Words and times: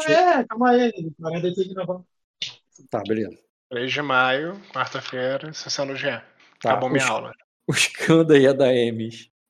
gente. 0.00 0.12
É, 0.12 0.44
calma 0.44 0.70
aí, 0.70 0.92
45 1.20 1.74
gravar. 1.74 2.00
Tá, 2.90 3.02
beleza. 3.06 3.38
3 3.70 3.92
de 3.92 4.02
maio, 4.02 4.60
quarta-feira, 4.72 5.52
GE. 5.96 6.06
Tá, 6.60 6.70
Acabou 6.72 6.88
minha 6.90 7.04
os- 7.04 7.10
aula. 7.10 7.32
o 7.68 7.72
Skanda 7.72 8.36
e 8.38 8.46
a 8.46 8.52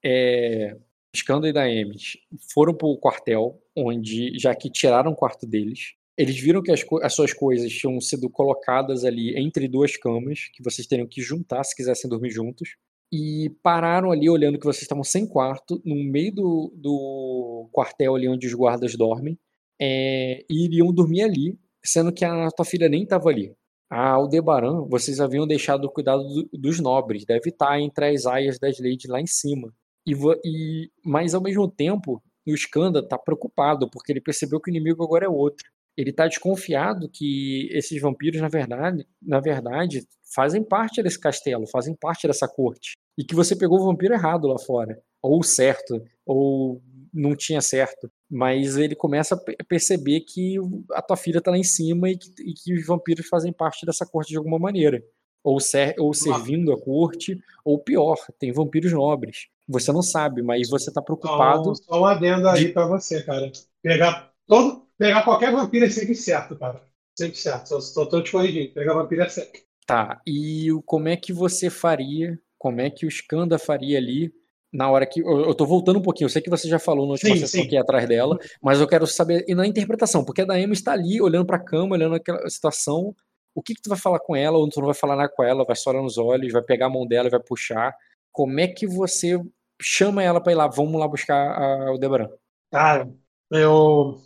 é, 0.05 0.77
o 0.77 1.17
Skanda 1.17 1.47
e 1.47 1.51
a 1.51 1.55
Daemis 1.55 2.17
foram 2.53 2.75
pro 2.75 2.97
quartel, 2.99 3.61
onde, 3.77 4.39
já 4.39 4.55
que 4.55 4.71
tiraram 4.71 5.13
o 5.13 5.17
quarto 5.17 5.47
deles, 5.47 5.95
eles 6.17 6.39
viram 6.39 6.63
que 6.63 6.71
as, 6.71 6.85
as 7.03 7.15
suas 7.15 7.33
coisas 7.33 7.73
tinham 7.73 7.99
sido 8.01 8.29
colocadas 8.29 9.05
ali 9.05 9.37
entre 9.39 9.67
duas 9.67 9.97
camas, 9.97 10.49
que 10.53 10.63
vocês 10.63 10.87
teriam 10.87 11.09
que 11.09 11.23
juntar 11.23 11.65
se 11.65 11.75
quisessem 11.75 12.11
dormir 12.11 12.31
juntos, 12.31 12.77
e 13.13 13.51
pararam 13.63 14.13
ali 14.13 14.29
olhando 14.29 14.59
que 14.59 14.67
vocês 14.67 14.83
estavam 14.83 15.03
sem 15.03 15.27
quarto, 15.27 15.81
no 15.85 15.97
meio 15.97 16.33
do, 16.33 16.73
do 16.77 17.69
quartel 17.73 18.15
ali 18.15 18.29
onde 18.29 18.47
os 18.47 18.55
guardas 18.55 18.95
dormem, 18.97 19.39
é, 19.81 20.45
e 20.49 20.65
iriam 20.67 20.93
dormir 20.93 21.23
ali, 21.23 21.59
sendo 21.85 22.13
que 22.13 22.25
a 22.25 22.49
tua 22.51 22.65
filha 22.65 22.89
nem 22.89 23.03
estava 23.05 23.29
ali. 23.31 23.55
A 23.91 24.11
Aldebaran, 24.11 24.87
vocês 24.89 25.19
haviam 25.21 25.47
deixado 25.47 25.85
o 25.85 25.91
cuidado 25.91 26.23
do- 26.23 26.49
dos 26.53 26.79
nobres, 26.81 27.25
deve 27.25 27.51
estar 27.51 27.81
entre 27.81 28.09
as 28.09 28.27
aias 28.27 28.59
das 28.59 28.79
ladies 28.79 29.09
lá 29.09 29.21
em 29.21 29.27
cima. 29.27 29.73
E, 30.07 30.13
e- 30.45 30.91
mas 31.05 31.35
ao 31.35 31.43
mesmo 31.43 31.69
tempo, 31.69 32.23
o 32.47 32.55
Skanda 32.55 33.01
está 33.01 33.19
preocupado, 33.19 33.89
porque 33.91 34.13
ele 34.13 34.21
percebeu 34.21 34.61
que 34.61 34.71
o 34.71 34.73
inimigo 34.73 35.03
agora 35.03 35.27
é 35.27 35.29
outro. 35.29 35.67
Ele 35.97 36.11
está 36.11 36.27
desconfiado 36.27 37.09
que 37.13 37.69
esses 37.73 38.01
vampiros, 38.01 38.41
na 38.41 38.49
verdade, 38.49 39.05
na 39.21 39.41
verdade, 39.41 40.03
fazem 40.35 40.63
parte 40.63 41.03
desse 41.03 41.19
castelo, 41.19 41.67
fazem 41.67 41.95
parte 41.95 42.27
dessa 42.27 42.49
corte. 42.49 42.93
E 43.19 43.25
que 43.25 43.35
você 43.35 43.57
pegou 43.57 43.81
o 43.81 43.85
vampiro 43.87 44.15
errado 44.15 44.47
lá 44.47 44.59
fora. 44.59 44.99
Ou 45.23 45.43
certo, 45.43 46.01
ou 46.25 46.81
não 47.13 47.35
tinha 47.37 47.61
certo. 47.61 48.11
Mas 48.31 48.77
ele 48.77 48.95
começa 48.95 49.35
a 49.35 49.39
pe- 49.39 49.57
perceber 49.69 50.21
que 50.21 50.57
a 50.93 51.03
tua 51.03 51.17
filha 51.17 51.41
tá 51.41 51.51
lá 51.51 51.59
em 51.59 51.65
cima 51.65 52.11
e 52.11 52.17
que, 52.19 52.31
e 52.43 52.55
que 52.55 52.75
os 52.75 52.87
vampiros 52.87 53.27
fazem 53.29 53.53
parte 53.53 53.85
dessa 53.87 54.07
corte 54.07 54.31
de 54.31 54.37
alguma 54.39 54.59
maneira. 54.59 55.03
Ou, 55.43 55.59
ser, 55.59 55.95
ou 55.99 56.13
servindo 56.13 56.73
a 56.73 56.79
corte, 56.81 57.39
ou 57.65 57.79
pior, 57.79 58.17
tem 58.39 58.53
vampiros 58.53 58.93
nobres. 58.93 59.47
Você 59.67 59.91
não 59.93 60.03
sabe, 60.03 60.43
mas 60.43 60.69
você 60.69 60.93
tá 60.93 61.01
preocupado. 61.01 61.75
Só, 61.77 61.83
só 61.83 62.01
um 62.03 62.05
adendo 62.05 62.49
aí 62.49 62.67
de- 62.67 62.73
pra 62.73 62.87
você, 62.87 63.23
cara. 63.23 63.51
Pegar, 63.83 64.33
todo, 64.47 64.87
pegar 64.99 65.25
qualquer 65.25 65.53
vampiro 65.53 65.87
é 65.87 65.91
sempre 65.91 66.15
certo, 66.15 66.57
cara. 66.59 66.83
Sempre 67.17 67.39
certo. 67.39 67.69
Só, 67.69 67.81
só 67.81 68.07
tô 68.07 68.23
te 68.23 68.33
corrigindo. 68.33 68.75
Pegar 68.75 68.95
vampiro 68.95 69.23
é 69.23 69.29
certo. 69.29 69.61
Tá, 69.87 70.21
e 70.27 70.69
como 70.87 71.09
é 71.09 71.17
que 71.17 71.33
você 71.33 71.69
faria, 71.69 72.39
como 72.59 72.81
é 72.81 72.91
que 72.91 73.05
o 73.05 73.09
Skanda 73.09 73.59
faria 73.59 73.99
ali 73.99 74.33
na 74.73 74.91
hora 74.91 75.07
que. 75.07 75.21
Eu, 75.21 75.55
tô 75.55 75.67
voltando 75.67 75.99
um 75.99 76.03
pouquinho, 76.03 76.27
eu 76.27 76.31
sei 76.31 76.43
que 76.43 76.51
você 76.51 76.69
já 76.69 76.79
falou 76.79 77.07
na 77.07 77.13
última 77.13 77.35
Sim, 77.35 77.37
sessão 77.37 77.65
sim. 77.65 77.67
que 77.67 77.75
ia 77.75 77.81
atrás 77.83 78.07
dela, 78.09 78.39
mas 78.63 78.81
eu 78.81 78.87
quero 78.89 79.07
saber, 79.07 79.45
e 79.49 79.55
na 79.55 79.67
interpretação, 79.67 80.25
porque 80.25 80.43
a 80.43 80.45
Daema 80.45 80.73
está 80.73 80.93
ali, 80.93 81.21
olhando 81.21 81.47
pra 81.47 81.59
cama, 81.59 81.95
olhando 81.97 82.15
aquela 82.17 82.49
situação, 82.49 83.15
o 83.55 83.63
que 83.63 83.75
que 83.75 83.83
tu 83.83 83.89
vai 83.91 83.99
falar 83.99 84.21
com 84.21 84.37
ela, 84.37 84.59
ou 84.59 84.69
tu 84.69 84.79
não 84.81 84.87
vai 84.87 84.95
falar 84.95 85.17
nada 85.17 85.33
com 85.35 85.43
ela, 85.43 85.65
vai 85.65 85.77
só 85.77 85.91
olhar 85.91 86.03
nos 86.03 86.19
olhos, 86.19 86.53
vai 86.53 86.63
pegar 86.63 86.87
a 86.87 86.91
mão 86.91 87.07
dela 87.07 87.29
e 87.29 87.31
vai 87.31 87.41
puxar. 87.41 87.95
Como 88.33 88.61
é 88.61 88.69
que 88.69 88.87
você 88.87 89.39
chama 89.83 90.23
ela 90.23 90.41
pra 90.41 90.53
ir 90.53 90.55
lá, 90.57 90.69
vamos 90.69 90.99
lá 91.01 91.09
buscar 91.09 91.35
a 91.37 91.89
Aldebaran? 91.89 92.29
Cara, 92.71 93.09
eu. 93.51 94.21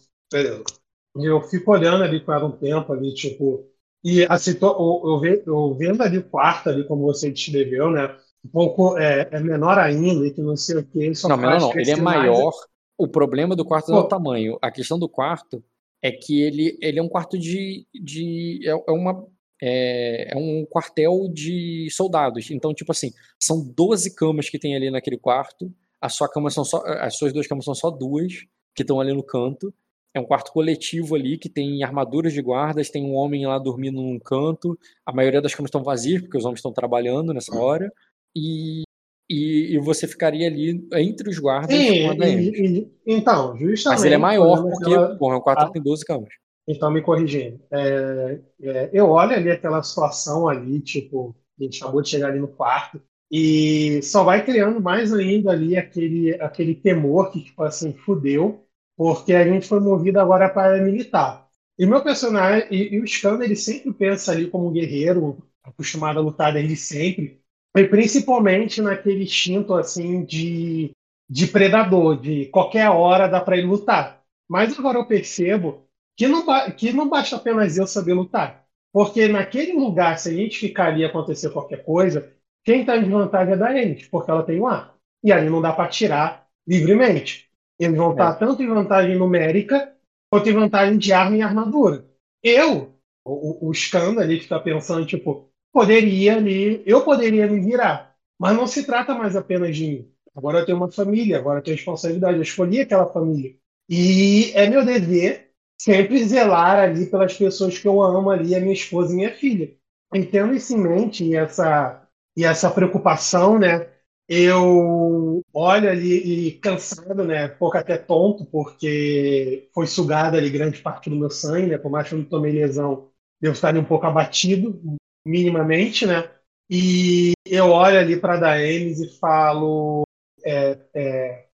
Eu 1.17 1.41
fico 1.43 1.71
olhando 1.73 2.03
ali 2.05 2.23
ela 2.27 2.47
um 2.47 2.57
tempo 2.57 2.93
ali, 2.93 3.15
tipo. 3.15 3.69
E 4.03 4.25
a 4.29 4.37
situa- 4.39 4.77
eu, 4.79 5.43
eu 5.47 5.75
vendo 5.75 6.03
ali 6.03 6.19
o 6.19 6.29
quarto 6.29 6.69
ali, 6.69 6.87
como 6.87 7.03
você 7.05 7.31
descreveu, 7.31 7.91
né? 7.91 8.17
Um 8.45 8.49
pouco 8.49 8.99
é, 8.99 9.29
é 9.31 9.41
menor 9.41 9.79
ainda, 9.79 10.27
e 10.27 10.31
que 10.31 10.43
não 10.43 10.57
sei 10.57 10.77
o 10.79 10.85
que. 10.85 11.13
Não, 11.27 11.37
menor 11.37 11.61
não, 11.61 11.71
ele 11.71 11.81
é 11.81 11.85
crescer 11.85 12.03
mais- 12.03 12.19
maior. 12.19 12.53
O 12.97 13.09
problema 13.09 13.57
do 13.57 13.65
quarto 13.65 13.91
não 13.91 13.99
é 13.99 14.01
o 14.01 14.05
Pô. 14.05 14.09
tamanho. 14.09 14.59
A 14.63 14.71
questão 14.71 14.99
do 14.99 15.09
quarto 15.09 15.65
é 16.03 16.13
que 16.13 16.43
ele, 16.43 16.79
ele 16.81 16.99
é 16.99 17.03
um 17.03 17.09
quarto 17.09 17.39
de. 17.39 17.87
de 17.95 18.61
é, 18.65 18.71
é 18.71 18.93
uma, 18.93 19.27
é, 19.63 20.35
é 20.35 20.37
um 20.37 20.67
quartel 20.69 21.29
de 21.33 21.89
soldados. 21.91 22.51
Então, 22.51 22.75
tipo 22.75 22.93
assim, 22.93 23.11
são 23.41 23.65
12 23.75 24.15
camas 24.15 24.49
que 24.49 24.59
tem 24.59 24.77
ali 24.77 24.91
naquele 24.91 25.17
quarto. 25.17 25.73
A 26.01 26.09
sua 26.09 26.29
cama 26.29 26.51
são 26.51 26.65
só, 26.65 26.83
as 27.01 27.17
suas 27.17 27.33
duas 27.33 27.47
camas 27.47 27.65
são 27.65 27.75
só 27.75 27.91
duas, 27.91 28.33
que 28.75 28.83
estão 28.83 29.01
ali 29.01 29.13
no 29.13 29.23
canto. 29.23 29.73
É 30.17 30.21
um 30.21 30.25
quarto 30.25 30.53
coletivo 30.53 31.17
ali 31.17 31.37
que 31.37 31.49
tem 31.49 31.83
armaduras 31.83 32.33
de 32.33 32.41
guardas, 32.41 32.91
tem 32.91 33.05
um 33.05 33.15
homem 33.15 33.47
lá 33.47 33.59
dormindo 33.59 34.01
num 34.01 34.21
canto. 34.21 34.79
A 35.05 35.13
maioria 35.13 35.43
das 35.43 35.55
camas 35.55 35.69
estão 35.69 35.83
vazias, 35.83 36.23
porque 36.23 36.39
os 36.39 36.45
homens 36.45 36.59
estão 36.59 36.73
trabalhando 36.73 37.33
nessa 37.35 37.57
hora. 37.57 37.91
E, 38.37 38.83
e, 39.31 39.75
e 39.75 39.79
você 39.79 40.07
ficaria 40.07 40.47
ali 40.47 40.87
entre 40.95 41.29
os 41.31 41.39
guardas 41.39 41.77
Sim, 41.77 42.15
DM. 42.17 42.43
e- 42.43 42.79
e- 42.79 42.93
então, 43.07 43.57
justamente. 43.59 43.85
Mas 43.99 44.05
ele 44.05 44.15
é 44.15 44.19
maior, 44.19 44.59
olhando 44.59 44.71
porque 44.71 44.85
aquela- 44.85 45.17
porra, 45.17 45.35
é 45.35 45.39
um 45.39 45.41
quarto 45.41 45.61
Ah. 45.63 45.67
que 45.67 45.73
tem 45.75 45.83
12 45.83 46.05
camas. 46.05 46.29
Então, 46.67 46.91
me 46.91 47.03
corrigindo. 47.03 47.61
É, 47.71 48.41
é, 48.63 48.91
eu 48.93 49.09
olho 49.11 49.33
ali 49.35 49.51
aquela 49.51 49.83
situação 49.83 50.49
ali, 50.49 50.81
tipo, 50.81 51.35
a 51.61 51.65
gente 51.65 51.83
acabou 51.83 52.01
de 52.03 52.09
chegar 52.09 52.29
ali 52.31 52.39
no 52.41 52.49
quarto, 52.49 53.01
e 53.31 54.01
só 54.03 54.25
vai 54.25 54.45
criando 54.45 54.81
mais 54.81 55.13
ainda 55.13 55.51
ali 55.53 55.77
aquele, 55.77 56.35
aquele 56.41 56.75
temor 56.75 57.31
que, 57.31 57.43
tipo 57.45 57.63
assim, 57.63 57.93
fudeu, 57.93 58.65
porque 58.97 59.33
a 59.35 59.45
gente 59.47 59.67
foi 59.67 59.81
movido 59.81 60.19
agora 60.21 60.49
para 60.49 60.81
militar. 60.83 61.47
E 61.79 61.85
meu 61.85 62.03
personagem, 62.03 62.67
e, 62.71 62.95
e 62.95 63.01
o 63.01 63.05
Skanda, 63.05 63.45
ele 63.45 63.57
sempre 63.57 63.93
pensa 63.93 64.33
ali 64.33 64.47
como 64.49 64.69
um 64.69 64.73
guerreiro, 64.73 65.39
acostumado 65.63 66.19
a 66.19 66.23
lutar 66.23 66.53
desde 66.53 66.77
sempre, 66.77 67.41
e 67.77 67.89
principalmente 67.89 68.81
naquele 68.81 69.25
instinto, 69.25 69.75
assim, 69.75 70.25
de, 70.25 70.93
de 71.29 71.47
predador, 71.49 72.21
de 72.21 72.47
qualquer 72.47 72.89
hora 72.91 73.29
dá 73.29 73.41
para 73.41 73.57
ele 73.57 73.67
lutar. 73.67 74.23
Mas 74.49 74.79
agora 74.79 74.99
eu 74.99 75.07
percebo 75.07 75.87
que 76.17 76.29
não, 76.29 76.45
que 76.71 76.93
não 76.93 77.09
basta 77.09 77.37
apenas 77.37 77.77
eu 77.77 77.87
saber 77.87 78.15
lutar. 78.15 78.65
Porque 78.93 79.27
naquele 79.27 79.73
lugar, 79.73 80.19
se 80.19 80.29
a 80.29 80.33
gente 80.33 80.59
ficar 80.59 80.87
ali 80.87 81.01
e 81.01 81.05
acontecer 81.05 81.51
qualquer 81.51 81.85
coisa, 81.85 82.33
quem 82.65 82.83
está 82.83 82.97
em 82.97 83.03
desvantagem 83.03 83.55
é 83.55 83.57
da 83.57 83.83
Ennis, 83.83 84.07
porque 84.07 84.31
ela 84.31 84.45
tem 84.45 84.61
um 84.61 84.69
ar. 84.69 84.95
E 85.23 85.33
ali 85.33 85.51
não 85.51 85.61
dá 85.61 85.73
para 85.73 85.89
tirar 85.89 86.47
livremente. 86.67 87.51
Eles 87.79 87.97
vão 87.97 88.13
estar 88.13 88.35
tanto 88.35 88.63
em 88.63 88.69
vantagem 88.69 89.19
numérica, 89.19 89.93
quanto 90.31 90.49
em 90.49 90.53
vantagem 90.53 90.97
de 90.97 91.13
arma 91.13 91.37
e 91.37 91.43
armadura. 91.43 92.07
Eu, 92.43 92.95
o, 93.25 93.69
o 93.69 93.73
Skanda 93.73 94.21
ali 94.21 94.37
que 94.37 94.45
está 94.45 94.61
pensando, 94.61 95.05
tipo, 95.05 95.51
poderia 95.75 96.37
ali, 96.37 96.83
eu 96.87 97.05
poderia 97.05 97.49
me 97.49 97.61
virar. 97.61 98.15
Mas 98.39 98.57
não 98.57 98.67
se 98.69 98.87
trata 98.87 99.15
mais 99.15 99.37
apenas 99.37 99.77
de 99.77 99.87
mim. 99.89 100.13
Agora 100.37 100.61
eu 100.61 100.67
tenho 100.67 100.79
uma 100.79 100.91
família, 100.91 101.39
agora 101.39 101.61
eu 101.61 101.65
tenho 101.65 101.77
responsabilidade. 101.77 102.37
Eu 102.37 102.43
escolhi 102.43 102.81
aquela 102.81 103.07
família. 103.13 103.57
E 103.91 104.53
é 104.55 104.69
meu 104.71 104.85
dever 104.87 105.51
sempre 105.81 106.25
zelar 106.25 106.79
ali 106.79 107.07
pelas 107.07 107.37
pessoas 107.37 107.79
que 107.79 107.89
eu 107.89 108.03
amo 108.03 108.31
ali, 108.31 108.55
a 108.55 108.61
minha 108.61 108.73
esposa 108.75 109.13
e 109.13 109.17
minha 109.17 109.35
filha. 109.35 109.75
E 110.15 110.25
tendo 110.25 110.55
isso 110.55 110.75
em 110.75 110.81
mente 110.81 111.25
e 111.25 111.37
essa, 111.37 112.07
e 112.37 112.45
essa 112.45 112.71
preocupação, 112.71 113.59
né? 113.59 113.89
Eu 114.29 115.43
olho 115.53 115.91
ali 115.91 116.49
e 116.49 116.53
cansado, 116.61 117.25
né? 117.25 117.49
Pouco 117.49 117.77
até 117.77 117.99
tonto, 117.99 118.47
porque 118.47 119.69
foi 119.75 119.87
sugada 119.87 120.39
ali 120.39 120.49
grande 120.51 120.81
parte 120.81 121.11
do 121.11 121.17
meu 121.17 121.31
sangue, 121.31 121.69
né? 121.69 121.79
Por 121.79 121.91
mais 121.91 122.09
que 122.09 122.15
eu 122.15 122.19
não 122.21 122.25
tomei 122.27 122.53
lesão, 122.53 123.11
devo 123.41 123.55
estar 123.55 123.69
ali 123.69 123.79
um 123.79 123.85
pouco 123.85 124.07
abatido, 124.07 124.81
minimamente, 125.25 126.07
né? 126.07 126.31
E 126.71 127.33
eu 127.47 127.67
olho 127.71 127.99
ali 127.99 128.19
para 128.21 128.35
a 128.35 128.41
Daemis 128.41 129.01
e 129.01 129.19
falo: 129.19 130.05
é, 130.45 130.79
é, 130.95 131.49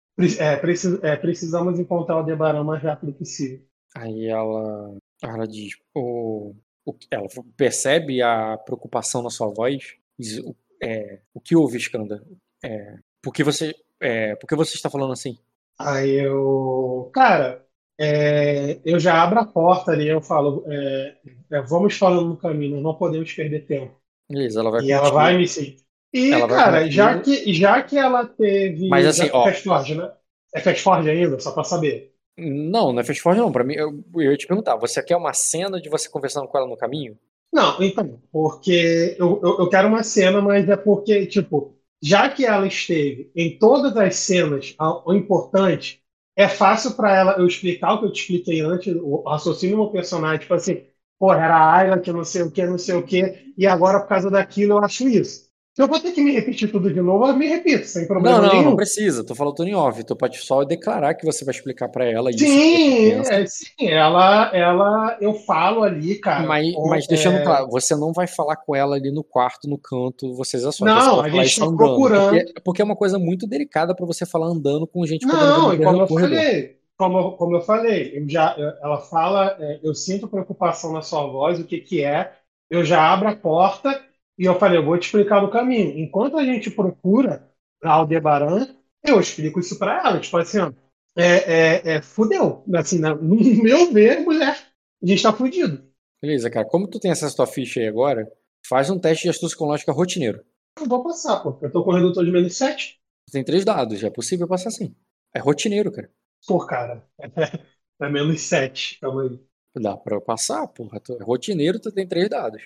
é, 0.41 0.57
precis- 0.57 1.03
é, 1.03 1.17
precisamos 1.17 1.79
encontrar 1.79 2.19
o 2.19 2.23
Debaran 2.25 2.63
o 2.63 2.65
mais 2.65 2.83
rápido 2.83 3.13
possível. 3.13 3.67
Aí 3.95 4.27
ela, 4.27 4.97
ela 5.23 5.47
diz, 5.49 5.73
o, 5.95 6.55
o, 6.85 6.99
ela 7.11 7.27
percebe 7.57 8.21
a 8.23 8.59
preocupação 8.59 9.23
na 9.23 9.31
sua 9.31 9.49
voz, 9.49 9.95
diz, 10.19 10.39
o, 10.39 10.55
é, 10.83 11.21
o 11.33 11.41
que 11.41 11.57
houve, 11.57 11.79
Skanda? 11.79 12.23
É, 12.63 12.99
por 13.23 13.33
que 13.33 13.43
você, 13.45 13.75
é, 14.01 14.37
por 14.37 14.47
que 14.47 14.55
você 14.57 14.75
está 14.75 14.91
falando 14.91 15.13
assim? 15.13 15.39
Aí 15.79 16.11
eu, 16.25 17.11
cara, 17.15 17.66
é, 17.99 18.81
eu 18.85 18.99
já 19.01 19.23
abro 19.23 19.41
a 19.41 19.47
porta 19.47 19.93
ali, 19.93 20.09
eu 20.09 20.21
falo, 20.23 20.65
é, 20.69 21.17
é, 21.53 21.63
vamos 21.63 21.95
falando 21.97 22.29
no 22.31 22.37
caminho, 22.37 22.81
não 22.81 22.95
podemos 22.95 23.33
perder 23.33 23.67
tempo. 23.67 23.95
Beleza, 24.29 24.61
ela 24.61 24.71
vai 24.71 24.83
E 24.83 24.93
ela 24.93 25.11
contigo. 25.11 25.11
vai 25.11 25.37
me 25.39 25.49
seguir. 25.49 25.77
E, 26.13 26.31
Ela 26.31 26.49
cara, 26.49 26.91
já 26.91 27.21
que, 27.21 27.53
já 27.53 27.83
que 27.83 27.99
ela 27.99 28.27
teve. 28.27 28.87
Mas 28.91 29.07
assim, 29.07 29.29
ó. 29.33 29.43
Fast 29.43 29.63
Forge, 29.65 29.95
né? 29.97 30.13
É 30.55 30.61
Fast 30.61 30.83
Forge 30.83 31.11
ainda, 31.11 31.39
só 31.41 31.53
pra 31.53 31.65
saber. 31.65 32.15
Não, 32.39 32.93
não 32.95 33.01
é 33.01 33.05
Fast 33.05 33.21
Forward 33.23 33.41
não, 33.43 33.53
pra 33.53 33.63
mim, 33.65 33.75
eu, 33.75 34.03
eu 34.15 34.31
ia 34.33 34.37
te 34.37 34.47
perguntar, 34.47 34.77
você 34.77 35.03
quer 35.03 35.17
uma 35.17 35.33
cena 35.35 35.81
de 35.81 35.89
você 35.89 36.09
conversando 36.09 36.49
com 36.49 36.57
ela 36.59 36.67
no 36.67 36.77
caminho? 36.77 37.19
Não, 37.53 37.83
então, 37.83 38.21
porque 38.31 39.17
eu, 39.19 39.41
eu, 39.43 39.59
eu 39.61 39.69
quero 39.71 39.89
uma 39.89 40.03
cena, 40.03 40.41
mas 40.43 40.69
é 40.69 40.77
porque, 40.77 41.27
tipo, 41.27 41.75
já 42.03 42.29
que 42.29 42.45
ela 42.45 42.67
esteve 42.67 43.31
em 43.35 43.59
todas 43.59 43.97
as 43.97 44.17
cenas, 44.17 44.75
o 45.05 45.15
importante 45.15 46.03
é 46.37 46.49
fácil 46.49 46.95
para 46.97 47.15
ela 47.17 47.33
eu 47.39 47.47
explicar 47.47 47.95
o 47.95 48.01
que 48.01 48.07
eu 48.07 48.13
te 48.13 48.21
expliquei 48.23 48.61
antes, 48.61 48.95
o 48.97 49.23
raciocínio 49.29 49.77
meu 49.79 49.91
personagem, 49.91 50.41
tipo 50.41 50.55
assim, 50.55 50.87
pô, 51.19 51.33
era 51.33 51.57
a 51.57 51.75
Ayla 51.77 52.01
que 52.01 52.13
não 52.13 52.25
sei 52.25 52.43
o 52.43 52.51
que, 52.53 52.67
não 52.67 52.79
sei 52.79 52.95
o 52.97 53.05
que, 53.07 53.55
e 53.57 53.67
agora 53.67 54.01
por 54.01 54.09
causa 54.09 54.31
daquilo 54.31 54.75
eu 54.75 54.85
acho 54.85 55.09
isso. 55.09 55.46
Se 55.77 55.83
eu 55.83 55.89
vou 55.89 56.01
ter 56.01 56.11
que 56.13 56.23
me 56.23 56.33
repetir 56.33 56.73
tudo 56.73 56.91
de 56.91 57.03
novo, 57.03 57.27
eu 57.27 57.37
me 57.37 57.47
repito, 57.47 57.87
sem 57.87 58.07
problema 58.07 58.39
Não, 58.41 58.47
não, 58.47 58.55
nenhum. 58.55 58.71
não 58.71 58.77
precisa. 58.77 59.23
Tô 59.23 59.35
falando 59.35 59.63
em 59.69 59.75
off. 59.75 60.03
Tu 60.03 60.17
pode 60.17 60.39
só 60.39 60.65
declarar 60.65 61.13
que 61.15 61.27
você 61.27 61.45
vai 61.45 61.55
explicar 61.55 61.91
pra 61.91 62.07
ela 62.07 62.31
isso. 62.31 62.47
Sim, 62.47 63.11
é, 63.11 63.47
sim, 63.47 63.67
ela, 63.87 64.51
ela, 64.57 65.19
eu 65.21 65.35
falo 65.35 65.83
ali, 65.83 66.15
cara. 66.19 66.49
Mas, 66.49 66.75
com- 66.75 66.89
mas 66.89 67.07
deixando 67.07 67.37
é, 67.37 67.45
claro, 67.45 67.69
você 67.69 67.95
não 67.95 68.11
vai 68.11 68.27
falar 68.27 68.57
com 68.57 68.75
ela 68.75 68.97
ali 68.97 69.11
no 69.13 69.23
quarto, 69.23 69.69
no 69.69 69.77
canto, 69.77 70.33
vocês 70.35 70.65
a 70.65 70.73
sós. 70.73 70.89
Não, 70.89 71.17
você 71.17 71.31
vai 71.31 71.41
a 71.41 71.45
gente 71.45 71.61
tá 71.61 71.67
andando, 71.67 71.77
procurando. 71.77 72.31
Porque, 72.31 72.61
porque 72.65 72.81
é 72.81 72.85
uma 72.87 72.97
coisa 72.97 73.19
muito 73.19 73.47
delicada 73.47 73.95
pra 73.95 74.07
você 74.07 74.25
falar 74.25 74.47
andando 74.47 74.87
com 74.87 75.05
gente 75.07 75.27
Não, 75.27 75.75
e 75.75 75.79
como 75.79 76.01
eu 76.01 76.07
corredor. 76.07 76.39
falei, 76.39 76.77
como, 76.97 77.19
eu- 77.19 77.33
como 77.33 77.57
eu 77.57 77.61
falei, 77.61 78.17
eu 78.19 78.27
já, 78.27 78.57
ela 78.83 78.99
fala, 79.03 79.55
é, 79.61 79.81
eu 79.83 79.95
sinto 79.95 80.27
preocupação 80.27 80.91
na 80.95 81.03
sua 81.03 81.27
voz, 81.27 81.61
o 81.61 81.65
que 81.65 81.81
que 81.81 82.03
é, 82.03 82.33
eu 82.71 82.83
já 82.83 83.13
abro 83.13 83.29
a 83.29 83.37
porta 83.37 84.03
e 84.39 84.45
eu 84.45 84.59
falei, 84.59 84.79
eu 84.79 84.85
vou 84.85 84.99
te 84.99 85.07
explicar 85.07 85.43
no 85.43 85.51
caminho. 85.51 85.99
Enquanto 85.99 86.37
a 86.37 86.45
gente 86.45 86.71
procura 86.71 87.49
a 87.83 87.93
Aldebaran, 87.93 88.67
eu 89.05 89.21
explico 89.21 89.61
isso 89.61 89.79
pra 89.79 89.99
ela, 90.01 90.21
tipo 90.21 90.37
assim, 90.39 90.59
ó, 90.59 90.73
é, 91.17 91.83
é, 91.93 91.95
é, 91.97 92.03
fudeu, 92.03 92.65
assim, 92.75 92.99
na- 92.99 93.15
no 93.15 93.37
meu 93.63 93.93
ver, 93.93 94.21
mulher, 94.21 94.57
a 95.03 95.07
gente 95.07 95.23
tá 95.23 95.33
fudido. 95.33 95.85
Beleza, 96.23 96.51
cara. 96.51 96.69
Como 96.69 96.87
tu 96.89 97.01
tem 97.01 97.11
acesso 97.11 97.33
à 97.35 97.37
tua 97.37 97.47
ficha 97.47 97.81
aí 97.81 97.87
agora, 97.89 98.31
faz 98.69 98.91
um 98.91 98.99
teste 98.99 99.23
de 99.25 99.31
astúcia 99.31 99.57
com 99.57 99.65
lógica 99.65 99.93
rotineiro. 99.93 100.45
Eu 100.81 100.87
vou 100.89 101.03
passar, 101.05 101.41
pô, 101.43 101.59
eu 101.61 101.71
tô 101.71 101.85
com 101.85 101.91
o 101.91 101.95
redutor 101.95 102.25
de 102.25 102.31
menos 102.31 102.57
7, 102.57 102.99
Tu 103.29 103.31
tem 103.33 103.45
três 103.45 103.65
dados, 103.65 104.03
é 104.03 104.11
possível 104.11 104.49
passar 104.49 104.73
sim. 104.73 104.93
É 105.33 105.39
rotineiro, 105.39 105.93
cara. 105.93 106.11
pô, 106.47 106.65
cara, 106.67 107.07
é, 108.01 108.09
menos 108.09 108.41
7, 108.43 108.99
calma 109.01 109.23
aí. 109.25 109.47
Dá 109.79 109.97
pra 109.97 110.21
passar, 110.21 110.67
porra. 110.69 110.99
Tu- 111.01 111.17
É 111.21 111.23
rotineiro, 111.25 111.79
tu 111.79 111.93
tem 111.93 112.07
três 112.07 112.29
dados. 112.29 112.63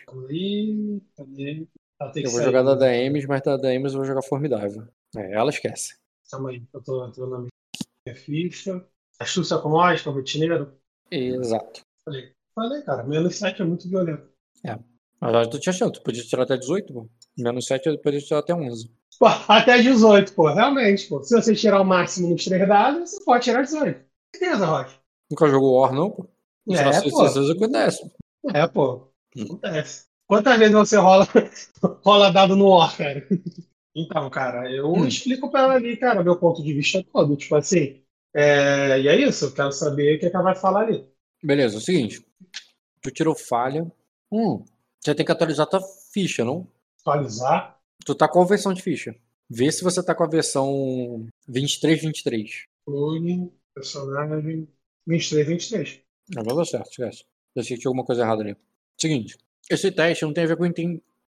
Ela 2.00 2.12
tem 2.12 2.22
que 2.22 2.28
Eu 2.28 2.30
vou 2.30 2.40
sair, 2.40 2.46
jogar 2.46 2.62
da 2.62 2.76
né? 2.76 2.92
DMs, 2.92 3.26
mas 3.26 3.42
da 3.42 3.56
DMs 3.56 3.92
eu 3.94 3.98
vou 3.98 4.06
jogar 4.06 4.22
formidável. 4.22 4.86
É, 5.16 5.32
ela 5.34 5.50
esquece. 5.50 5.96
Calma 6.30 6.50
aí, 6.50 6.62
eu 6.72 6.82
tô 6.82 7.06
entrando 7.06 7.30
na 7.30 7.38
minha 7.38 8.16
ficha. 8.16 8.86
Astúcia 9.18 9.58
com 9.58 9.68
lógica, 9.70 10.10
rotineiro. 10.10 10.72
Exato. 11.10 11.82
Falei, 12.04 12.32
falei, 12.54 12.82
cara, 12.82 13.02
menos 13.02 13.36
7 13.36 13.60
é 13.60 13.64
muito 13.64 13.88
violento. 13.88 14.28
Mas 15.20 15.34
olha, 15.34 15.50
tu 15.50 15.60
tinha 15.60 15.72
chance, 15.72 15.92
tu 15.92 16.02
podia 16.02 16.22
tirar 16.24 16.44
até 16.44 16.56
18, 16.56 16.94
pô. 16.94 17.08
Menos 17.36 17.66
7 17.66 17.86
eu 17.88 17.98
podia 17.98 18.20
tirar 18.20 18.38
até 18.40 18.54
11. 18.54 18.90
Pô, 19.18 19.26
até 19.26 19.82
18, 19.82 20.32
pô, 20.32 20.48
realmente, 20.50 21.06
pô. 21.08 21.22
Se 21.22 21.34
você 21.34 21.54
tirar 21.54 21.80
o 21.82 21.84
máximo 21.84 22.30
nos 22.30 22.42
três 22.42 22.66
dados, 22.66 23.10
você 23.10 23.24
pode 23.24 23.44
tirar 23.44 23.62
18. 23.62 24.02
Beleza, 24.32 24.64
Rock. 24.64 24.94
Nunca 25.30 25.48
jogou 25.48 25.78
War, 25.80 25.92
não, 25.92 26.10
pô? 26.10 26.26
Tirar 26.76 26.90
É, 26.90 27.00
6, 27.00 27.10
pô. 27.10 27.28
6 27.28 27.50
acontece. 27.50 28.10
É, 28.54 28.66
pô. 28.66 29.08
Hum. 29.36 29.44
Acontece. 29.44 30.06
Quantas 30.26 30.58
vezes 30.58 30.74
você 30.74 30.96
rola, 30.96 31.26
rola 32.04 32.30
dado 32.30 32.56
no 32.56 32.68
War, 32.68 32.96
cara? 32.96 33.26
Então, 33.94 34.30
cara, 34.30 34.70
eu 34.72 34.92
Hum. 34.92 35.06
explico 35.06 35.50
pra 35.50 35.62
ela 35.62 35.74
ali, 35.74 35.96
cara, 35.96 36.22
meu 36.22 36.36
ponto 36.38 36.62
de 36.62 36.72
vista 36.72 37.02
todo. 37.12 37.36
Tipo 37.36 37.56
assim, 37.56 38.02
é... 38.34 39.00
e 39.00 39.08
é 39.08 39.16
isso, 39.20 39.46
eu 39.46 39.52
quero 39.52 39.72
saber 39.72 40.16
o 40.16 40.20
que, 40.20 40.30
que 40.30 40.36
ela 40.36 40.44
vai 40.44 40.54
falar 40.54 40.82
ali. 40.82 41.04
Beleza, 41.42 41.76
é 41.76 41.78
o 41.78 41.80
seguinte. 41.80 42.24
Tu 43.02 43.10
tirou 43.10 43.34
falha. 43.34 43.90
Hum, 44.30 44.64
você 45.00 45.14
tem 45.14 45.26
que 45.26 45.32
atualizar 45.32 45.66
tua 45.66 45.80
ficha, 46.12 46.44
não? 46.44 46.68
Atualizar. 47.00 47.78
Tu 48.04 48.14
tá 48.14 48.28
com 48.28 48.42
a 48.42 48.46
versão 48.46 48.72
de 48.72 48.82
ficha. 48.82 49.14
Vê 49.48 49.72
se 49.72 49.82
você 49.82 50.02
tá 50.04 50.14
com 50.14 50.22
a 50.22 50.28
versão 50.28 51.26
2323. 51.48 52.64
Plugin, 52.84 53.50
personagem, 53.74 54.68
23, 55.06 55.46
23. 55.48 56.00
Não 56.34 56.42
vai 56.44 56.54
dar 56.56 56.64
certo, 56.64 56.90
esquece. 56.90 57.24
Eu 57.54 57.62
que 57.62 57.76
tinha 57.76 57.88
alguma 57.88 58.04
coisa 58.04 58.22
errada 58.22 58.42
ali. 58.42 58.56
Seguinte, 58.96 59.36
esse 59.68 59.90
teste 59.90 60.24
não 60.24 60.32
tem 60.32 60.44
a 60.44 60.46
ver 60.46 60.56
com, 60.56 60.64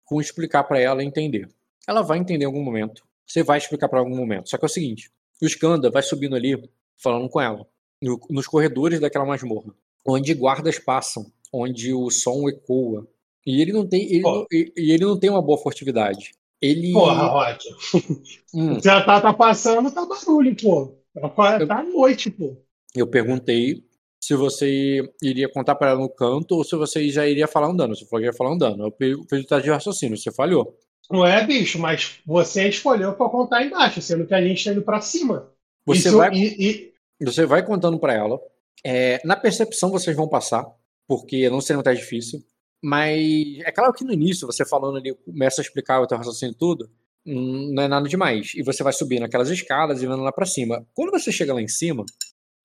com 0.05 0.21
explicar 0.21 0.65
pra 0.65 0.79
ela 0.81 1.03
entender. 1.03 1.49
Ela 1.87 2.03
vai 2.03 2.19
entender 2.19 2.45
em 2.45 2.47
algum 2.47 2.63
momento. 2.63 3.03
Você 3.27 3.43
vai 3.43 3.59
explicar 3.59 3.89
em 3.93 3.97
algum 3.99 4.17
momento. 4.17 4.49
Só 4.51 4.59
que 4.59 4.65
é 4.65 4.67
o 4.67 4.69
seguinte, 4.69 5.11
o 5.41 5.47
Skanda 5.47 5.91
vai 5.91 6.03
subindo 6.03 6.35
ali, 6.37 6.61
falando 6.97 7.29
com 7.29 7.41
ela, 7.41 7.67
no- 8.03 8.21
nos 8.29 8.47
corredores 8.47 9.01
daquela 9.01 9.25
masmorra, 9.25 9.73
onde 10.07 10.35
guardas 10.35 10.79
passam, 10.79 11.31
onde 11.53 11.95
o 11.95 12.11
som 12.11 12.49
ecoa. 12.49 13.07
E 13.47 13.63
ele 13.63 13.73
não 13.73 13.87
tem, 13.87 14.03
ele, 14.05 14.21
não, 14.21 14.47
e, 14.53 14.73
e 14.77 14.93
ele 14.93 15.05
não 15.05 15.19
tem 15.19 15.31
uma 15.31 15.41
boa 15.41 15.57
furtividade. 15.59 16.33
Ele. 16.61 16.93
Porra, 16.93 17.27
Rock. 17.27 17.65
Hum, 18.53 18.81
Já 18.83 19.03
tá, 19.05 19.21
tá 19.21 19.33
passando, 19.33 19.91
tá 19.93 20.05
barulho, 20.05 20.55
pô. 20.57 20.93
Tá, 21.15 21.65
tá 21.67 21.79
à 21.79 21.83
noite, 21.85 22.31
pô. 22.31 22.57
eu 22.95 23.07
perguntei 23.07 23.85
se 24.23 24.35
você 24.35 25.01
iria 25.23 25.49
contar 25.49 25.75
pra 25.75 25.91
ela 25.91 26.01
no 26.01 26.09
canto 26.09 26.57
ou 26.57 26.65
se 26.65 26.77
você 26.77 27.09
já 27.09 27.27
iria 27.27 27.49
falar 27.49 27.69
andando. 27.69 27.97
Você 27.97 28.05
falou 28.05 28.21
que 28.23 28.27
ia 28.27 28.33
falar 28.37 28.53
andando. 28.53 28.85
Eu 28.85 28.95
fiz 29.29 29.45
o 29.45 29.47
teste 29.47 29.65
de 29.65 29.71
raciocínio, 29.71 30.17
você 30.19 30.31
falhou. 30.31 30.77
Não 31.11 31.27
é, 31.27 31.45
bicho, 31.45 31.79
mas 31.79 32.21
você 32.25 32.69
escolheu 32.69 33.15
pra 33.15 33.29
contar 33.29 33.65
embaixo, 33.65 34.01
sendo 34.01 34.27
que 34.27 34.35
a 34.35 34.41
gente 34.41 34.63
tá 34.65 34.71
indo 34.73 34.83
pra 34.83 35.01
cima. 35.01 35.51
Você 35.87 36.09
Isso- 36.09 36.17
vai, 36.19 36.31
e- 36.35 36.93
e- 37.21 37.25
você 37.25 37.45
vai 37.47 37.65
contando 37.65 37.99
pra 37.99 38.13
ela. 38.15 38.39
É, 38.85 39.21
na 39.25 39.35
percepção 39.37 39.91
vocês 39.91 40.17
vão 40.17 40.29
passar, 40.29 40.65
porque 41.09 41.51
não 41.51 41.61
seria 41.61 41.81
um 41.81 41.83
teste 41.83 42.05
difícil. 42.05 42.41
Mas 42.83 43.59
é 43.65 43.73
claro 43.73 43.93
que 43.93 44.05
no 44.05 44.13
início, 44.13 44.47
você 44.47 44.65
falando 44.65 44.99
ali, 44.99 45.15
começa 45.15 45.61
a 45.61 45.65
explicar 45.65 46.01
o 46.01 46.07
teu 46.07 46.17
raciocínio 46.17 46.53
e 46.53 46.57
tudo, 46.59 46.89
hum, 47.27 47.73
não 47.75 47.83
é 47.83 47.89
nada 47.89 48.09
demais. 48.09 48.53
E 48.55 48.63
você 48.63 48.83
vai 48.83 48.93
subir 48.93 49.21
naquelas 49.21 49.51
escadas 49.51 50.03
e 50.03 50.07
vendo 50.07 50.23
lá 50.23 50.33
pra 50.33 50.47
cima. 50.47 50.87
Quando 50.95 51.11
você 51.11 51.31
chega 51.33 51.53
lá 51.53 51.61
em 51.61 51.69
cima, 51.69 52.05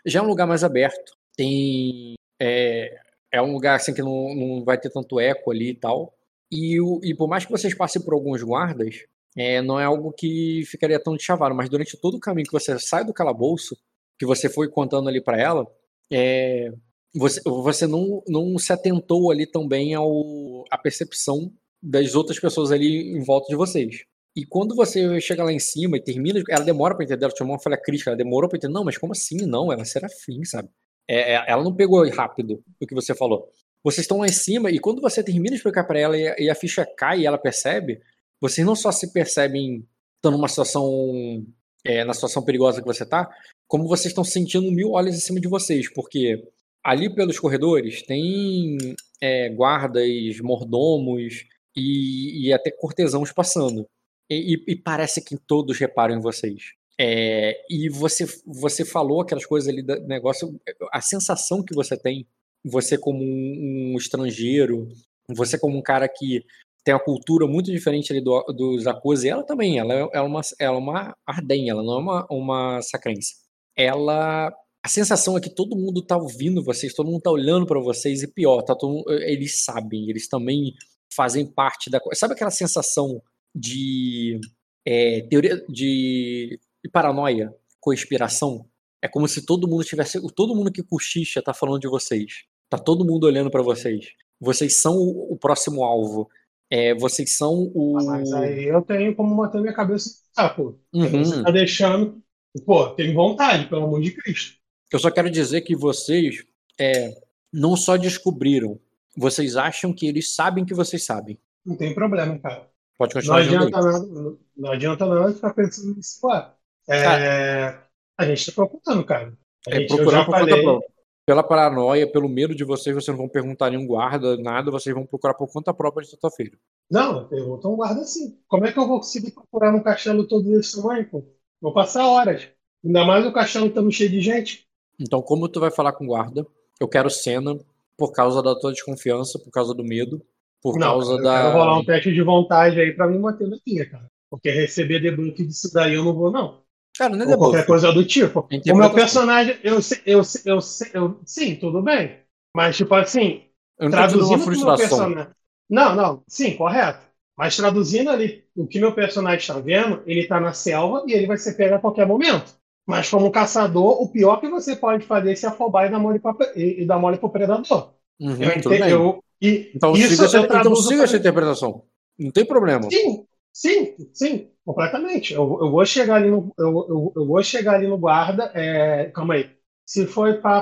já 0.05 0.19
é 0.19 0.21
um 0.21 0.27
lugar 0.27 0.47
mais 0.47 0.63
aberto. 0.63 1.13
Tem. 1.37 2.15
É, 2.41 2.97
é 3.31 3.41
um 3.41 3.51
lugar 3.53 3.75
assim 3.75 3.93
que 3.93 4.01
não, 4.01 4.33
não 4.35 4.63
vai 4.63 4.77
ter 4.79 4.89
tanto 4.89 5.19
eco 5.19 5.51
ali 5.51 5.69
e 5.71 5.75
tal. 5.75 6.13
E, 6.51 6.79
o- 6.81 6.99
e 7.03 7.13
por 7.15 7.27
mais 7.27 7.45
que 7.45 7.51
vocês 7.51 7.73
passem 7.75 8.01
por 8.01 8.13
alguns 8.13 8.43
guardas, 8.43 8.95
é, 9.37 9.61
não 9.61 9.79
é 9.79 9.85
algo 9.85 10.11
que 10.13 10.63
ficaria 10.65 10.99
tão 11.01 11.15
de 11.15 11.23
chavalo. 11.23 11.55
Mas 11.55 11.69
durante 11.69 11.97
todo 11.99 12.15
o 12.15 12.19
caminho 12.19 12.47
que 12.47 12.53
você 12.53 12.77
sai 12.79 13.03
do 13.05 13.13
calabouço, 13.13 13.75
que 14.19 14.25
você 14.25 14.49
foi 14.49 14.69
contando 14.69 15.09
ali 15.09 15.21
pra 15.21 15.39
ela, 15.39 15.65
é, 16.11 16.71
você, 17.13 17.41
você 17.45 17.87
não, 17.87 18.23
não 18.27 18.57
se 18.57 18.71
atentou 18.73 19.31
ali 19.31 19.45
também 19.45 19.93
ao 19.95 20.63
à 20.71 20.77
percepção 20.77 21.51
das 21.81 22.15
outras 22.15 22.39
pessoas 22.39 22.71
ali 22.71 23.11
em 23.17 23.23
volta 23.23 23.47
de 23.49 23.55
vocês. 23.55 24.03
E 24.35 24.45
quando 24.45 24.75
você 24.75 25.19
chega 25.21 25.43
lá 25.43 25.51
em 25.51 25.59
cima 25.59 25.97
e 25.97 26.03
termina, 26.03 26.41
ela 26.49 26.63
demora 26.65 26.95
pra 26.95 27.05
entender, 27.05 27.23
ela 27.25 27.33
tinha 27.33 27.47
uma 27.47 27.59
falha 27.59 27.77
crítica, 27.81 28.09
ela 28.09 28.17
demorou 28.17 28.49
pra 28.49 28.57
entender, 28.57 28.73
não, 28.73 28.83
mas 28.83 28.97
como 28.97 29.13
assim? 29.13 29.37
Não, 29.45 29.71
ela 29.71 29.81
é 29.81 29.85
serafim, 29.85 30.43
sabe? 30.43 30.69
É, 31.07 31.33
é- 31.33 31.45
ela 31.47 31.63
não 31.63 31.75
pegou 31.75 32.07
rápido 32.09 32.63
o 32.81 32.87
que 32.87 32.93
você 32.95 33.13
falou. 33.15 33.49
Vocês 33.83 34.03
estão 34.05 34.17
lá 34.19 34.25
em 34.25 34.31
cima 34.31 34.71
e 34.71 34.79
quando 34.79 35.01
você 35.01 35.23
termina 35.23 35.49
de 35.51 35.55
explicar 35.57 35.83
pra 35.83 35.99
ela 35.99 36.17
e 36.17 36.27
a, 36.27 36.35
e 36.39 36.49
a 36.49 36.55
ficha 36.55 36.85
cai 36.97 37.19
e 37.21 37.25
ela 37.25 37.37
percebe, 37.37 38.01
vocês 38.41 38.65
não 38.65 38.75
só 38.75 38.91
se 38.91 39.13
percebem 39.13 39.85
estando 40.17 40.37
numa 40.37 40.47
situação, 40.47 41.45
é, 41.83 42.03
na 42.03 42.13
situação 42.13 42.43
perigosa 42.43 42.81
que 42.81 42.87
você 42.87 43.05
tá, 43.05 43.29
como 43.67 43.87
vocês 43.87 44.07
estão 44.07 44.23
sentindo 44.23 44.71
mil 44.71 44.91
olhos 44.91 45.15
em 45.15 45.19
cima 45.19 45.39
de 45.39 45.47
vocês, 45.47 45.91
porque 45.93 46.43
ali 46.83 47.13
pelos 47.13 47.39
corredores 47.39 48.01
tem 48.03 48.77
é, 49.21 49.49
guardas, 49.49 50.07
mordomos 50.41 51.45
e, 51.75 52.47
e 52.47 52.53
até 52.53 52.71
cortesãos 52.71 53.31
passando. 53.31 53.87
E, 54.29 54.55
e- 54.55 54.71
e 54.71 54.75
parece 54.75 55.23
que 55.23 55.37
todos 55.37 55.77
reparam 55.77 56.15
em 56.15 56.19
vocês. 56.21 56.73
É, 56.99 57.57
e 57.69 57.89
você, 57.89 58.25
você 58.45 58.85
falou 58.85 59.21
aquelas 59.21 59.45
coisas 59.45 59.67
ali 59.67 59.81
do 59.81 59.99
negócio, 60.07 60.59
a 60.91 61.01
sensação 61.01 61.63
que 61.63 61.75
você 61.75 61.97
tem, 61.97 62.25
você 62.63 62.97
como 62.97 63.21
um, 63.21 63.93
um 63.93 63.97
estrangeiro, 63.97 64.87
você 65.29 65.59
como 65.59 65.77
um 65.77 65.81
cara 65.81 66.07
que 66.07 66.43
tem 66.83 66.93
uma 66.93 67.03
cultura 67.03 67.47
muito 67.47 67.71
diferente 67.71 68.13
ali 68.13 68.21
do, 68.21 68.41
dos 68.55 68.87
Akuzi, 68.87 69.27
ela 69.27 69.43
também, 69.43 69.79
ela 69.79 69.93
é, 69.93 69.99
ela 69.99 70.09
é 70.13 70.21
uma, 70.21 70.41
ela 70.59 70.75
é 70.75 70.79
uma 70.79 71.17
Arden, 71.25 71.69
ela 71.69 71.83
não 71.83 71.93
é 71.95 71.99
uma, 71.99 72.27
uma 72.29 72.81
sacrense. 72.81 73.35
Ela 73.75 74.53
a 74.83 74.87
sensação 74.87 75.35
é 75.35 75.41
que 75.41 75.49
todo 75.49 75.75
mundo 75.75 75.99
tá 75.99 76.15
ouvindo 76.15 76.63
vocês, 76.63 76.93
todo 76.93 77.09
mundo 77.09 77.23
tá 77.23 77.31
olhando 77.31 77.65
pra 77.65 77.79
vocês 77.79 78.21
e 78.21 78.27
pior, 78.27 78.61
tá 78.61 78.75
todo 78.75 79.03
eles 79.09 79.63
sabem, 79.63 80.07
eles 80.11 80.27
também 80.29 80.75
fazem 81.11 81.43
parte 81.45 81.89
da 81.89 81.99
coisa. 81.99 82.19
Sabe 82.19 82.35
aquela 82.35 82.51
sensação 82.51 83.19
de 83.53 84.39
é, 84.85 85.21
teoria 85.21 85.65
de, 85.67 86.59
de 86.85 86.91
paranoia, 86.91 87.51
conspiração? 87.79 88.67
É 89.01 89.07
como 89.07 89.27
se 89.27 89.43
todo 89.43 89.67
mundo 89.67 89.83
tivesse, 89.83 90.21
todo 90.35 90.55
mundo 90.55 90.71
que 90.71 90.83
cochicha 90.83 91.41
tá 91.41 91.51
falando 91.53 91.79
de 91.81 91.87
vocês. 91.87 92.43
Tá 92.69 92.77
todo 92.77 93.03
mundo 93.05 93.25
olhando 93.25 93.49
pra 93.49 93.63
vocês. 93.63 94.05
Vocês 94.39 94.77
são 94.77 94.95
o, 94.97 95.33
o 95.33 95.37
próximo 95.37 95.83
alvo. 95.83 96.29
É, 96.71 96.93
vocês 96.95 97.35
são 97.37 97.71
o 97.73 97.93
Mas 97.93 98.31
aí 98.33 98.65
eu 98.65 98.81
tenho 98.81 99.15
como 99.15 99.35
manter 99.35 99.61
minha 99.61 99.73
cabeça. 99.73 100.19
Ah, 100.35 100.49
pô, 100.49 100.77
Uhum. 100.93 101.23
você 101.23 101.43
tá 101.43 101.51
deixando. 101.51 102.21
Pô, 102.65 102.89
tem 102.89 103.13
vontade, 103.13 103.67
pelo 103.67 103.85
amor 103.85 104.01
de 104.01 104.11
Cristo. 104.11 104.57
Eu 104.91 104.99
só 104.99 105.09
quero 105.11 105.29
dizer 105.29 105.61
que 105.61 105.75
vocês 105.75 106.43
é, 106.79 107.13
não 107.51 107.75
só 107.75 107.97
descobriram, 107.97 108.79
vocês 109.17 109.55
acham 109.55 109.91
que 109.93 110.05
eles 110.07 110.33
sabem 110.35 110.65
que 110.65 110.73
vocês 110.73 111.03
sabem. 111.03 111.39
Não 111.65 111.75
tem 111.75 111.93
problema, 111.95 112.37
cara. 112.39 112.69
Pode 112.97 113.13
Não 113.13 113.21
continuar 113.21 113.37
aí. 113.39 113.47
adianta 113.47 113.81
nada, 113.81 113.99
não- 114.07 114.37
não 114.57 114.71
adianta 114.71 115.05
nada 115.05 115.33
ficar 115.33 115.53
pensando 115.53 115.95
nisso, 115.95 116.19
claro. 116.21 116.51
É, 116.87 117.77
a 118.17 118.25
gente 118.25 118.45
tá 118.45 118.51
procurando, 118.53 119.05
cara. 119.05 119.33
A 119.67 119.75
É 119.75 119.79
gente, 119.81 119.91
eu 119.97 119.97
procurar 119.97 120.25
por 120.25 120.35
conta 120.35 120.39
falei, 120.39 120.61
própria. 120.63 120.89
pela 121.25 121.43
paranoia, 121.43 122.11
pelo 122.11 122.29
medo 122.29 122.53
de 122.55 122.63
vocês, 122.63 122.95
vocês 122.95 123.07
não 123.07 123.17
vão 123.17 123.29
perguntar 123.29 123.69
nenhum 123.71 123.87
guarda, 123.87 124.37
nada, 124.37 124.71
vocês 124.71 124.93
vão 124.95 125.05
procurar 125.05 125.33
por 125.33 125.51
conta 125.51 125.73
própria 125.73 126.03
de 126.03 126.11
sexta-feira. 126.11 126.57
Não, 126.89 127.27
pergunta 127.27 127.67
um 127.67 127.75
guarda 127.75 128.03
sim. 128.03 128.39
Como 128.47 128.65
é 128.65 128.71
que 128.71 128.77
eu 128.79 128.87
vou 128.87 128.97
conseguir 128.99 129.31
procurar 129.31 129.71
num 129.71 129.81
castelo 129.81 130.27
todo 130.27 130.57
esse 130.59 130.75
tamanho, 130.79 131.09
pô? 131.09 131.23
Vou 131.61 131.73
passar 131.73 132.07
horas. 132.07 132.47
Ainda 132.83 133.03
mais 133.05 133.25
o 133.25 133.33
castelo 133.33 133.67
estando 133.67 133.91
cheio 133.91 134.09
de 134.09 134.21
gente. 134.21 134.67
Então, 134.99 135.21
como 135.21 135.49
tu 135.49 135.59
vai 135.59 135.71
falar 135.71 135.93
com 135.93 136.03
o 136.05 136.07
guarda? 136.07 136.45
Eu 136.79 136.87
quero 136.87 137.09
cena 137.09 137.57
por 137.97 138.11
causa 138.11 138.43
da 138.43 138.53
tua 138.57 138.71
desconfiança, 138.71 139.39
por 139.39 139.49
causa 139.49 139.73
do 139.73 139.83
medo, 139.83 140.21
por 140.61 140.77
não, 140.77 140.89
causa 140.89 141.13
eu 141.13 141.23
da. 141.23 141.37
quero 141.41 141.53
rolar 141.53 141.79
um 141.79 141.85
teste 141.85 142.13
de 142.13 142.21
vontade 142.21 142.79
aí 142.79 142.91
pra 142.93 143.07
me 143.07 143.17
manter 143.17 143.47
na 143.47 143.57
linha, 143.65 143.89
cara. 143.89 144.05
Porque 144.29 144.49
receber 144.51 144.99
debuff 144.99 145.43
disso 145.45 145.71
daí 145.73 145.95
eu 145.95 146.03
não 146.03 146.13
vou, 146.13 146.31
não. 146.31 146.63
Cara, 146.97 147.15
não 147.15 147.25
é 147.25 147.37
qualquer 147.37 147.65
coisa 147.65 147.91
do 147.91 148.05
tipo. 148.05 148.49
O 148.67 148.75
meu 148.75 148.93
personagem, 148.93 149.57
eu, 149.63 149.81
sei- 149.81 150.01
eu, 150.05 150.21
eu, 150.45 150.59
eu, 150.93 151.19
sim, 151.25 151.55
tudo 151.55 151.81
bem. 151.81 152.19
Mas, 152.55 152.77
tipo 152.77 152.93
assim, 152.95 153.43
traduzindo 153.89 154.25
uma 154.29 154.37
o 154.53 154.59
meu 154.59 154.73
frustração. 154.73 154.97
personagem. 154.97 155.31
Não, 155.69 155.95
não, 155.95 156.23
sim, 156.27 156.55
correto. 156.55 157.05
Mas 157.37 157.55
traduzindo 157.57 158.09
ali 158.09 158.45
o 158.55 158.65
que 158.65 158.79
meu 158.79 158.93
personagem 158.93 159.39
está 159.39 159.59
vendo, 159.59 160.01
ele 160.05 160.21
está 160.21 160.39
na 160.39 160.53
selva 160.53 161.03
e 161.05 161.11
ele 161.13 161.27
vai 161.27 161.37
ser 161.37 161.53
pego 161.55 161.75
a 161.75 161.79
qualquer 161.79 162.07
momento. 162.07 162.55
Mas 162.85 163.09
como 163.09 163.31
caçador, 163.31 164.01
o 164.01 164.09
pior 164.09 164.39
que 164.39 164.47
você 164.47 164.75
pode 164.75 165.05
fazer 165.05 165.31
é 165.31 165.35
se 165.35 165.45
afobar 165.45 165.87
e 165.87 165.89
dar 165.89 165.99
mole, 165.99 166.19
pra, 166.19 166.33
e, 166.55 166.85
dar 166.85 166.99
mole 166.99 167.17
pro 167.17 167.29
predador. 167.29 167.93
Uhum, 168.19 168.41
Eu 168.41 168.51
entendo. 168.53 168.89
Eu, 168.89 169.23
e 169.41 169.71
Então 169.75 169.93
isso 169.93 170.09
siga, 170.09 170.25
essa, 170.25 170.37
eu 170.37 170.43
então 170.45 170.75
siga 170.75 171.03
essa 171.03 171.17
interpretação. 171.17 171.83
Não 172.17 172.31
tem 172.31 172.45
problema. 172.45 172.87
Sim, 172.89 173.25
sim, 173.51 173.95
sim, 174.13 174.51
completamente. 174.65 175.33
Eu, 175.33 175.43
eu 175.61 175.71
vou 175.71 175.85
chegar 175.85 176.15
ali 176.15 176.29
no, 176.29 176.53
eu, 176.57 176.65
eu, 176.89 177.13
eu 177.15 177.25
vou 177.27 177.43
chegar 177.43 177.75
ali 177.75 177.87
no 177.87 177.97
guarda. 177.97 178.51
é, 178.55 179.09
calma 179.11 179.35
aí. 179.35 179.51
Se 179.85 180.05
foi 180.07 180.35
para 180.41 180.61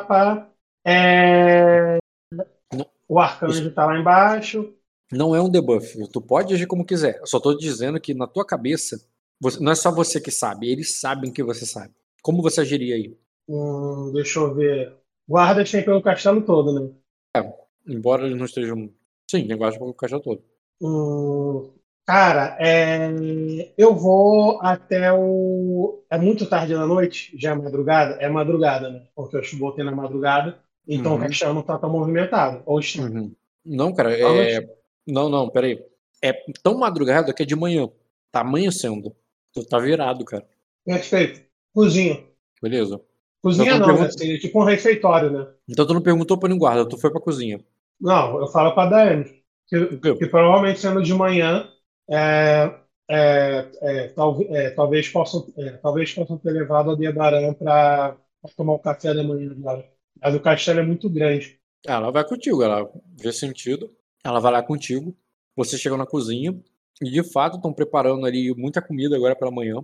Não. 2.72 2.86
o 3.08 3.20
arcanjo 3.20 3.70
está 3.70 3.86
lá 3.86 3.98
embaixo. 3.98 4.74
Não 5.12 5.36
é 5.36 5.42
um 5.42 5.50
debuff. 5.50 5.96
Tu 6.12 6.22
pode 6.22 6.54
agir 6.54 6.68
como 6.68 6.86
quiser. 6.86 7.20
Eu 7.20 7.28
só 7.28 7.40
tô 7.40 7.56
dizendo 7.56 8.00
que 8.02 8.14
na 8.14 8.28
tua 8.28 8.46
cabeça, 8.46 9.00
você- 9.40 9.60
não 9.60 9.72
é 9.72 9.76
só 9.76 9.92
você 9.92 10.20
que 10.20 10.32
sabe, 10.32 10.70
eles 10.72 11.00
sabem 11.00 11.32
que 11.32 11.44
você 11.44 11.66
sabe. 11.66 11.94
Como 12.22 12.42
você 12.42 12.62
agiria 12.62 12.96
aí? 12.96 13.16
Hum, 13.48 14.12
deixa 14.14 14.40
eu 14.40 14.54
ver. 14.54 14.98
Guardas 15.28 15.72
tem 15.72 15.84
pelo 15.86 16.02
castelo 16.02 16.46
todo, 16.46 16.74
né? 16.74 16.94
Embora 17.88 18.26
eles 18.26 18.38
não 18.38 18.46
estejam. 18.46 18.94
Sim, 19.30 19.48
eu 19.50 19.64
acho 19.64 19.78
que 19.78 19.84
o 19.86 19.94
caixa 19.94 20.20
todo. 20.20 20.44
Hum, 20.82 21.73
cara, 22.06 22.58
é, 22.60 23.10
eu 23.78 23.96
vou 23.96 24.60
até 24.62 25.12
o. 25.14 26.04
É 26.10 26.18
muito 26.18 26.46
tarde 26.46 26.74
da 26.74 26.86
noite? 26.86 27.32
Já 27.38 27.52
é 27.52 27.56
madrugada? 27.56 28.16
É 28.16 28.30
madrugada, 28.30 28.90
né? 28.90 29.04
Porque 29.16 29.38
eu 29.38 29.42
voltei 29.60 29.84
na 29.84 29.92
madrugada, 29.92 30.60
então 30.88 31.14
Uhum. 31.14 31.18
o 31.20 31.22
castelo 31.22 31.54
não 31.54 31.62
está 31.62 31.78
tão 31.78 31.90
movimentado. 31.90 32.62
Ou 32.66 32.80
está. 32.80 33.04
Uhum. 33.04 33.34
Não, 33.66 33.94
cara, 33.94 34.14
é. 34.18 34.68
Não, 35.08 35.30
não, 35.30 35.50
peraí. 35.50 35.84
É 36.22 36.34
tão 36.62 36.78
madrugada 36.78 37.34
que 37.34 37.44
é 37.44 37.46
de 37.46 37.56
manhã. 37.56 37.90
Tá 38.32 38.42
amanhecendo. 38.42 39.14
Tu 39.54 39.64
tá 39.66 39.78
virado, 39.80 40.24
cara. 40.26 40.46
Perfeito. 40.86 41.42
Cozinha. 41.74 42.24
Beleza? 42.62 43.00
Cozinha 43.42 43.68
Então, 43.76 43.80
não, 43.80 43.86
pergunta- 43.88 44.08
né? 44.08 44.18
Seria 44.18 44.40
tipo 44.40 44.60
um 44.62 44.64
refeitório, 44.64 45.30
né? 45.30 45.48
Então 45.68 45.86
tu 45.86 45.94
não 45.94 46.02
perguntou 46.02 46.38
pra 46.38 46.48
nenhum 46.48 46.60
guarda, 46.60 46.88
tu 46.88 46.98
foi 46.98 47.12
pra 47.12 47.20
cozinha. 47.22 47.60
Não, 48.00 48.40
eu 48.40 48.48
falo 48.48 48.74
para 48.74 48.84
a 48.84 48.90
Daiane. 48.90 49.44
Que, 49.68 50.16
que 50.18 50.28
provavelmente 50.28 50.80
sendo 50.80 51.02
de 51.04 51.14
manhã, 51.14 51.68
é, 52.13 52.79
é, 53.10 53.72
é, 53.82 54.08
talve- 54.10 54.48
é, 54.50 54.70
talvez, 54.72 55.10
possam, 55.10 55.51
é, 55.58 55.72
talvez 55.77 56.13
possam 56.13 56.38
ter 56.38 56.51
levado 56.51 56.91
a 56.91 56.96
Debaran 56.96 57.53
para 57.53 58.17
tomar 58.55 58.74
o 58.74 58.79
café 58.79 59.13
da 59.13 59.24
manhã 59.24 59.51
agora. 59.51 59.86
Mas 60.22 60.36
o 60.36 60.39
castelo 60.39 60.79
é 60.79 60.84
muito 60.84 61.10
grande. 61.10 61.60
Ela 61.86 62.12
vai 62.12 62.25
contigo, 62.25 62.63
ela 62.63 62.89
vê 63.20 63.32
sentido. 63.34 63.91
Ela 64.24 64.39
vai 64.39 64.51
lá 64.53 64.63
contigo. 64.63 65.15
Você 65.55 65.77
chega 65.77 65.98
na 65.98 66.05
cozinha 66.05 66.58
e 67.01 67.12
de 67.12 67.24
fato 67.32 67.58
estão 67.58 67.74
preparando 67.74 68.25
ali 68.25 68.53
muita 68.55 68.82
comida 68.82 69.15
agora 69.15 69.36
pela 69.36 69.51
manhã. 69.51 69.75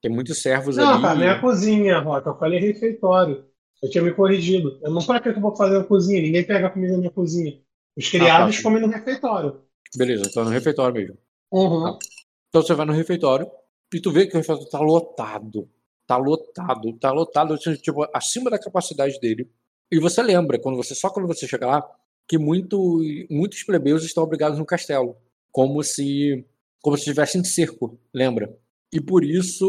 Tem 0.00 0.10
muitos 0.10 0.40
servos 0.40 0.76
Não, 0.76 0.92
ali. 0.92 1.02
cara, 1.02 1.14
não 1.16 1.24
é 1.24 1.30
a 1.30 1.40
cozinha, 1.40 1.98
Rota. 1.98 2.30
Eu 2.30 2.38
falei 2.38 2.60
refeitório. 2.60 3.44
Eu 3.82 3.90
tinha 3.90 4.02
me 4.04 4.12
corrigido. 4.12 4.78
Eu 4.82 4.90
não 4.90 5.00
falei 5.00 5.20
que 5.22 5.28
eu 5.28 5.40
vou 5.40 5.54
fazer 5.56 5.78
na 5.78 5.84
cozinha. 5.84 6.22
Ninguém 6.22 6.44
pega 6.46 6.70
comida 6.70 6.96
na 6.96 7.10
cozinha. 7.10 7.60
Os 7.96 8.08
criados 8.08 8.56
tá. 8.56 8.62
comem 8.62 8.80
no 8.80 8.88
refeitório. 8.88 9.60
Beleza, 9.96 10.26
então 10.28 10.42
é 10.42 10.46
no 10.46 10.52
refeitório 10.52 10.94
mesmo. 10.94 11.18
Uhum. 11.52 11.98
Então 12.48 12.62
você 12.62 12.74
vai 12.74 12.86
no 12.86 12.92
refeitório 12.92 13.50
e 13.92 14.00
tu 14.00 14.10
vê 14.10 14.26
que 14.26 14.34
o 14.34 14.38
refeitório 14.38 14.68
tá 14.70 14.80
lotado. 14.80 15.68
Tá 16.06 16.16
lotado, 16.16 16.92
tá 16.94 17.12
lotado, 17.12 17.54
assim, 17.54 17.74
tipo, 17.74 18.06
acima 18.14 18.50
da 18.50 18.58
capacidade 18.58 19.20
dele. 19.20 19.50
E 19.90 19.98
você 19.98 20.22
lembra, 20.22 20.58
quando 20.58 20.76
você 20.76 20.94
só 20.94 21.10
quando 21.10 21.26
você 21.26 21.46
chega 21.46 21.66
lá, 21.66 21.90
que 22.26 22.38
muito, 22.38 23.00
muitos 23.30 23.62
plebeus 23.62 24.04
estão 24.04 24.22
obrigados 24.22 24.58
no 24.58 24.66
castelo. 24.66 25.16
Como 25.50 25.82
se 25.82 26.44
como 26.80 26.96
se 26.96 27.02
estivessem 27.02 27.40
em 27.40 27.44
cerco, 27.44 27.98
lembra? 28.14 28.54
E 28.92 29.00
por 29.00 29.24
isso 29.24 29.66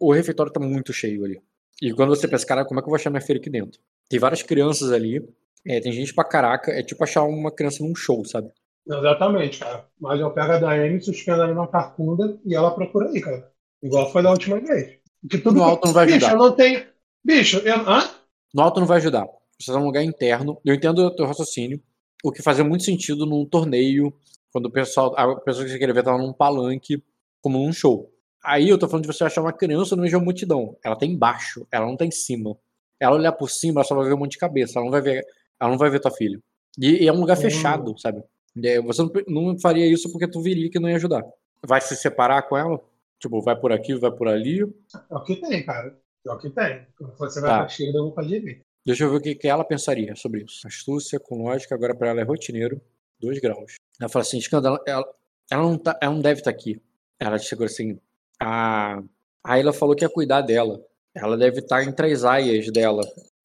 o, 0.00 0.12
refeitório 0.12 0.52
tá 0.52 0.58
muito 0.58 0.92
cheio 0.92 1.24
ali. 1.24 1.40
E 1.80 1.92
quando 1.92 2.08
você 2.08 2.26
pensa, 2.26 2.46
cara, 2.46 2.64
como 2.64 2.80
é 2.80 2.82
que 2.82 2.86
eu 2.86 2.90
vou 2.90 2.96
achar 2.96 3.10
minha 3.10 3.20
feira 3.20 3.40
aqui 3.40 3.50
dentro? 3.50 3.80
Tem 4.08 4.18
várias 4.18 4.42
crianças 4.42 4.90
ali, 4.90 5.24
é, 5.66 5.80
tem 5.80 5.92
gente 5.92 6.14
pra 6.14 6.24
caraca, 6.24 6.72
é 6.72 6.82
tipo 6.82 7.02
achar 7.04 7.22
uma 7.24 7.52
criança 7.52 7.84
num 7.84 7.94
show, 7.94 8.24
sabe? 8.24 8.50
Exatamente, 8.86 9.58
cara. 9.60 9.88
Mas 10.00 10.20
eu 10.20 10.30
pego 10.32 10.52
a 10.52 10.58
Daiane, 10.58 11.00
suspendo 11.00 11.42
ela 11.42 11.54
na 11.54 11.66
carcunda 11.68 12.38
e 12.44 12.54
ela 12.54 12.74
procura 12.74 13.08
aí, 13.08 13.20
cara. 13.20 13.50
Igual 13.82 14.10
foi 14.10 14.22
da 14.22 14.30
última 14.30 14.60
vez. 14.60 14.98
Que 15.30 15.38
tudo 15.38 15.54
No 15.56 15.62
alto 15.62 15.86
não 15.86 15.92
vai 15.92 16.06
Bicho, 16.06 16.16
ajudar. 16.26 16.32
eu 16.32 16.38
não 16.38 16.52
tenho. 16.56 16.86
Bicho, 17.24 17.58
eu. 17.58 17.76
Hã? 17.88 18.10
No 18.52 18.62
alto 18.62 18.80
não 18.80 18.86
vai 18.86 18.98
ajudar. 18.98 19.26
Você 19.58 19.72
tá 19.72 19.78
num 19.78 19.86
lugar 19.86 20.02
interno. 20.02 20.60
Eu 20.64 20.74
entendo 20.74 20.98
o 21.00 21.14
teu 21.14 21.26
raciocínio. 21.26 21.80
O 22.24 22.32
que 22.32 22.42
fazia 22.42 22.64
muito 22.64 22.84
sentido 22.84 23.24
num 23.26 23.44
torneio, 23.46 24.12
quando 24.52 24.66
o 24.66 24.70
pessoal, 24.70 25.14
a 25.16 25.40
pessoa 25.40 25.64
que 25.64 25.70
você 25.72 25.78
queria 25.78 25.94
ver 25.94 26.02
tava 26.02 26.18
num 26.18 26.32
palanque, 26.32 27.02
como 27.40 27.58
num 27.58 27.72
show. 27.72 28.12
Aí 28.44 28.68
eu 28.68 28.78
tô 28.78 28.88
falando 28.88 29.06
de 29.06 29.12
você 29.12 29.24
achar 29.24 29.40
uma 29.40 29.52
criança 29.52 29.94
no 29.94 30.02
meio 30.02 30.10
de 30.10 30.16
uma 30.16 30.24
multidão. 30.24 30.76
Ela 30.84 30.96
tá 30.96 31.06
embaixo, 31.06 31.66
ela 31.70 31.86
não 31.86 31.96
tá 31.96 32.04
em 32.04 32.10
cima. 32.10 32.56
Ela 32.98 33.16
olhar 33.16 33.32
por 33.32 33.48
cima, 33.50 33.80
ela 33.80 33.84
só 33.84 33.94
vai 33.94 34.06
ver 34.06 34.14
um 34.14 34.18
monte 34.18 34.32
de 34.32 34.38
cabeça. 34.38 34.78
Ela 34.78 34.84
não 34.84 34.90
vai 34.92 35.00
ver, 35.00 35.24
ela 35.60 35.70
não 35.70 35.78
vai 35.78 35.90
ver 35.90 36.00
tua 36.00 36.10
filha. 36.10 36.40
E, 36.78 37.04
e 37.04 37.08
é 37.08 37.12
um 37.12 37.20
lugar 37.20 37.36
Hum. 37.36 37.40
fechado, 37.40 37.98
sabe? 37.98 38.22
É, 38.62 38.80
Você 38.80 39.02
não, 39.28 39.58
faria 39.58 39.86
isso 39.86 40.10
porque 40.10 40.28
tu 40.28 40.40
viria 40.42 40.70
que 40.70 40.78
não 40.78 40.88
ia 40.88 40.96
ajudar. 40.96 41.24
Vai 41.66 41.80
se 41.80 41.96
separar 41.96 42.42
com 42.42 42.56
ela? 42.56 42.80
Tipo, 43.18 43.40
vai 43.40 43.58
por 43.58 43.72
aqui, 43.72 43.94
vai 43.94 44.10
por 44.10 44.28
ali. 44.28 44.60
É 44.62 45.14
o 45.14 45.22
que 45.22 45.36
tem, 45.36 45.64
cara. 45.64 45.96
É 46.26 46.32
o 46.32 46.38
que 46.38 46.50
tem. 46.50 46.86
Quando 46.96 47.16
você 47.16 47.40
vai 47.40 47.50
Tá. 47.50 47.58
pra 47.58 47.66
esquerda, 47.66 47.98
eu 47.98 48.02
vou 48.04 48.12
pra 48.12 48.24
direita. 48.24 48.60
Deixa 48.84 49.04
eu 49.04 49.10
ver 49.10 49.16
o 49.16 49.20
que, 49.20 49.34
que 49.36 49.46
ela 49.48 49.64
pensaria 49.64 50.14
sobre 50.16 50.42
isso. 50.42 50.66
Astúcia 50.66 51.20
com 51.20 51.44
lógica, 51.44 51.74
agora 51.74 51.94
pra 51.94 52.08
ela 52.08 52.20
é 52.20 52.24
rotineiro, 52.24 52.80
dois 53.20 53.38
graus. 53.38 53.76
Ela 54.00 54.08
fala 54.08 54.22
assim, 54.24 54.38
escândalo, 54.38 54.78
ela, 54.86 55.04
ela, 55.48 55.62
não, 55.62 55.78
tá, 55.78 55.96
ela 56.02 56.12
não 56.12 56.20
deve 56.20 56.40
estar 56.40 56.50
aqui. 56.50 56.82
Ela 57.20 57.38
chegou 57.38 57.64
assim, 57.64 57.96
a, 58.40 58.98
a 59.44 59.52
Ayla 59.52 59.72
falou 59.72 59.94
que 59.94 60.04
ia 60.04 60.08
cuidar 60.10 60.40
dela. 60.40 60.84
Ela 61.14 61.36
deve 61.36 61.60
estar 61.60 61.84
entre 61.84 62.10
as 62.10 62.24
aias 62.24 62.72
dela. 62.72 63.02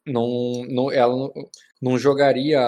Não, 0.08 0.66
não, 0.68 0.92
ela 0.92 1.16
não, 1.16 1.32
não 1.80 1.98
jogaria, 2.00 2.60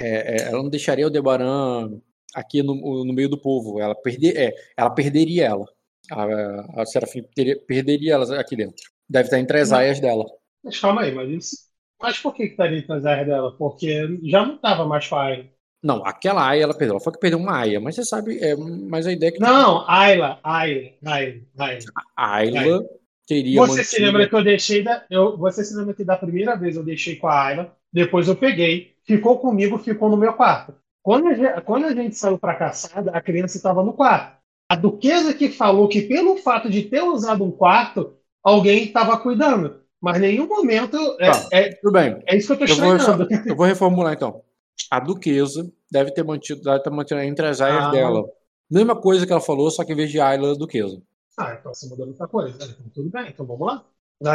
é, 0.00 0.42
é, 0.42 0.48
ela 0.48 0.62
não 0.62 0.70
deixaria 0.70 1.06
o 1.06 1.10
Debaran 1.10 1.98
aqui 2.34 2.62
no, 2.62 3.04
no 3.04 3.12
meio 3.12 3.28
do 3.28 3.40
povo. 3.40 3.80
Ela, 3.80 3.94
perder, 3.94 4.36
é, 4.36 4.54
ela 4.76 4.90
perderia 4.90 5.46
ela. 5.46 5.66
A, 6.10 6.82
a 6.82 6.86
Serafim 6.86 7.22
teria- 7.34 7.60
perderia 7.66 8.14
ela 8.14 8.40
aqui 8.40 8.56
dentro. 8.56 8.82
Deve 9.08 9.26
estar 9.26 9.38
entre 9.38 9.60
as 9.60 9.72
aias 9.72 10.00
dela. 10.00 10.24
Mas 10.64 10.78
calma 10.80 11.02
aí, 11.02 11.12
mas 11.14 11.28
isso. 11.30 11.56
Mas 12.00 12.18
por 12.18 12.34
que 12.34 12.48
que 12.48 12.56
tá 12.56 12.66
dentro 12.66 12.88
das 12.88 13.04
áreas 13.04 13.26
dela? 13.26 13.52
Porque 13.56 14.18
já 14.24 14.44
não 14.44 14.58
tava 14.58 14.84
mais 14.86 15.06
com 15.06 15.16
a 15.16 15.24
Ayla. 15.26 15.44
Não, 15.82 16.04
aquela 16.04 16.48
aia 16.48 16.62
ela 16.62 16.74
perdeu. 16.76 16.94
Ela 16.94 17.00
foi 17.04 17.12
que 17.12 17.18
perdeu 17.18 17.38
uma 17.38 17.58
aia, 17.58 17.80
mas 17.80 17.94
você 17.96 18.04
sabe, 18.04 18.38
é, 18.38 18.54
mas 18.56 19.06
a 19.06 19.12
ideia 19.12 19.30
é 19.30 19.32
que 19.32 19.40
Não, 19.40 19.88
Ayla, 19.88 20.38
Ayla, 20.42 20.90
Ayla, 21.04 21.40
Ayla. 21.58 21.80
a 22.16 22.34
Ayla 22.36 22.84
teria 23.26 23.58
Você 23.60 23.84
se 23.84 23.92
mantido- 24.00 24.06
lembra 24.06 24.28
que 24.28 24.34
eu 24.34 24.44
deixei 24.44 24.82
da. 24.82 25.04
Eu, 25.10 25.36
você 25.36 25.64
se 25.64 25.74
lembra 25.76 25.94
que 25.94 26.04
da 26.04 26.16
primeira 26.16 26.56
vez 26.56 26.76
eu 26.76 26.84
deixei 26.84 27.16
com 27.16 27.26
a 27.28 27.46
Ayla, 27.46 27.76
depois 27.92 28.28
eu 28.28 28.36
peguei, 28.36 28.91
ficou 29.04 29.38
comigo, 29.38 29.78
ficou 29.78 30.08
no 30.08 30.16
meu 30.16 30.32
quarto. 30.34 30.74
Quando 31.02 31.28
a 31.28 31.34
gente, 31.34 31.60
quando 31.62 31.86
a 31.86 31.94
gente 31.94 32.16
saiu 32.16 32.38
pra 32.38 32.54
caçada, 32.54 33.10
a 33.10 33.20
criança 33.20 33.56
estava 33.56 33.82
no 33.82 33.92
quarto. 33.92 34.36
A 34.68 34.76
duquesa 34.76 35.34
que 35.34 35.48
falou 35.50 35.88
que 35.88 36.02
pelo 36.02 36.36
fato 36.36 36.70
de 36.70 36.82
ter 36.82 37.02
usado 37.02 37.44
um 37.44 37.50
quarto, 37.50 38.14
alguém 38.42 38.84
estava 38.84 39.18
cuidando. 39.18 39.80
Mas 40.00 40.16
em 40.16 40.20
nenhum 40.20 40.46
momento. 40.48 40.96
É, 41.20 41.30
Tá. 41.30 41.48
é, 41.52 41.68
Tudo 41.74 41.92
bem, 41.92 42.22
é 42.26 42.36
isso 42.36 42.56
que 42.56 42.64
eu 42.64 42.76
vou, 42.76 42.96
estranhando. 42.96 43.28
eu 43.46 43.56
vou 43.56 43.66
reformular 43.66 44.12
então. 44.14 44.42
A 44.90 44.98
duquesa 44.98 45.70
deve 45.90 46.10
ter 46.12 46.24
mantido, 46.24 46.62
deve 46.62 46.80
ter 46.82 46.90
mantido 46.90 47.20
entre 47.20 47.46
as 47.46 47.60
aias 47.60 47.84
Ah. 47.84 47.90
dela. 47.90 48.24
Mesma 48.70 48.96
coisa 48.96 49.26
que 49.26 49.32
ela 49.32 49.40
falou, 49.40 49.70
só 49.70 49.84
que 49.84 49.92
em 49.92 49.96
vez 49.96 50.10
de 50.10 50.18
Ayla, 50.20 50.56
duquesa. 50.56 51.00
Ah, 51.38 51.56
então 51.58 51.74
você 51.74 51.86
mudou 51.88 52.06
muita 52.06 52.26
coisa. 52.26 52.56
né? 52.58 52.64
Então, 52.80 52.86
tudo 52.94 53.10
bem, 53.10 53.28
então 53.28 53.44
vamos 53.46 53.66
lá. 53.66 53.84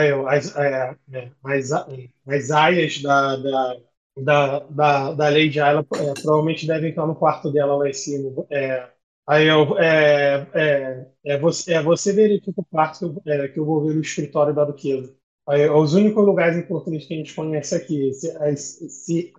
Eu- 0.03 0.27
as, 0.27 0.55
é, 0.55 0.95
é, 1.13 1.29
as, 1.43 1.71
a- 1.71 1.87
as 2.27 2.51
aias 2.51 3.01
da, 3.01 3.35
da, 3.37 3.77
da, 4.23 4.59
da, 4.59 5.13
da 5.13 5.29
Lady 5.29 5.59
Ayla 5.59 5.85
é, 5.95 6.13
provavelmente 6.21 6.65
devem 6.67 6.89
estar 6.89 7.05
no 7.05 7.15
quarto 7.15 7.51
dela 7.51 7.75
lá 7.75 7.89
em 7.89 7.93
cima. 7.93 8.45
É, 8.49 8.89
aí 9.27 9.47
eu, 9.47 9.77
é, 9.77 10.47
é, 10.53 11.07
é, 11.25 11.39
você, 11.39 11.73
é, 11.73 11.81
você 11.81 12.13
verifica 12.13 12.61
o 12.61 12.65
quarto 12.65 12.99
que 12.99 13.29
eu, 13.29 13.33
é, 13.33 13.47
que 13.47 13.59
eu 13.59 13.65
vou 13.65 13.85
ver 13.85 13.93
no 13.93 14.01
escritório 14.01 14.53
da 14.53 14.65
Duquesa. 14.65 15.15
Aí, 15.47 15.69
os 15.69 15.93
únicos 15.93 16.25
lugares 16.25 16.57
importantes 16.57 17.07
que 17.07 17.13
a 17.13 17.17
gente 17.17 17.33
conhece 17.33 17.73
aqui. 17.73 18.13
Se, 18.13 18.29
as, 18.37 18.59
se 18.59 19.31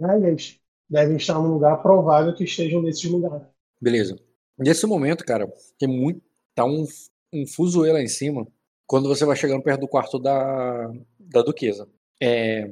devem 0.88 1.16
estar 1.16 1.34
num 1.34 1.52
lugar 1.52 1.82
provável 1.82 2.34
que 2.34 2.44
estejam 2.44 2.80
nesses 2.80 3.04
lugares. 3.10 3.46
Beleza. 3.80 4.18
Nesse 4.58 4.86
momento, 4.86 5.24
cara, 5.24 5.46
tem 5.78 5.88
muito. 5.88 6.22
Tá 6.54 6.64
um, 6.64 6.86
um 7.32 7.46
fuzuê 7.46 7.92
lá 7.92 8.00
em 8.00 8.08
cima. 8.08 8.46
Quando 8.86 9.06
você 9.06 9.26
vai 9.26 9.36
chegando 9.36 9.62
perto 9.62 9.80
do 9.80 9.88
quarto 9.88 10.18
da, 10.18 10.90
da 11.20 11.42
Duquesa. 11.42 11.86
É, 12.20 12.70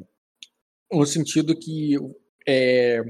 no 0.92 1.06
sentido 1.06 1.58
que 1.58 1.96
é, 2.46 3.02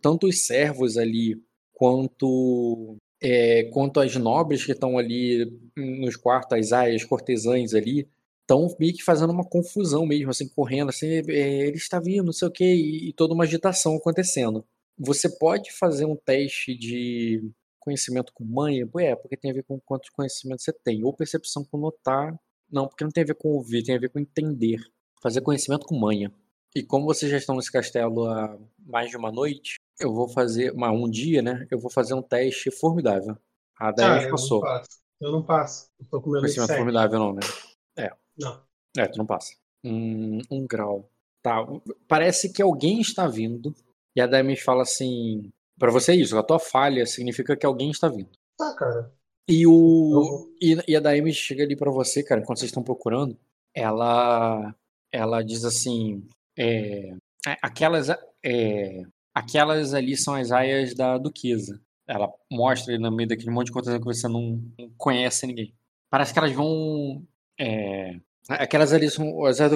tanto 0.00 0.26
os 0.26 0.46
servos 0.46 0.96
ali 0.96 1.40
quanto 1.72 2.96
é, 3.22 3.64
quanto 3.72 4.00
as 4.00 4.14
nobres 4.16 4.64
que 4.64 4.72
estão 4.72 4.98
ali 4.98 5.46
nos 5.76 6.16
quartos, 6.16 6.58
as 6.58 6.72
aias, 6.72 7.04
cortesãs 7.04 7.74
ali, 7.74 8.08
estão 8.42 8.74
meio 8.78 8.94
que 8.94 9.02
fazendo 9.02 9.32
uma 9.32 9.44
confusão 9.44 10.06
mesmo, 10.06 10.30
assim, 10.30 10.48
correndo, 10.48 10.90
assim, 10.90 11.06
é, 11.06 11.66
ele 11.66 11.76
está 11.76 11.98
vindo, 11.98 12.24
não 12.24 12.32
sei 12.32 12.48
o 12.48 12.52
que, 12.52 12.64
e, 12.64 13.12
toda 13.12 13.34
uma 13.34 13.44
agitação 13.44 13.96
acontecendo. 13.96 14.64
Você 14.98 15.28
pode 15.28 15.72
fazer 15.72 16.06
um 16.06 16.16
teste 16.16 16.74
de 16.74 17.50
conhecimento 17.80 18.32
com 18.32 18.44
manha? 18.44 18.88
É, 18.98 19.14
porque 19.16 19.36
tem 19.36 19.50
a 19.50 19.54
ver 19.54 19.64
com 19.64 19.78
quanto 19.80 20.10
conhecimento 20.12 20.62
você 20.62 20.72
tem. 20.72 21.04
Ou 21.04 21.12
percepção 21.12 21.64
com 21.64 21.76
notar. 21.78 22.34
Não, 22.70 22.88
porque 22.88 23.04
não 23.04 23.10
tem 23.10 23.22
a 23.22 23.26
ver 23.26 23.34
com 23.34 23.50
ouvir, 23.50 23.82
tem 23.82 23.94
a 23.94 23.98
ver 23.98 24.08
com 24.08 24.18
entender. 24.18 24.80
Fazer 25.22 25.40
conhecimento 25.42 25.86
com 25.86 25.98
manha. 25.98 26.32
E 26.76 26.82
como 26.82 27.06
vocês 27.06 27.30
já 27.32 27.38
estão 27.38 27.56
nesse 27.56 27.72
castelo 27.72 28.26
há 28.28 28.58
mais 28.84 29.08
de 29.08 29.16
uma 29.16 29.32
noite, 29.32 29.76
eu 29.98 30.12
vou 30.12 30.28
fazer, 30.28 30.72
uma, 30.72 30.90
um 30.90 31.08
dia, 31.08 31.40
né? 31.40 31.66
Eu 31.70 31.78
vou 31.78 31.90
fazer 31.90 32.12
um 32.12 32.20
teste 32.20 32.70
formidável. 32.70 33.34
A 33.78 33.90
Daemis 33.90 34.24
Ah, 34.24 34.26
eu 34.26 34.30
passou. 34.30 34.60
não 34.60 34.66
passo. 34.68 34.88
Eu 35.18 35.32
não 35.32 35.42
passo. 35.42 35.86
Eu 35.98 36.06
tô 36.10 36.20
com 36.20 36.30
meu 36.30 36.46
sete. 36.46 36.76
formidável 36.76 37.18
não, 37.18 37.32
né? 37.32 37.40
Não. 38.38 38.62
É, 38.98 39.06
tu 39.06 39.16
não 39.16 39.24
passa. 39.24 39.54
Hum, 39.82 40.40
um 40.50 40.66
grau. 40.66 41.08
Tá. 41.42 41.66
Parece 42.06 42.52
que 42.52 42.60
alguém 42.60 43.00
está 43.00 43.26
vindo. 43.26 43.74
E 44.14 44.20
a 44.20 44.26
Daemis 44.26 44.60
fala 44.60 44.82
assim. 44.82 45.50
Pra 45.78 45.90
você 45.90 46.12
é 46.12 46.16
isso, 46.16 46.36
a 46.36 46.42
tua 46.42 46.58
falha 46.58 47.06
significa 47.06 47.56
que 47.56 47.64
alguém 47.64 47.90
está 47.90 48.08
vindo. 48.08 48.28
Tá, 48.58 48.74
cara. 48.74 49.10
E 49.48 49.66
o. 49.66 50.12
Eu- 50.12 50.56
E, 50.60 50.92
e 50.92 50.96
a 50.96 51.00
Daemis 51.00 51.36
chega 51.36 51.62
ali 51.64 51.74
pra 51.76 51.90
você, 51.90 52.22
cara, 52.22 52.42
enquanto 52.42 52.58
vocês 52.58 52.68
estão 52.70 52.82
procurando. 52.82 53.38
Ela. 53.74 54.74
Ela 55.10 55.42
diz 55.42 55.64
assim. 55.64 56.26
É, 56.58 57.10
é, 57.46 57.56
aquelas. 57.62 58.08
é, 58.44 59.02
aquelas 59.34 59.94
ali 59.94 60.16
são 60.16 60.34
as 60.34 60.50
aias 60.52 60.94
da 60.94 61.18
Duquesa. 61.18 61.80
Ela 62.08 62.28
mostra 62.50 62.98
no 62.98 63.10
meio 63.10 63.28
daquele 63.28 63.50
monte 63.50 63.66
de 63.66 63.72
coisa 63.72 63.98
que 63.98 64.04
você 64.04 64.28
não, 64.28 64.60
conhece 64.96 65.46
ninguém. 65.46 65.74
Parece 66.10 66.32
que 66.32 66.38
elas 66.38 66.52
vão. 66.52 67.22
é, 67.58 68.20
aquelas 68.48 68.92
ali 68.92 69.10
são. 69.10 69.26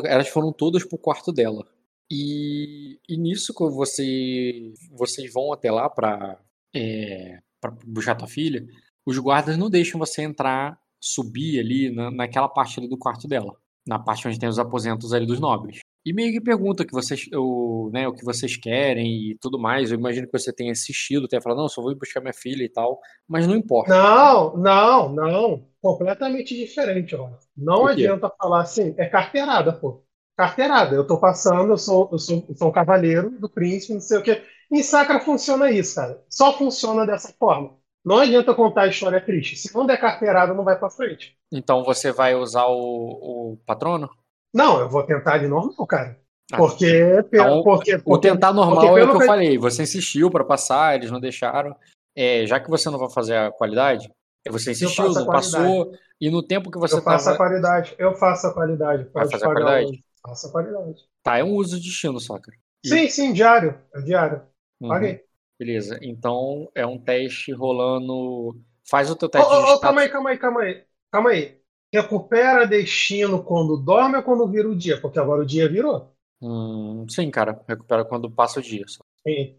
Elas 0.04 0.28
foram 0.28 0.52
todas 0.52 0.84
pro 0.84 0.98
quarto 0.98 1.32
dela. 1.32 1.66
E, 2.10 2.98
e 3.08 3.16
nisso, 3.16 3.54
quando 3.54 3.74
você, 3.74 4.72
vocês 4.90 5.32
vão 5.32 5.52
até 5.52 5.70
lá 5.70 5.88
pra, 5.88 6.40
é, 6.74 7.40
pra 7.60 7.70
buscar 7.86 8.16
tua 8.16 8.26
filha, 8.26 8.66
os 9.06 9.16
guardas 9.18 9.56
não 9.56 9.70
deixam 9.70 9.98
você 9.98 10.22
entrar, 10.22 10.80
subir 11.00 11.60
ali 11.60 11.90
na, 11.90 12.10
naquela 12.10 12.48
parte 12.48 12.80
ali 12.80 12.88
do 12.88 12.98
quarto 12.98 13.28
dela. 13.28 13.56
Na 13.86 13.98
parte 13.98 14.26
onde 14.26 14.38
tem 14.38 14.48
os 14.48 14.58
aposentos 14.58 15.12
ali 15.12 15.24
dos 15.26 15.38
nobres. 15.40 15.80
E 16.04 16.12
meio 16.14 16.32
que 16.32 16.40
pergunta 16.40 16.82
o 16.82 16.86
que 16.86 16.92
vocês, 16.92 17.28
o, 17.34 17.90
né, 17.92 18.08
o 18.08 18.14
que 18.14 18.24
vocês 18.24 18.56
querem 18.56 19.30
e 19.30 19.38
tudo 19.38 19.58
mais. 19.58 19.90
Eu 19.90 19.98
imagino 19.98 20.26
que 20.26 20.38
você 20.38 20.52
tenha 20.52 20.72
assistido, 20.72 21.28
tenha 21.28 21.42
falado, 21.42 21.58
não, 21.58 21.68
só 21.68 21.82
vou 21.82 21.92
ir 21.92 21.98
buscar 21.98 22.20
minha 22.20 22.32
filha 22.32 22.64
e 22.64 22.68
tal. 22.68 22.98
Mas 23.28 23.46
não 23.46 23.54
importa. 23.54 23.90
Não, 23.92 24.56
não, 24.56 25.12
não. 25.12 25.66
Completamente 25.82 26.56
diferente, 26.56 27.14
ó. 27.14 27.30
Não 27.56 27.86
adianta 27.86 28.32
falar 28.38 28.62
assim, 28.62 28.94
é 28.96 29.06
carteirada, 29.06 29.72
pô. 29.72 30.02
Carteirada. 30.36 30.94
Eu 30.96 31.06
tô 31.06 31.18
passando, 31.18 31.72
eu 31.72 31.78
sou, 31.78 32.08
eu 32.10 32.18
sou, 32.18 32.46
eu 32.48 32.54
sou 32.56 32.68
um 32.68 32.72
cavaleiro 32.72 33.30
do 33.38 33.48
príncipe, 33.48 33.92
não 33.92 34.00
sei 34.00 34.18
o 34.18 34.22
quê. 34.22 34.42
Em 34.72 34.82
Sacra 34.82 35.20
funciona 35.20 35.70
isso, 35.70 35.96
cara. 35.96 36.22
Só 36.30 36.56
funciona 36.56 37.04
dessa 37.04 37.32
forma. 37.38 37.78
Não 38.02 38.18
adianta 38.18 38.54
contar 38.54 38.82
a 38.82 38.86
história 38.86 39.20
triste. 39.20 39.56
Se 39.56 39.74
não 39.74 39.84
der 39.84 40.00
carteirada, 40.00 40.54
não 40.54 40.64
vai 40.64 40.78
pra 40.78 40.88
frente. 40.88 41.36
Então 41.52 41.84
você 41.84 42.10
vai 42.10 42.34
usar 42.34 42.66
o, 42.66 43.52
o 43.52 43.56
patrono? 43.66 44.08
Não, 44.52 44.80
eu 44.80 44.88
vou 44.88 45.04
tentar 45.04 45.38
de 45.38 45.46
normal, 45.46 45.86
cara. 45.86 46.18
Ah, 46.52 46.56
Porque, 46.56 46.86
Então, 47.32 47.62
porque, 47.62 47.96
O 47.98 48.02
porque 48.02 48.28
tentar 48.28 48.52
normal 48.52 48.76
porque 48.86 49.00
é 49.00 49.04
o 49.04 49.10
que 49.10 49.16
eu 49.16 49.20
falei. 49.26 49.58
Você 49.58 49.82
insistiu 49.82 50.30
pra 50.30 50.44
passar, 50.44 50.96
eles 50.96 51.10
não 51.10 51.20
deixaram. 51.20 51.74
É, 52.14 52.44
já 52.46 52.58
que 52.58 52.68
você 52.68 52.90
não 52.90 52.98
vai 52.98 53.10
fazer 53.10 53.36
a 53.36 53.50
qualidade, 53.52 54.10
é, 54.44 54.50
você 54.50 54.72
insistiu, 54.72 55.06
a 55.06 55.14
não 55.14 55.26
passou. 55.26 55.92
E 56.20 56.28
no 56.30 56.42
tempo 56.42 56.70
que 56.70 56.78
você 56.78 56.96
eu 56.96 57.02
faço 57.02 57.28
a 57.28 57.32
tava. 57.32 57.36
qualidade. 57.36 57.94
Eu 57.98 58.14
faço 58.14 58.46
a 58.46 58.52
qualidade. 58.54 59.04
Vai 59.04 59.12
Pode 59.12 59.30
fazer 59.32 59.44
a 59.44 59.48
qualidade? 59.52 59.92
o- 59.92 60.28
Faço 60.28 60.48
a 60.48 60.50
qualidade. 60.52 61.08
Tá, 61.22 61.38
é 61.38 61.44
um 61.44 61.54
uso 61.54 61.78
de 61.78 61.86
destino 61.88 62.18
só, 62.20 62.38
cara. 62.38 62.56
E- 62.84 62.88
Sim, 62.88 63.08
sim, 63.08 63.32
diário. 63.32 63.78
É 63.94 64.00
diário. 64.00 64.42
Uhum. 64.80 64.88
Paguei. 64.88 65.24
Beleza. 65.58 65.98
Então 66.02 66.70
é 66.74 66.86
um 66.86 66.98
teste 66.98 67.52
rolando. 67.52 68.58
Faz 68.88 69.10
o 69.10 69.16
teu 69.16 69.28
teste 69.28 69.48
de 69.48 69.54
ô, 69.54 69.60
ô, 69.62 69.64
status. 69.66 69.80
calma 69.80 70.00
aí, 70.02 70.08
calma 70.08 70.30
aí, 70.30 70.38
calma 70.38 70.60
aí. 70.62 70.86
Calma 71.10 71.30
aí. 71.30 71.59
Recupera 71.92 72.66
destino 72.66 73.42
quando 73.42 73.76
dorme 73.76 74.16
ou 74.16 74.22
quando 74.22 74.46
vira 74.46 74.68
o 74.68 74.76
dia? 74.76 75.00
Porque 75.00 75.18
agora 75.18 75.42
o 75.42 75.46
dia 75.46 75.68
virou. 75.68 76.12
Hum, 76.40 77.06
sim, 77.08 77.30
cara. 77.30 77.60
Recupera 77.68 78.04
quando 78.04 78.30
passa 78.30 78.60
o 78.60 78.62
dia. 78.62 78.84
só. 78.86 79.00
E- 79.26 79.54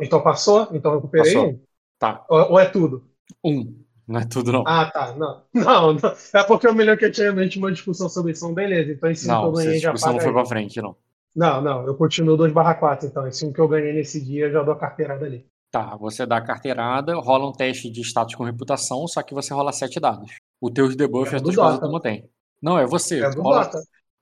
Então 0.00 0.22
passou? 0.22 0.68
Então 0.72 0.92
eu 0.92 0.98
recuperei 0.98 1.34
Passou. 1.34 1.60
Tá. 1.98 2.24
Ou, 2.28 2.52
ou 2.52 2.58
é 2.60 2.66
tudo? 2.66 3.04
Um. 3.44 3.82
Não 4.06 4.20
é 4.20 4.26
tudo, 4.26 4.52
não. 4.52 4.64
Ah, 4.66 4.90
tá. 4.90 5.14
Não. 5.16 5.42
Não, 5.54 5.92
não. 5.94 6.12
É 6.34 6.42
porque 6.44 6.66
eu 6.66 6.74
me 6.74 6.84
lembro 6.84 6.98
que 6.98 7.06
antigamente 7.06 7.58
uma 7.58 7.72
discussão 7.72 8.08
sobre 8.08 8.32
isso. 8.32 8.52
Beleza, 8.52 8.92
então 8.92 9.10
esse 9.10 9.24
um 9.24 9.28
que 9.28 9.34
não, 9.34 9.44
eu 9.46 9.52
ganhei 9.52 9.78
já 9.78 9.92
discussão 9.92 10.12
não 10.12 10.18
paga 10.18 10.32
foi 10.32 10.40
aí. 10.40 10.46
pra 10.46 10.48
frente, 10.48 10.82
não. 10.82 10.96
Não, 11.34 11.60
não. 11.62 11.86
Eu 11.86 11.94
continuo 11.96 12.36
2 12.36 12.52
barra 12.52 12.74
4, 12.74 13.06
então. 13.08 13.26
Esse 13.26 13.50
que 13.52 13.60
eu 13.60 13.68
ganhei 13.68 13.92
nesse 13.92 14.24
dia, 14.24 14.46
eu 14.46 14.52
já 14.52 14.62
dou 14.62 14.74
a 14.74 14.78
carteirada 14.78 15.24
ali. 15.24 15.46
Tá, 15.70 15.96
você 15.96 16.26
dá 16.26 16.36
a 16.36 16.44
carteirada, 16.44 17.14
rola 17.16 17.48
um 17.48 17.52
teste 17.52 17.90
de 17.90 18.02
status 18.02 18.34
com 18.34 18.44
reputação, 18.44 19.06
só 19.08 19.22
que 19.22 19.32
você 19.34 19.54
rola 19.54 19.72
sete 19.72 19.98
dados. 19.98 20.30
O 20.62 20.70
teu 20.70 20.88
de 20.88 20.96
debuff 20.96 21.32
É 21.32 21.36
as 21.36 21.42
do 21.42 21.46
tuas 21.52 21.56
coisas 21.56 21.80
tu 21.80 21.88
não 21.90 22.00
tem. 22.00 22.30
Não, 22.62 22.78
é 22.78 22.86
você. 22.86 23.20
É 23.20 23.28
rola-. 23.30 23.68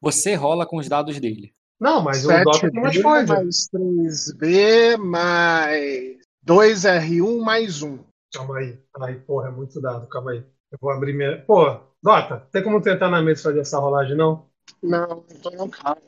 Você 0.00 0.34
rola 0.34 0.64
com 0.66 0.78
os 0.78 0.88
dados 0.88 1.20
dele. 1.20 1.52
Não, 1.78 2.02
mas 2.02 2.24
o 2.24 2.28
7 2.28 2.44
Dota 2.44 2.70
tem 2.70 2.80
mais 2.80 2.96
B 2.96 3.02
coisa. 3.02 3.34
mais 3.34 3.68
3B 3.70 4.96
mais 4.96 6.16
2R1 6.46 7.40
mais 7.42 7.82
1. 7.82 7.98
Calma 8.32 8.58
aí. 8.58 8.78
Ai, 9.00 9.14
porra, 9.20 9.48
é 9.48 9.50
muito 9.50 9.80
dado. 9.80 10.06
Calma 10.08 10.30
aí. 10.32 10.38
Eu 10.72 10.78
vou 10.80 10.90
abrir 10.90 11.12
minha. 11.12 11.42
Pô, 11.42 11.78
Dota, 12.02 12.46
tem 12.50 12.62
como 12.62 12.80
tentar 12.80 13.10
na 13.10 13.20
mesa 13.20 13.42
fazer 13.42 13.60
essa 13.60 13.78
rolagem, 13.78 14.16
não? 14.16 14.46
Não, 14.82 15.06
não 15.08 15.22
tô 15.42 15.50
no 15.50 15.68
carro. 15.68 16.00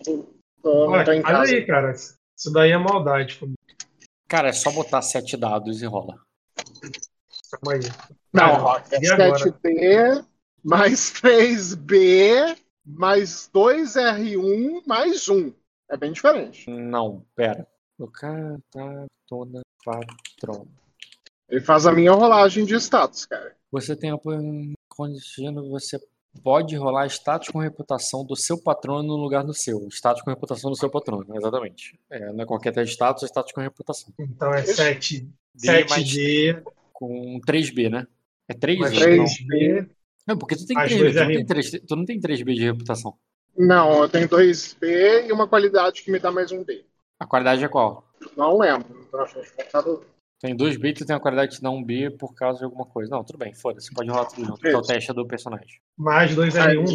Tô, 0.62 0.87
Olha, 0.88 1.05
tô 1.05 1.12
em 1.12 1.16
olha 1.18 1.25
casa. 1.25 1.53
aí, 1.55 1.66
cara. 1.66 1.92
Isso 1.92 2.53
daí 2.53 2.71
é 2.71 2.79
maldade 2.79 3.38
comigo. 3.38 3.59
Cara, 4.29 4.49
é 4.49 4.53
só 4.53 4.71
botar 4.71 5.03
sete 5.03 5.37
dados 5.37 5.83
e 5.83 5.87
rola. 5.87 6.16
Calma 7.53 7.75
aí. 7.75 7.81
Não, 8.33 8.77
é 8.77 9.03
e 9.03 9.11
agora? 9.11 9.38
7B 9.38 10.25
mais 10.65 11.12
3B 11.12 12.57
mais 12.85 13.51
2R1 13.53 14.83
mais 14.87 15.29
1. 15.29 15.53
É 15.91 15.97
bem 15.97 16.12
diferente. 16.12 16.71
Não, 16.71 17.25
pera. 17.35 17.67
O 17.99 18.09
cara 18.09 18.59
tá 18.71 19.07
toda 19.27 19.61
patrão. 19.85 20.67
Ele 21.49 21.61
faz 21.61 21.87
a 21.87 21.93
minha 21.93 22.12
rolagem 22.12 22.65
de 22.65 22.75
status, 22.77 23.27
cara. 23.27 23.55
Você 23.71 23.95
tem 23.95 24.11
a 24.11 24.19
condicionando, 24.88 25.69
você 25.69 26.01
pode 26.43 26.75
rolar 26.77 27.07
status 27.07 27.49
com 27.49 27.59
reputação 27.59 28.25
do 28.25 28.35
seu 28.35 28.57
patrono 28.59 29.03
no 29.03 29.17
lugar 29.17 29.45
do 29.45 29.53
seu. 29.53 29.87
Status 29.88 30.23
com 30.23 30.31
reputação 30.31 30.71
do 30.71 30.77
seu 30.77 30.91
patrono, 30.91 31.27
exatamente. 31.37 31.99
É, 32.11 32.33
não 32.33 32.43
é 32.43 32.47
qualquer 32.47 32.73
teste 32.73 32.88
de 32.88 32.93
status, 32.93 33.23
é 33.23 33.27
status 33.27 33.53
com 33.53 33.61
reputação. 33.61 34.12
Então 34.19 34.53
é 34.53 34.62
7, 34.62 35.29
D 35.55 35.85
mais 35.85 35.91
7D 35.91 36.62
com 37.09 37.41
3B, 37.47 37.88
né? 37.91 38.07
É 38.49 38.55
3 38.55 38.79
mais 38.79 38.93
não. 38.93 39.25
3B. 39.25 39.88
Não, 40.27 40.38
porque 40.38 40.57
tu 40.57 40.67
tem 40.67 40.77
Mais 40.77 40.93
3B, 40.93 40.99
dois 41.01 41.15
tu 41.15 41.19
não 41.19 41.27
R1. 41.31 41.35
tem, 41.37 41.47
3, 41.47 41.71
tu 41.87 41.97
não 41.97 42.05
tem 42.05 42.21
3B 42.21 42.55
de 42.55 42.62
reputação. 42.65 43.17
Não, 43.57 44.03
eu 44.03 44.09
tenho 44.09 44.29
2B 44.29 45.27
e 45.27 45.33
uma 45.33 45.49
qualidade 45.49 46.03
que 46.03 46.11
me 46.12 46.19
dá 46.19 46.31
mais 46.31 46.53
um 46.53 46.62
B. 46.65 46.85
A 47.21 47.27
qualidade 47.27 47.65
é 47.65 47.69
qual? 47.69 48.05
Não 48.37 48.57
lembro. 48.59 48.87
Então, 49.59 49.83
do- 49.83 50.05
Tem 50.41 50.57
2B 50.57 50.88
e 50.91 50.93
tu 50.95 51.05
tem 51.07 51.15
a 51.15 51.21
qualidade 51.21 51.51
que 51.51 51.57
te 51.59 51.62
dá 51.62 51.71
um 51.71 51.83
B 51.85 52.11
por 52.11 52.35
causa 52.35 52.61
de 52.61 52.65
alguma 52.65 52.85
coisa. 52.87 53.11
Não, 53.11 53.23
tudo 53.25 53.38
bem, 53.38 53.53
foda-se, 53.55 53.93
pode 53.93 54.09
rolar 54.11 54.27
tudo 54.27 54.45
junto. 54.47 54.67
É 54.67 54.77
o 54.77 54.83
teste 54.83 55.12
do 55.12 55.27
personagem. 55.27 55.81
Mais 55.97 56.35
2R1, 56.35 56.93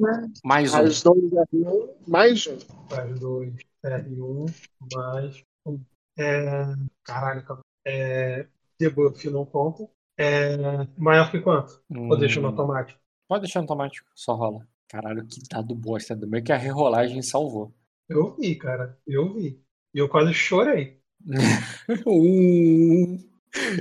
né? 0.00 0.32
Mais 0.44 0.72
um. 0.74 0.76
Mais 0.78 1.02
2R1 1.02 1.88
mais 2.06 2.46
1. 2.46 2.58
Mais 2.90 3.20
2R1 3.20 4.46
mais 4.92 5.42
1. 5.66 5.80
É... 6.18 6.64
Caralho, 7.04 7.44
calma. 7.44 7.62
É... 7.86 8.46
Debuff 8.78 9.28
não 9.30 9.44
conta. 9.44 9.88
É... 10.18 10.56
Maior 10.96 11.30
que 11.30 11.40
quanto? 11.40 11.80
Ou 11.90 12.16
deixa 12.16 12.40
no 12.40 12.48
Hum, 12.48 12.50
automático? 12.50 12.98
Pode 13.28 13.42
deixar 13.42 13.60
no 13.60 13.64
automático, 13.64 14.08
só 14.14 14.34
rola. 14.34 14.66
Caralho, 14.88 15.26
que 15.26 15.40
dado 15.50 15.74
bosta. 15.74 16.14
Do 16.14 16.28
meio 16.28 16.44
que 16.44 16.52
a 16.52 16.56
rerolagem 16.56 17.20
salvou. 17.22 17.74
Eu 18.08 18.34
vi, 18.36 18.54
cara. 18.54 18.96
Eu 19.06 19.34
vi. 19.34 19.60
E 19.94 19.98
eu 19.98 20.08
quase 20.08 20.32
chorei. 20.32 21.00
Um. 22.06 23.18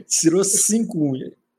Tirou 0.08 0.44
5. 0.44 1.14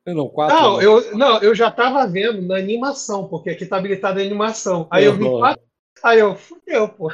Não, 0.07 0.29
4. 0.29 0.57
Não, 0.57 0.81
eu, 0.83 1.16
não, 1.16 1.42
eu 1.42 1.55
já 1.55 1.70
tava 1.70 2.07
vendo 2.07 2.40
na 2.42 2.57
animação, 2.57 3.29
porque 3.29 3.51
aqui 3.51 3.66
tá 3.66 3.77
habilitado 3.77 4.18
a 4.18 4.22
animação. 4.22 4.88
Aí 4.90 5.05
eu 5.05 5.16
vi 5.16 5.25
Uhum. 5.25 5.38
quatro, 5.38 5.62
Aí 6.07 6.21
eu, 6.21 6.37
fudeu, 6.37 6.88
pô. 6.88 7.11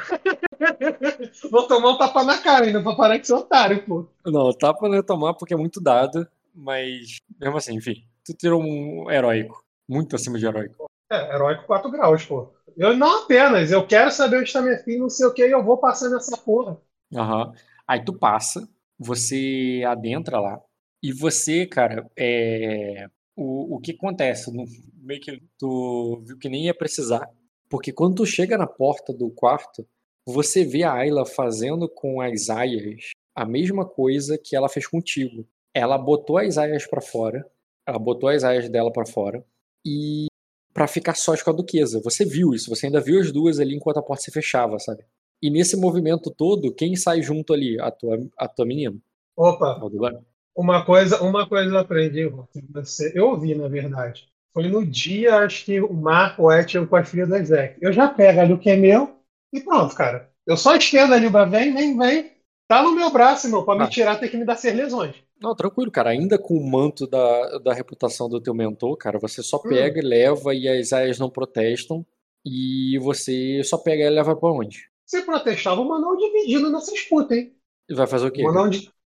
Vou 1.51 1.67
tomar 1.67 1.93
um 1.93 1.97
tapa 1.97 2.23
na 2.25 2.37
cara 2.37 2.67
ainda 2.67 2.83
pra 2.83 2.95
parar 2.95 3.17
de 3.17 3.27
ser 3.27 3.33
otário, 3.33 3.83
pô. 3.87 4.07
Não, 4.27 4.53
tapa 4.53 4.87
não 4.87 4.97
é 4.97 5.03
tomar 5.03 5.33
porque 5.33 5.55
é 5.55 5.57
muito 5.57 5.81
dado, 5.81 6.29
mas 6.55 7.17
mesmo 7.41 7.57
assim, 7.57 7.75
enfim, 7.75 8.05
tu 8.23 8.35
tirou 8.35 8.63
um 8.63 9.11
heróico. 9.11 9.65
Muito 9.89 10.15
acima 10.15 10.39
de 10.39 10.45
heróico. 10.45 10.91
É, 11.11 11.35
heróico 11.35 11.65
4 11.65 11.91
graus, 11.91 12.27
pô. 12.27 12.53
Eu 12.77 12.95
não 12.95 13.23
apenas, 13.23 13.73
eu 13.73 13.87
quero 13.87 14.11
saber 14.11 14.37
onde 14.37 14.49
está 14.49 14.61
minha 14.61 14.77
filha, 14.77 14.99
não 14.99 15.09
sei 15.09 15.27
o 15.27 15.33
que, 15.33 15.47
e 15.47 15.51
eu 15.51 15.65
vou 15.65 15.79
passar 15.79 16.11
nessa 16.11 16.37
porra. 16.37 16.77
Aham. 17.15 17.51
Aí 17.89 18.05
tu 18.05 18.13
passa, 18.13 18.69
você 18.99 19.83
adentra 19.87 20.39
lá, 20.39 20.61
e 21.03 21.15
você, 21.15 21.65
cara, 21.65 22.07
é... 22.15 23.09
o, 23.35 23.77
o 23.77 23.81
que 23.81 23.93
acontece? 23.93 24.55
No, 24.55 24.67
meio 24.97 25.21
que 25.23 25.43
tu 25.57 26.23
viu 26.27 26.37
que 26.37 26.51
nem 26.51 26.67
ia 26.67 26.75
precisar, 26.75 27.27
porque 27.73 27.91
quando 27.91 28.17
tu 28.17 28.27
chega 28.27 28.59
na 28.59 28.67
porta 28.67 29.15
do 29.15 29.31
quarto, 29.31 29.89
você 30.27 30.63
vê 30.63 30.83
a 30.83 30.93
Ayla 30.93 31.25
fazendo 31.25 31.89
com 31.89 32.21
as 32.21 32.51
aias 32.51 33.13
a 33.35 33.47
mesma 33.47 33.89
coisa 33.89 34.37
que 34.37 34.55
ela 34.55 34.69
fez 34.69 34.87
contigo. 34.87 35.49
Ela 35.73 35.97
botou 35.97 36.37
as 36.37 36.59
aias 36.59 36.87
pra 36.87 37.01
fora, 37.01 37.51
ela 37.87 37.99
botou 37.99 38.29
as 38.29 38.45
aias 38.45 38.69
dela 38.69 38.93
pra 38.93 39.07
fora, 39.07 39.43
e 39.87 40.27
pra 40.75 40.87
ficar 40.87 41.15
sós 41.15 41.43
com 41.43 41.49
a 41.49 41.55
duquesa. 41.55 41.99
Você 42.05 42.27
viu 42.27 42.53
isso, 42.53 42.69
você 42.69 42.89
ainda 42.89 43.01
viu 43.01 43.19
as 43.19 43.33
duas 43.33 43.59
ali 43.59 43.75
enquanto 43.75 43.97
a 43.97 44.03
porta 44.03 44.25
se 44.25 44.31
fechava, 44.31 44.79
sabe? 44.79 45.03
E 45.41 45.49
nesse 45.49 45.75
movimento 45.75 46.31
todo, 46.31 46.75
quem 46.75 46.95
sai 46.95 47.23
junto 47.23 47.55
ali? 47.55 47.81
A 47.81 47.91
tua, 47.91 48.19
a 48.37 48.47
tua 48.49 48.67
menina. 48.67 48.99
Opa, 49.35 49.81
Aldebaran. 49.81 50.21
uma 50.55 50.85
coisa, 50.85 51.23
uma 51.23 51.49
coisa 51.49 51.71
eu 51.71 51.79
aprendi, 51.79 52.31
você, 52.69 53.13
eu 53.15 53.29
ouvi, 53.29 53.55
na 53.55 53.67
verdade. 53.67 54.31
Foi 54.53 54.69
no 54.69 54.85
dia, 54.85 55.37
acho 55.37 55.65
que 55.65 55.81
o 55.81 55.93
Marco 55.93 56.51
é 56.51 56.63
tinha 56.65 56.87
com 56.87 56.97
a 56.97 57.05
filha 57.05 57.27
da 57.27 57.43
Zeke. 57.43 57.79
Eu 57.81 57.93
já 57.93 58.09
pego 58.09 58.41
ali 58.41 58.53
o 58.53 58.59
que 58.59 58.71
é 58.71 58.77
meu 58.77 59.17
e 59.53 59.61
pronto, 59.61 59.95
cara. 59.95 60.31
Eu 60.47 60.57
só 60.57 60.77
estendo 60.77 61.15
ali, 61.15 61.27
o 61.27 61.51
vem, 61.51 61.73
vem, 61.73 61.97
vem. 61.97 62.33
Tá 62.69 62.83
no 62.83 62.95
meu 62.95 63.11
braço, 63.11 63.47
irmão. 63.47 63.65
Pra 63.65 63.75
me 63.75 63.85
Ah. 63.85 63.89
tirar 63.89 64.17
tem 64.17 64.29
que 64.29 64.37
me 64.37 64.45
dar 64.45 64.57
ser 64.57 64.73
lesões. 64.73 65.15
Não, 65.41 65.55
tranquilo, 65.55 65.91
cara. 65.91 66.11
Ainda 66.11 66.39
com 66.39 66.55
o 66.55 66.71
manto 66.71 67.07
da, 67.07 67.59
da 67.59 67.73
reputação 67.75 68.29
do 68.29 68.41
teu 68.41 68.55
mentor, 68.55 68.97
cara, 68.97 69.19
você 69.19 69.43
só 69.43 69.59
pega 69.59 69.99
e 69.99 70.03
leva 70.03 70.55
e 70.55 70.69
as 70.69 70.93
aias 70.93 71.19
não 71.19 71.31
protestam. 71.31 72.05
E 72.45 72.99
você 73.01 73.63
só 73.65 73.79
pega 73.79 74.05
e 74.05 74.11
leva 74.11 74.35
pra 74.37 74.51
onde? 74.51 74.89
Se 75.07 75.23
protestar, 75.23 75.77
vou 75.77 75.85
mandar 75.85 76.09
um 76.09 76.17
dividido 76.17 76.71
nessa 76.71 76.93
disputa, 76.93 77.35
hein? 77.35 77.55
E 77.89 77.95
vai 77.95 78.07
fazer 78.07 78.27
o 78.27 78.31
quê? 78.31 78.43
Mandar 78.43 78.65
um 78.65 78.71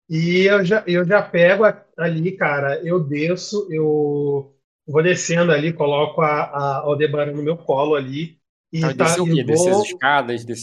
E 0.09 0.41
eu 0.41 0.63
já, 0.63 0.83
eu 0.85 1.05
já 1.05 1.21
pego 1.21 1.63
ali, 1.97 2.31
cara, 2.33 2.81
eu 2.83 2.99
desço, 2.99 3.67
eu 3.71 4.54
vou 4.87 5.03
descendo 5.03 5.51
ali, 5.51 5.73
coloco 5.73 6.21
a, 6.21 6.43
a 6.43 6.77
Aldebaran 6.79 7.33
no 7.33 7.43
meu 7.43 7.57
colo 7.57 7.95
ali. 7.95 8.37
E 8.71 8.81
Vai 8.81 8.93
tá, 8.93 9.05
descer 9.05 9.21
o 9.21 9.25
quê? 9.25 9.43
Vou- 9.43 9.69
as 9.81 9.85
escadas, 9.87 10.43
pra 10.45 10.53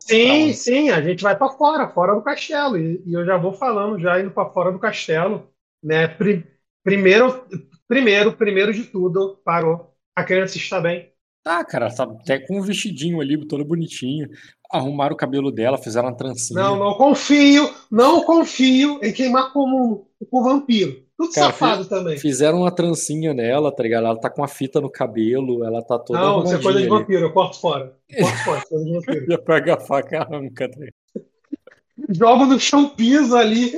Sim, 0.00 0.52
sim, 0.52 0.90
a 0.90 1.02
gente 1.02 1.22
vai 1.22 1.36
para 1.36 1.50
fora, 1.52 1.88
fora 1.88 2.14
do 2.14 2.22
castelo. 2.22 2.76
E, 2.78 3.02
e 3.04 3.12
eu 3.12 3.24
já 3.26 3.36
vou 3.36 3.52
falando, 3.52 3.98
já 4.00 4.18
indo 4.20 4.30
para 4.30 4.50
fora 4.50 4.72
do 4.72 4.78
castelo, 4.78 5.50
né? 5.82 6.08
Pri- 6.08 6.46
primeiro, 6.82 7.44
primeiro, 7.86 8.32
primeiro 8.36 8.72
de 8.72 8.84
tudo, 8.84 9.40
parou. 9.44 9.94
A 10.14 10.24
criança 10.24 10.56
está 10.56 10.80
bem. 10.80 11.12
Tá, 11.42 11.64
cara, 11.64 11.94
tá 11.94 12.04
até 12.04 12.38
com 12.38 12.58
um 12.58 12.62
vestidinho 12.62 13.20
ali, 13.20 13.46
toda 13.46 13.64
bonitinha. 13.64 14.28
Arrumaram 14.70 15.14
o 15.14 15.16
cabelo 15.16 15.50
dela, 15.50 15.78
fizeram 15.78 16.08
uma 16.08 16.16
trancinha. 16.16 16.60
Não, 16.60 16.76
não 16.76 16.94
confio, 16.94 17.72
não 17.90 18.24
confio 18.24 18.98
em 19.02 19.12
queimar 19.12 19.52
como 19.52 20.10
com 20.30 20.42
vampiro. 20.42 21.07
Tudo 21.18 21.32
Cara, 21.32 21.46
safado 21.48 21.84
também. 21.86 22.16
Fizeram 22.16 22.58
uma 22.58 22.70
trancinha 22.70 23.34
nela, 23.34 23.74
tá 23.74 23.82
ligado? 23.82 24.06
Ela 24.06 24.20
tá 24.20 24.30
com 24.30 24.40
uma 24.40 24.46
fita 24.46 24.80
no 24.80 24.88
cabelo, 24.88 25.64
ela 25.64 25.82
tá 25.82 25.98
toda 25.98 26.20
Não, 26.20 26.44
isso 26.44 26.54
é 26.54 26.62
coisa 26.62 26.78
de 26.78 26.86
ali. 26.86 26.88
vampiro, 26.88 27.26
eu 27.26 27.32
corto 27.32 27.60
fora. 27.60 27.96
Eu 28.08 28.24
Corto 28.24 28.44
fora, 28.44 28.62
coisa 28.68 28.84
de 28.84 28.92
vampiro. 28.92 29.26
Já 29.28 29.38
pega 29.38 29.74
a 29.74 29.80
faca 29.80 30.14
e 30.14 30.18
arranca, 30.18 30.70
tá? 30.70 30.78
Jogo 32.08 32.46
no 32.46 32.60
chão, 32.60 32.90
piso 32.90 33.36
ali. 33.36 33.72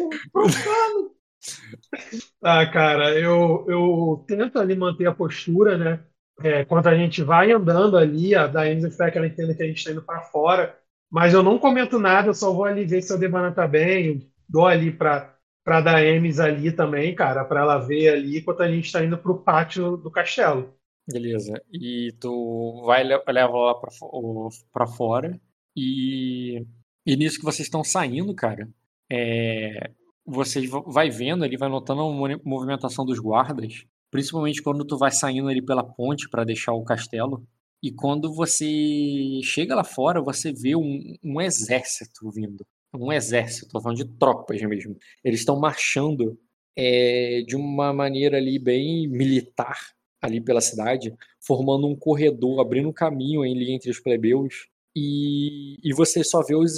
Ah, 2.42 2.66
cara, 2.66 3.18
eu, 3.18 3.64
eu 3.66 4.24
tento 4.28 4.58
ali 4.58 4.76
manter 4.76 5.06
a 5.06 5.14
postura, 5.14 5.78
né? 5.78 6.00
É, 6.42 6.66
quando 6.66 6.86
a 6.88 6.94
gente 6.94 7.22
vai 7.22 7.50
andando 7.52 7.96
ali, 7.96 8.34
a 8.34 8.50
espera 8.70 9.10
que 9.10 9.16
ela 9.16 9.26
entenda 9.26 9.54
que 9.54 9.62
a 9.62 9.66
gente 9.66 9.78
está 9.78 9.90
indo 9.90 10.02
para 10.02 10.20
fora, 10.20 10.78
mas 11.10 11.32
eu 11.32 11.42
não 11.42 11.58
comento 11.58 11.98
nada, 11.98 12.28
eu 12.28 12.34
só 12.34 12.52
vou 12.52 12.64
ali 12.64 12.84
ver 12.84 13.00
se 13.00 13.12
a 13.12 13.16
Debana 13.16 13.50
tá 13.50 13.66
bem, 13.66 14.06
eu 14.06 14.18
dou 14.46 14.66
ali 14.66 14.92
para 14.92 15.34
para 15.70 15.80
Daemis 15.82 16.40
ali 16.40 16.72
também, 16.72 17.14
cara, 17.14 17.44
para 17.44 17.60
ela 17.60 17.78
ver 17.78 18.08
ali 18.08 18.38
enquanto 18.38 18.60
a 18.62 18.68
gente 18.68 18.86
está 18.86 19.04
indo 19.04 19.16
pro 19.16 19.38
pátio 19.40 19.96
do 19.96 20.10
castelo. 20.10 20.74
Beleza. 21.08 21.62
E 21.72 22.12
tu 22.20 22.82
vai 22.86 23.04
le- 23.04 23.22
leva 23.28 23.52
o- 24.02 24.48
pra 24.72 24.86
fora. 24.88 25.40
E, 25.76 26.66
e 27.06 27.14
nisso 27.14 27.38
que 27.38 27.44
vocês 27.44 27.68
estão 27.68 27.84
saindo, 27.84 28.34
cara, 28.34 28.68
é, 29.08 29.92
vocês 30.26 30.68
vai 30.86 31.08
vendo 31.08 31.44
ali, 31.44 31.56
vai 31.56 31.68
notando 31.68 32.00
a 32.02 32.12
mo- 32.12 32.40
movimentação 32.44 33.04
dos 33.04 33.20
guardas, 33.20 33.84
principalmente 34.10 34.60
quando 34.64 34.84
tu 34.84 34.98
vai 34.98 35.12
saindo 35.12 35.48
ali 35.48 35.62
pela 35.64 35.84
ponte 35.84 36.28
para 36.28 36.42
deixar 36.42 36.72
o 36.72 36.82
castelo. 36.82 37.46
E 37.80 37.92
quando 37.92 38.34
você 38.34 38.66
chega 39.44 39.76
lá 39.76 39.84
fora, 39.84 40.20
você 40.20 40.52
vê 40.52 40.74
um, 40.74 41.14
um 41.22 41.40
exército 41.40 42.28
vindo. 42.32 42.66
Um 42.92 43.12
exército, 43.12 43.68
tô 43.70 43.80
falando 43.80 43.98
de 43.98 44.04
tropas 44.04 44.60
mesmo. 44.62 44.96
Eles 45.22 45.40
estão 45.40 45.58
marchando 45.58 46.38
é, 46.76 47.42
de 47.46 47.56
uma 47.56 47.92
maneira 47.92 48.36
ali 48.36 48.58
bem 48.58 49.06
militar 49.08 49.76
ali 50.20 50.40
pela 50.40 50.60
cidade, 50.60 51.14
formando 51.40 51.86
um 51.86 51.96
corredor, 51.96 52.60
abrindo 52.60 52.88
um 52.88 52.92
caminho 52.92 53.42
ali 53.42 53.72
entre 53.72 53.90
os 53.90 54.00
plebeus. 54.00 54.68
E, 54.94 55.78
e 55.82 55.94
você 55.94 56.22
só 56.24 56.42
vê 56.42 56.54
os 56.54 56.72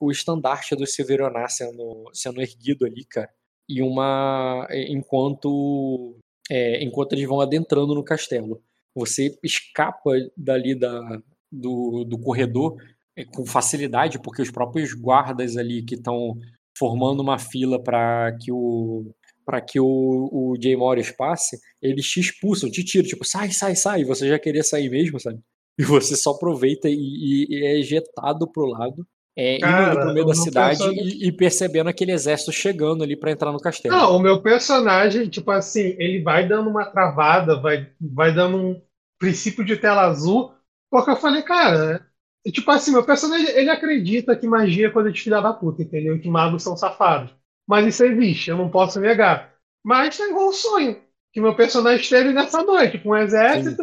o 0.00 0.10
estandarte 0.10 0.76
do 0.76 0.86
Silverionar 0.86 1.50
sendo, 1.50 2.08
sendo 2.12 2.40
erguido 2.40 2.86
ali, 2.86 3.04
cara. 3.04 3.30
E 3.68 3.82
uma. 3.82 4.66
Enquanto. 4.70 6.16
é, 6.48 6.82
enquanto 6.82 7.12
eles 7.12 7.28
vão 7.28 7.40
adentrando 7.40 7.94
no 7.94 8.04
castelo. 8.04 8.62
Você 8.94 9.36
escapa 9.42 10.12
dali 10.36 10.74
da, 10.74 11.20
do, 11.52 12.04
do 12.04 12.18
corredor 12.18 12.76
com 13.24 13.46
facilidade, 13.46 14.18
porque 14.20 14.42
os 14.42 14.50
próprios 14.50 14.92
guardas 14.94 15.56
ali 15.56 15.82
que 15.82 15.94
estão 15.94 16.36
formando 16.76 17.20
uma 17.20 17.38
fila 17.38 17.82
para 17.82 18.36
que 18.40 18.52
o 18.52 19.12
para 19.44 19.60
que 19.60 19.78
o, 19.78 19.86
o 19.86 20.56
Jay 20.60 20.74
Morris 20.76 21.12
passe, 21.12 21.56
eles 21.80 22.04
te 22.08 22.18
expulsam, 22.18 22.68
te 22.68 22.82
tiram, 22.82 23.06
tipo, 23.06 23.24
sai, 23.24 23.52
sai, 23.52 23.76
sai, 23.76 24.00
e 24.00 24.04
você 24.04 24.26
já 24.28 24.40
queria 24.40 24.64
sair 24.64 24.90
mesmo, 24.90 25.20
sabe? 25.20 25.38
E 25.78 25.84
você 25.84 26.16
só 26.16 26.30
aproveita 26.32 26.88
e, 26.88 26.94
e- 26.94 27.46
e 27.50 27.64
é 27.64 27.78
ejetado 27.78 28.50
pro 28.50 28.66
lado, 28.66 29.06
é, 29.36 29.58
Cara, 29.60 29.92
indo 29.92 30.00
pro 30.00 30.10
meio 30.10 30.26
da 30.26 30.34
cidade 30.34 30.88
e, 30.88 31.28
e 31.28 31.32
percebendo 31.32 31.88
aquele 31.88 32.10
exército 32.10 32.50
chegando 32.50 33.04
ali 33.04 33.16
para 33.16 33.30
entrar 33.30 33.52
no 33.52 33.60
castelo. 33.60 33.94
Não, 33.94 34.16
o 34.16 34.20
meu 34.20 34.42
personagem, 34.42 35.28
tipo 35.28 35.50
assim, 35.50 35.94
ele 35.98 36.22
vai 36.22 36.46
dando 36.48 36.68
uma 36.70 36.84
travada, 36.84 37.60
vai, 37.60 37.92
vai 38.00 38.34
dando 38.34 38.56
um 38.56 38.82
princípio 39.18 39.64
de 39.64 39.76
tela 39.76 40.02
azul, 40.02 40.52
porque 40.90 41.10
eu 41.10 41.16
falei, 41.16 41.42
cara, 41.42 41.96
é, 41.96 42.06
tipo 42.52 42.70
assim, 42.70 42.92
meu 42.92 43.04
personagem, 43.04 43.48
ele 43.50 43.70
acredita 43.70 44.36
que 44.36 44.46
magia 44.46 44.86
é 44.88 44.90
coisa 44.90 45.10
de 45.10 45.20
filha 45.20 45.40
da 45.40 45.52
puta, 45.52 45.82
entendeu? 45.82 46.20
Que 46.20 46.28
magos 46.28 46.62
são 46.62 46.76
safados. 46.76 47.34
Mas 47.66 47.86
isso 47.86 48.04
existe, 48.04 48.50
eu 48.50 48.56
não 48.56 48.70
posso 48.70 49.00
negar. 49.00 49.54
Mas 49.84 50.18
é 50.20 50.28
igual 50.28 50.48
um 50.48 50.52
sonho, 50.52 51.00
que 51.32 51.40
meu 51.40 51.54
personagem 51.56 52.08
teve 52.08 52.32
nessa 52.32 52.62
noite, 52.62 52.98
com 52.98 53.10
um 53.10 53.16
exército. 53.16 53.82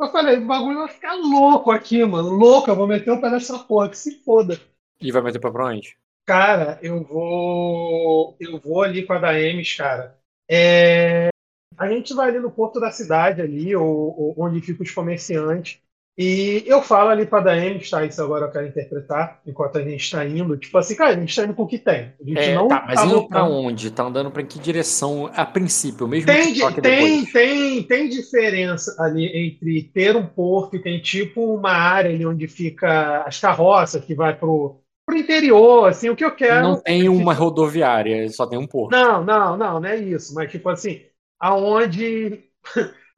Eu 0.00 0.08
falei, 0.10 0.38
o 0.38 0.46
bagulho 0.46 0.78
vai 0.78 0.88
ficar 0.88 1.14
louco 1.14 1.70
aqui, 1.70 2.04
mano, 2.04 2.30
louco, 2.30 2.70
eu 2.70 2.76
vou 2.76 2.86
meter 2.86 3.10
o 3.10 3.20
pé 3.20 3.30
nessa 3.30 3.58
porra, 3.60 3.88
que 3.88 3.98
se 3.98 4.22
foda. 4.24 4.60
E 5.00 5.12
vai 5.12 5.22
meter 5.22 5.40
pra 5.40 5.52
pra 5.52 5.66
onde? 5.66 5.96
Cara, 6.26 6.78
eu 6.82 7.02
vou. 7.04 8.36
Eu 8.40 8.58
vou 8.60 8.82
ali 8.82 9.04
com 9.06 9.12
a 9.12 9.18
Daemis, 9.18 9.74
cara. 9.76 10.18
É, 10.48 11.28
A 11.76 11.88
gente 11.88 12.14
vai 12.14 12.28
ali 12.30 12.38
no 12.38 12.50
porto 12.50 12.80
da 12.80 12.90
cidade, 12.90 13.42
ali, 13.42 13.74
ou, 13.76 13.86
ou- 13.88 14.34
onde 14.38 14.60
ficam 14.60 14.84
os 14.84 14.90
comerciantes. 14.92 15.80
E 16.16 16.62
eu 16.66 16.80
falo 16.80 17.10
ali 17.10 17.26
pra 17.26 17.40
Daemis, 17.40 17.90
tá? 17.90 18.04
Isso 18.04 18.22
agora 18.22 18.46
eu 18.46 18.50
quero 18.50 18.68
interpretar, 18.68 19.40
enquanto 19.44 19.78
a 19.78 19.82
gente 19.82 20.02
está 20.04 20.24
indo. 20.24 20.56
Tipo 20.56 20.78
assim, 20.78 20.94
cara, 20.94 21.10
a 21.10 21.18
gente 21.18 21.30
está 21.30 21.42
indo 21.44 21.54
com 21.54 21.64
o 21.64 21.66
que 21.66 21.78
tem. 21.78 22.12
A 22.20 22.24
gente 22.24 22.38
É, 22.38 22.54
não 22.54 22.68
tá, 22.68 22.84
mas 22.86 23.00
tá 23.00 23.06
indo 23.06 23.14
voltando. 23.16 23.50
onde? 23.50 23.90
Tá 23.90 24.04
andando 24.04 24.30
pra 24.30 24.44
que 24.44 24.60
direção 24.60 25.28
a 25.34 25.44
princípio, 25.44 26.06
mesmo 26.06 26.26
Tem, 26.26 26.54
que 26.54 26.80
tem, 26.80 27.26
tem, 27.26 27.82
tem 27.82 28.08
diferença 28.08 28.94
ali 29.00 29.26
entre 29.26 29.82
ter 29.92 30.14
um 30.16 30.24
porto 30.26 30.76
e 30.76 30.82
tem 30.82 31.00
tipo 31.00 31.52
uma 31.54 31.72
área 31.72 32.10
ali 32.10 32.24
onde 32.24 32.46
fica 32.46 33.24
as 33.26 33.40
carroças 33.40 34.04
que 34.04 34.14
vai 34.14 34.38
pro, 34.38 34.80
pro 35.04 35.16
interior, 35.16 35.88
assim, 35.88 36.10
o 36.10 36.16
que 36.16 36.24
eu 36.24 36.34
quero. 36.34 36.62
Não 36.62 36.80
tem 36.80 37.08
uma 37.08 37.34
rodoviária, 37.34 38.28
só 38.30 38.46
tem 38.46 38.58
um 38.58 38.68
porto. 38.68 38.92
Não, 38.92 39.24
não, 39.24 39.56
não, 39.56 39.80
não 39.80 39.88
é 39.88 39.96
isso. 39.96 40.32
Mas, 40.32 40.48
tipo 40.50 40.68
assim, 40.68 41.02
aonde 41.40 42.44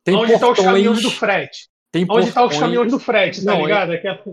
Tem 0.04 0.16
onde 0.16 0.32
estão 0.32 0.52
os 0.52 0.59
caminhões 0.59 1.02
portões, 1.02 1.02
do 1.02 1.11
frete? 1.11 1.68
Tem 1.92 2.05
Onde 2.09 2.29
estão 2.29 2.44
os 2.44 2.53
portões- 2.53 2.61
caminhões 2.61 2.90
do 2.92 2.99
frete, 2.99 3.44
tá 3.44 3.53
Não, 3.53 3.62
ligado? 3.62 3.92
É 3.92 3.96
é- 4.07 4.25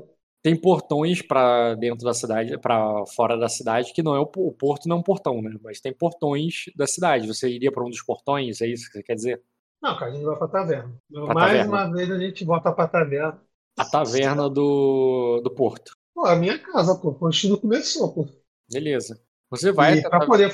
Tem 0.42 0.56
portões 0.60 1.22
pra 1.22 1.74
dentro 1.76 2.04
da 2.06 2.13
cidade, 2.13 2.58
pra 2.60 3.06
fora 3.16 3.38
da 3.38 3.48
cidade, 3.48 3.94
que 3.94 4.04
não 4.04 4.13
é 4.16 4.20
o, 4.20 4.26
po- 4.26 4.48
o 4.48 4.52
porto, 4.52 4.88
não 4.89 4.98
é 4.98 5.00
um 5.00 5.04
portão, 5.04 5.42
né? 5.42 5.56
Mas 5.63 5.80
tem 5.80 5.94
portões 5.94 6.66
da 6.76 6.86
cidade. 6.86 7.28
Você 7.28 7.50
iria 7.50 7.72
pra 7.72 7.84
um 7.84 7.89
dos 7.89 8.02
portões, 8.02 8.60
é 8.62 8.68
isso 8.68 8.88
que 8.88 8.98
você 8.98 9.04
quer 9.04 9.16
dizer? 9.16 9.42
Não, 9.82 9.98
cara, 9.98 10.12
a 10.12 10.13
gente 10.13 10.26
vai 10.26 10.36
pra 10.38 10.48
taverna. 10.50 10.94
Pra 11.12 11.34
Mais 11.34 11.48
taverna. 11.52 11.72
uma 11.72 11.92
vez 11.94 12.12
a 12.12 12.20
gente 12.20 12.44
volta 12.46 12.72
pra 12.74 12.88
taverna. 12.88 13.42
A 13.78 13.86
taverna 13.86 14.50
do, 14.50 15.42
do 15.44 15.50
Porto. 15.50 15.94
Pô, 16.13 16.26
a 16.26 16.36
minha 16.36 16.60
casa, 16.60 16.96
pô. 16.96 17.16
O 17.20 17.30
estudo 17.30 17.58
começou, 17.60 18.13
pô. 18.13 18.28
Beleza. 18.72 19.20
Você 19.50 19.72
vai, 19.72 19.96
E 19.96 20.00
até 20.00 20.10
taverna, 20.10 20.26
poder 20.28 20.54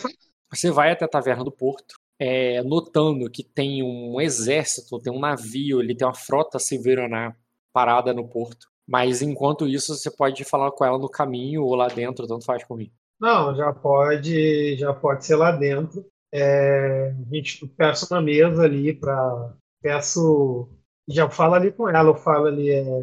você 0.52 0.72
vai 0.72 0.92
até 0.92 1.06
a 1.06 1.08
taverna 1.08 1.44
do 1.44 1.52
Porto, 1.52 1.99
é, 2.20 2.62
notando 2.64 3.30
que 3.32 3.44
tem 3.44 3.84
um 3.84 4.20
exército, 4.22 5.00
tem 5.02 5.12
um 5.14 5.20
navio, 5.20 5.82
ele 5.82 5.96
tem 5.96 6.08
uma 6.08 6.14
frota 6.16 6.60
severaná 6.60 7.36
parada 7.74 8.14
no 8.14 8.28
porto. 8.28 8.68
Mas 8.88 9.22
enquanto 9.22 9.68
isso, 9.68 9.96
você 9.96 10.12
pode 10.12 10.44
falar 10.44 10.72
com 10.72 10.84
ela 10.86 10.98
no 10.98 11.10
caminho 11.10 11.64
ou 11.64 11.76
lá 11.76 11.88
dentro, 11.88 12.28
tanto 12.28 12.46
faz 12.46 12.64
comigo. 12.64 12.94
Não, 13.20 13.56
já 13.56 13.74
pode, 13.74 14.78
já 14.78 14.94
pode 14.94 15.26
ser 15.26 15.36
lá 15.36 15.52
dentro. 15.52 16.06
É, 16.32 17.10
a 17.12 17.36
gente 17.36 17.68
peça 17.70 18.08
uma 18.14 18.22
mesa 18.22 18.64
ali 18.64 18.94
para 18.94 19.54
peço, 19.82 20.70
já 21.08 21.30
fala 21.30 21.58
ali 21.58 21.72
com 21.72 21.90
ela, 21.90 22.10
eu 22.10 22.16
falo 22.16 22.46
ali, 22.48 22.70
é, 22.70 22.82
é, 22.82 23.02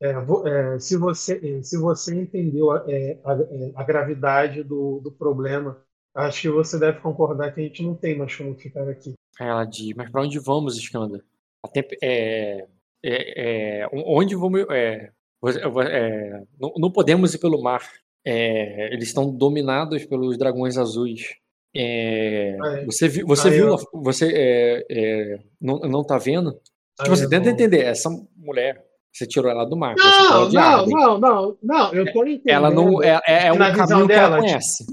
é, 0.00 0.10
é, 0.10 0.74
é, 0.74 0.78
se 0.78 0.96
você, 0.96 1.58
é, 1.58 1.62
se 1.62 1.76
você 1.78 2.14
entendeu 2.20 2.70
a, 2.70 2.84
é, 2.88 3.20
a- 3.24 3.34
é, 3.34 3.72
a 3.74 3.82
gravidade 3.82 4.62
do, 4.62 5.00
do 5.00 5.10
problema, 5.12 5.80
acho 6.14 6.42
que 6.42 6.48
você 6.50 6.78
deve 6.78 7.00
concordar 7.00 7.52
que 7.52 7.60
a 7.60 7.64
gente 7.64 7.82
não 7.82 7.94
tem 7.94 8.16
mais 8.16 8.34
como 8.34 8.54
ficar 8.54 8.88
aqui. 8.88 9.14
Ela 9.40 9.64
diz, 9.64 9.94
mas 9.96 10.10
pra 10.10 10.22
onde 10.22 10.38
vamos, 10.38 10.76
Skanda? 10.78 11.22
A 11.64 11.68
temp- 11.68 11.92
é, 12.02 12.66
é, 13.04 13.80
é, 13.82 13.88
onde 13.92 14.34
vamos... 14.36 14.64
É, 14.70 15.10
você- 15.40 15.60
é, 15.60 16.42
não, 16.60 16.72
não 16.78 16.90
podemos 16.90 17.34
ir 17.34 17.38
pelo 17.38 17.60
mar. 17.62 17.82
É, 18.26 18.92
eles 18.94 19.08
estão 19.08 19.30
dominados 19.30 20.04
pelos 20.06 20.38
dragões 20.38 20.78
azuis. 20.78 21.34
É, 21.76 22.56
você 22.86 23.08
viu, 23.08 23.26
você 23.26 23.50
viu, 23.50 23.68
eu- 23.68 23.78
você 24.00 24.32
é, 24.32 24.86
é, 24.88 25.38
não, 25.60 25.80
não 25.80 26.04
tá 26.04 26.16
vendo? 26.18 26.52
Tipo, 26.96 27.10
você 27.16 27.24
eu 27.24 27.28
tenta 27.28 27.44
vou- 27.44 27.52
entender, 27.52 27.82
essa 27.84 28.08
mulher, 28.36 28.82
você 29.12 29.26
tirou 29.26 29.50
ela 29.50 29.64
do 29.64 29.76
mar, 29.76 29.96
Não, 29.96 30.48
não, 30.50 30.86
não, 30.86 31.18
não, 31.18 31.58
não, 31.62 31.92
eu 31.92 32.10
tô 32.12 32.24
entendendo. 32.24 32.48
Ela 32.48 32.70
não 32.70 33.02
é, 33.02 33.20
é, 33.26 33.46
é 33.48 33.52
um 33.52 33.58
caminho 33.58 34.06
que 34.06 34.12
ela 34.12 34.28
dela, 34.30 34.36
tipo, 34.36 34.42
conhece. 34.48 34.86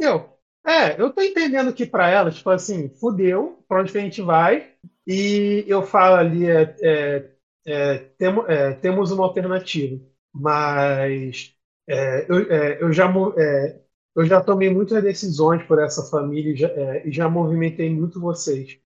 É, 0.66 1.00
eu 1.02 1.12
tô 1.12 1.22
entendendo 1.22 1.74
que 1.74 1.86
pra 1.86 2.10
ela, 2.10 2.32
tipo 2.32 2.50
assim, 2.50 2.90
fudeu, 3.00 3.64
pra 3.68 3.82
onde 3.82 3.92
que 3.92 3.98
a 3.98 4.02
gente 4.02 4.22
vai? 4.22 4.72
E 5.08 5.66
eu 5.68 5.82
falo 5.84 6.16
ali, 6.18 6.46
é, 6.48 6.76
é, 6.82 7.32
é, 7.66 7.98
temo- 8.18 8.46
é, 8.48 8.74
temos 8.76 9.12
uma 9.12 9.24
alternativa, 9.26 10.00
mas 10.34 11.56
é, 11.88 12.26
eu, 12.30 12.52
é, 12.52 12.84
eu 12.84 12.94
já, 12.94 13.12
é, 13.38 13.82
eu 14.16 14.26
já 14.26 14.40
tomei 14.42 14.70
muitas 14.70 15.02
decisões 15.04 15.64
por 15.66 15.80
essa 15.82 16.04
família 16.10 16.54
e 16.54 16.56
já, 16.56 16.68
e 17.06 17.12
já 17.12 17.28
movimentei 17.30 17.90
muito 17.94 18.20
vocês. 18.22 18.80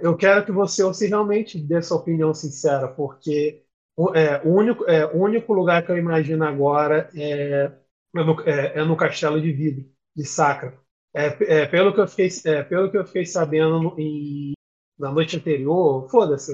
Eu 0.00 0.16
quero 0.16 0.44
que 0.44 0.52
você 0.52 0.82
realmente 1.06 1.58
dê 1.58 1.80
sua 1.82 1.98
opinião 1.98 2.32
sincera, 2.34 2.88
porque 2.88 3.62
o, 3.96 4.10
o 4.44 4.48
único, 4.54 4.84
o 5.14 5.18
único 5.18 5.52
lugar 5.52 5.84
que 5.84 5.92
eu 5.92 5.98
imagino 5.98 6.44
agora 6.44 7.08
é, 7.14 7.70
no, 8.14 8.40
é 8.48 8.84
no 8.84 8.96
Castelo 8.96 9.40
de 9.40 9.52
Vidro 9.52 9.84
de 10.16 10.24
Sacra. 10.24 10.79
É, 11.14 11.62
é, 11.62 11.66
pelo, 11.66 11.92
que 11.92 12.00
eu 12.00 12.06
fiquei, 12.08 12.28
é, 12.46 12.62
pelo 12.62 12.90
que 12.90 12.96
eu 12.96 13.04
fiquei 13.04 13.26
sabendo 13.26 13.94
em- 13.98 14.52
na 14.98 15.10
noite 15.10 15.36
anterior, 15.36 16.08
foda-se, 16.08 16.52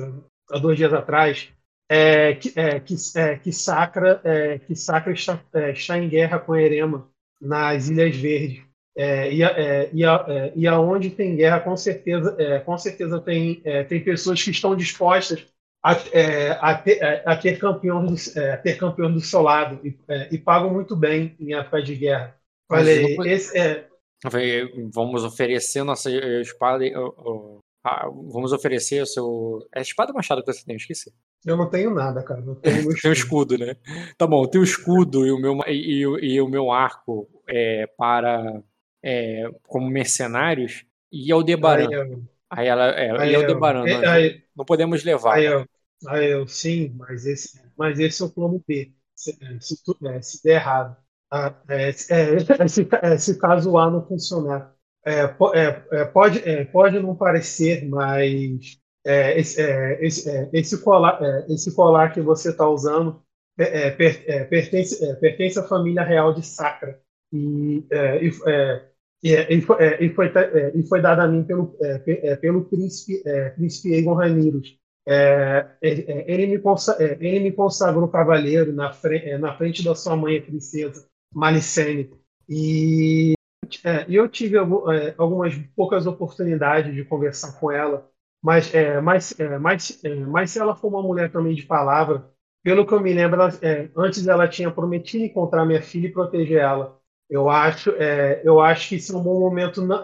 há 0.51 0.59
dois 0.59 0.77
dias 0.79 0.93
atrás, 0.93 1.49
é, 1.91 2.35
que, 2.35 2.53
é, 2.57 2.81
que, 2.81 2.95
é, 3.17 3.37
que 3.37 3.53
Sacra, 3.53 4.21
é, 4.25 4.59
que 4.59 4.75
Sacra 4.75 5.13
está, 5.13 5.39
é, 5.55 5.71
está 5.73 5.99
em 5.99 6.09
guerra 6.09 6.39
com 6.39 6.57
Erema 6.57 7.09
nas 7.41 7.89
Ilhas 7.89 8.17
Verdes. 8.17 8.65
É, 8.99 9.31
e, 9.31 9.45
a- 9.45 9.51
é, 9.51 9.91
e, 9.93 10.05
a- 10.05 10.53
e 10.55 10.67
aonde 10.67 11.11
tem 11.11 11.37
guerra, 11.37 11.61
com 11.61 11.77
certeza, 11.77 12.35
com 12.65 12.79
certeza 12.79 13.21
tem, 13.21 13.63
tem 13.89 14.03
pessoas 14.03 14.43
que 14.43 14.51
estão 14.51 14.75
dispostas 14.75 15.47
a, 15.83 15.93
a 16.71 16.75
ter, 16.75 16.99
a 17.27 17.37
ter 17.37 17.59
campeões 17.59 18.33
do, 18.33 18.41
a 18.41 18.57
ter 18.57 18.79
campeões 18.79 19.13
do 19.13 19.21
seu 19.21 19.43
lado 19.43 19.79
e, 19.85 19.95
e 20.33 20.39
pagam 20.39 20.73
muito 20.73 20.97
bem 20.97 21.37
em 21.39 21.55
época 21.55 21.83
de 21.83 21.95
guerra. 21.95 22.35
Mas 22.71 22.89
Falei, 22.89 23.17
esse 23.27 23.59
é, 23.59 23.87
Vamos 24.93 25.25
oferecer 25.25 25.85
nossa 25.85 26.11
eh, 26.11 26.41
espada. 26.41 26.85
vamos 28.33 28.53
oferecer 28.53 29.03
o 29.03 29.07
seu. 29.07 29.69
É 29.75 29.81
espada 29.81 30.11
ou 30.13 30.17
machado 30.17 30.43
que 30.43 30.53
você 30.53 30.65
tem? 30.65 30.75
Eu 30.75 30.79
esqueci. 30.79 31.13
eu 31.45 31.57
não 31.57 31.69
tenho 31.71 31.91
nada, 31.95 32.23
cara. 32.23 32.41
Eu 32.45 32.57
tenho 32.57 32.89
Tem 33.01 33.11
o 33.11 33.13
escudo. 33.13 33.57
né? 33.59 33.77
Tá 34.19 34.27
bom, 34.27 34.47
tem 34.49 34.61
o 34.61 34.65
escudo 34.65 35.27
e 35.27 35.31
o 35.33 35.39
meu, 35.39 35.59
e, 35.69 36.03
e 36.03 36.35
e 36.35 36.41
o 36.41 36.49
meu 36.49 36.71
arco 36.73 37.29
é, 37.49 37.87
para. 37.97 38.63
é, 39.03 39.45
como 39.69 39.89
mercenários 39.91 40.85
e 41.13 41.31
Aldebaran. 41.33 41.89
Aí 41.89 41.93
eu, 41.93 42.25
Aí 42.51 42.67
ela. 42.69 42.85
É, 42.91 43.11
aí 43.21 43.31
e 43.31 43.35
eu, 43.35 43.41
Aldebaran. 43.41 43.87
é, 43.87 43.99
nós 44.01 44.05
aí, 44.07 44.45
não 44.57 44.65
podemos 44.65 45.05
levar. 45.05 45.37
aí 45.37 45.45
eu, 45.47 45.67
aí 46.09 46.31
eu, 46.31 46.47
sim, 46.49 46.91
mas 46.97 47.27
esse, 47.27 47.61
mas 47.77 47.99
esse 48.01 48.23
é 48.23 48.27
o 48.27 48.31
plano 48.31 48.63
B. 48.67 48.95
Se, 49.15 49.33
se, 49.61 49.77
é, 50.07 50.23
se 50.23 50.43
der 50.45 50.55
errado. 50.57 50.97
Ah, 51.31 51.55
é, 51.69 51.91
é, 51.91 52.69
é, 53.03 53.19
se 53.19 53.39
caso 53.39 53.77
A 53.79 53.91
não 53.91 54.07
funcionar. 54.07 54.75
Po- 55.39 55.53
pode, 56.13 56.41
pode 56.73 56.99
não 57.01 57.15
parecer, 57.17 57.87
mas 57.89 58.79
esse, 59.05 59.61
esse, 60.01 60.51
esse, 60.53 60.83
colar, 60.83 61.21
esse 61.49 61.75
colar 61.75 62.13
que 62.13 62.21
você 62.21 62.51
está 62.51 62.69
usando 62.69 63.23
per- 63.57 64.49
pertence, 64.49 65.17
pertence 65.21 65.59
à 65.59 65.63
família 65.65 66.03
real 66.03 66.35
de 66.35 66.45
Sacra. 66.45 66.99
E, 67.33 67.85
e, 68.21 68.31
e, 69.23 69.61
foi, 69.61 69.77
e 70.01 70.11
foi, 70.15 70.33
e 70.75 70.83
foi 70.89 71.01
dado 71.03 71.21
a 71.23 71.29
mim 71.29 71.45
pelo, 71.45 71.77
pe- 72.05 72.37
pelo 72.39 72.65
príncipe, 72.65 73.23
príncipe 73.57 73.95
Egon 73.95 74.15
Raniros. 74.15 74.77
É, 75.09 75.67
ele, 75.81 76.05
me 76.49 76.59
consa, 76.59 76.97
é, 77.01 77.17
ele 77.21 77.39
me 77.39 77.53
consagrou 77.53 78.09
cavaleiro 78.09 78.73
na, 78.73 78.93
fre, 78.93 79.19
é, 79.19 79.39
na 79.39 79.57
frente 79.57 79.85
da 79.85 79.95
sua 79.95 80.17
mãe, 80.17 80.41
princesa 80.43 81.07
Malicene. 81.33 82.11
E, 82.49 83.35
é, 83.85 84.07
eu 84.09 84.29
tive 84.29 84.57
é, 84.59 85.15
algumas 85.19 85.55
poucas 85.75 86.07
oportunidades 86.07 86.95
de 86.95 87.05
conversar 87.05 87.59
com 87.59 87.71
ela, 87.71 88.09
mas, 88.43 88.73
é, 88.75 89.01
mas, 89.01 89.39
é, 89.41 89.59
mas, 89.59 90.05
é, 90.05 90.15
mas 90.15 90.51
se 90.51 90.59
ela 90.59 90.77
for 90.77 90.89
uma 90.89 91.03
mulher 91.03 91.31
também 91.33 91.55
de 91.55 91.63
palavra, 91.65 92.31
pelo 92.63 92.87
que 92.87 92.93
eu 92.95 93.01
me 93.01 93.13
lembro, 93.13 93.41
ela, 93.41 93.53
é, 93.63 93.91
antes 93.97 94.27
ela 94.27 94.49
tinha 94.49 94.71
prometido 94.71 95.25
encontrar 95.25 95.65
minha 95.65 95.83
filha 95.83 96.07
e 96.09 96.13
proteger 96.13 96.59
ela. 96.61 96.99
Eu 97.29 97.51
acho, 97.51 97.91
eu 98.45 98.61
acho 98.61 98.89
que 98.89 98.95
esse 98.97 99.13
é 99.13 99.17
um 99.17 99.23
bom 99.23 99.41
momento, 99.41 99.83
não, 99.83 100.01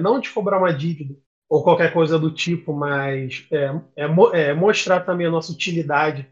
não- 0.00 0.20
de 0.20 0.30
cobrar 0.30 0.58
uma 0.58 0.72
dívida 0.72 1.14
ou 1.48 1.62
qualquer 1.62 1.92
coisa 1.92 2.18
do 2.18 2.32
tipo, 2.32 2.72
mas 2.72 3.46
mo- 4.14 4.32
mostrar 4.56 5.00
também 5.00 5.26
a 5.26 5.30
nossa 5.30 5.52
utilidade 5.52 6.28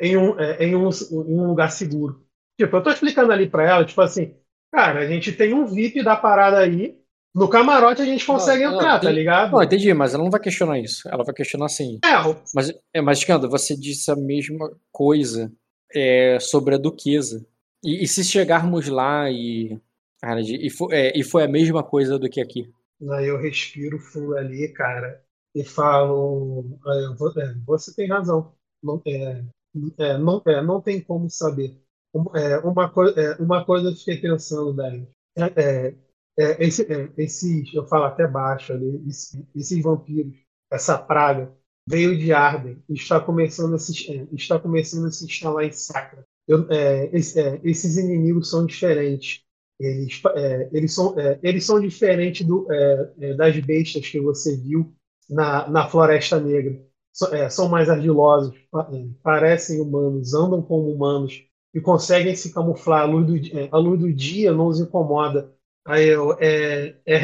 em, 0.00 0.16
um, 0.16 0.38
em, 0.58 0.74
um, 0.76 0.88
em 0.90 1.38
um 1.38 1.46
lugar 1.48 1.70
seguro. 1.70 2.24
Tipo, 2.64 2.76
eu 2.76 2.82
tô 2.82 2.90
explicando 2.90 3.32
ali 3.32 3.48
para 3.48 3.64
ela, 3.66 3.84
tipo 3.86 4.00
assim, 4.02 4.34
cara, 4.70 5.00
a 5.00 5.06
gente 5.06 5.32
tem 5.32 5.54
um 5.54 5.64
VIP 5.66 6.02
da 6.02 6.14
parada 6.14 6.58
aí, 6.58 6.98
no 7.34 7.48
camarote 7.48 8.02
a 8.02 8.04
gente 8.04 8.26
consegue 8.26 8.64
Não, 8.64 8.72
não, 8.72 8.76
entrar, 8.78 8.92
tá 9.00 9.06
tem- 9.06 9.12
ligado? 9.14 9.52
Não, 9.52 9.62
entendi, 9.62 9.94
mas 9.94 10.12
ela 10.12 10.22
não 10.24 10.30
vai 10.30 10.40
questionar 10.40 10.78
isso. 10.78 11.08
Ela 11.08 11.24
vai 11.24 11.34
questionar 11.34 11.66
assim. 11.66 11.98
É, 12.04 12.16
Mas, 12.54 12.72
é, 12.92 13.00
mas 13.00 13.18
Skanda, 13.20 13.48
você 13.48 13.74
disse 13.74 14.10
a 14.10 14.16
mesma 14.16 14.70
coisa 14.92 15.50
é, 15.94 16.38
sobre 16.38 16.74
a 16.74 16.78
duquesa. 16.78 17.46
E, 17.82 18.04
e 18.04 18.06
se 18.08 18.22
chegarmos 18.22 18.88
lá 18.88 19.30
e. 19.30 19.80
Cara, 20.20 20.40
e, 20.42 20.68
fo- 20.68 20.92
é, 20.92 21.12
e 21.18 21.24
foi 21.24 21.44
a 21.44 21.48
mesma 21.48 21.82
coisa 21.82 22.18
do 22.18 22.28
que 22.28 22.42
aqui. 22.42 22.70
Aí 23.12 23.26
eu 23.26 23.40
respiro 23.40 23.98
fundo 23.98 24.36
ali, 24.36 24.68
cara, 24.68 25.22
e 25.56 25.64
falo: 25.64 26.78
"É, 26.86 27.14
vo- 27.16 27.40
é, 27.40 27.54
você 27.66 27.94
tem 27.94 28.06
razão. 28.06 28.52
Não, 28.82 29.00
é, 29.06 29.42
é, 29.98 30.18
não, 30.18 30.42
é, 30.46 30.60
não 30.62 30.78
tem 30.82 31.00
como 31.00 31.30
saber. 31.30 31.74
É, 32.34 32.58
uma, 32.58 32.90
coi- 32.90 33.14
é, 33.16 33.34
uma 33.40 33.64
coisa 33.64 33.88
eu 33.90 33.94
fiquei 33.96 34.16
pensando 34.18 34.72
daí. 34.74 35.06
É, 35.36 35.88
é, 35.88 35.94
é, 36.38 36.64
esse, 36.66 36.82
é, 36.92 37.08
esses, 37.16 37.72
eu 37.74 37.86
falo 37.86 38.04
até 38.04 38.26
baixo 38.26 38.72
ali, 38.72 39.00
esse- 39.08 39.46
esses 39.54 39.80
vampiros, 39.82 40.34
essa 40.70 40.98
praga, 40.98 41.52
veio 41.88 42.16
de 42.18 42.32
Arden 42.32 42.82
e 42.88 42.94
está 42.94 43.20
começando 43.20 43.74
a 43.74 43.78
se, 43.78 43.92
está 44.32 44.58
começando 44.58 45.06
a 45.06 45.12
se 45.12 45.24
instalar 45.24 45.64
em 45.64 45.72
Sacra. 45.72 46.24
Eu- 46.48 46.66
esse- 47.12 47.60
esses 47.64 47.96
inimigos 47.96 48.50
são 48.50 48.66
diferentes. 48.66 49.42
Eles, 49.78 50.20
eles, 50.72 50.92
são, 50.94 51.14
eles 51.42 51.64
são 51.64 51.80
diferentes 51.80 52.46
do, 52.46 52.66
das 53.36 53.56
bestas 53.60 54.06
que 54.08 54.20
você 54.20 54.56
viu 54.56 54.92
na, 55.28 55.68
na 55.70 55.88
Floresta 55.88 56.38
Negra. 56.40 56.78
So- 57.12 57.30
são 57.50 57.68
mais 57.68 57.88
é, 58.92 59.08
parecem 59.22 59.80
humanos, 59.80 60.34
andam 60.34 60.62
como 60.62 60.90
humanos 60.92 61.42
e 61.74 61.80
conseguem 61.80 62.34
se 62.36 62.52
camuflar. 62.52 63.02
A 63.02 63.04
luz 63.04 63.26
do, 63.26 63.38
di- 63.40 63.52
é, 63.58 63.68
luz 63.76 63.98
do 64.00 64.12
dia 64.12 64.52
não 64.52 64.66
os 64.66 64.80
incomoda. 64.80 65.52
Aí 65.86 66.06
eu, 66.08 66.32
é, 66.40 66.96
é, 67.06 67.14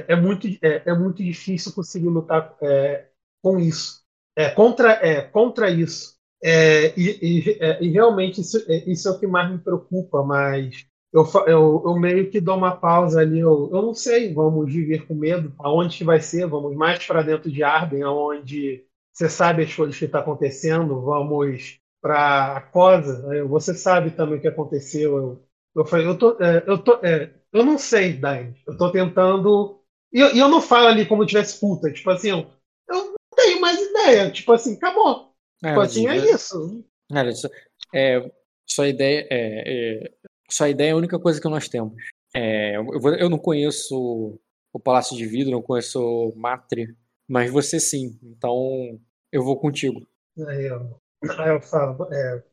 é, 0.00 0.04
é, 0.08 0.16
muito, 0.16 0.46
é, 0.62 0.82
é 0.86 0.94
muito 0.94 1.22
difícil 1.22 1.72
conseguir 1.72 2.08
lutar 2.08 2.56
é, 2.62 3.08
com 3.42 3.58
isso. 3.58 4.02
É, 4.36 4.50
contra, 4.50 4.92
é, 5.06 5.22
contra 5.22 5.70
isso. 5.70 6.16
É, 6.42 6.98
e, 6.98 7.40
e- 7.50 7.58
é, 7.60 7.82
e 7.82 7.88
realmente 7.90 8.40
isso, 8.40 8.58
é, 8.70 8.76
isso 8.90 9.08
é 9.08 9.10
o 9.12 9.18
que 9.18 9.26
mais 9.26 9.50
me 9.50 9.58
preocupa, 9.58 10.22
mas 10.22 10.86
eu, 11.12 11.24
eu, 11.46 11.82
eu 11.86 11.98
meio 11.98 12.30
que 12.30 12.40
dou 12.40 12.56
uma 12.56 12.76
pausa 12.76 13.20
ali. 13.20 13.38
Eu, 13.40 13.70
eu 13.72 13.82
não 13.82 13.94
sei, 13.94 14.32
vamos 14.34 14.72
viver 14.72 15.06
com 15.06 15.14
medo. 15.14 15.54
Aonde 15.58 16.04
vai 16.04 16.20
ser? 16.20 16.46
Vamos 16.46 16.76
mais 16.76 17.04
para 17.06 17.22
dentro 17.22 17.50
de 17.50 17.62
Arden, 17.62 18.02
aonde 18.02 18.84
você 19.12 19.28
sabe 19.28 19.62
as 19.64 19.74
coisas 19.74 19.98
que 19.98 20.04
estão 20.04 20.20
tá 20.20 20.24
acontecendo, 20.26 21.00
vamos 21.00 21.78
para 22.06 22.56
a 22.56 22.60
Cosa. 22.60 23.34
Eu, 23.34 23.48
Você 23.48 23.74
sabe 23.74 24.12
também 24.12 24.38
o 24.38 24.40
que 24.40 24.48
aconteceu. 24.48 25.16
Eu, 25.16 25.46
eu 25.74 25.84
falei, 25.84 26.06
eu, 26.06 26.16
tô, 26.16 26.40
é, 26.40 26.62
eu, 26.66 26.78
tô, 26.78 26.94
é, 27.04 27.34
eu 27.52 27.64
não 27.64 27.76
sei, 27.78 28.12
Dain. 28.14 28.54
Eu 28.66 28.74
estou 28.74 28.92
tentando. 28.92 29.82
E 30.12 30.20
eu, 30.20 30.28
eu 30.36 30.48
não 30.48 30.62
falo 30.62 30.86
ali 30.88 31.04
como 31.06 31.26
tivesse 31.26 31.58
puta. 31.58 31.92
Tipo 31.92 32.10
assim, 32.10 32.30
eu, 32.30 32.46
eu 32.88 33.04
não 33.06 33.14
tenho 33.34 33.60
mais 33.60 33.80
ideia. 33.80 34.30
Tipo 34.30 34.52
assim, 34.52 34.74
acabou. 34.76 35.32
É, 35.64 35.68
tipo 35.68 35.80
assim, 35.80 36.06
é 36.06 36.14
diga- 36.20 36.34
isso. 36.34 36.84
Cara, 37.10 37.30
isso- 37.30 37.50
é, 37.94 38.30
sua 38.64 38.88
ideia 38.88 39.26
é, 39.30 40.04
é- 40.04 40.12
sua 40.48 40.68
ideia 40.68 40.90
é 40.90 40.92
a 40.92 40.96
única 40.96 41.18
coisa 41.18 41.40
que 41.40 41.48
nós 41.48 41.68
temos. 41.68 41.94
É, 42.34 42.76
eu, 42.76 42.84
vou- 43.00 43.14
eu 43.14 43.28
não 43.28 43.38
conheço 43.38 44.38
o 44.72 44.78
Palácio 44.78 45.16
de 45.16 45.26
Vidro, 45.26 45.50
não 45.52 45.62
conheço 45.62 46.32
Matre, 46.36 46.94
mas 47.28 47.50
você 47.50 47.80
sim. 47.80 48.18
Então 48.22 48.98
eu 49.32 49.42
vou 49.42 49.56
contigo. 49.58 50.06
Aí 50.48 50.68
aí 50.68 51.05
eu 51.22 51.60
falo, 51.62 52.12
é, 52.12 52.44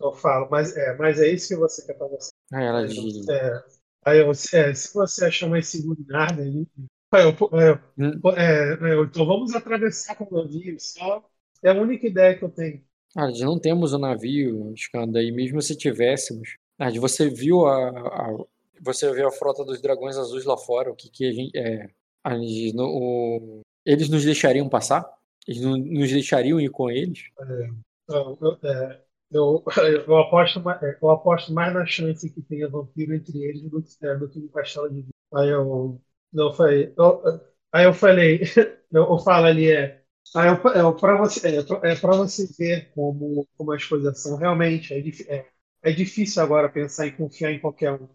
eu 0.00 0.12
falo, 0.14 0.48
mas 0.50 0.76
é, 0.76 0.96
mas 0.96 1.20
é 1.20 1.28
isso 1.28 1.48
que 1.48 1.56
você 1.56 1.86
quer 1.86 1.94
para 1.94 2.08
você. 2.08 2.30
Aí 2.52 2.64
ela 2.66 2.80
Aí 2.80 2.88
diz, 2.88 3.28
eu, 3.28 3.34
é, 3.34 3.64
aí 4.04 4.18
eu, 4.20 4.30
é, 4.30 4.74
se 4.74 4.94
você 4.94 5.26
achar 5.26 5.48
mais 5.48 5.68
seguro 5.68 6.00
em 6.00 6.14
Arden, 6.14 6.68
aí 7.12 7.24
eu, 7.24 7.30
é, 7.60 7.80
"Hum, 7.98 8.20
é, 8.36 8.90
é, 8.90 8.94
eu, 8.94 9.04
então 9.04 9.26
vamos 9.26 9.54
atravessar 9.54 10.16
com 10.16 10.24
o 10.34 10.42
navio 10.42 10.76
só. 10.80 11.28
É 11.62 11.70
a 11.70 11.74
única 11.74 12.06
ideia 12.06 12.38
que 12.38 12.44
eu 12.44 12.50
tenho. 12.50 12.84
nós 13.14 13.40
não 13.40 13.58
temos 13.58 13.92
o 13.92 13.98
navio, 13.98 14.72
Skanda, 14.74 15.22
e 15.22 15.32
mesmo 15.32 15.60
se 15.62 15.76
tivéssemos, 15.76 16.56
ah, 16.78 16.90
você 17.00 17.28
viu 17.28 17.66
a, 17.66 17.88
a- 17.90 18.44
você 18.80 19.12
viu 19.12 19.26
a 19.26 19.32
frota 19.32 19.64
dos 19.64 19.80
dragões 19.80 20.16
azuis 20.16 20.44
lá 20.44 20.56
fora, 20.56 20.90
o 20.90 20.94
que 20.96 21.10
que 21.10 21.26
a 21.26 21.32
gente, 21.32 21.56
é, 21.58 21.88
a 22.24 22.36
gente- 22.38 22.72
no- 22.74 22.86
o- 22.86 23.60
eles 23.84 24.08
nos 24.08 24.24
deixariam 24.24 24.68
passar? 24.68 25.04
Eles 25.48 25.62
não- 25.62 25.76
nos 25.76 26.10
deixariam 26.12 26.60
ir 26.60 26.70
com 26.70 26.88
eles? 26.90 27.24
Então, 28.04 28.38
eu, 28.40 28.58
é, 28.70 29.02
eu, 29.30 29.64
eu 30.06 30.18
aposto, 30.18 30.60
ma- 30.60 30.78
é, 30.82 30.98
eu 31.00 31.10
aposto 31.10 31.52
mais 31.52 31.72
na 31.74 31.86
chance 31.86 32.28
que 32.30 32.42
tenha 32.42 32.68
vampiro 32.68 33.14
entre 33.14 33.38
eles 33.44 33.62
do 33.70 33.82
que, 33.82 34.06
é, 34.06 34.16
do 34.16 34.28
no 34.40 34.48
castelo 34.50 34.88
de 34.88 34.96
vidro. 34.96 35.10
Aí 35.34 35.48
eu, 35.50 36.00
aí 37.72 37.84
eu 37.84 37.92
falei, 37.94 38.42
eu, 38.92 39.04
falo 39.18 39.46
ali, 39.46 39.70
é, 39.70 40.02
aí 40.36 40.48
eu, 40.48 40.54
é, 40.54 41.00
para 41.00 41.16
você, 41.18 41.48
é, 41.48 41.92
é 41.92 41.94
você 42.16 42.46
ver 42.58 42.90
como, 42.94 43.46
como 43.56 43.72
as 43.72 43.84
coisas 43.84 44.20
são 44.22 44.36
realmente, 44.36 44.92
é, 44.94 44.98
é, 45.36 45.46
é 45.82 45.92
difícil 45.92 46.42
agora 46.42 46.68
pensar 46.68 47.06
em 47.06 47.16
confiar 47.16 47.52
em 47.52 47.60
qualquer 47.60 47.92
um. 47.92 48.08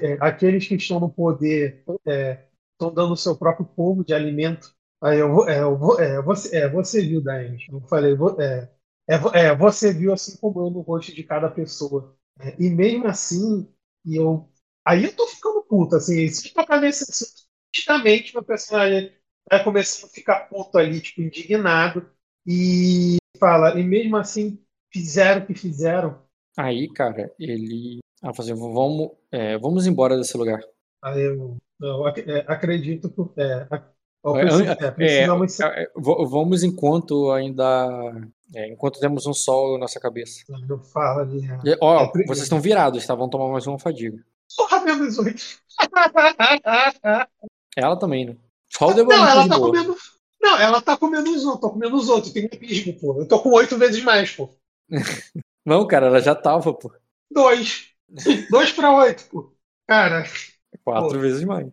É, 0.00 0.14
Aqueles 0.20 0.66
que 0.66 0.74
estão 0.74 0.98
no 1.00 1.08
poder 1.10 1.84
é, 2.06 2.46
estão 2.72 2.92
dando 2.92 3.12
o 3.12 3.16
seu 3.16 3.36
próprio 3.36 3.64
povo 3.66 4.04
de 4.04 4.12
alimento. 4.14 4.74
Aí 5.06 5.18
eu, 5.20 5.32
vou- 5.32 5.48
é, 5.48 5.60
eu, 5.60 5.78
vou- 5.78 6.00
é, 6.00 6.20
você, 6.22 6.56
é, 6.56 6.68
você 6.68 7.02
viu, 7.02 7.22
Daemis. 7.22 7.64
Eu 7.68 7.80
falei, 7.82 8.14
é, 8.40 8.70
é, 9.08 9.46
é, 9.48 9.56
você 9.56 9.92
viu 9.92 10.12
assim 10.12 10.36
como 10.38 10.60
eu 10.60 10.70
no 10.70 10.80
rosto 10.80 11.14
de 11.14 11.22
cada 11.24 11.50
pessoa. 11.50 12.16
É, 12.40 12.56
e 12.62 12.70
mesmo 12.70 13.06
assim, 13.06 13.68
e 14.04 14.16
eu, 14.16 14.48
aí 14.84 15.04
eu 15.04 15.14
tô 15.16 15.26
ficando 15.28 15.62
puto, 15.64 15.96
assim, 15.96 16.28
se 16.28 16.52
tocar 16.52 16.80
nesse 16.80 17.04
assunto, 17.10 17.32
justamente 17.74 18.34
meu 18.34 18.42
personagem 18.44 19.12
vai 19.50 19.62
começando 19.64 20.10
a 20.10 20.12
ficar 20.14 20.40
puto 20.48 20.76
ali, 20.78 21.00
tipo, 21.00 21.22
indignado, 21.22 22.10
e 22.46 23.16
fala, 23.38 23.78
e 23.80 23.84
mesmo 23.84 24.16
assim, 24.16 24.62
fizeram 24.92 25.42
o 25.42 25.46
que 25.46 25.54
fizeram. 25.54 26.26
Aí, 26.56 26.88
cara, 26.92 27.32
ele. 27.38 28.00
Falou 28.20 28.34
assim: 28.40 28.54
vamos, 28.54 29.10
é, 29.30 29.58
vamos 29.58 29.86
embora 29.86 30.16
desse 30.16 30.36
lugar. 30.36 30.60
Aí 31.02 31.20
eu, 31.22 31.56
eu 31.80 32.06
ac- 32.06 32.20
é, 32.28 32.40
acredito 32.52 33.10
que 33.34 33.40
é, 33.40 33.66
ac- 33.70 33.94
É, 34.34 34.40
é, 35.04 35.22
É, 35.22 35.24
é, 35.24 35.86
v- 35.96 36.26
vamos 36.28 36.62
enquanto 36.64 37.30
ainda. 37.30 38.12
é, 38.54 38.68
enquanto 38.72 38.98
temos 38.98 39.26
um 39.26 39.32
sol 39.34 39.74
na 39.74 39.80
nossa 39.80 40.00
cabeça. 40.00 40.40
falo 40.92 41.20
ali, 41.20 41.44
é, 41.46 41.58
E, 41.72 41.78
ó, 41.80 42.04
É, 42.04 42.12
vocês 42.26 42.42
estão 42.42 42.60
virados, 42.60 43.06
tá? 43.06 43.14
Vão 43.14 43.28
tomar 43.28 43.52
mais 43.52 43.66
uma 43.66 43.78
fadiga. 43.78 44.18
porra, 44.56 44.80
menos 44.84 45.18
oito. 45.18 45.42
Ela 47.76 47.96
também, 47.96 48.24
né? 48.26 48.36
Só 48.68 48.88
o 48.88 48.94
Não, 49.04 49.28
ela 49.28 49.48
tá 49.48 49.56
boa. 49.58 49.70
comendo. 49.70 49.96
Não, 50.40 50.58
ela 50.58 50.80
tá 50.82 50.96
comendo 50.96 51.30
os 51.30 51.44
outros, 51.44 51.60
tô 51.60 51.70
comendo 51.70 51.96
os 51.96 52.08
outros, 52.08 52.32
tem 52.32 52.44
epismo, 52.44 52.92
pô. 52.98 53.20
Eu 53.20 53.26
tô 53.28 53.38
com 53.40 53.50
oito 53.50 53.76
vezes 53.76 54.02
mais, 54.02 54.30
pô. 54.32 54.48
Não, 55.64 55.86
cara, 55.86 56.06
ela 56.06 56.20
já 56.20 56.34
tava, 56.34 56.72
pô. 56.72 56.92
Dois. 57.30 57.88
Dois 58.50 58.72
pra 58.72 58.94
oito, 58.96 59.24
pô. 59.30 59.52
Cara, 59.86 60.24
Quatro 60.84 61.14
Pô. 61.14 61.18
vezes 61.18 61.42
mais. 61.44 61.68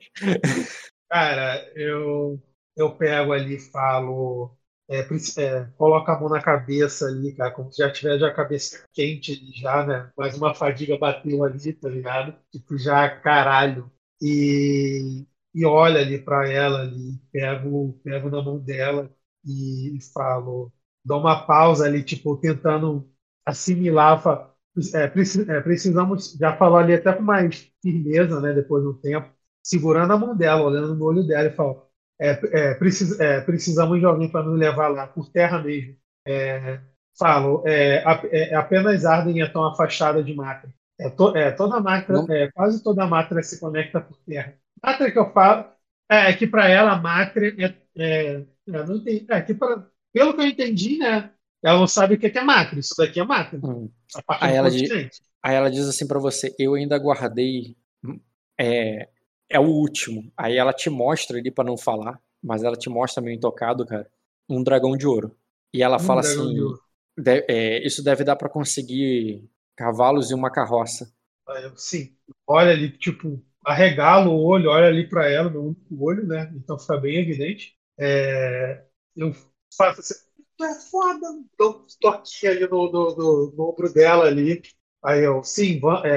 Cara, 1.14 1.72
eu, 1.76 2.42
eu 2.76 2.96
pego 2.98 3.34
ali 3.34 3.56
e 3.56 3.60
falo. 3.60 4.58
É, 4.90 5.00
é, 5.42 5.66
coloco 5.78 6.12
a 6.12 6.20
mão 6.20 6.30
na 6.30 6.42
cabeça 6.42 7.08
ali, 7.08 7.34
cara, 7.36 7.52
como 7.52 7.72
se 7.72 7.78
já 7.82 7.90
tiver 7.92 8.20
já 8.20 8.28
a 8.28 8.34
cabeça 8.34 8.86
quente 8.94 9.34
já, 9.60 9.86
né? 9.86 10.12
Mais 10.18 10.38
uma 10.38 10.54
fadiga 10.54 10.98
bateu 10.98 11.44
ali, 11.44 11.74
tá 11.74 11.88
ligado? 11.90 12.36
Tipo, 12.52 12.78
já 12.78 13.10
caralho. 13.22 13.90
E, 14.22 15.26
e 15.54 15.66
olho 15.66 15.98
ali 15.98 16.20
pra 16.22 16.48
ela 16.50 16.82
ali, 16.82 17.18
pego, 17.32 18.00
pego 18.04 18.30
na 18.30 18.42
mão 18.42 18.60
dela 18.60 19.10
e, 19.46 19.98
falo, 20.14 20.72
dou 21.04 21.20
uma 21.20 21.46
pausa 21.46 21.86
ali, 21.86 22.04
tipo, 22.04 22.36
tentando 22.38 23.10
assimilar, 23.46 24.22
fa- 24.22 24.54
é, 24.96 25.04
é, 25.58 25.62
precisamos, 25.62 26.34
já 26.40 26.56
falou 26.58 26.78
ali 26.78 26.94
até 26.94 27.14
com 27.14 27.22
mais 27.24 27.72
firmeza, 27.82 28.40
né, 28.42 28.54
depois 28.54 28.84
de 28.84 28.90
um 28.90 28.94
tempo, 29.00 29.32
segurando 29.64 30.14
a 30.14 30.18
mão 30.18 30.36
dela, 30.36 30.62
olhando 30.64 30.94
no 30.96 31.06
olho 31.06 31.24
dela 31.26 31.48
e 31.48 31.56
falo, 31.56 31.88
é, 32.20 32.32
é, 32.52 32.74
precis- 32.76 33.20
é, 33.20 33.42
precisamos 33.42 34.00
de 34.00 34.06
alguém 34.06 34.30
para 34.30 34.44
nos 34.46 34.58
levar 34.60 34.90
lá, 34.90 35.08
por 35.08 35.30
terra 35.32 35.62
mesmo. 35.62 35.96
É, 36.28 36.80
falo, 37.18 37.64
é, 37.66 38.00
a- 38.06 38.22
é, 38.32 38.56
apenas 38.56 39.06
Arden 39.06 39.42
é 39.42 39.48
tão 39.48 39.66
afastada 39.66 40.24
de 40.24 40.34
Matra. 40.34 40.74
É, 41.00 41.10
to- 41.10 41.36
toda 41.52 41.80
Matra, 41.80 42.16
é, 42.30 42.52
quase 42.52 42.84
toda 42.84 43.06
Matra 43.08 43.42
se 43.42 43.60
conecta 43.60 44.00
por 44.00 44.18
terra. 44.26 44.54
Matra 44.84 45.12
que 45.12 45.18
eu 45.20 45.32
falo, 45.32 45.66
é, 46.10 46.32
que 46.34 46.46
para 46.48 46.68
ela 46.70 46.96
Matra 46.98 47.48
é, 47.98 48.44
não 48.68 48.96
entendi, 48.98 49.26
é 49.30 49.42
que 49.42 49.54
pra, 49.54 49.86
pelo 50.14 50.34
que 50.36 50.42
eu 50.42 50.48
entendi, 50.48 50.98
né, 50.98 51.32
ela 51.64 51.80
não 51.80 51.88
sabe 51.88 52.16
o 52.16 52.20
que 52.20 52.28
é 52.28 52.30
que 52.30 52.38
é 52.38 52.44
Matra. 52.44 52.80
Isso 52.80 52.94
daqui 52.98 53.20
é 53.20 53.24
Matra. 53.24 53.60
Hum. 53.64 53.90
Aí 54.30 54.56
ela 54.56 54.70
diz-. 54.70 54.90
Aí 55.42 55.56
ela 55.56 55.70
diz 55.72 55.88
assim 55.88 56.08
pra 56.08 56.20
você: 56.20 56.54
Eu 56.60 56.76
ainda 56.76 56.98
guardei. 56.98 57.76
É, 59.50 59.60
o 59.60 59.64
último. 59.64 60.32
Aí 60.38 60.58
ela 60.58 60.74
te 60.74 60.90
mostra 60.90 61.38
ali 61.38 61.52
pra 61.52 61.64
não 61.64 61.78
falar, 61.78 62.20
mas 62.42 62.64
ela 62.64 62.76
te 62.76 62.90
mostra 62.90 63.22
meio 63.22 63.36
intocado, 63.36 63.86
cara, 63.86 64.10
um 64.50 64.64
dragão 64.64 64.98
de 64.98 65.08
ouro. 65.08 65.36
E 65.74 65.82
ela 65.84 66.00
Um 66.00 66.00
fala 66.00 66.22
assim: 66.22 66.54
de 66.54 66.62
ouro. 66.62 66.80
"De- 67.18 67.46
é, 67.50 67.86
Isso 67.86 68.04
deve 68.04 68.24
dar 68.24 68.36
pra 68.36 68.50
conseguir 68.50 69.44
cavalos 69.76 70.32
e 70.32 70.34
uma 70.34 70.52
carroça. 70.52 71.12
Sim, 71.76 72.16
olha 72.48 72.72
ali, 72.72 72.98
tipo, 72.98 73.44
arregala 73.66 74.30
o 74.30 74.42
olho, 74.44 74.70
olha 74.70 74.88
ali 74.88 75.08
para 75.08 75.30
ela, 75.30 75.50
meu 75.50 75.64
único 75.66 76.04
olho, 76.04 76.26
né? 76.26 76.52
Então 76.56 76.78
fica 76.80 76.98
bem 76.98 77.18
evidente. 77.20 77.78
É, 77.98 78.86
eu 79.16 79.34
faço 79.78 80.00
assim, 80.02 80.16
tu 80.58 80.64
é 80.64 80.76
foda, 80.90 81.28
dou 81.58 81.82
um 81.84 81.88
toquinho 82.00 82.52
ali 82.52 82.68
no, 82.68 82.92
no, 82.92 83.16
no- 83.16 83.52
no 83.52 83.70
ombro 83.70 83.92
dela 83.94 84.26
ali. 84.26 84.62
Aí 85.04 85.24
eu, 85.24 85.44
sim, 85.44 85.82
é, 86.06 86.10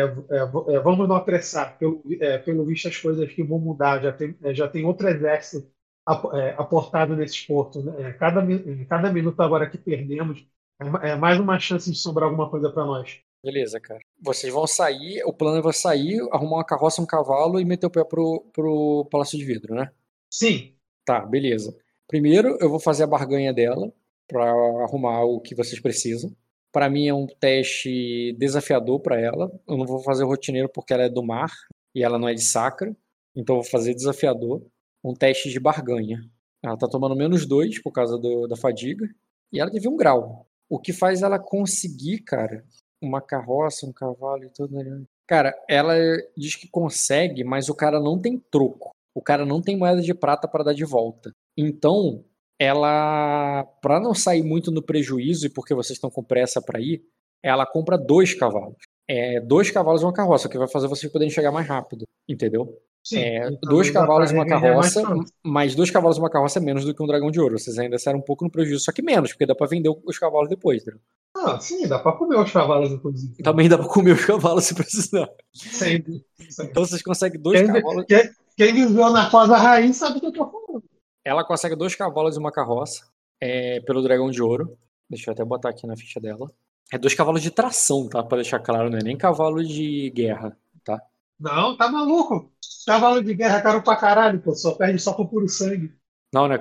é, 0.00 0.02
é, 0.02 0.76
é, 0.76 0.80
vamos 0.80 1.08
não 1.08 1.16
apressar. 1.16 1.78
Pelo, 1.78 2.02
é, 2.20 2.38
pelo 2.38 2.64
visto, 2.66 2.88
as 2.88 2.96
coisas 2.96 3.22
aqui 3.28 3.42
vão 3.42 3.58
mudar. 3.58 4.02
Já 4.02 4.12
tem, 4.12 4.36
é, 4.42 4.54
já 4.54 4.68
tem 4.68 4.84
outro 4.84 5.08
exército 5.08 5.70
ap- 6.06 6.26
aportado 6.58 7.14
nesse 7.16 7.46
porto. 7.46 7.82
Né? 7.82 8.12
Cada, 8.14 8.42
cada 8.88 9.12
minuto 9.12 9.40
agora 9.40 9.68
que 9.70 9.78
perdemos 9.78 10.44
é 10.80 10.84
ma- 10.84 11.16
mais 11.16 11.38
uma 11.40 11.58
chance 11.60 11.90
de 11.90 11.96
sobrar 11.98 12.28
alguma 12.28 12.50
coisa 12.50 12.70
para 12.70 12.84
nós. 12.84 13.20
Beleza, 13.44 13.78
cara. 13.80 14.00
Vocês 14.20 14.52
vão 14.52 14.66
sair, 14.66 15.22
o 15.24 15.32
plano 15.32 15.58
é 15.58 15.62
você 15.62 15.78
sair, 15.80 16.20
arrumar 16.32 16.56
uma 16.56 16.64
carroça, 16.64 17.00
um 17.02 17.06
cavalo 17.06 17.60
e 17.60 17.64
meter 17.64 17.86
o 17.86 17.90
pé 17.90 18.02
pro, 18.04 18.40
pro 18.52 19.06
Palácio 19.10 19.38
de 19.38 19.44
Vidro, 19.44 19.74
né? 19.74 19.90
Sim, 20.30 20.76
Tá, 21.04 21.20
beleza. 21.20 21.76
Primeiro 22.06 22.56
eu 22.60 22.68
vou 22.70 22.80
fazer 22.80 23.04
a 23.04 23.06
barganha 23.06 23.52
dela 23.52 23.92
pra 24.26 24.44
arrumar 24.84 25.24
o 25.24 25.40
que 25.40 25.54
vocês 25.54 25.80
precisam. 25.80 26.34
Pra 26.74 26.90
mim 26.90 27.06
é 27.06 27.14
um 27.14 27.24
teste 27.28 28.32
desafiador 28.36 28.98
pra 28.98 29.18
ela. 29.20 29.48
Eu 29.68 29.76
não 29.76 29.86
vou 29.86 30.00
fazer 30.00 30.24
rotineiro 30.24 30.68
porque 30.68 30.92
ela 30.92 31.04
é 31.04 31.08
do 31.08 31.22
mar 31.22 31.52
e 31.94 32.02
ela 32.02 32.18
não 32.18 32.28
é 32.28 32.34
de 32.34 32.42
sacra. 32.42 32.94
Então 33.36 33.54
eu 33.54 33.62
vou 33.62 33.70
fazer 33.70 33.94
desafiador. 33.94 34.60
Um 35.04 35.14
teste 35.14 35.50
de 35.50 35.60
barganha. 35.60 36.18
Ela 36.60 36.76
tá 36.76 36.88
tomando 36.88 37.14
menos 37.14 37.46
dois 37.46 37.80
por 37.80 37.92
causa 37.92 38.18
do- 38.18 38.48
da 38.48 38.56
fadiga. 38.56 39.08
E 39.52 39.60
ela 39.60 39.70
teve 39.70 39.88
um 39.88 39.96
grau. 39.96 40.48
O 40.68 40.80
que 40.80 40.92
faz 40.92 41.22
ela 41.22 41.38
conseguir, 41.38 42.18
cara, 42.24 42.64
uma 43.00 43.20
carroça, 43.20 43.86
um 43.86 43.92
cavalo 43.92 44.42
e 44.42 44.50
tudo. 44.50 44.74
né? 44.74 45.02
Cara, 45.28 45.54
ela 45.68 45.94
diz 46.36 46.56
que 46.56 46.66
consegue, 46.68 47.44
mas 47.44 47.68
o 47.68 47.74
cara 47.76 48.00
não 48.00 48.18
tem 48.18 48.36
troco. 48.50 48.90
O 49.14 49.22
cara 49.22 49.46
não 49.46 49.62
tem 49.62 49.76
moeda 49.76 50.02
de 50.02 50.12
prata 50.12 50.48
para 50.48 50.64
dar 50.64 50.74
de 50.74 50.84
volta. 50.84 51.30
Então, 51.56 52.24
ela, 52.58 53.64
para 53.82 54.00
não 54.00 54.14
sair 54.14 54.42
muito 54.42 54.70
no 54.70 54.82
prejuízo 54.82 55.46
e 55.46 55.50
porque 55.50 55.74
vocês 55.74 55.96
estão 55.96 56.10
com 56.10 56.22
pressa 56.22 56.62
para 56.62 56.80
ir, 56.80 57.02
ela 57.42 57.66
compra 57.66 57.98
dois 57.98 58.34
cavalos. 58.34 58.76
É, 59.08 59.40
dois 59.40 59.70
cavalos 59.70 60.00
e 60.00 60.04
uma 60.04 60.12
carroça, 60.14 60.48
que 60.48 60.56
vai 60.56 60.68
fazer 60.68 60.88
vocês 60.88 61.12
poderem 61.12 61.30
chegar 61.30 61.52
mais 61.52 61.66
rápido, 61.66 62.06
entendeu? 62.28 62.78
Sim, 63.06 63.18
É, 63.18 63.46
então 63.48 63.58
dois 63.70 63.90
cavalos 63.90 64.30
e 64.30 64.34
uma 64.34 64.46
mais 64.46 64.62
carroça, 64.94 65.02
mas 65.44 65.74
dois 65.74 65.90
cavalos 65.90 66.16
e 66.16 66.20
uma 66.20 66.30
carroça 66.30 66.58
é 66.58 66.62
menos 66.62 66.86
do 66.86 66.94
que 66.94 67.02
um 67.02 67.06
dragão 67.06 67.30
de 67.30 67.38
ouro. 67.38 67.58
Vocês 67.58 67.78
ainda 67.78 67.98
saíram 67.98 68.20
um 68.20 68.24
pouco 68.24 68.44
no 68.44 68.50
prejuízo, 68.50 68.82
só 68.82 68.92
que 68.92 69.02
menos, 69.02 69.32
porque 69.32 69.44
dá 69.44 69.54
pra 69.54 69.66
vender 69.66 69.90
os 70.06 70.18
cavalos 70.18 70.48
depois. 70.48 70.80
entendeu? 70.80 71.00
Ah, 71.36 71.60
sim, 71.60 71.86
dá 71.86 71.98
pra 71.98 72.12
comer 72.12 72.38
os 72.38 72.50
cavalos, 72.50 72.92
inclusive. 72.92 73.42
Também 73.42 73.68
dá 73.68 73.76
pra 73.76 73.88
comer 73.88 74.12
os 74.12 74.24
cavalos 74.24 74.64
se 74.64 74.74
precisar. 74.74 75.28
Sempre. 75.52 76.24
sempre. 76.48 76.70
Então 76.70 76.86
vocês 76.86 77.02
conseguem 77.02 77.38
dois 77.42 77.60
Quem, 77.60 77.70
cavalos. 77.70 78.04
quem, 78.08 78.30
quem 78.56 78.72
viveu 78.72 79.10
na 79.10 79.28
Cosa 79.28 79.56
Raiz 79.58 79.96
sabe 79.96 80.16
o 80.16 80.20
que 80.20 80.26
eu 80.28 80.32
tô 80.32 80.46
falando. 80.50 80.63
Ela 81.24 81.44
consegue 81.44 81.74
dois 81.74 81.94
cavalos 81.94 82.36
e 82.36 82.38
uma 82.38 82.52
carroça 82.52 83.06
é, 83.40 83.80
pelo 83.80 84.02
dragão 84.02 84.30
de 84.30 84.42
ouro. 84.42 84.76
Deixa 85.08 85.30
eu 85.30 85.32
até 85.32 85.44
botar 85.44 85.70
aqui 85.70 85.86
na 85.86 85.96
ficha 85.96 86.20
dela. 86.20 86.50
É 86.92 86.98
dois 86.98 87.14
cavalos 87.14 87.42
de 87.42 87.50
tração, 87.50 88.08
tá? 88.08 88.22
Pra 88.22 88.36
deixar 88.36 88.58
claro, 88.58 88.90
não 88.90 88.98
é 88.98 89.02
nem 89.02 89.16
cavalo 89.16 89.64
de 89.64 90.10
guerra, 90.10 90.56
tá? 90.84 91.00
Não, 91.40 91.76
tá 91.76 91.90
maluco? 91.90 92.52
Cavalo 92.86 93.22
de 93.22 93.34
guerra 93.34 93.58
é 93.58 93.62
caro 93.62 93.82
pra 93.82 93.96
caralho, 93.96 94.40
pô. 94.40 94.54
Só 94.54 94.74
perde 94.74 94.98
só 95.00 95.12
por 95.12 95.28
puro 95.28 95.48
sangue. 95.48 95.92
Não, 96.32 96.46
né? 96.46 96.58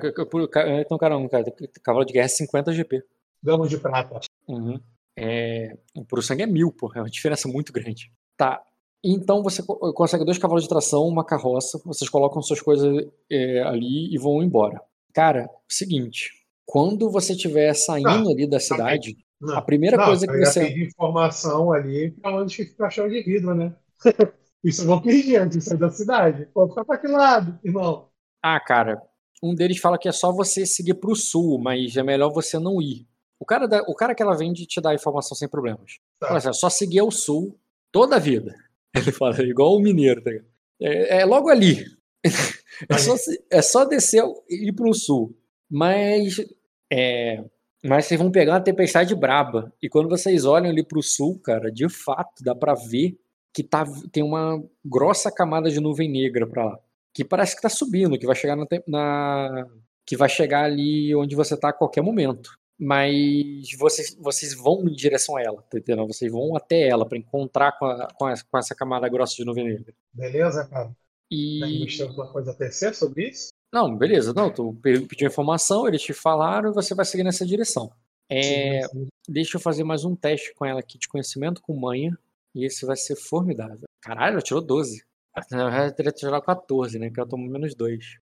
Então, 0.80 0.98
cara, 0.98 1.16
não, 1.16 1.28
cara. 1.28 1.46
Cavalo 1.84 2.06
de 2.06 2.14
guerra 2.14 2.26
é 2.26 2.30
50 2.30 2.72
GP. 2.72 3.04
Gamo 3.44 3.68
de 3.68 3.78
prata. 3.78 4.20
Uhum. 4.48 4.80
É, 5.16 5.78
o 5.96 6.06
puro 6.06 6.22
sangue 6.22 6.44
é 6.44 6.48
mil, 6.48 6.72
pô. 6.72 6.92
É 6.96 7.00
uma 7.00 7.10
diferença 7.10 7.48
muito 7.48 7.74
grande. 7.74 8.12
Tá. 8.38 8.62
Então 9.04 9.44
você 9.44 9.62
co- 9.62 9.94
consegue 9.94 10.24
dois 10.26 10.38
cavalos 10.38 10.64
de 10.64 10.70
tração, 10.70 11.04
uma 11.08 11.26
carroça. 11.26 11.80
Vocês 11.86 12.10
colocam 12.10 12.42
suas 12.42 12.62
coisas 12.62 13.06
é, 13.30 13.62
ali 13.64 14.14
e 14.14 14.18
vão 14.18 14.42
embora. 14.42 14.82
Cara, 15.14 15.50
seguinte. 15.68 16.32
Quando 16.66 17.10
você 17.12 17.34
estiver 17.34 17.74
saindo 17.74 18.30
ali 18.32 18.48
da 18.48 18.60
cidade, 18.60 19.18
Não, 19.42 19.58
a 19.58 19.62
primeira 19.62 19.98
não, 19.98 20.06
coisa 20.06 20.26
que 20.26 20.34
eu 20.34 20.46
você. 20.46 20.66
pedir 20.68 20.88
informação 20.88 21.74
ali 21.74 22.12
pra 22.12 22.34
onde 22.36 22.56
fica 22.56 22.74
o 22.74 22.78
caixão 22.78 23.10
de 23.10 23.22
vidro, 23.22 23.54
né? 23.54 23.76
Isso 24.64 24.84
eu 24.84 24.88
vou 24.88 25.02
pedir 25.02 25.36
antes 25.36 25.58
de 25.58 25.64
sair 25.64 25.78
da 25.78 25.90
cidade. 25.92 26.48
Pô, 26.54 26.70
fica 26.70 26.86
pra 26.86 26.98
que 26.98 27.08
lado, 27.08 27.60
irmão? 27.64 28.08
Ah, 28.42 28.60
cara, 28.62 29.02
um 29.44 29.54
deles 29.54 29.80
fala 29.80 29.98
que 29.98 30.08
é 30.08 30.12
só 30.14 30.32
você 30.32 30.66
seguir 30.66 30.94
pro 30.96 31.16
sul, 31.16 31.60
mas 31.60 31.98
é 31.98 32.04
melhor 32.04 32.32
você 32.32 32.58
não 32.58 32.82
ir. 32.82 33.06
O 33.40 33.46
cara, 33.46 33.68
da- 33.68 33.84
o 33.88 33.94
cara 33.94 34.16
que 34.16 34.24
ela 34.24 34.38
vende 34.38 34.66
te 34.66 34.80
dá 34.80 34.92
a 34.92 34.96
informação 34.96 35.36
sem 35.36 35.50
problemas. 35.50 35.98
Tá. 36.20 36.28
Fala 36.28 36.38
assim, 36.38 36.50
é 36.50 36.54
só 36.54 36.70
seguir 36.70 37.00
ao 37.00 37.12
sul 37.12 37.60
toda 37.92 38.16
a 38.16 38.20
vida. 38.20 38.56
Ele 38.96 39.12
fala, 39.12 39.42
igual 39.44 39.76
o 39.76 39.80
mineiro, 39.82 40.22
tá 40.22 40.30
ligado? 40.32 40.48
É, 40.82 41.22
é 41.22 41.26
logo 41.26 41.50
ali. 41.50 41.86
É 42.90 42.98
só, 42.98 43.14
é 43.52 43.62
só 43.62 43.86
descer 43.86 44.24
e 44.50 44.70
ir 44.70 44.74
pro 44.74 44.92
sul. 44.96 45.38
Mas, 45.70 46.44
é, 46.92 47.44
mas 47.84 48.06
vocês 48.06 48.20
vão 48.20 48.32
pegar 48.32 48.54
uma 48.54 48.60
tempestade 48.64 49.14
braba. 49.16 49.72
E 49.82 49.88
quando 49.88 50.10
vocês 50.10 50.44
olham 50.44 50.72
ali 50.72 50.84
pro 50.84 51.02
sul, 51.04 51.40
cara, 51.40 51.72
de 51.72 51.88
fato, 51.88 52.44
dá 52.44 52.56
pra 52.56 52.74
ver 52.74 53.16
que 53.54 53.62
tá, 53.64 53.86
tem 54.12 54.24
uma 54.24 54.62
grossa 54.84 55.32
camada 55.32 55.70
de 55.70 55.80
nuvem 55.80 56.10
negra 56.12 56.48
pra 56.48 56.66
lá 56.66 56.80
que 57.14 57.24
parece 57.24 57.56
que 57.56 57.62
tá 57.62 57.70
subindo, 57.70 58.18
que 58.18 58.26
vai 58.26 58.36
chegar 58.36 58.56
na, 58.56 58.66
na- 58.88 59.68
que 60.06 60.18
vai 60.18 60.28
chegar 60.28 60.64
ali 60.66 61.16
onde 61.16 61.36
você 61.36 61.56
tá 61.56 61.70
a 61.70 61.74
qualquer 61.74 62.02
momento. 62.02 62.50
Mas 62.80 63.70
vocês, 63.78 64.16
vocês 64.20 64.54
vão 64.56 64.82
em 64.88 64.94
direção 64.94 65.38
a 65.38 65.42
ela, 65.42 65.62
tá 65.64 65.78
entendendo? 65.78 66.08
Vocês 66.08 66.32
vão 66.32 66.56
até 66.56 66.88
ela 66.88 67.08
pra 67.08 67.18
encontrar 67.18 67.78
com, 67.78 67.86
a- 67.86 68.08
com, 68.14 68.28
essa, 68.30 68.44
com 68.50 68.58
essa 68.58 68.76
camada 68.76 69.08
grossa 69.08 69.36
de 69.36 69.46
nuvem 69.46 69.64
negra. 69.66 69.94
Beleza, 70.12 70.68
cara? 70.68 70.92
E 71.32 71.86
Tem 71.98 72.08
alguma 72.08 72.32
coisa 72.32 72.52
a 72.52 72.56
tecer 72.56 72.94
sobre 72.94 73.30
isso? 73.30 73.50
não, 73.72 73.96
beleza, 73.98 74.34
não, 74.34 74.54
tu 74.54 74.74
pe- 74.82 75.02
pediu 75.08 75.28
informação, 75.28 75.88
eles 75.88 76.02
te 76.04 76.14
falaram 76.14 76.70
e 76.70 76.74
você 76.74 76.94
vai 76.94 77.06
seguir 77.06 77.24
nessa 77.24 77.44
direção. 77.46 77.92
É, 78.30 78.82
Sim, 78.84 78.88
sim. 78.90 79.08
deixa 79.28 79.58
eu 79.58 79.62
fazer 79.62 79.84
mais 79.84 80.06
um 80.06 80.16
teste 80.16 80.54
com 80.56 80.66
ela 80.66 80.80
aqui 80.80 80.98
de 80.98 81.08
conhecimento 81.08 81.62
com 81.62 81.76
manha. 81.80 82.18
E 82.56 82.66
esse 82.66 82.86
vai 82.86 82.96
ser 82.96 83.16
formidável. 83.16 83.82
Caralho, 84.00 84.34
ela 84.34 84.42
tirou 84.42 84.62
12. 84.62 85.04
Na 85.50 85.70
verdade, 85.70 85.88
eu 85.92 85.96
teria 85.96 86.12
tirado 86.12 86.44
14, 86.44 87.00
né? 87.00 87.10
Que 87.10 87.20
ela 87.20 87.28
tomou 87.28 87.50
menos 87.50 87.74
2. 87.74 88.20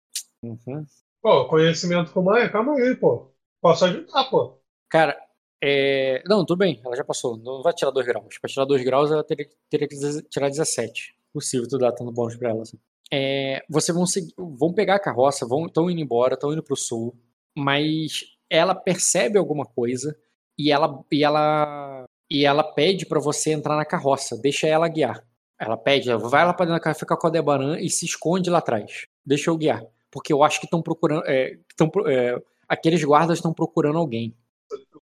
Uhum. 0.42 0.86
Pô, 1.20 1.46
conhecimento 1.46 2.10
com 2.10 2.22
mãe, 2.22 2.50
calma 2.50 2.74
aí, 2.74 2.96
pô. 2.96 3.30
Posso 3.64 3.86
ajudar, 3.86 4.24
pô. 4.24 4.60
Cara, 4.90 5.18
é... 5.62 6.22
não, 6.26 6.44
tudo 6.44 6.58
bem, 6.58 6.82
ela 6.84 6.94
já 6.94 7.02
passou. 7.02 7.38
Não 7.38 7.62
vai 7.62 7.72
tirar 7.72 7.90
2 7.90 8.06
graus. 8.06 8.38
Pra 8.38 8.50
tirar 8.50 8.66
2 8.66 8.84
graus, 8.84 9.10
ela 9.10 9.24
teria, 9.24 9.48
teria 9.70 9.88
que 9.88 9.96
tirar 10.28 10.50
17. 10.50 11.16
Possível 11.32 11.66
tu 11.66 11.78
dar 11.78 11.92
tanto 11.92 12.12
bônus 12.12 12.36
pra 12.36 12.50
ela. 12.50 12.60
Assim. 12.60 12.78
É, 13.10 13.64
vocês 13.66 13.96
vão, 13.96 14.04
seguir, 14.04 14.34
vão 14.36 14.74
pegar 14.74 14.96
a 14.96 15.00
carroça, 15.00 15.48
vão 15.48 15.64
estão 15.64 15.90
indo 15.90 15.98
embora, 15.98 16.34
estão 16.34 16.52
indo 16.52 16.62
pro 16.62 16.76
sul, 16.76 17.18
mas 17.56 18.24
ela 18.50 18.74
percebe 18.74 19.38
alguma 19.38 19.64
coisa 19.64 20.14
e 20.58 20.70
ela, 20.70 21.02
e 21.10 21.24
ela, 21.24 22.04
e 22.30 22.44
ela 22.44 22.62
pede 22.62 23.06
pra 23.06 23.18
você 23.18 23.52
entrar 23.52 23.76
na 23.76 23.86
carroça, 23.86 24.36
deixa 24.36 24.66
ela 24.66 24.88
guiar. 24.88 25.26
Ela 25.58 25.78
pede, 25.78 26.14
vai 26.16 26.44
lá 26.44 26.52
pra 26.52 26.66
dentro 26.66 26.78
da 26.78 26.84
carroça, 26.84 27.00
fica 27.00 27.16
com 27.16 27.28
a 27.28 27.30
Debaran 27.30 27.78
e 27.80 27.88
se 27.88 28.04
esconde 28.04 28.50
lá 28.50 28.58
atrás. 28.58 29.06
Deixa 29.24 29.48
eu 29.48 29.56
guiar. 29.56 29.82
Porque 30.10 30.34
eu 30.34 30.42
acho 30.42 30.60
que 30.60 30.66
estão 30.66 30.82
procurando. 30.82 31.24
É, 31.26 31.58
tão 31.78 31.90
é, 32.06 32.38
aqueles 32.74 33.02
guardas 33.02 33.38
estão 33.38 33.52
procurando 33.52 33.98
alguém. 33.98 34.34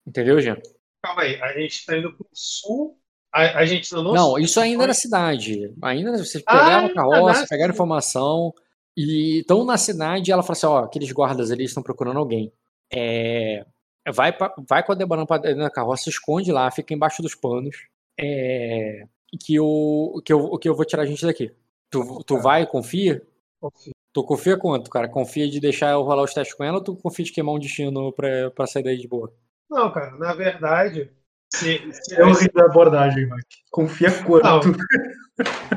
Entendeu, 0.06 0.40
Jean? 0.42 0.58
Calma 1.04 1.22
aí, 1.24 1.42
a 1.42 1.54
gente 1.60 1.86
tá 1.86 1.98
indo 1.98 2.12
pro 2.14 2.28
sul. 2.34 2.98
A, 3.34 3.60
a 3.60 3.66
gente 3.66 3.92
não. 3.94 4.14
Não, 4.14 4.38
isso 4.40 4.60
ainda 4.60 4.86
é 4.86 4.88
na 4.88 4.94
cidade. 4.94 5.74
Ainda 5.82 6.18
vocês 6.18 6.44
pegaram 6.44 6.88
Ah, 6.88 6.90
a 6.90 6.94
carroça, 6.94 7.42
na 7.42 7.48
pegaram 7.48 7.74
informação 7.74 8.54
e 8.96 9.40
estão 9.40 9.64
na 9.64 9.78
cidade 9.78 10.30
e 10.30 10.34
ela 10.34 10.42
fala 10.42 10.54
assim, 10.54 10.66
ó, 10.66 10.78
aqueles 10.80 11.12
guardas 11.12 11.52
ali 11.52 11.66
estão 11.66 11.84
procurando 11.84 12.18
alguém. 12.18 12.52
É, 12.92 13.66
vai, 14.14 14.32
pra- 14.36 14.56
vai 14.68 14.82
com 14.84 14.92
a 14.94 14.96
Debaran 14.96 15.26
da 15.26 15.70
carroça, 15.70 16.04
se 16.06 16.10
esconde 16.10 16.52
lá, 16.52 16.72
fica 16.72 16.94
embaixo 16.94 17.22
dos 17.22 17.36
panos. 17.36 17.76
É, 18.20 19.04
que, 19.44 19.56
eu, 19.56 20.22
que, 20.26 20.34
eu, 20.34 20.58
que 20.58 20.68
eu 20.70 20.76
vou 20.76 20.86
tirar 20.86 21.04
a 21.04 21.06
gente 21.06 21.26
daqui. 21.26 21.52
Tu, 21.92 22.24
tu 22.24 22.36
Tá. 22.36 22.42
vai, 22.42 22.66
confia? 22.66 23.22
Confio. 23.60 23.94
Tu 24.14 24.24
confia 24.24 24.58
quanto, 24.58 24.90
cara? 24.90 25.08
Confia 25.10 25.50
de 25.50 25.60
deixar 25.60 25.92
eu 25.92 26.02
rolar 26.02 26.24
os 26.24 26.34
testes 26.34 26.56
com 26.56 26.64
ela 26.64 26.78
ou 26.78 26.84
tu 26.84 26.96
confia 26.96 27.26
de 27.26 27.32
queimar 27.32 27.54
um 27.56 27.60
destino 27.60 28.12
pra, 28.14 28.50
pra 28.52 28.68
sair 28.68 28.84
daí 28.84 28.98
de 28.98 29.08
boa? 29.08 29.34
Não, 29.70 29.92
cara, 29.92 30.12
na 30.18 30.34
verdade. 30.34 31.12
Se, 31.54 31.78
se- 31.94 32.20
Eu 32.20 32.34
ri 32.34 32.50
da 32.54 32.66
abordagem, 32.66 33.26
Mike. 33.26 33.58
Confia 33.72 34.10
quanto? 34.24 34.68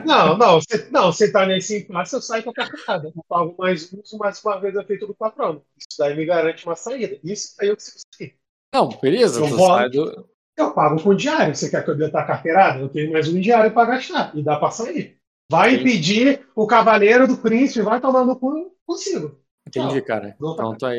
Não, 0.04 0.36
não, 0.38 0.60
se, 0.60 0.90
não, 0.90 1.12
se 1.12 1.30
tá 1.30 1.44
nesse 1.46 1.78
impasse, 1.80 2.14
eu 2.16 2.20
saio 2.22 2.42
com 2.42 2.50
a 2.50 2.54
carteirada. 2.54 3.12
Eu 3.14 3.24
pago 3.28 3.54
mais 3.58 3.92
um, 3.92 4.18
mais 4.18 4.42
uma 4.42 4.58
vez 4.58 4.74
efeito 4.74 5.06
do 5.06 5.14
patrono. 5.14 5.62
Isso 5.76 5.98
daí 5.98 6.16
me 6.16 6.24
garante 6.24 6.64
uma 6.66 6.74
saída. 6.74 7.18
Isso 7.22 7.54
aí 7.60 7.68
eu 7.68 7.74
consigo 7.76 7.98
sair. 8.16 8.34
Não, 8.74 8.88
beleza, 8.88 9.40
Eu 9.40 9.46
vou- 9.48 9.66
sai 9.68 9.90
do, 9.90 10.28
Eu 10.56 10.72
pago 10.72 11.02
com 11.02 11.14
diário. 11.14 11.54
Você 11.54 11.70
quer 11.70 11.84
que 11.84 11.90
eu 11.90 11.96
dê 11.96 12.06
a 12.06 12.10
carteirada? 12.24 12.80
Eu 12.80 12.88
tenho 12.88 13.12
mais 13.12 13.28
um 13.28 13.38
diário 13.40 13.72
para 13.72 13.90
gastar. 13.92 14.36
E 14.36 14.42
dá 14.42 14.56
para 14.56 14.70
sair. 14.70 15.19
Vai 15.50 15.70
Sim. 15.70 15.76
impedir 15.80 16.46
o 16.54 16.64
cavaleiro 16.66 17.26
do 17.26 17.36
príncipe, 17.36 17.82
vai 17.82 18.00
tomar 18.00 18.24
no 18.24 18.36
cu, 18.38 18.72
consigo. 18.86 19.36
Entendi, 19.66 19.96
Não, 19.96 20.04
cara. 20.04 20.36
não 20.40 20.54
tá. 20.56 20.62
Então, 20.62 20.76
tua, 20.78 20.90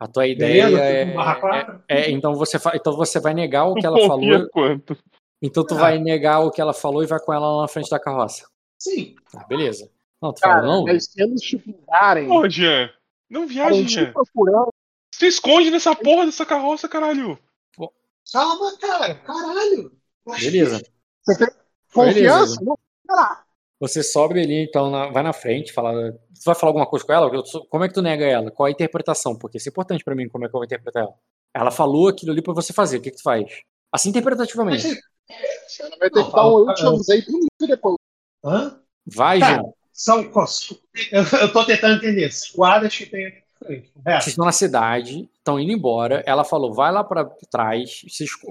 a 0.00 0.08
tua 0.08 0.26
ideia 0.26 0.62
é, 0.80 1.02
é- 1.02 1.80
é- 1.88 2.10
então 2.10 2.34
você 2.34 2.58
fa- 2.58 2.72
então 2.74 2.96
você 2.96 3.20
vai 3.20 3.34
negar 3.34 3.66
o 3.66 3.74
que 3.74 3.84
ela 3.84 3.98
falou. 4.06 4.48
quanto? 4.50 4.96
Então 5.42 5.64
tu 5.66 5.74
Ah. 5.74 5.78
vai 5.78 5.98
negar 5.98 6.40
o 6.40 6.50
que 6.50 6.60
ela 6.60 6.72
falou 6.72 7.02
e 7.02 7.06
vai 7.06 7.20
com 7.20 7.32
ela 7.32 7.56
lá 7.56 7.62
na 7.62 7.68
frente 7.68 7.90
da 7.90 8.00
carroça. 8.00 8.48
Sim. 8.78 9.14
Ah, 9.36 9.44
beleza. 9.46 9.90
Não, 10.22 10.32
tu 10.32 10.40
fala, 10.40 10.54
Cara, 10.54 10.66
não? 10.66 10.84
mas 10.84 11.04
se 11.04 11.22
eles 11.22 11.40
te 11.42 11.56
Ô, 12.30 12.48
Jean, 12.48 12.90
não 13.28 13.46
te 13.46 13.52
Jean. 13.54 14.12
Se 15.14 15.26
esconde 15.26 15.70
nessa 15.70 15.94
porra 15.94 16.24
dessa 16.24 16.46
carroça, 16.46 16.88
caralho. 16.88 17.38
Calma, 18.32 18.78
cara. 18.78 19.14
Caralho. 19.16 19.92
Beleza. 20.40 20.82
você 21.22 21.38
tem 21.46 21.54
confiança? 21.92 22.56
Beleza. 22.56 22.64
Não, 22.64 22.78
cara, 23.08 23.44
Você 23.80 24.02
sobe 24.02 24.38
ali, 24.40 24.64
então, 24.64 24.90
na- 24.90 25.10
vai 25.10 25.22
na 25.22 25.32
frente, 25.32 25.72
fala. 25.72 26.12
Tu 26.12 26.44
vai 26.44 26.54
falar 26.54 26.68
alguma 26.70 26.86
coisa 26.86 27.04
com 27.04 27.12
ela? 27.12 27.30
Como 27.70 27.82
é 27.84 27.88
que 27.88 27.94
tu 27.94 28.02
nega 28.02 28.26
ela? 28.26 28.50
Qual 28.50 28.66
a 28.66 28.70
interpretação? 28.70 29.34
Porque 29.36 29.56
isso 29.56 29.68
é 29.68 29.70
importante 29.70 30.04
pra 30.04 30.14
mim, 30.14 30.28
como 30.28 30.44
é 30.44 30.48
que 30.48 30.54
eu 30.54 30.58
vou 30.58 30.64
interpretar 30.64 31.02
ela. 31.04 31.14
Ela 31.54 31.70
falou 31.70 32.08
aquilo 32.08 32.30
ali 32.32 32.42
pra 32.42 32.52
você 32.52 32.72
fazer, 32.72 32.98
o 32.98 33.00
que 33.00 33.10
que 33.10 33.16
tu 33.16 33.22
faz? 33.22 33.46
Assim 33.92 34.10
interpretativamente. 34.10 34.82
você 35.66 35.82
vai 35.98 36.10
ter 36.10 36.24
que 36.24 36.30
dar 36.32 36.46
um 36.46 36.68
eu 36.68 36.74
te 36.74 36.82
primeiro 37.24 37.48
depois. 37.60 37.96
Hã? 38.44 38.78
Vai, 39.06 39.38
Jean. 39.40 39.62
São. 39.92 40.20
Eu, 41.10 41.22
eu 41.40 41.52
tô 41.52 41.64
tentando 41.64 41.96
entender. 41.96 42.30
Guardas 42.54 42.94
que 42.96 43.06
tem 43.06 43.26
aqui. 43.26 43.42
É. 44.06 44.12
Vocês 44.20 44.28
estão 44.28 44.44
na 44.46 44.52
cidade, 44.52 45.28
estão 45.36 45.58
indo 45.60 45.72
embora. 45.72 46.22
Ela 46.26 46.44
falou, 46.44 46.72
vai 46.72 46.90
lá 46.92 47.04
pra 47.04 47.24
trás, 47.50 48.02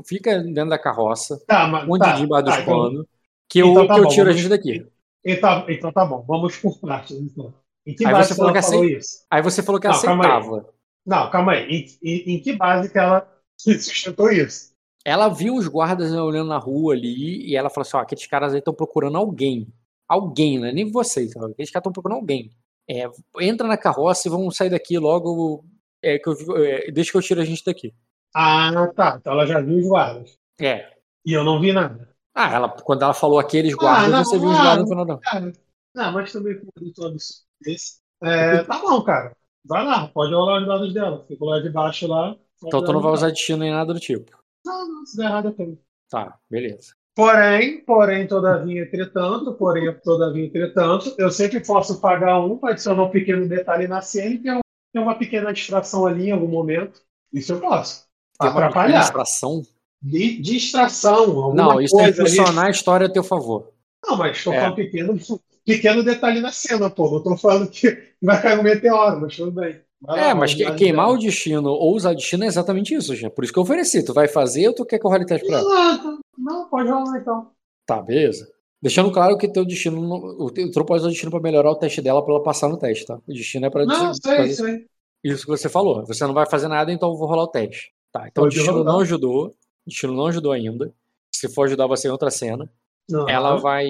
fica 0.06 0.40
dentro 0.44 0.70
da 0.70 0.78
carroça, 0.78 1.40
Tá, 1.48 1.68
mas. 1.68 1.82
escondidinho 1.84 2.30
tá, 2.30 2.40
embaixo 2.40 2.46
dos 2.46 2.56
tá, 2.56 2.62
então- 2.62 2.78
panos, 2.78 3.06
que 3.50 3.60
eu, 3.60 3.68
então 3.72 3.88
tá 3.88 3.94
que 3.96 4.00
eu 4.00 4.04
bom, 4.04 4.10
tiro 4.10 4.30
a 4.30 4.34
gente 4.34 4.50
daqui. 4.50 4.88
Então, 5.26 5.66
então 5.70 5.92
tá 5.92 6.06
bom, 6.06 6.24
vamos 6.28 6.58
por 6.58 6.80
partes. 6.80 7.18
Então. 7.18 7.54
Em 7.86 7.96
que 7.96 8.06
Aí 8.06 8.12
base 8.12 8.34
você 8.34 8.42
ela 8.42 8.54
que 8.54 8.62
falou 8.62 8.86
isso? 8.86 9.26
Aí 9.32 9.42
você 9.42 9.64
falou 9.64 9.82
que 9.82 9.88
Não, 9.88 10.02
calma 10.02 10.26
aí. 10.26 10.32
aceitava. 10.32 10.74
Não, 11.06 11.30
calma 11.32 11.52
aí. 11.54 11.66
Em, 11.70 11.86
em- 12.04 12.36
em 12.36 12.42
que 12.42 12.54
base 12.54 12.92
que 12.92 12.98
ela 12.98 13.28
sustentou 13.58 14.32
isso? 14.32 14.74
Ela 15.06 15.30
viu 15.30 15.56
os 15.56 15.68
guardas 15.68 16.12
olhando 16.14 16.50
na 16.50 16.58
rua 16.58 16.94
ali 16.94 17.50
e 17.50 17.56
ela 17.56 17.70
falou 17.70 17.84
assim: 17.88 17.98
ó, 17.98 18.02
aqueles 18.02 18.28
caras 18.28 18.54
aí 18.54 18.60
estão 18.60 18.74
procurando 18.74 19.18
alguém. 19.18 19.68
Alguém, 20.08 20.60
né? 20.60 20.72
Nem 20.72 20.92
vocês, 20.92 21.32
sabe? 21.32 21.52
aqueles 21.52 21.70
caras 21.72 21.82
estão 21.82 21.92
procurando 21.94 22.20
alguém. 22.20 22.52
É, 22.90 23.04
entra 23.40 23.68
na 23.68 23.78
carroça 23.78 24.28
e 24.28 24.32
vamos 24.32 24.56
sair 24.56 24.70
daqui 24.70 24.98
logo. 24.98 25.64
É, 26.02 26.18
que 26.18 26.30
eu, 26.30 26.58
é, 26.58 26.92
deixa 26.92 27.12
que 27.12 27.18
eu 27.18 27.22
tiro 27.22 27.42
a 27.42 27.46
gente 27.46 27.64
daqui. 27.64 27.94
Ah, 28.34 28.88
tá. 28.96 29.18
Então 29.20 29.34
ela 29.34 29.46
já 29.46 29.62
viu 29.62 29.78
os 29.78 29.88
guardas. 29.88 30.38
É. 30.60 30.92
E 31.26 31.34
eu 31.34 31.44
não 31.44 31.60
vi 31.60 31.72
nada. 31.72 32.10
Ah, 32.42 32.54
ela, 32.54 32.70
quando 32.70 33.04
ela 33.04 33.14
falou 33.14 33.38
aqueles 33.38 33.74
guardas, 33.76 34.10
não, 34.10 34.24
você 34.24 34.40
viu 34.40 34.48
os 34.48 34.56
ah, 34.58 34.62
guardas 34.62 34.84
no 34.84 34.88
final. 34.88 35.06
não. 35.06 35.20
Cara, 35.20 35.52
Não, 35.94 36.12
mas 36.14 36.32
também 36.32 36.58
com 36.58 36.68
um 36.68 36.72
produto 36.72 37.06
absurdo 37.06 37.44
desse. 37.62 38.00
É, 38.24 38.64
tá 38.64 38.80
bom, 38.80 39.02
cara. 39.02 39.36
Vai 39.66 39.84
lá, 39.84 40.08
pode 40.08 40.34
rolar 40.34 40.62
os 40.62 40.68
dados 40.68 40.94
dela. 40.94 41.26
Fica 41.28 41.44
lá 41.44 41.60
de 41.60 41.70
baixo 41.70 42.08
lá. 42.08 42.38
Então 42.66 42.82
tu 42.82 42.94
não 42.94 43.02
vai 43.02 43.12
usar 43.12 43.30
destino 43.30 43.60
nem 43.60 43.72
nada 43.72 43.94
do 43.94 44.00
tipo. 44.00 44.32
Não, 44.66 44.88
não, 44.88 45.06
se 45.06 45.18
der 45.18 45.26
errado 45.26 45.50
eu 45.50 45.54
tenho. 45.54 45.80
Tá, 46.10 46.38
beleza. 46.50 46.94
Porém, 47.14 47.84
porém, 47.84 48.26
todavia, 48.26 48.84
entretanto, 48.84 49.54
porém, 49.56 49.94
todavia, 50.00 50.46
entretanto, 50.46 51.14
eu 51.18 51.30
sempre 51.30 51.60
posso 51.60 52.00
pagar 52.00 52.40
um 52.40 52.58
para 52.58 52.72
adicionar 52.72 53.04
um 53.04 53.10
pequeno 53.10 53.50
detalhe 53.50 53.86
na 53.88 54.02
cena 54.02 54.36
e 54.36 54.38
ter 54.38 54.60
ter 54.94 55.00
uma 55.00 55.16
pequena 55.16 55.52
distração 55.52 56.06
ali 56.06 56.30
em 56.30 56.32
algum 56.32 56.48
momento. 56.48 57.02
Isso 57.34 57.52
eu 57.54 57.60
posso. 57.60 58.08
Tem 58.40 58.50
uma 58.50 58.54
pequena 58.54 58.68
Atrapalhar. 58.70 59.00
distração? 59.02 59.62
Di- 60.02 60.42
distração. 60.42 61.24
Alguma 61.42 61.54
Não, 61.54 61.82
isso 61.82 61.94
coisa 61.96 62.08
ali. 62.22 62.32
impulsionar 62.32 62.66
a 62.68 62.70
história 62.72 63.08
a 63.08 63.12
teu 63.12 63.24
favor. 63.24 63.72
Não, 64.08 64.18
mas 64.18 64.38
estou 64.38 64.54
É. 64.54 64.60
falando 64.62 64.76
pequeno, 64.76 65.20
pequeno 65.66 66.04
detalhe 66.04 66.40
na 66.40 66.52
cena, 66.52 66.90
pô. 66.90 67.10
Não 67.12 67.22
tô 67.24 67.36
falando 67.38 67.70
que 67.70 67.98
vai 68.22 68.42
cair 68.42 68.60
um 68.60 68.64
meteoro, 68.64 69.20
mas 69.22 69.36
tudo 69.36 69.52
bem. 69.52 69.80
Vai 70.02 70.22
lá, 70.22 70.28
É, 70.30 70.34
mas 70.34 70.54
que- 70.54 70.72
queimar 70.76 71.10
o 71.10 71.18
destino 71.18 71.70
ou 71.70 71.94
usar 71.94 72.14
destino 72.14 72.46
é 72.46 72.48
exatamente 72.48 72.94
isso, 72.96 73.14
já. 73.16 73.30
Por 73.30 73.44
isso 73.44 73.52
que 73.52 73.60
eu 73.60 73.64
ofereci. 73.64 74.02
Tu 74.04 74.14
vai 74.14 74.30
fazer 74.30 74.70
ou 74.70 74.74
tu 74.74 74.86
quer 74.86 74.98
que 74.98 75.06
eu 75.06 75.12
role 75.12 75.26
teste 75.26 75.46
pra 75.46 75.58
ela? 75.60 75.98
Não, 75.98 76.20
não, 76.38 76.70
pode 76.70 76.90
rolar 76.90 77.20
então. 77.20 77.52
Tá, 77.86 78.02
beleza. 78.02 78.48
Deixando 78.82 79.12
claro 79.12 79.38
que 79.38 79.50
teu 79.50 79.66
destino. 79.66 80.00
O 80.40 80.50
teu 80.50 80.72
usar 80.96 81.08
o 81.08 81.10
destino 81.10 81.30
pra 81.30 81.42
melhorar 81.42 81.70
o 81.72 81.76
teste 81.76 82.02
dela 82.02 82.24
pra 82.24 82.34
ela 82.34 82.42
passar 82.44 82.70
no 82.70 82.78
teste, 82.78 83.06
tá? 83.06 83.16
O 83.28 83.34
destino 83.34 83.66
é 83.66 83.70
pra 83.70 83.86
Não, 83.86 83.94
fazer 84.16 84.22
sei, 84.24 84.54
sei. 84.54 84.86
isso 85.22 85.44
que 85.44 85.50
você 85.52 85.68
falou. 85.68 86.06
Você 86.06 86.26
não 86.26 86.34
vai 86.34 86.46
fazer 86.50 86.70
nada, 86.70 86.90
então 86.94 87.10
eu 87.12 87.18
vou 87.18 87.28
rolar 87.28 87.44
o 87.44 87.48
teste. 87.48 87.92
Tá, 88.14 88.22
então 88.30 88.44
o 88.44 88.46
Pode 88.46 88.56
destino 88.56 88.78
rolar. 88.78 88.94
não 88.94 89.00
ajudou. 89.02 89.54
O 89.90 89.92
destino 89.92 90.14
não 90.14 90.28
ajudou 90.28 90.52
ainda. 90.52 90.94
Se 91.34 91.50
for 91.50 91.64
ajudar, 91.66 91.88
vai 91.88 91.98
ser 91.98 92.10
em 92.10 92.12
outra 92.12 92.30
cena. 92.30 92.72
Não, 93.10 93.28
Ela 93.28 93.56
vai 93.56 93.88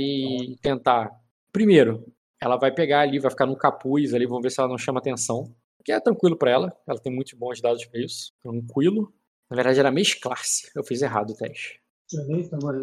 tentar. 0.61 1.11
Primeiro, 1.51 2.05
ela 2.41 2.55
vai 2.55 2.71
pegar 2.73 3.01
ali, 3.01 3.19
vai 3.19 3.29
ficar 3.29 3.45
no 3.45 3.57
capuz 3.57 4.13
ali, 4.13 4.25
vamos 4.25 4.41
ver 4.43 4.49
se 4.49 4.61
ela 4.61 4.69
não 4.69 4.77
chama 4.77 4.99
atenção. 4.99 5.53
Que 5.83 5.91
é 5.91 5.99
tranquilo 5.99 6.37
pra 6.37 6.51
ela, 6.51 6.73
ela 6.87 6.97
tem 6.97 7.13
muitos 7.13 7.33
bons 7.33 7.59
dados 7.59 7.83
pra 7.85 7.99
isso. 7.99 8.31
Tranquilo. 8.41 9.13
Na 9.49 9.55
verdade, 9.55 9.77
era 9.79 9.91
mesclar-se. 9.91 10.71
Eu 10.73 10.85
fiz 10.85 11.01
errado 11.01 11.31
o 11.31 11.35
teste. 11.35 11.81
Eita, 12.29 12.57
mas- 12.63 12.77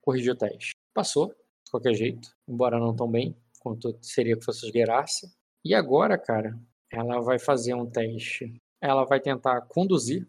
Corrigi 0.00 0.30
o 0.30 0.36
teste. 0.36 0.70
Passou, 0.94 1.28
de 1.28 1.70
qualquer 1.72 1.94
jeito. 1.94 2.28
Embora 2.48 2.78
não 2.78 2.94
tão 2.94 3.10
bem 3.10 3.36
quanto 3.58 3.98
seria 4.00 4.36
que 4.36 4.44
fosse 4.44 4.64
esgueirasse. 4.64 5.28
E 5.64 5.74
agora, 5.74 6.16
cara, 6.16 6.56
ela 6.92 7.20
vai 7.20 7.38
fazer 7.40 7.74
um 7.74 7.86
teste. 7.90 8.54
Ela 8.80 9.04
vai 9.04 9.18
tentar 9.20 9.60
conduzir 9.62 10.28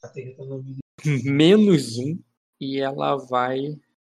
Tá 0.00 0.08
tentando 0.12 0.62
me- 0.62 0.78
menos 1.24 1.98
um. 1.98 2.18
E 2.60 2.80
ela 2.80 3.16
vai. 3.16 3.58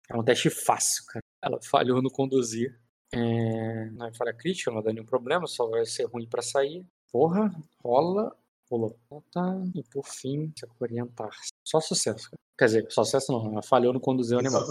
É 0.10 0.16
um 0.16 0.24
teste 0.24 0.50
fácil, 0.50 1.04
cara. 1.08 1.24
Ela 1.44 1.60
falhou 1.62 2.02
no 2.02 2.10
conduzir. 2.10 2.80
É... 3.14 3.90
Não 3.92 4.08
é 4.08 4.14
falha 4.14 4.34
crítica, 4.34 4.72
não 4.72 4.82
dá 4.82 4.92
nenhum 4.92 5.06
problema, 5.06 5.48
só 5.48 5.68
vai 5.68 5.86
ser 5.86 6.06
ruim 6.06 6.28
pra 6.28 6.42
sair. 6.42 6.86
Porra, 7.12 7.52
rola. 7.84 8.36
Rolou. 8.70 8.98
Tá. 9.32 9.62
E 9.76 9.84
por 9.84 10.06
fim, 10.08 10.52
se 10.58 10.66
orientar-se. 10.80 11.50
Só 11.64 11.80
sucesso, 11.80 12.30
cara. 12.32 12.40
Quer 12.58 12.66
dizer, 12.66 12.88
só 12.90 13.04
sucesso 13.04 13.32
não, 13.32 13.52
ela 13.52 13.62
falhou 13.62 13.94
no 13.94 14.00
conduzir 14.00 14.36
o 14.36 14.40
animal. 14.40 14.64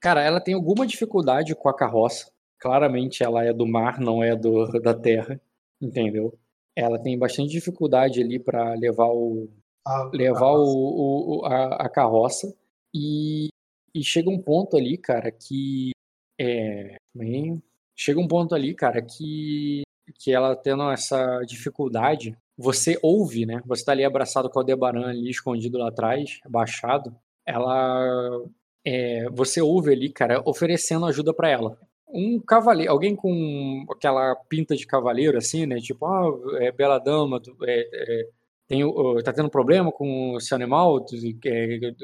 Cara, 0.00 0.22
ela 0.22 0.40
tem 0.40 0.54
alguma 0.54 0.86
dificuldade 0.86 1.54
com 1.54 1.68
a 1.68 1.76
carroça. 1.76 2.30
Claramente 2.60 3.22
ela 3.22 3.44
é 3.44 3.52
do 3.52 3.66
mar, 3.66 4.00
não 4.00 4.22
é 4.22 4.36
do, 4.36 4.66
da 4.82 4.94
terra. 4.94 5.40
Entendeu? 5.80 6.38
Ela 6.76 6.98
tem 6.98 7.18
bastante 7.18 7.50
dificuldade 7.50 8.20
ali 8.20 8.38
pra 8.38 8.74
levar 8.74 9.08
o, 9.08 9.48
Ah, 9.88 10.10
levar 10.12 10.52
o, 10.52 11.40
o- 11.40 11.46
a, 11.46 11.86
a 11.86 11.88
carroça 11.88 12.54
e, 12.94 13.48
e 13.94 14.04
chega 14.04 14.28
um 14.30 14.40
ponto 14.40 14.76
ali, 14.76 14.98
cara, 14.98 15.30
que 15.30 15.92
é, 16.40 16.96
bem, 17.14 17.62
chega 17.96 18.20
um 18.20 18.28
ponto 18.28 18.54
ali, 18.54 18.74
cara, 18.74 19.00
que 19.02 19.82
que 20.20 20.32
ela 20.32 20.56
tendo 20.56 20.90
essa 20.90 21.42
dificuldade, 21.46 22.34
você 22.56 22.98
ouve, 23.02 23.44
né? 23.46 23.62
Você 23.66 23.84
tá 23.84 23.92
ali 23.92 24.04
abraçado 24.04 24.48
com 24.50 24.58
o 24.58 24.60
Aldebaran 24.62 25.06
ali 25.10 25.30
escondido 25.30 25.78
lá 25.78 25.88
atrás, 25.90 26.38
abaixado. 26.44 27.14
Ela 27.46 28.42
é, 28.84 29.28
você 29.30 29.60
ouve 29.60 29.92
ali, 29.92 30.10
cara, 30.10 30.42
oferecendo 30.46 31.06
ajuda 31.06 31.32
pra 31.34 31.50
ela. 31.50 31.78
Um 32.10 32.40
cavaleiro, 32.40 32.90
alguém 32.92 33.14
com 33.14 33.84
aquela 33.90 34.34
pinta 34.48 34.74
de 34.74 34.86
cavaleiro 34.86 35.36
assim, 35.36 35.66
né? 35.66 35.76
Tipo, 35.78 36.06
ah, 36.06 36.30
é 36.62 36.72
bela 36.72 36.98
dama, 36.98 37.40
é, 37.64 37.88
é, 38.22 38.28
tem, 38.68 38.82
tá 39.24 39.32
tendo 39.32 39.50
problema 39.50 39.90
com 39.90 40.36
esse 40.38 40.54
animal, 40.54 41.00
tu 41.04 41.16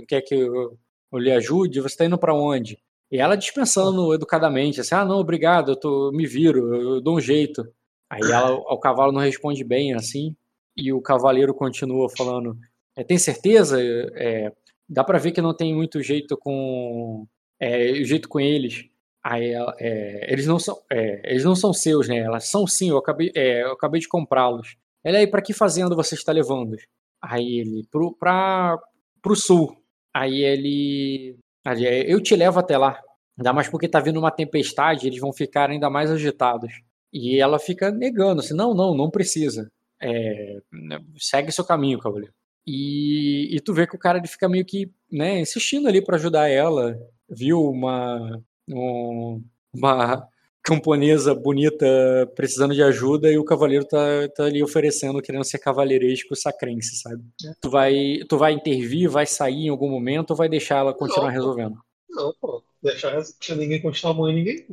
quer, 0.09 0.23
que 0.23 0.35
eu, 0.35 0.77
lhe 1.15 1.31
ajude, 1.33 1.81
você 1.81 1.97
tá 1.97 2.05
indo 2.07 2.19
pra 2.19 2.35
onde? 2.35 2.79
E 3.13 3.19
ela 3.19 3.37
dispensando 3.37 4.13
educadamente, 4.15 4.81
assim, 4.81 4.95
ah, 4.95 5.05
não, 5.05 5.19
obrigado, 5.21 5.73
eu 5.73 5.77
tô, 5.77 6.11
me 6.13 6.27
viro, 6.27 6.75
eu 6.75 7.01
dou 7.01 7.17
um 7.17 7.21
jeito. 7.21 7.65
Aí 8.11 8.23
ela, 8.33 8.53
o 8.55 8.79
cavalo 8.79 9.13
não 9.13 9.21
responde 9.21 9.63
bem, 9.65 9.95
assim, 9.95 10.35
e 10.77 10.93
o 10.93 11.01
cavaleiro 11.01 11.55
continua 11.55 12.09
falando, 12.17 12.57
"É, 12.97 13.05
tem 13.05 13.19
certeza? 13.19 13.79
É, 14.15 14.51
dá 14.89 15.05
pra 15.05 15.19
ver 15.19 15.33
que 15.33 15.41
não 15.43 15.55
tem 15.55 15.75
muito 15.75 16.03
jeito 16.03 16.37
com, 16.37 17.27
é, 17.61 17.95
jeito 18.05 18.29
com 18.29 18.41
eles. 18.41 18.85
Aí 19.23 19.51
ela- 19.53 19.75
é, 19.81 20.33
eles 20.33 20.47
não 20.47 20.59
são, 20.59 20.77
é, 20.91 21.21
eles 21.31 21.45
não 21.45 21.55
são 21.57 21.73
seus, 21.73 22.09
né? 22.09 22.19
Elas 22.19 22.49
são 22.49 22.67
sim, 22.67 22.91
eu 22.91 22.99
acabei, 22.99 23.31
é, 23.35 23.63
eu 23.63 23.73
acabei 23.73 24.01
de 24.01 24.09
comprá-los. 24.09 24.77
Ela 25.05 25.19
aí, 25.19 25.27
pra 25.27 25.43
que 25.43 25.53
fazenda 25.53 25.95
você 25.95 26.15
está 26.15 26.33
levando? 26.33 26.77
Aí 27.23 27.59
ele, 27.61 27.87
pro, 27.91 28.13
pra, 28.17 28.79
pro 29.23 29.37
sul. 29.37 29.77
Aí 30.15 30.43
ele, 30.43 31.37
é, 31.67 32.13
eu 32.13 32.21
te 32.23 32.35
levo 32.37 32.59
até 32.61 32.77
lá. 32.79 33.01
Ainda 33.39 33.53
mais 33.53 33.69
porque 33.69 33.89
tá 33.89 34.01
vindo 34.01 34.19
uma 34.19 34.31
tempestade, 34.31 35.07
eles 35.07 35.21
vão 35.21 35.33
ficar 35.33 35.71
ainda 35.71 35.91
mais 35.91 36.11
agitados. 36.11 36.73
E 37.13 37.41
ela 37.41 37.59
fica 37.59 37.91
negando, 37.91 38.41
assim, 38.41 38.55
não, 38.55 38.75
não, 38.75 38.95
não 38.97 39.11
precisa. 39.11 39.71
É, 40.01 40.59
né, 40.73 41.01
segue 41.19 41.53
seu 41.53 41.65
caminho, 41.65 41.99
cavaleiro. 41.99 42.33
E, 42.67 43.55
e 43.57 43.61
tu 43.61 43.75
vê 43.75 43.87
que 43.87 43.97
o 43.97 43.99
cara 43.99 44.19
ele 44.19 44.27
fica 44.29 44.49
meio 44.49 44.65
que, 44.65 44.91
né, 45.11 45.39
insistindo 45.41 45.87
ali 45.89 46.03
pra 46.05 46.17
ajudar 46.17 46.49
ela. 46.49 46.97
Viu 47.29 47.61
uma, 47.63 48.41
um- 48.69 49.43
uma 49.75 50.29
camponesa 50.65 51.35
bonita 51.35 51.87
precisando 52.35 52.75
de 52.75 52.83
ajuda 52.83 53.31
e 53.31 53.37
o 53.37 53.45
cavaleiro 53.45 53.85
tá, 53.85 54.27
tá 54.35 54.45
ali 54.45 54.63
oferecendo, 54.63 55.21
querendo 55.21 55.45
ser 55.45 55.59
cavaleiresco 55.59 56.35
sacrense, 56.35 56.97
sabe? 56.97 57.23
Tu 57.61 57.69
vai, 57.69 58.21
tu 58.27 58.39
vai 58.39 58.55
intervir, 58.55 59.11
vai 59.11 59.27
sair 59.27 59.67
em 59.67 59.69
algum 59.69 59.91
momento 59.91 60.31
ou 60.31 60.37
vai 60.37 60.49
deixar 60.49 60.79
ela 60.79 60.95
continuar 60.95 61.27
Não. 61.27 61.35
resolvendo? 61.35 61.77
Não, 62.09 62.35
pô. 62.41 62.65
Deixar 62.83 63.11
deixar 63.13 63.57
ninguém 63.57 63.83
continuar 63.83 64.15
a 64.15 64.17
mãe 64.17 64.35
ninguém. 64.35 64.67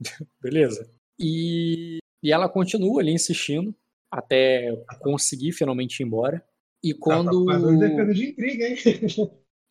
Beleza. 0.42 0.90
E, 1.18 1.98
e 2.20 2.32
ela 2.32 2.48
continua 2.48 3.00
ali 3.00 3.12
insistindo 3.12 3.72
até 4.10 4.76
conseguir 5.00 5.52
finalmente 5.52 6.00
ir 6.00 6.06
embora. 6.06 6.44
E 6.82 6.92
quando. 6.92 7.46
Tá, 7.46 7.52
tá 7.54 7.60
com 7.60 7.66
mais 7.66 7.96
dois 7.96 8.16
de 8.16 8.26
intriga, 8.26 8.66
hein? 8.66 8.76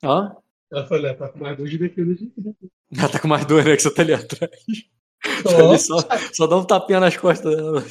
Hã? 0.02 0.36
Ela 0.72 0.88
falou, 0.88 1.16
tá 1.16 1.30
com 1.30 1.40
mais 1.40 1.58
dois 1.58 1.70
de 1.70 1.78
defesa 1.78 2.16
de 2.16 2.24
intriga. 2.24 2.56
Ela 2.98 3.10
tá 3.10 3.20
com 3.20 3.28
mais 3.28 3.46
dois, 3.46 3.66
né? 3.66 3.76
Que 3.76 3.82
você 3.82 3.94
tá 3.94 4.02
ali 4.02 4.14
atrás. 4.14 4.56
Ali 5.50 5.78
só, 5.80 5.98
só 6.34 6.48
dá 6.48 6.58
um 6.58 6.64
tapinha 6.66 7.00
nas 7.00 7.16
costas 7.18 7.56
dela. 7.56 7.84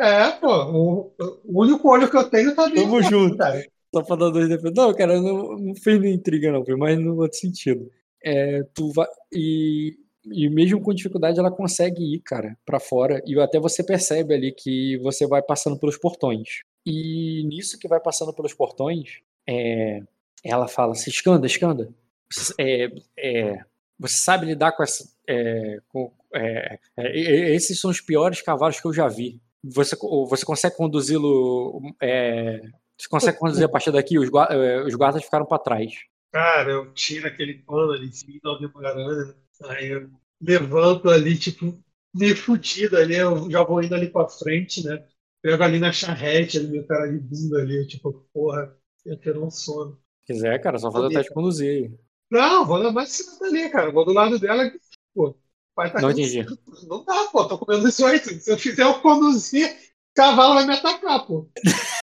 É, 0.00 0.30
pô. 0.32 0.48
O, 0.48 1.12
o 1.44 1.62
único 1.62 1.88
olho 1.88 2.10
que 2.10 2.16
eu 2.16 2.28
tenho 2.30 2.54
tá 2.54 2.70
Tamo 2.70 3.02
junto. 3.02 3.36
cara. 3.36 3.64
Só 3.94 4.02
pra 4.02 4.16
dar 4.16 4.30
dois 4.30 4.48
defeitos. 4.48 4.72
Não, 4.76 4.92
cara, 4.94 5.20
não, 5.20 5.56
não 5.56 5.74
fez 5.76 6.00
nem 6.00 6.14
intriga, 6.14 6.50
não. 6.50 6.64
Mais 6.76 6.98
no 6.98 7.16
outro 7.20 7.38
sentido. 7.38 7.88
É, 8.24 8.62
tu 8.74 8.90
vai. 8.92 9.06
E, 9.32 9.96
e 10.26 10.48
mesmo 10.48 10.80
com 10.80 10.92
dificuldade, 10.94 11.38
ela 11.38 11.50
consegue 11.50 12.02
ir, 12.14 12.20
cara, 12.20 12.56
pra 12.66 12.80
fora. 12.80 13.22
E 13.24 13.38
até 13.38 13.60
você 13.60 13.84
percebe 13.84 14.34
ali 14.34 14.52
que 14.52 14.96
você 14.98 15.26
vai 15.26 15.42
passando 15.42 15.78
pelos 15.78 15.96
portões. 15.96 16.62
E 16.84 17.44
nisso 17.46 17.78
que 17.78 17.86
vai 17.88 18.00
passando 18.00 18.32
pelos 18.32 18.52
portões, 18.52 19.20
é, 19.48 20.02
ela 20.42 20.66
fala: 20.66 20.94
se 20.94 21.08
escanda, 21.08 21.46
escanda. 21.46 21.88
Você- 22.30 22.54
É, 22.58 22.90
é, 23.16 23.58
você 23.98 24.16
sabe 24.16 24.46
lidar 24.46 24.72
com 24.72 24.82
essa. 24.82 25.08
é, 25.28 25.78
com- 25.88 26.10
é, 26.34 26.78
é, 26.96 27.54
esses 27.54 27.80
são 27.80 27.90
os 27.90 28.00
piores 28.00 28.42
cavalos 28.42 28.80
que 28.80 28.86
eu 28.86 28.92
já 28.92 29.08
vi. 29.08 29.40
Você, 29.62 29.96
você 30.28 30.44
consegue 30.44 30.76
conduzi-lo. 30.76 31.80
é, 32.00 32.60
você 32.98 33.08
consegue 33.08 33.38
conduzir 33.38 33.64
a 33.64 33.68
partir 33.68 33.90
daqui? 33.90 34.18
Os, 34.18 34.28
eh, 34.50 34.82
os 34.82 34.94
guardas 34.94 35.24
ficaram 35.24 35.46
pra 35.46 35.58
trás. 35.58 35.92
Cara, 36.32 36.70
eu 36.70 36.92
tiro 36.92 37.26
aquele 37.26 37.54
pano 37.62 37.92
ali 37.92 38.08
em 38.08 38.12
cima 38.12 38.38
da 38.42 38.50
Aldebaran? 38.50 39.34
Aí 39.64 39.88
eu 39.88 40.10
levanto 40.40 41.08
ali, 41.08 41.38
tipo, 41.38 41.78
meio 42.14 42.36
fudido 42.36 42.96
ali, 42.96 43.16
eu 43.16 43.50
já 43.50 43.62
vou 43.64 43.82
indo 43.82 43.94
ali 43.94 44.10
pra 44.10 44.28
frente, 44.28 44.84
né? 44.84 45.04
Pego 45.42 45.62
ali 45.62 45.78
na 45.78 45.92
charrete, 45.92 46.58
ali, 46.58 46.68
meu 46.68 46.86
cara 46.86 47.10
de 47.10 47.18
bunda 47.18 47.60
ali, 47.60 47.86
tipo, 47.86 48.12
porra, 48.32 48.76
eu 49.04 49.18
quero 49.18 49.44
um 49.44 49.50
sono. 49.50 49.98
Se 50.26 50.32
quiser, 50.32 50.58
cara, 50.60 50.78
só 50.78 50.90
fazer 50.90 51.06
o 51.06 51.10
teste 51.10 51.32
conduzir 51.32 51.70
aí. 51.70 51.98
Não, 52.30 52.64
vou 52.66 52.78
levar 52.78 53.02
esse 53.04 53.22
cima 53.22 53.38
dali, 53.38 53.70
cara. 53.70 53.92
Vou 53.92 54.04
do 54.04 54.12
lado 54.12 54.38
dela, 54.38 54.70
pô. 55.14 55.36
Vai 55.76 55.92
tá 55.92 56.00
Não 56.00 56.10
entendi. 56.10 56.44
Não 56.88 57.04
dá, 57.04 57.26
pô, 57.32 57.44
tô 57.46 57.58
comendo 57.58 57.84
18. 57.84 58.40
Se 58.40 58.50
eu 58.50 58.58
fizer 58.58 58.82
eu 58.84 59.00
conduzir, 59.00 59.68
o 59.68 60.14
cavalo 60.14 60.54
vai 60.54 60.66
me 60.66 60.74
atacar, 60.74 61.26
pô. 61.26 61.48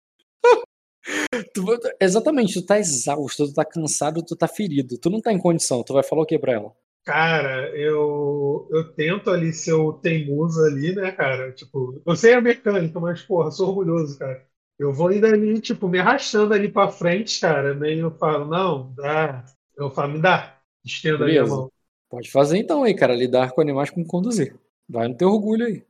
Tu- 1.54 1.78
exatamente, 2.00 2.54
tu 2.54 2.66
tá 2.66 2.78
exausto, 2.78 3.46
tu 3.46 3.54
tá 3.54 3.64
cansado, 3.64 4.22
tu 4.22 4.36
tá 4.36 4.46
ferido. 4.46 4.98
Tu 4.98 5.10
não 5.10 5.20
tá 5.20 5.32
em 5.32 5.38
condição, 5.38 5.82
tu 5.82 5.92
vai 5.92 6.02
falar 6.02 6.22
o 6.22 6.26
que 6.26 6.38
pra 6.38 6.52
ela? 6.52 6.72
Cara, 7.04 7.70
eu, 7.76 8.68
eu 8.70 8.92
tento 8.92 9.30
ali 9.30 9.52
ser 9.52 9.72
o 9.72 9.94
teimoso 9.94 10.62
ali, 10.62 10.94
né, 10.94 11.10
cara? 11.12 11.52
Tipo, 11.52 12.02
eu 12.04 12.16
sei 12.16 12.34
a 12.34 12.40
mecânica, 12.40 13.00
mas, 13.00 13.22
porra, 13.22 13.50
sou 13.50 13.68
orgulhoso, 13.68 14.18
cara. 14.18 14.46
Eu 14.78 14.92
vou 14.92 15.10
indo 15.10 15.26
ali, 15.26 15.60
tipo, 15.60 15.88
me 15.88 15.98
arrastando 15.98 16.52
ali 16.52 16.70
pra 16.70 16.88
frente, 16.90 17.40
cara. 17.40 17.74
Meio 17.74 18.06
eu 18.06 18.10
falo, 18.18 18.44
não, 18.44 18.92
dá. 18.94 19.44
Eu 19.76 19.90
falo, 19.90 20.12
me 20.12 20.20
dá. 20.20 20.58
Estendo 20.84 21.24
ali 21.24 21.38
a 21.38 21.46
mão. 21.46 21.70
Pode 22.08 22.30
fazer 22.30 22.58
então 22.58 22.82
aí, 22.82 22.94
cara. 22.94 23.14
Lidar 23.14 23.52
com 23.52 23.60
animais 23.60 23.90
com 23.90 24.04
conduzir. 24.04 24.56
Vai 24.88 25.08
no 25.08 25.16
teu 25.16 25.28
orgulho 25.28 25.66
aí. 25.66 25.84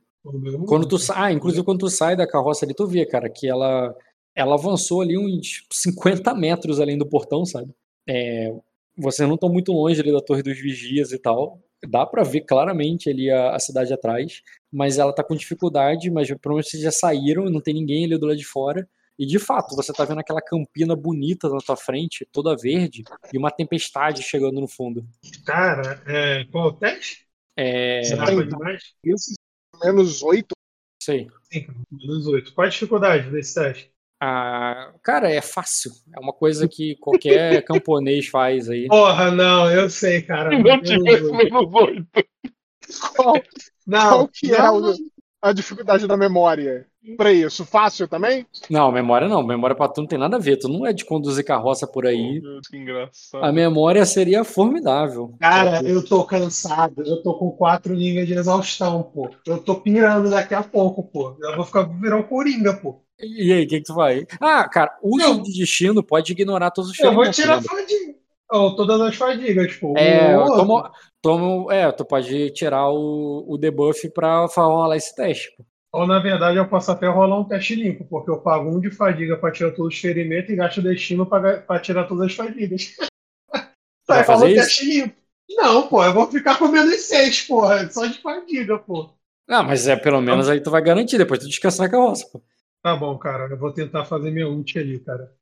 Quando 0.67 0.87
tu 0.87 0.97
sai, 0.97 1.15
ah, 1.17 1.31
inclusive 1.31 1.63
quando 1.63 1.79
tu 1.79 1.89
sai 1.89 2.15
da 2.15 2.27
carroça 2.27 2.65
ali, 2.65 2.73
tu 2.73 2.85
vê, 2.85 3.05
cara, 3.05 3.29
que 3.29 3.47
ela 3.47 3.95
ela 4.35 4.55
avançou 4.55 5.01
ali 5.01 5.17
uns 5.17 5.65
50 5.71 6.33
metros 6.33 6.79
além 6.79 6.97
do 6.97 7.07
portão, 7.07 7.45
sabe? 7.45 7.73
É, 8.07 8.53
vocês 8.97 9.27
não 9.27 9.35
estão 9.35 9.49
muito 9.49 9.71
longe 9.71 9.99
ali 9.99 10.11
da 10.11 10.21
Torre 10.21 10.43
dos 10.43 10.57
Vigias 10.57 11.11
e 11.11 11.19
tal. 11.19 11.59
Dá 11.87 12.05
pra 12.05 12.23
ver 12.23 12.41
claramente 12.41 13.09
ali 13.09 13.29
a, 13.31 13.55
a 13.55 13.59
cidade 13.59 13.93
atrás, 13.93 14.41
mas 14.71 14.97
ela 14.97 15.13
tá 15.13 15.23
com 15.23 15.35
dificuldade, 15.35 16.11
mas 16.11 16.27
provavelmente 16.27 16.69
vocês 16.69 16.83
já 16.83 16.91
saíram, 16.91 17.45
não 17.45 17.61
tem 17.61 17.73
ninguém 17.73 18.05
ali 18.05 18.17
do 18.17 18.25
lado 18.25 18.37
de 18.37 18.45
fora. 18.45 18.87
E 19.19 19.25
de 19.25 19.37
fato, 19.37 19.75
você 19.75 19.91
tá 19.91 20.05
vendo 20.05 20.19
aquela 20.21 20.41
campina 20.41 20.95
bonita 20.95 21.49
na 21.49 21.59
tua 21.59 21.75
frente, 21.75 22.25
toda 22.31 22.55
verde, 22.55 23.03
e 23.33 23.37
uma 23.37 23.51
tempestade 23.51 24.23
chegando 24.23 24.61
no 24.61 24.67
fundo. 24.67 25.05
Cara, 25.45 26.01
é, 26.07 26.45
qual 26.45 26.67
é 26.67 26.71
o 26.71 26.73
teste? 26.73 27.27
É, 27.57 28.01
Será 28.03 28.25
tem- 28.27 28.47
demais? 28.47 28.93
Esses 29.03 29.35
menos 29.83 30.23
oito. 30.23 30.53
sei. 31.03 31.27
Sim, 31.51 31.65
cara, 31.65 31.77
menos 31.91 32.27
oito. 32.27 32.53
Qual 32.53 32.65
a 32.65 32.69
dificuldade 32.69 33.29
desse 33.29 33.55
teste? 33.55 33.91
Ah, 34.21 34.93
cara, 35.03 35.29
é 35.29 35.41
fácil. 35.41 35.91
É 36.15 36.19
uma 36.19 36.33
coisa 36.33 36.67
que 36.67 36.95
qualquer 36.97 37.63
camponês 37.65 38.27
faz 38.27 38.69
aí. 38.69 38.87
Porra, 38.87 39.31
não, 39.31 39.69
eu 39.71 39.89
sei, 39.89 40.21
cara. 40.21 40.49
Se 40.55 40.63
não 40.63 40.81
tivesse 40.81 41.31
menos 41.31 41.73
oito. 41.73 42.07
Qual, 43.15 43.35
Não, 43.85 44.09
qual 44.09 44.27
que 44.29 44.53
é 44.53 44.57
não, 44.57 44.91
o- 44.91 44.95
a 45.41 45.53
dificuldade 45.53 46.07
da 46.07 46.17
memória? 46.17 46.88
Pra 47.15 47.31
isso, 47.31 47.65
fácil 47.65 48.07
também? 48.07 48.45
Não, 48.69 48.91
memória 48.91 49.27
não. 49.27 49.41
Memória 49.41 49.75
pra 49.75 49.87
tu 49.87 50.01
não 50.01 50.07
tem 50.07 50.19
nada 50.19 50.35
a 50.35 50.39
ver. 50.39 50.57
Tu 50.57 50.67
não 50.67 50.85
é 50.85 50.91
de 50.91 51.05
conduzir 51.05 51.45
carroça 51.45 51.87
por 51.87 52.05
aí. 52.05 52.33
Meu 52.33 52.41
Deus, 52.41 52.67
que 52.67 52.77
engraçado. 52.77 53.43
A 53.43 53.51
memória 53.51 54.05
seria 54.05 54.43
formidável. 54.43 55.33
Cara, 55.39 55.81
eu 55.83 56.03
tô 56.05 56.23
cansado. 56.25 57.01
Eu 57.05 57.23
tô 57.23 57.35
com 57.35 57.51
quatro 57.51 57.93
níveis 57.95 58.27
de 58.27 58.33
exaustão, 58.33 59.01
pô. 59.01 59.29
Eu 59.47 59.59
tô 59.59 59.75
pirando 59.75 60.29
daqui 60.29 60.53
a 60.53 60.61
pouco, 60.61 61.03
pô. 61.03 61.37
Eu 61.41 61.55
vou 61.55 61.65
ficar 61.65 61.83
virar 61.83 62.17
um 62.17 62.23
coringa, 62.23 62.73
pô. 62.73 63.01
E 63.21 63.51
aí, 63.53 63.63
o 63.63 63.67
que, 63.67 63.77
que 63.79 63.85
tu 63.85 63.93
vai? 63.93 64.25
Ah, 64.39 64.67
cara, 64.67 64.97
uso 65.01 65.27
Não. 65.35 65.41
de 65.41 65.57
destino 65.57 66.03
pode 66.03 66.31
ignorar 66.31 66.71
todos 66.71 66.91
os 66.91 66.99
Eu 66.99 67.13
vou 67.13 67.29
tirar 67.31 67.53
a 67.53 67.55
lembra? 67.57 67.69
fadiga. 67.75 68.19
Ou 68.51 68.75
todas 68.75 68.99
as 69.01 69.15
fadigas, 69.15 69.71
tipo. 69.73 69.97
É, 69.97 70.37
um 70.37 70.45
toma, 70.47 70.91
toma, 71.21 71.73
é, 71.73 71.91
tu 71.91 72.03
pode 72.03 72.49
tirar 72.51 72.89
o, 72.89 73.45
o 73.47 73.57
debuff 73.57 74.09
pra 74.09 74.45
rolar 74.47 74.95
esse 74.97 75.15
teste. 75.15 75.53
pô. 75.55 75.63
Ou 75.91 76.05
na 76.05 76.19
verdade 76.19 76.57
eu 76.57 76.67
posso 76.67 76.91
até 76.91 77.07
rolar 77.07 77.39
um 77.39 77.43
teste 77.43 77.75
limpo, 77.75 78.05
porque 78.05 78.29
eu 78.29 78.39
pago 78.41 78.69
um 78.69 78.79
de 78.79 78.91
fadiga 78.91 79.37
pra 79.37 79.51
tirar 79.51 79.71
todos 79.71 79.95
os 79.95 79.99
ferimentos 79.99 80.51
e 80.51 80.55
gasto 80.55 80.81
destino 80.81 81.25
pra 81.25 81.79
tirar 81.79 82.05
todas 82.05 82.27
as 82.27 82.35
fadigas. 82.35 82.95
Vai 84.07 84.23
fazer 84.23 84.49
isso? 84.49 84.55
teste 84.55 84.85
limpo. 84.85 85.15
Não, 85.51 85.87
pô, 85.87 86.03
eu 86.03 86.13
vou 86.13 86.29
ficar 86.29 86.59
com 86.59 86.67
menos 86.67 87.01
seis, 87.01 87.41
porra. 87.41 87.89
Só 87.89 88.05
de 88.05 88.21
fadiga, 88.21 88.77
pô. 88.77 89.09
Ah, 89.47 89.63
mas 89.63 89.87
é 89.87 89.95
pelo 89.95 90.21
menos 90.21 90.47
aí 90.47 90.61
tu 90.61 90.69
vai 90.69 90.81
garantir, 90.81 91.17
depois 91.17 91.39
tu 91.39 91.47
descansa 91.47 91.81
na 91.81 91.89
carroça. 91.89 92.27
pô. 92.31 92.39
Tá 92.83 92.95
bom, 92.95 93.17
cara. 93.17 93.47
Eu 93.49 93.57
vou 93.57 93.73
tentar 93.73 94.05
fazer 94.05 94.29
minha 94.29 94.47
ult 94.47 94.77
ali, 94.77 94.99
cara. 94.99 95.33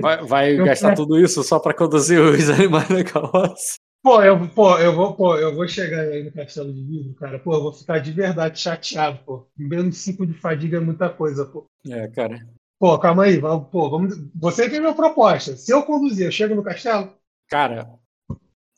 Vai, 0.00 0.24
vai 0.24 0.56
gastar 0.56 0.94
tudo 0.94 1.18
isso 1.18 1.42
só 1.42 1.58
pra 1.58 1.72
conduzir 1.72 2.20
os 2.20 2.50
animais 2.50 2.88
na 2.88 3.04
carroça. 3.04 3.76
Pô, 4.02 4.20
eu, 4.20 4.48
pô, 4.48 4.78
eu 4.78 4.94
vou, 4.94 5.14
pô, 5.14 5.36
eu 5.36 5.54
vou 5.54 5.68
chegar 5.68 6.00
aí 6.00 6.24
no 6.24 6.32
Castelo 6.32 6.72
de 6.72 6.82
Vidro, 6.82 7.14
cara. 7.14 7.38
Pô, 7.38 7.54
eu 7.54 7.62
vou 7.62 7.72
ficar 7.72 8.00
de 8.00 8.10
verdade 8.10 8.58
chateado, 8.58 9.20
pô. 9.24 9.46
Menos 9.56 9.98
cinco 9.98 10.26
de 10.26 10.34
fadiga 10.34 10.78
é 10.78 10.80
muita 10.80 11.08
coisa, 11.08 11.46
pô. 11.46 11.66
É, 11.88 12.08
cara. 12.08 12.44
Pô, 12.80 12.98
calma 12.98 13.24
aí, 13.24 13.38
vamos, 13.38 13.68
pô, 13.70 13.88
vamos. 13.88 14.16
Você 14.34 14.68
tem 14.68 14.80
minha 14.80 14.92
proposta. 14.92 15.56
Se 15.56 15.72
eu 15.72 15.84
conduzir, 15.84 16.26
eu 16.26 16.32
chego 16.32 16.52
no 16.52 16.64
castelo? 16.64 17.14
Cara, 17.48 17.88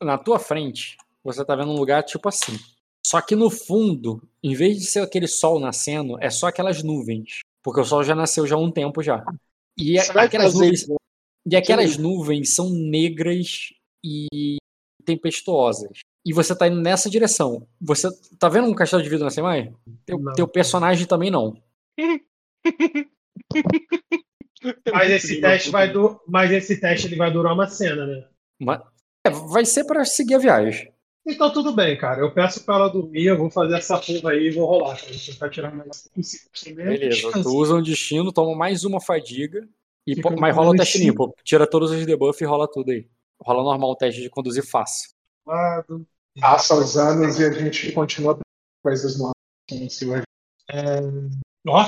na 0.03 0.19
tua 0.19 0.39
frente, 0.39 0.99
você 1.25 1.43
tá 1.43 1.57
vendo 1.57 1.71
um 1.71 1.79
lugar 1.79 2.03
tipo 2.03 2.29
assim. 2.29 2.59
Só 3.07 3.19
que 3.23 3.35
no 3.35 3.49
fundo, 3.51 4.23
em 4.43 4.55
vez 4.55 4.77
de 4.77 4.85
ser 4.85 5.01
aquele 5.01 5.27
sol 5.27 5.59
nascendo, 5.59 6.23
é 6.23 6.29
só 6.29 6.49
aquelas 6.49 6.83
nuvens. 6.83 7.41
Porque 7.63 7.81
o 7.81 7.85
sol 7.85 8.05
já 8.05 8.15
nasceu 8.15 8.47
já 8.47 8.57
há 8.57 8.59
um 8.59 8.71
tempo 8.71 9.03
já. 9.03 9.25
E 9.79 9.99
Você 9.99 10.19
aquelas 10.19 10.53
nuvens, 10.53 10.83
isso? 10.83 10.97
e 11.47 11.57
aquelas 11.57 11.97
nuvens 11.97 12.55
são 12.55 12.69
negras 12.69 13.71
e 14.05 14.59
tempestuosas. 15.05 16.01
E 16.25 16.33
você 16.33 16.57
tá 16.57 16.67
indo 16.67 16.81
nessa 16.81 17.11
direção. 17.11 17.67
Você 17.81 18.09
tá 18.39 18.49
vendo 18.49 18.69
um 18.69 18.75
castelo 18.75 19.03
de 19.03 19.09
vidro 19.09 19.25
na 19.25 19.31
Semai? 19.31 19.73
Teu, 20.07 20.19
Não. 20.19 20.33
teu 20.33 20.49
personagem 20.49 21.07
também 21.07 21.31
não. 21.31 21.57
Mas 24.93 25.11
esse 25.11 25.41
teste 25.41 25.71
vai 25.71 25.93
du... 25.93 26.19
Mas 26.27 26.51
esse 26.51 26.81
teste 26.81 27.07
ele 27.07 27.17
vai 27.17 27.31
durar 27.31 27.53
uma 27.53 27.67
cena, 27.67 28.07
né? 28.07 28.27
Mas, 28.59 28.81
é, 29.27 29.31
vai 29.31 29.65
ser 29.65 29.85
pra 29.85 30.05
seguir 30.05 30.37
a 30.37 30.39
viagem. 30.39 30.93
Então 31.27 31.53
tudo 31.53 31.73
bem, 31.73 31.97
cara. 31.97 32.21
Eu 32.21 32.33
peço 32.33 32.65
pra 32.65 32.77
ela 32.77 32.89
dormir, 32.89 33.25
eu 33.25 33.39
vou 33.39 33.51
fazer 33.51 33.77
essa 33.77 33.99
porra 33.99 34.31
aí 34.33 34.47
e 34.47 34.51
vou 34.51 34.67
rolar, 34.67 34.97
cara. 34.97 35.13
Vou 35.13 35.21
tentar 35.21 35.51
tirar 35.51 35.73
o 35.73 35.77
negócio 35.77 36.11
possível. 36.11 36.49
Primeiro, 36.63 36.91
Beleza, 36.91 37.43
tu 37.43 37.57
usa 37.57 37.75
um 37.75 37.83
destino, 37.83 38.33
toma 38.33 38.55
mais 38.55 38.85
uma 38.85 39.01
fadiga, 39.01 39.67
e 40.07 40.15
mas 40.39 40.55
rola 40.55 40.71
o 40.71 40.77
teste 40.77 40.99
limpo. 40.99 41.35
Tira 41.43 41.67
todos 41.67 41.91
os 41.91 42.05
debuffs 42.05 42.41
e 42.41 42.45
rola 42.45 42.69
tudo 42.71 42.91
aí. 42.91 43.07
Rola 43.41 43.63
normal 43.63 43.91
o 43.91 43.97
teste 43.97 44.21
de 44.23 44.31
conduzir 44.31 44.65
fácil. 44.67 45.11
Passa 46.41 46.75
os 46.75 46.97
anos 46.97 47.39
e 47.39 47.45
a 47.45 47.53
gente 47.53 47.93
continua 47.93 48.39
coisas 48.83 49.19
novas. 49.19 49.35
É... 50.71 51.01
Ó, 51.67 51.85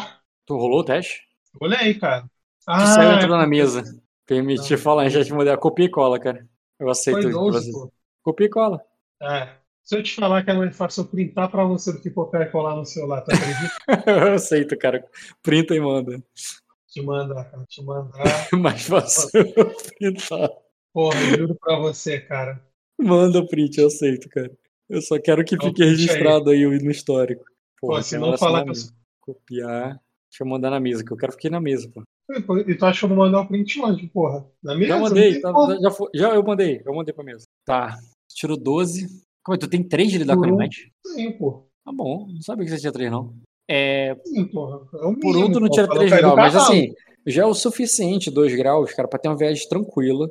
Tu 0.46 0.56
rolou 0.56 0.80
o 0.80 0.84
teste? 0.84 1.22
olhei, 1.60 1.94
cara. 1.98 2.22
Tu 2.22 2.28
Ah, 2.66 2.86
saiu 2.86 3.10
é 3.10 3.14
entrou 3.16 3.36
na 3.36 3.46
mesa. 3.46 3.82
Permitir 4.26 4.72
Não. 4.74 4.78
falar, 4.78 5.08
já 5.08 5.24
te 5.24 5.32
mandei. 5.32 5.56
Copia 5.56 5.86
e 5.86 5.90
cola, 5.90 6.18
cara. 6.20 6.46
Eu 6.78 6.88
aceito 6.90 7.22
foi 7.22 7.26
de 7.26 7.32
12, 7.32 7.66
você. 7.66 7.72
pô. 7.72 7.92
Copia 8.22 8.46
e 8.46 8.50
cola. 8.50 8.82
É. 9.22 9.54
Se 9.82 9.96
eu 9.96 10.02
te 10.02 10.14
falar 10.16 10.42
que 10.44 10.50
é 10.50 10.54
mais 10.54 10.76
fácil 10.76 11.04
eu 11.04 11.08
printar 11.08 11.48
pra 11.50 11.64
você 11.64 11.92
do 11.92 12.00
que 12.00 12.10
copiar 12.10 12.42
e 12.42 12.50
colar 12.50 12.74
no 12.74 12.84
celular, 12.84 13.22
tu 13.22 13.30
acredita? 13.32 13.72
Eu 14.28 14.34
aceito, 14.34 14.76
cara. 14.76 15.08
Printa 15.42 15.74
e 15.76 15.80
manda. 15.80 16.20
te 16.88 17.00
mandar, 17.02 17.44
cara. 17.48 17.64
Te 17.68 17.82
mandar. 17.84 18.24
Mais 18.52 18.82
fácil 18.84 19.30
eu 19.34 19.72
printar. 19.96 20.50
Porra, 20.96 21.20
juro 21.36 21.54
pra 21.60 21.78
você, 21.78 22.18
cara. 22.18 22.58
Manda 22.98 23.38
o 23.40 23.46
print, 23.46 23.76
eu 23.78 23.88
aceito, 23.88 24.30
cara. 24.30 24.50
Eu 24.88 25.02
só 25.02 25.18
quero 25.20 25.44
que 25.44 25.54
Então, 25.54 25.68
fique 25.68 25.82
print 25.82 25.90
aí. 25.90 25.94
registrado 25.94 26.48
aí 26.48 26.64
no 26.64 26.90
histórico. 26.90 27.44
Pô, 27.78 27.88
Porra, 27.88 28.02
se 28.02 28.12
tem 28.12 28.18
não 28.20 28.38
falar 28.38 28.62
que 28.62 28.70
eu 28.70 28.72
mesa. 28.72 28.94
Copiar. 29.20 29.88
Deixa 30.30 30.42
eu 30.42 30.46
mandar 30.46 30.70
na 30.70 30.80
mesa, 30.80 31.04
que 31.04 31.12
eu 31.12 31.16
quero 31.18 31.32
ficar 31.32 31.50
na 31.50 31.60
mesa, 31.60 31.86
pô. 31.92 32.02
E 32.66 32.74
tu 32.74 32.86
acha 32.86 33.00
que 33.00 33.04
eu 33.04 33.08
vou 33.10 33.18
mandar 33.18 33.42
o 33.42 33.46
print 33.46 33.78
onde, 33.82 34.06
porra? 34.06 34.46
Na 34.62 34.74
mesa? 34.74 34.88
Já 34.88 34.98
mandei, 34.98 35.40
tá- 35.40 35.52
já, 35.82 35.90
foi- 35.90 36.10
já 36.14 36.34
eu 36.34 36.42
mandei, 36.42 36.80
eu 36.86 36.94
mandei 36.94 37.12
pra 37.12 37.22
mesa. 37.22 37.44
Tá. 37.66 37.98
Tirou 38.34 38.56
12. 38.56 39.06
Como 39.44 39.54
é? 39.54 39.58
Tu 39.58 39.68
tem 39.68 39.86
3 39.86 40.10
de 40.10 40.16
lidar 40.16 40.34
com 40.34 40.40
Por 40.40 40.46
um. 40.48 40.54
animais? 40.54 40.76
Sim, 41.08 41.32
pô. 41.32 41.66
Tá 41.84 41.92
bom, 41.92 42.26
não 42.26 42.40
sabia 42.40 42.64
que 42.64 42.70
você 42.70 42.80
tinha 42.80 42.92
3, 42.92 43.10
não. 43.10 43.34
É, 43.70 44.16
Sim, 44.24 44.46
porra. 44.46 44.76
É 44.94 44.98
por 44.98 45.14
mínimo, 45.14 45.44
um 45.46 45.52
tu 45.52 45.60
não 45.60 45.68
pô, 45.68 45.74
tira 45.74 45.86
pra 45.86 45.96
3 45.96 46.10
cair 46.10 46.22
do 46.22 46.32
graus, 46.34 46.54
mas 46.54 46.56
assim, 46.56 46.94
já 47.26 47.42
é 47.42 47.46
o 47.46 47.54
suficiente 47.54 48.30
2 48.30 48.54
graus, 48.56 48.92
cara, 48.94 49.06
pra 49.06 49.18
ter 49.18 49.28
uma 49.28 49.36
viagem 49.36 49.68
tranquila 49.68 50.30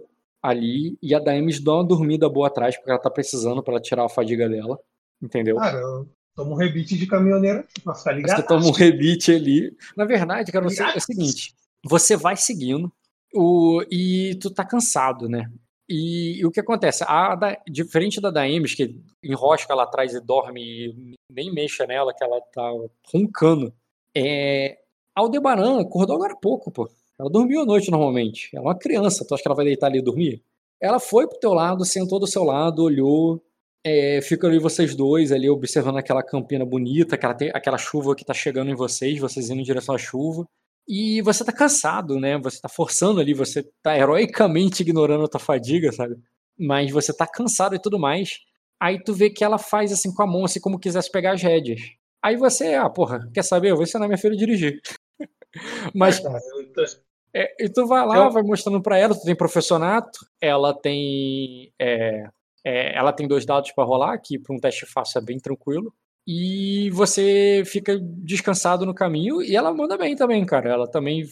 ali. 0.49 0.97
E 1.01 1.13
a 1.13 1.19
Daemis 1.19 1.59
dá 1.59 1.73
uma 1.73 1.83
dormida 1.83 2.29
boa 2.29 2.47
atrás, 2.47 2.75
porque 2.75 2.89
ela 2.91 2.99
tá 2.99 3.09
precisando 3.09 3.61
pra 3.63 3.73
ela 3.73 3.81
tirar 3.81 4.05
a 4.05 4.09
fadiga 4.09 4.47
dela. 4.49 4.79
Entendeu? 5.21 5.55
Cara, 5.57 5.77
eu 5.77 6.09
tomo 6.35 6.51
um 6.51 6.55
rebite 6.55 6.97
de 6.97 7.07
caminhoneiro 7.07 7.59
aqui 7.59 7.81
pra 7.81 7.95
ficar 7.95 8.11
ligado. 8.13 8.35
Você 8.37 8.47
toma 8.47 8.65
um 8.67 8.71
rebite 8.71 9.31
ali. 9.31 9.75
Na 9.95 10.05
verdade, 10.05 10.51
cara, 10.51 10.63
você, 10.65 10.83
é 10.83 10.97
o 10.97 11.01
seguinte: 11.01 11.53
você 11.83 12.15
vai 12.17 12.35
seguindo 12.35 12.91
o, 13.33 13.83
e 13.91 14.35
tu 14.41 14.49
tá 14.49 14.65
cansado, 14.65 15.27
né? 15.29 15.49
E, 15.87 16.39
e 16.39 16.45
o 16.45 16.51
que 16.51 16.59
acontece? 16.59 17.03
A 17.07 17.35
da- 17.35 17.61
diferente 17.69 18.19
da 18.19 18.31
Daemis, 18.31 18.73
que 18.73 18.99
enrosca 19.23 19.73
lá 19.75 19.83
atrás 19.83 20.13
e 20.13 20.19
dorme 20.19 20.61
e 20.61 21.15
nem 21.31 21.53
mexa 21.53 21.85
nela, 21.85 22.13
que 22.13 22.23
ela 22.23 22.41
tá 22.53 22.69
roncando. 23.13 23.71
É, 24.15 24.79
Aldebaran 25.15 25.79
acordou 25.79 26.15
agora 26.15 26.33
há 26.33 26.37
pouco, 26.37 26.71
pô. 26.71 26.89
Ela 27.19 27.29
dormiu 27.29 27.61
à 27.61 27.65
noite 27.65 27.89
normalmente. 27.89 28.49
Ela 28.53 28.65
é 28.65 28.67
uma 28.67 28.77
criança, 28.77 29.25
tu 29.25 29.33
acha 29.33 29.43
que 29.43 29.47
ela 29.47 29.55
vai 29.55 29.65
deitar 29.65 29.87
ali 29.87 29.99
e 29.99 30.01
dormir? 30.01 30.43
Ela 30.81 30.99
foi 30.99 31.27
pro 31.27 31.39
teu 31.39 31.53
lado, 31.53 31.85
sentou 31.85 32.19
do 32.19 32.27
seu 32.27 32.43
lado, 32.43 32.83
olhou, 32.83 33.41
é, 33.83 34.19
fica 34.21 34.47
ali 34.47 34.59
vocês 34.59 34.95
dois 34.95 35.31
ali 35.31 35.49
observando 35.49 35.97
aquela 35.97 36.23
campina 36.23 36.65
bonita, 36.65 37.15
aquela, 37.15 37.35
aquela 37.53 37.77
chuva 37.77 38.15
que 38.15 38.25
tá 38.25 38.33
chegando 38.33 38.71
em 38.71 38.75
vocês, 38.75 39.19
vocês 39.19 39.49
indo 39.49 39.61
em 39.61 39.63
direção 39.63 39.95
à 39.95 39.97
chuva. 39.97 40.45
E 40.87 41.21
você 41.21 41.43
tá 41.43 41.51
cansado, 41.51 42.19
né? 42.19 42.37
Você 42.39 42.59
tá 42.61 42.69
forçando 42.69 43.19
ali, 43.19 43.33
você 43.33 43.63
tá 43.81 43.97
heroicamente 43.97 44.83
ignorando 44.83 45.23
a 45.25 45.27
tua 45.27 45.39
fadiga, 45.39 45.91
sabe? 45.91 46.15
Mas 46.59 46.91
você 46.91 47.13
tá 47.15 47.25
cansado 47.25 47.75
e 47.75 47.79
tudo 47.79 47.97
mais. 47.97 48.39
Aí 48.79 49.01
tu 49.03 49.13
vê 49.13 49.29
que 49.29 49.43
ela 49.43 49.57
faz 49.57 49.91
assim 49.91 50.13
com 50.13 50.21
a 50.21 50.27
mão, 50.27 50.45
assim 50.45 50.59
como 50.59 50.79
quisesse 50.79 51.11
pegar 51.11 51.33
as 51.33 51.41
rédeas. 51.41 51.79
Aí 52.23 52.35
você, 52.35 52.73
ah, 52.73 52.89
porra, 52.89 53.29
quer 53.33 53.43
saber? 53.43 53.71
Eu 53.71 53.75
vou 53.75 53.83
ensinar 53.83 54.07
minha 54.07 54.17
filha 54.17 54.33
a 54.33 54.37
dirigir. 54.37 54.79
Mas 55.93 56.19
Cara, 56.19 56.39
eu 56.57 56.73
tô- 56.73 56.83
é, 57.35 57.65
e 57.65 57.69
tu 57.69 57.85
vai 57.85 58.05
lá, 58.05 58.17
Eu- 58.17 58.31
vai 58.31 58.43
mostrando 58.43 58.81
pra 58.81 58.97
ela, 58.97 59.13
tu 59.13 59.23
tem 59.23 59.35
professionato, 59.35 60.19
ela 60.41 60.73
tem 60.73 61.71
é, 61.79 62.27
É, 62.67 62.97
ela 62.97 63.13
tem 63.13 63.27
dois 63.27 63.45
dados 63.45 63.71
para 63.73 63.83
rolar, 63.83 64.17
que 64.17 64.39
para 64.39 64.55
um 64.55 64.59
teste 64.59 64.87
fácil 64.87 65.19
é 65.19 65.21
bem 65.23 65.37
tranquilo. 65.37 65.93
E 66.27 66.89
você 66.89 67.61
fica 67.63 67.95
descansado 68.01 68.87
no 68.87 68.93
caminho 68.95 69.39
e 69.43 69.55
ela 69.55 69.71
manda 69.71 69.95
bem 69.95 70.15
também, 70.15 70.43
cara. 70.43 70.71
Ela 70.71 70.87
também 70.89 71.25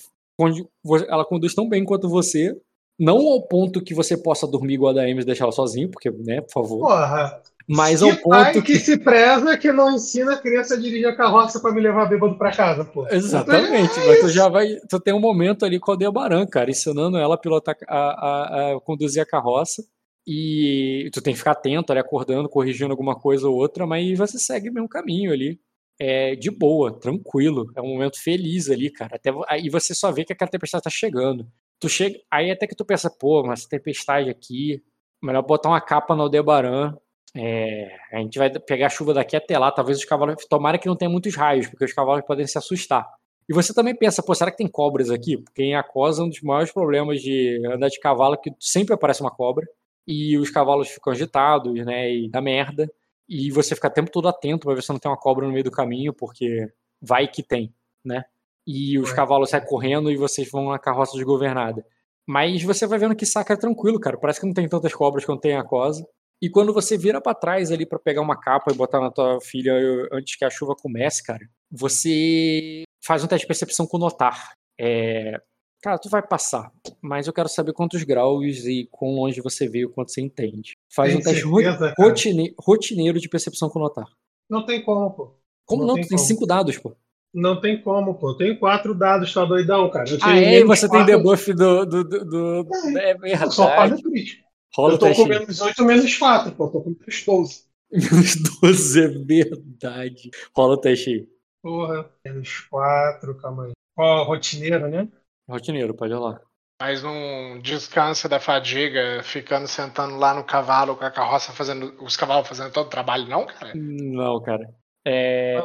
ela 1.07 1.25
conduz 1.25 1.55
tão 1.55 1.67
bem 1.67 1.83
quanto 1.83 2.07
você. 2.07 2.55
Não 2.99 3.17
ao 3.27 3.41
ponto 3.47 3.83
que 3.83 3.95
você 3.95 4.15
possa 4.15 4.45
dormir 4.45 4.75
igual 4.75 4.91
a 4.91 4.93
da 4.93 5.01
Ames 5.01 5.23
e 5.23 5.25
deixar 5.25 5.45
ela 5.45 5.51
sozinho, 5.51 5.89
porque, 5.89 6.11
né, 6.11 6.41
por 6.41 6.51
favor. 6.51 6.79
Porra. 6.81 7.41
Mas 7.67 7.99
que 8.01 8.09
ao 8.09 8.17
ponto 8.17 8.61
que... 8.61 8.77
se 8.77 8.97
preza 8.97 9.57
que 9.57 9.71
não 9.71 9.95
ensina 9.95 10.33
a 10.33 10.37
criança 10.37 10.73
a 10.75 10.77
dirigir 10.77 11.07
a 11.07 11.15
carroça 11.15 11.59
pra 11.59 11.71
me 11.71 11.79
levar 11.79 12.05
bêbado 12.05 12.37
pra 12.37 12.51
casa, 12.51 12.83
pô. 12.83 13.07
Exatamente, 13.07 13.99
É 13.99 14.07
mas 14.07 14.19
tu 14.19 14.29
já 14.29 14.49
vai. 14.49 14.75
Tu 14.89 14.99
tem 14.99 15.13
um 15.13 15.19
momento 15.19 15.65
ali 15.65 15.79
com 15.79 15.91
a 15.91 15.93
Aldebaran, 15.93 16.45
cara, 16.45 16.69
ensinando 16.69 17.17
ela 17.17 17.35
a 17.35 17.37
pilotar 17.37 17.75
a, 17.87 17.97
a- 17.97 18.73
a 18.75 18.79
conduzir 18.81 19.21
a 19.21 19.25
carroça. 19.25 19.83
E 20.25 21.09
tu 21.13 21.21
tem 21.21 21.33
que 21.33 21.39
ficar 21.39 21.51
atento 21.51 21.91
ali, 21.91 21.99
acordando, 21.99 22.47
corrigindo 22.47 22.91
alguma 22.91 23.13
coisa 23.15 23.47
ou 23.47 23.55
outra, 23.55 23.85
mas 23.85 24.17
você 24.17 24.37
segue 24.39 24.69
o 24.69 24.73
mesmo 24.73 24.87
caminho 24.87 25.31
ali. 25.33 25.59
É 25.99 26.35
de 26.35 26.49
boa, 26.49 26.97
tranquilo. 26.97 27.65
É 27.75 27.81
um 27.81 27.87
momento 27.89 28.21
feliz 28.21 28.69
ali, 28.69 28.89
cara. 28.89 29.15
Até, 29.17 29.31
aí 29.47 29.69
você 29.69 29.93
só 29.93 30.11
vê 30.11 30.23
que 30.25 30.33
aquela 30.33 30.49
tempestade 30.49 30.83
tá 30.83 30.89
chegando. 30.89 31.45
Tu 31.79 31.89
chega, 31.89 32.17
aí 32.31 32.49
até 32.49 32.65
que 32.65 32.75
tu 32.75 32.85
pensa, 32.85 33.09
pô, 33.09 33.43
mas 33.43 33.65
tempestade 33.65 34.29
aqui, 34.29 34.81
melhor 35.21 35.41
botar 35.43 35.69
uma 35.69 35.81
capa 35.81 36.15
no 36.15 36.23
Aldebaran. 36.23 36.95
É, 37.35 37.95
a 38.11 38.19
gente 38.19 38.37
vai 38.37 38.49
pegar 38.59 38.87
a 38.87 38.89
chuva 38.89 39.13
daqui 39.13 39.35
até 39.35 39.57
lá. 39.57 39.71
Talvez 39.71 39.97
os 39.97 40.05
cavalos. 40.05 40.45
Tomara 40.47 40.77
que 40.77 40.87
não 40.87 40.95
tenha 40.95 41.09
muitos 41.09 41.35
raios, 41.35 41.67
porque 41.67 41.85
os 41.85 41.93
cavalos 41.93 42.25
podem 42.25 42.45
se 42.45 42.57
assustar. 42.57 43.07
E 43.49 43.53
você 43.53 43.73
também 43.73 43.95
pensa, 43.95 44.23
pô, 44.23 44.33
será 44.33 44.51
que 44.51 44.57
tem 44.57 44.67
cobras 44.67 45.09
aqui? 45.09 45.37
Porque 45.37 45.63
em 45.63 45.75
Acosa, 45.75 46.23
um 46.23 46.29
dos 46.29 46.41
maiores 46.41 46.71
problemas 46.71 47.21
de 47.21 47.61
andar 47.67 47.89
de 47.89 47.99
cavalo 47.99 48.35
é 48.35 48.37
que 48.37 48.51
sempre 48.59 48.93
aparece 48.93 49.21
uma 49.21 49.31
cobra. 49.31 49.65
E 50.07 50.37
os 50.37 50.49
cavalos 50.49 50.89
ficam 50.89 51.11
agitados, 51.13 51.73
né? 51.85 52.11
E 52.13 52.29
dá 52.29 52.41
merda. 52.41 52.89
E 53.27 53.51
você 53.51 53.75
fica 53.75 53.87
o 53.87 53.91
tempo 53.91 54.11
todo 54.11 54.27
atento 54.27 54.65
pra 54.65 54.75
ver 54.75 54.83
se 54.83 54.89
não 54.89 54.99
tem 54.99 55.09
uma 55.09 55.17
cobra 55.17 55.45
no 55.45 55.51
meio 55.51 55.63
do 55.63 55.71
caminho, 55.71 56.13
porque 56.13 56.67
vai 57.01 57.27
que 57.27 57.41
tem, 57.41 57.73
né? 58.03 58.23
E 58.65 58.97
os 58.99 59.09
Ué. 59.09 59.15
cavalos 59.15 59.49
saem 59.49 59.65
correndo 59.65 60.11
e 60.11 60.17
vocês 60.17 60.49
vão 60.49 60.69
na 60.69 60.79
carroça 60.79 61.13
desgovernada. 61.13 61.85
Mas 62.27 62.63
você 62.63 62.87
vai 62.87 62.99
vendo 62.99 63.15
que 63.15 63.25
saca 63.25 63.53
é 63.53 63.57
tranquilo, 63.57 63.99
cara. 63.99 64.17
Parece 64.17 64.39
que 64.39 64.45
não 64.45 64.53
tem 64.53 64.67
tantas 64.69 64.93
cobras 64.93 65.25
quanto 65.25 65.41
tem 65.41 65.51
em 65.51 65.57
Acosa. 65.57 66.05
E 66.43 66.49
quando 66.49 66.73
você 66.73 66.97
vira 66.97 67.21
pra 67.21 67.33
trás 67.33 67.71
ali 67.71 67.85
pra 67.85 67.97
pegar 67.97 68.21
uma 68.21 68.37
capa 68.37 68.69
e 68.71 68.75
botar 68.75 68.99
na 68.99 69.09
tua 69.09 69.39
filha 69.39 69.73
antes 70.11 70.35
que 70.35 70.43
a 70.43 70.49
chuva 70.49 70.75
comece, 70.75 71.23
cara, 71.23 71.47
você 71.71 72.83
faz 73.05 73.23
um 73.23 73.27
teste 73.27 73.43
de 73.43 73.47
percepção 73.47 73.87
com 73.87 73.97
notar. 73.97 74.51
É, 74.79 75.39
Cara, 75.81 75.97
tu 75.99 76.09
vai 76.09 76.25
passar, 76.25 76.71
mas 77.01 77.27
eu 77.27 77.33
quero 77.33 77.49
saber 77.49 77.73
quantos 77.73 78.03
graus 78.03 78.65
e 78.65 78.87
quão 78.89 79.15
longe 79.15 79.41
você 79.41 79.67
vê, 79.67 79.83
o 79.85 79.89
quanto 79.89 80.13
você 80.13 80.21
entende. 80.21 80.77
Faz 80.89 81.09
Tem 81.11 81.19
um 81.19 81.21
teste 81.23 81.41
certeza, 81.43 81.93
rotine- 81.99 82.55
rotineiro 82.57 83.19
de 83.19 83.27
percepção 83.27 83.67
com 83.69 83.79
notar. 83.79 84.05
Não 84.49 84.65
tem 84.65 84.81
como, 84.81 85.11
pô. 85.11 85.35
Como 85.65 85.81
Não 85.81 85.87
não? 85.89 85.95
tem 85.95 86.03
tu 86.05 86.07
tem 86.09 86.17
como. 86.17 86.27
cinco 86.27 86.45
dados, 86.45 86.77
pô. 86.77 86.95
Não 87.33 87.59
tem 87.59 87.81
como, 87.81 88.15
pô. 88.15 88.29
Eu 88.31 88.37
tenho 88.37 88.57
quatro 88.59 88.95
dados, 88.95 89.33
tá 89.33 89.43
doidão, 89.43 89.89
cara. 89.89 90.09
Eu 90.09 90.17
Ah, 90.21 90.37
é? 90.39 90.59
E 90.59 90.63
você 90.63 90.87
tem 90.89 90.99
quatro, 90.99 91.17
debuff 91.17 91.53
do. 91.53 91.85
do, 91.85 92.03
do, 92.05 92.25
do- 92.63 92.67
É 92.97 93.11
eu 93.43 93.51
Só 93.51 93.67
falho 93.67 93.95
verdade. 93.97 94.03
crítico. 94.03 94.43
Rola 94.75 94.93
Eu 94.93 94.97
tô 94.97 95.13
com 95.13 95.25
menos 95.25 95.61
8, 95.61 95.83
menos 95.85 96.17
4, 96.17 96.51
pô. 96.53 96.65
Eu 96.65 96.69
tô 96.71 96.81
com 96.81 96.89
menos 96.89 97.25
12. 97.25 97.63
Menos 97.91 98.35
12, 98.61 99.03
é 99.03 99.07
verdade. 99.07 100.31
Rola 100.55 100.73
o 100.73 100.77
teste 100.77 101.09
aí. 101.09 101.29
Porra. 101.61 102.09
Menos 102.25 102.59
4, 102.61 103.37
calma 103.37 103.65
aí. 103.65 103.71
Ó, 103.97 104.23
rotineiro, 104.23 104.87
né? 104.87 105.07
Rotineiro, 105.47 105.93
pode 105.93 106.13
rolar. 106.13 106.41
Mas 106.81 107.03
não 107.03 107.59
descansa 107.61 108.27
da 108.27 108.39
fadiga, 108.39 109.21
ficando 109.23 109.67
sentando 109.67 110.17
lá 110.17 110.33
no 110.33 110.43
cavalo 110.43 110.95
com 110.95 111.05
a 111.05 111.11
carroça 111.11 111.53
fazendo. 111.53 111.95
Os 112.03 112.17
cavalos 112.17 112.47
fazendo 112.47 112.71
todo 112.73 112.87
o 112.87 112.89
trabalho, 112.89 113.27
não, 113.27 113.45
cara? 113.45 113.73
Não, 113.75 114.41
cara. 114.41 114.73
É, 115.05 115.57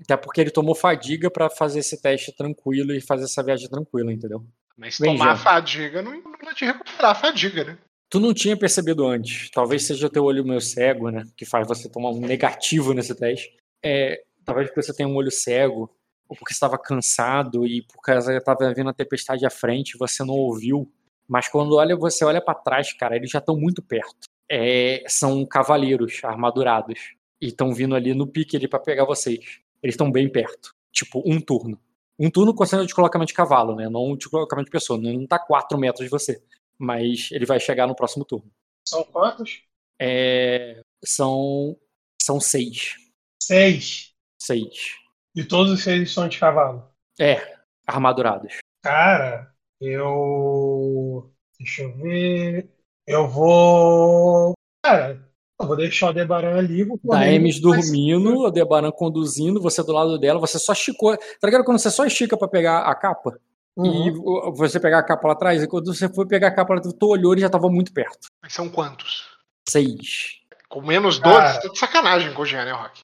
até 0.00 0.16
porque 0.16 0.40
ele 0.40 0.50
tomou 0.50 0.74
fadiga 0.74 1.28
pra 1.28 1.50
fazer 1.50 1.80
esse 1.80 2.00
teste 2.00 2.34
tranquilo 2.34 2.92
e 2.92 3.00
fazer 3.00 3.24
essa 3.24 3.42
viagem 3.42 3.68
tranquila, 3.68 4.12
entendeu? 4.12 4.46
Mas 4.76 4.98
Bem, 4.98 5.16
tomar 5.16 5.34
já. 5.34 5.42
fadiga 5.42 6.02
não 6.02 6.12
não 6.12 6.50
é 6.50 6.54
de 6.54 6.64
recuperar 6.64 7.10
a 7.10 7.14
fadiga, 7.16 7.64
né? 7.64 7.78
Tu 8.10 8.18
não 8.18 8.32
tinha 8.32 8.56
percebido 8.56 9.06
antes. 9.06 9.50
Talvez 9.50 9.84
seja 9.84 10.08
teu 10.08 10.24
olho 10.24 10.44
meio 10.44 10.60
cego, 10.60 11.10
né? 11.10 11.24
Que 11.36 11.44
faz 11.44 11.66
você 11.68 11.88
tomar 11.88 12.10
um 12.10 12.20
negativo 12.20 12.94
nesse 12.94 13.14
teste. 13.14 13.54
É, 13.84 14.22
talvez 14.44 14.68
porque 14.68 14.82
você 14.82 14.94
tenha 14.94 15.08
um 15.08 15.14
olho 15.14 15.30
cego, 15.30 15.90
ou 16.28 16.36
porque 16.36 16.52
estava 16.52 16.78
cansado 16.78 17.66
e 17.66 17.82
por 17.82 18.00
causa 18.02 18.36
estava 18.36 18.72
vindo 18.74 18.90
a 18.90 18.94
tempestade 18.94 19.46
à 19.46 19.50
frente, 19.50 19.98
você 19.98 20.22
não 20.24 20.34
ouviu. 20.34 20.90
Mas 21.26 21.48
quando 21.48 21.76
olha, 21.76 21.96
você 21.96 22.24
olha 22.24 22.40
pra 22.40 22.54
trás, 22.54 22.92
cara, 22.92 23.16
eles 23.16 23.30
já 23.30 23.38
estão 23.38 23.56
muito 23.56 23.82
perto. 23.82 24.28
É, 24.50 25.04
são 25.06 25.44
cavaleiros 25.44 26.20
armadurados 26.24 27.14
e 27.40 27.48
estão 27.48 27.74
vindo 27.74 27.94
ali 27.94 28.14
no 28.14 28.26
pique 28.26 28.56
ali 28.56 28.66
para 28.66 28.78
pegar 28.78 29.04
vocês. 29.04 29.60
Eles 29.82 29.94
estão 29.94 30.10
bem 30.10 30.30
perto, 30.30 30.74
tipo 30.90 31.22
um 31.26 31.40
turno. 31.40 31.78
Um 32.18 32.30
turno 32.30 32.54
considerando 32.54 32.86
de 32.86 32.92
deslocamento 32.92 33.28
de 33.28 33.34
cavalo, 33.34 33.76
né? 33.76 33.88
Não 33.88 34.16
de 34.16 34.24
deslocamento 34.24 34.66
de 34.66 34.72
pessoa. 34.72 34.98
Não 34.98 35.26
tá 35.26 35.38
4 35.38 35.78
metros 35.78 36.04
de 36.04 36.10
você. 36.10 36.42
Mas 36.78 37.30
ele 37.32 37.44
vai 37.46 37.58
chegar 37.58 37.86
no 37.86 37.94
próximo 37.96 38.24
turno. 38.24 38.50
São 38.86 39.02
quantos? 39.04 39.62
É, 40.00 40.80
são 41.04 41.76
são 42.22 42.40
seis. 42.40 42.94
Seis. 43.42 44.12
Seis. 44.40 44.94
E 45.34 45.44
todos 45.44 45.72
os 45.72 45.82
seis 45.82 46.12
são 46.12 46.28
de 46.28 46.38
cavalo. 46.38 46.88
É, 47.20 47.56
armadurados. 47.86 48.58
Cara, 48.82 49.52
eu. 49.80 51.32
Deixa 51.58 51.82
eu 51.82 51.96
ver. 51.96 52.70
Eu 53.06 53.26
vou. 53.28 54.52
Cara, 54.84 55.20
eu 55.60 55.66
vou 55.66 55.76
deixar 55.76 56.06
o 56.06 56.08
Aldebaran 56.10 56.58
ali. 56.58 56.84
Vou 56.84 56.96
Da 56.98 57.02
correr, 57.18 57.34
Emes 57.34 57.60
mas- 57.60 57.62
dormindo, 57.90 58.46
a 58.46 58.50
Debaran 58.50 58.92
conduzindo, 58.92 59.60
você 59.60 59.82
do 59.82 59.92
lado 59.92 60.18
dela, 60.18 60.38
você 60.38 60.58
só 60.58 60.72
esticou. 60.72 61.16
Tá 61.16 61.46
ligado 61.48 61.64
quando 61.64 61.78
você 61.78 61.90
só 61.90 62.04
estica 62.06 62.36
pra 62.36 62.46
pegar 62.48 62.82
a 62.82 62.94
capa? 62.94 63.40
E 63.78 64.10
Uhum. 64.10 64.22
o- 64.24 64.52
você 64.54 64.80
pegar 64.80 64.98
a 64.98 65.02
capa 65.04 65.28
lá 65.28 65.34
atrás, 65.34 65.62
e 65.62 65.68
quando 65.68 65.94
você 65.94 66.08
foi 66.12 66.26
pegar 66.26 66.48
a 66.48 66.54
capa 66.54 66.74
lá, 66.74 66.80
tu 66.80 67.06
olhou 67.06 67.34
e 67.36 67.40
já 67.40 67.48
tava 67.48 67.68
muito 67.68 67.92
perto. 67.92 68.26
Mas 68.42 68.52
são 68.52 68.68
quantos? 68.68 69.28
Seis. 69.68 70.38
Com 70.68 70.82
menos 70.82 71.18
12, 71.18 71.36
Cara. 71.38 71.60
tá 71.60 71.68
de 71.68 71.78
sacanagem 71.78 72.34
com 72.34 72.42
o 72.42 72.44
Jean, 72.44 72.64
né, 72.64 72.72
Rock? 72.72 73.00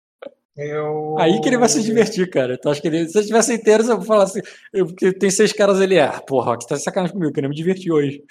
Eu... 0.57 1.17
Aí 1.19 1.41
que 1.41 1.49
ele 1.49 1.59
vai 1.59 1.69
se 1.69 1.83
divertir, 1.83 2.29
cara. 2.31 2.57
Tu 2.59 2.69
acha 2.69 2.81
que 2.81 2.87
ele, 2.89 3.09
se 3.09 3.19
ele 3.19 3.27
tivesse 3.27 3.55
inteiro, 3.55 3.83
você 3.83 3.95
vai 3.97 4.05
falar 4.07 4.25
assim, 4.25 4.41
eu, 4.73 4.87
porque 4.87 5.13
tem 5.13 5.31
seis 5.31 5.53
caras 5.53 5.81
ali, 5.81 5.99
ah, 5.99 6.21
porra, 6.27 6.53
Rock, 6.53 6.67
tá 6.69 6.75
de 6.77 6.83
sacanagem 6.83 7.13
comigo, 7.15 7.31
eu 7.31 7.35
queria 7.35 7.49
me 7.49 7.55
divertir 7.57 7.91
hoje. 7.93 8.23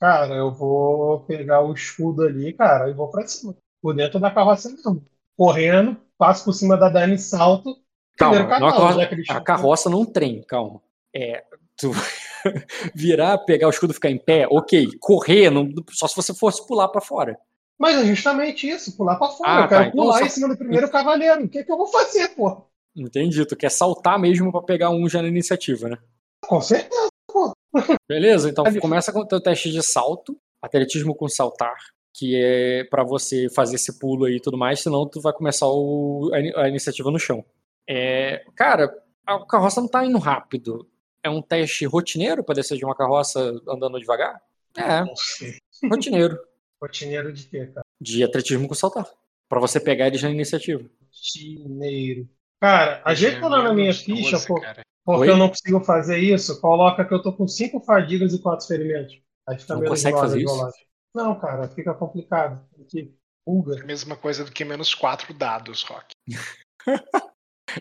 Cara, 0.00 0.34
eu 0.34 0.52
vou 0.52 1.20
pegar 1.20 1.62
o 1.62 1.72
escudo 1.72 2.22
ali, 2.22 2.52
cara, 2.52 2.90
e 2.90 2.94
vou 2.94 3.08
pra 3.08 3.26
cima. 3.26 3.54
Por 3.82 3.94
dentro 3.94 4.18
da 4.20 4.30
carroça 4.30 4.68
mesmo. 4.70 5.04
Correndo, 5.36 5.96
passo 6.18 6.44
por 6.44 6.52
cima 6.52 6.76
da 6.76 6.88
Dani, 6.88 7.18
salto. 7.18 7.76
Calma, 8.16 8.38
não 8.38 8.44
é 8.44 8.44
a, 8.44 8.48
carroça, 8.60 9.08
a 9.30 9.40
carroça 9.40 9.90
não 9.90 10.04
trem, 10.04 10.42
calma. 10.42 10.80
É, 11.14 11.44
tu 11.76 11.90
virar, 12.94 13.38
pegar 13.38 13.66
o 13.66 13.70
escudo 13.70 13.92
e 13.92 13.94
ficar 13.94 14.10
em 14.10 14.18
pé, 14.18 14.46
ok. 14.50 14.88
Correr, 15.00 15.50
não- 15.50 15.68
só 15.90 16.06
se 16.08 16.16
você 16.16 16.34
fosse 16.34 16.66
pular 16.66 16.88
pra 16.88 17.00
fora. 17.00 17.38
Mas 17.78 17.96
é 17.96 18.04
justamente 18.04 18.68
isso, 18.68 18.96
pular 18.96 19.16
pra 19.16 19.28
fora. 19.28 19.50
Ah, 19.50 19.60
eu 19.64 19.68
quero 19.68 19.82
tá, 19.82 19.88
então 19.88 20.04
pular 20.04 20.18
só- 20.20 20.24
em 20.26 20.28
cima 20.28 20.48
do 20.48 20.56
primeiro 20.56 20.90
cavaleiro. 20.90 21.44
O 21.44 21.48
que, 21.48 21.64
que 21.64 21.72
eu 21.72 21.76
vou 21.76 21.86
fazer, 21.88 22.28
pô? 22.34 22.66
Entendi, 22.96 23.44
tu 23.44 23.56
quer 23.56 23.70
saltar 23.70 24.18
mesmo 24.18 24.52
pra 24.52 24.62
pegar 24.62 24.90
um 24.90 25.08
já 25.08 25.20
na 25.20 25.28
iniciativa, 25.28 25.88
né? 25.88 25.98
Com 26.46 26.60
certeza. 26.60 27.08
Beleza, 28.08 28.48
então 28.48 28.64
começa 28.80 29.12
com 29.12 29.20
o 29.20 29.26
teu 29.26 29.40
teste 29.40 29.70
de 29.70 29.82
salto, 29.82 30.36
atletismo 30.62 31.14
com 31.16 31.28
saltar, 31.28 31.74
que 32.14 32.36
é 32.36 32.84
pra 32.84 33.02
você 33.02 33.48
fazer 33.52 33.74
esse 33.74 33.98
pulo 33.98 34.26
aí 34.26 34.36
e 34.36 34.40
tudo 34.40 34.56
mais, 34.56 34.80
senão 34.80 35.08
tu 35.08 35.20
vai 35.20 35.32
começar 35.32 35.66
o- 35.66 36.30
a, 36.56 36.62
a 36.62 36.68
iniciativa 36.68 37.10
no 37.10 37.18
chão. 37.18 37.44
É, 37.90 38.44
cara, 38.54 38.94
a 39.26 39.44
carroça 39.44 39.80
não 39.80 39.88
tá 39.88 40.04
indo 40.06 40.18
rápido. 40.18 40.88
É 41.24 41.30
um 41.30 41.40
teste 41.40 41.86
rotineiro 41.86 42.44
pra 42.44 42.54
descer 42.54 42.76
de 42.76 42.84
uma 42.84 42.94
carroça 42.94 43.40
andando 43.66 43.98
devagar? 43.98 44.42
É, 44.76 45.02
rotineiro. 45.88 46.38
Rotineiro 46.82 47.32
de 47.32 47.46
quê, 47.46 47.66
cara? 47.68 47.84
De 47.98 48.22
atletismo 48.22 48.68
com 48.68 48.74
saltar. 48.74 49.08
Pra 49.48 49.58
você 49.58 49.80
pegar 49.80 50.08
eles 50.08 50.22
na 50.22 50.30
iniciativa. 50.30 50.84
Rotineiro. 51.02 52.28
Cara, 52.60 53.00
ajeita 53.06 53.48
lá 53.48 53.62
na 53.62 53.72
minha 53.72 53.94
ficha, 53.94 54.32
12, 54.32 54.46
pô. 54.46 54.60
Porque 55.04 55.20
Oi? 55.22 55.30
eu 55.30 55.36
não 55.36 55.48
consigo 55.48 55.80
fazer 55.80 56.18
isso, 56.18 56.60
coloca 56.60 57.04
que 57.04 57.12
eu 57.12 57.22
tô 57.22 57.32
com 57.32 57.48
cinco 57.48 57.80
fadigas 57.80 58.32
e 58.34 58.40
quatro 58.42 58.66
ferimentos. 58.66 59.18
Aí 59.48 59.58
fica 59.58 59.74
Não 59.74 59.80
menos 59.80 59.98
consegue 59.98 60.18
fazer 60.18 60.40
isso? 60.42 60.54
rolagem. 60.54 60.86
Não, 61.14 61.38
cara, 61.38 61.68
fica 61.68 61.94
complicado. 61.94 62.66
Porque 62.76 63.12
pulga. 63.46 63.78
É 63.78 63.82
a 63.82 63.86
mesma 63.86 64.16
coisa 64.16 64.44
do 64.44 64.50
que 64.52 64.64
menos 64.64 64.94
4 64.94 65.32
dados, 65.32 65.82
Rock. 65.84 66.14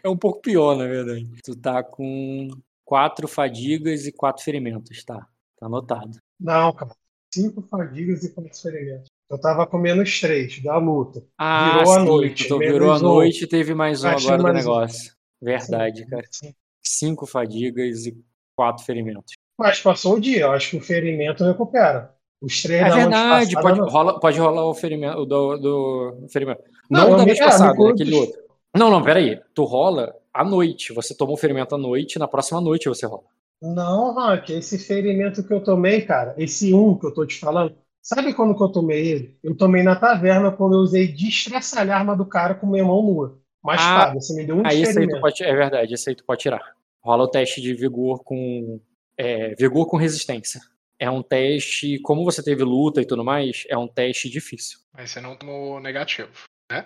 É 0.04 0.10
um 0.10 0.18
pouco 0.18 0.42
pior, 0.42 0.76
na 0.76 0.86
verdade. 0.88 1.30
Tu 1.44 1.56
tá 1.56 1.84
com 1.84 2.50
quatro 2.94 3.28
fadigas 3.28 4.06
e 4.06 4.12
quatro 4.12 4.44
ferimentos, 4.44 5.04
tá? 5.04 5.26
Tá 5.60 5.66
anotado. 5.66 6.20
Não, 6.40 6.72
cara. 6.72 6.92
Cinco 7.34 7.64
fadigas 7.64 8.24
e 8.24 8.32
quatro 8.32 8.56
ferimentos. 8.56 9.08
Eu 9.32 9.42
tava 9.42 9.66
com 9.66 9.80
menos 9.80 10.22
três 10.22 10.62
da 10.62 10.78
luta. 10.78 11.24
Ah, 11.36 11.80
Virou 11.80 11.92
a 11.92 12.00
sim, 12.00 12.06
noite, 12.06 12.48
tu 12.48 12.60
menos 12.60 12.74
virou 12.74 12.92
a 12.94 13.00
noite 13.00 13.46
e 13.46 13.48
teve 13.48 13.74
mais 13.74 14.04
um 14.04 14.10
Ah, 14.10 14.12
agora 14.12 14.38
do 14.38 14.44
mais 14.44 14.54
um. 14.54 14.60
negócio. 14.60 15.12
Verdade, 15.42 16.06
cara. 16.06 16.24
Sim. 16.30 16.54
Cinco 16.84 17.26
fadigas 17.26 18.06
e 18.06 18.16
quatro 18.56 18.86
ferimentos. 18.86 19.34
Mas 19.58 19.82
passou 19.82 20.18
o 20.18 20.22
dia, 20.22 20.42
eu 20.42 20.52
acho 20.52 20.70
que 20.70 20.78
o 20.78 20.82
ferimento 20.82 21.44
recupera. 21.44 22.14
Os 22.40 22.62
três 22.62 22.80
É 22.80 22.90
da 22.90 22.96
noite 22.96 23.10
verdade, 23.10 23.54
pode, 23.60 23.80
não. 23.80 23.88
rola, 23.88 24.20
pode 24.20 24.40
rolar 24.40 24.66
o 24.66 24.74
ferimento 24.76 25.18
o 25.18 25.26
do, 25.26 25.58
do 25.58 26.28
ferimento. 26.32 26.62
Não, 26.92 27.10
Não, 27.10 27.18
da 27.18 27.26
vez 27.26 27.40
passada, 27.40 27.72
aquele 27.90 28.14
outro. 28.14 28.40
Não, 28.78 28.92
não, 28.92 29.02
peraí. 29.02 29.42
Tu 29.56 29.64
rola 29.64 30.14
à 30.34 30.44
noite. 30.44 30.94
Você 30.94 31.16
tomou 31.16 31.36
o 31.36 31.38
ferimento 31.38 31.76
à 31.76 31.78
noite, 31.78 32.18
na 32.20 32.28
próxima 32.28 32.60
noite 32.62 32.90
você 32.90 33.06
rola. 33.06 33.24
Não, 33.62 34.14
Rock, 34.14 34.52
esse 34.52 34.78
ferimento 34.78 35.46
que 35.46 35.54
eu 35.54 35.64
tomei, 35.64 36.02
cara, 36.02 36.36
esse 36.38 36.74
um 36.74 36.98
que 37.00 37.06
eu 37.06 37.14
tô 37.14 37.26
te 37.26 37.40
falando, 37.40 37.74
sabe 38.02 38.34
quando 38.34 38.58
que 38.58 38.62
eu 38.64 38.70
tomei 38.72 39.08
ele? 39.08 39.40
Eu 39.42 39.56
tomei 39.56 39.82
na 39.84 39.96
taverna 39.96 40.52
quando 40.52 40.74
eu 40.76 40.80
usei 40.80 41.08
destraçalhar 41.08 41.96
a 41.96 42.00
arma 42.00 42.16
do 42.18 42.26
cara 42.26 42.56
com 42.56 42.68
minha 42.68 42.84
mão 42.84 43.02
nua. 43.02 43.40
Uma 43.64 43.74
Ah, 43.74 43.76
espada, 43.76 44.14
você 44.20 44.34
me 44.36 44.46
deu 44.46 44.58
um 44.58 44.66
Aí 44.66 44.82
esse 44.82 45.00
aí 45.00 45.08
tu 45.08 45.16
ferimento. 45.16 45.22
pode. 45.22 45.44
É 45.44 45.56
verdade, 45.56 45.94
esse 45.94 46.10
aí 46.10 46.16
tu 46.16 46.26
pode 46.26 46.42
tirar. 46.42 46.76
Rola 47.02 47.24
o 47.24 47.28
teste 47.30 47.62
de 47.62 47.74
vigor 47.74 48.22
com. 48.26 48.82
é, 49.18 49.56
vigor 49.56 49.86
com 49.88 49.96
resistência. 49.96 50.60
É 51.00 51.10
um 51.10 51.24
teste. 51.24 52.00
Como 52.00 52.26
você 52.26 52.44
teve 52.44 52.64
luta 52.64 53.02
e 53.02 53.06
tudo 53.06 53.24
mais, 53.24 53.64
é 53.70 53.78
um 53.78 53.88
teste 53.88 54.30
difícil. 54.30 54.80
Mas 54.94 55.12
você 55.12 55.22
não 55.22 55.38
tomou 55.38 55.80
negativo. 55.80 56.30
Hã? 56.70 56.86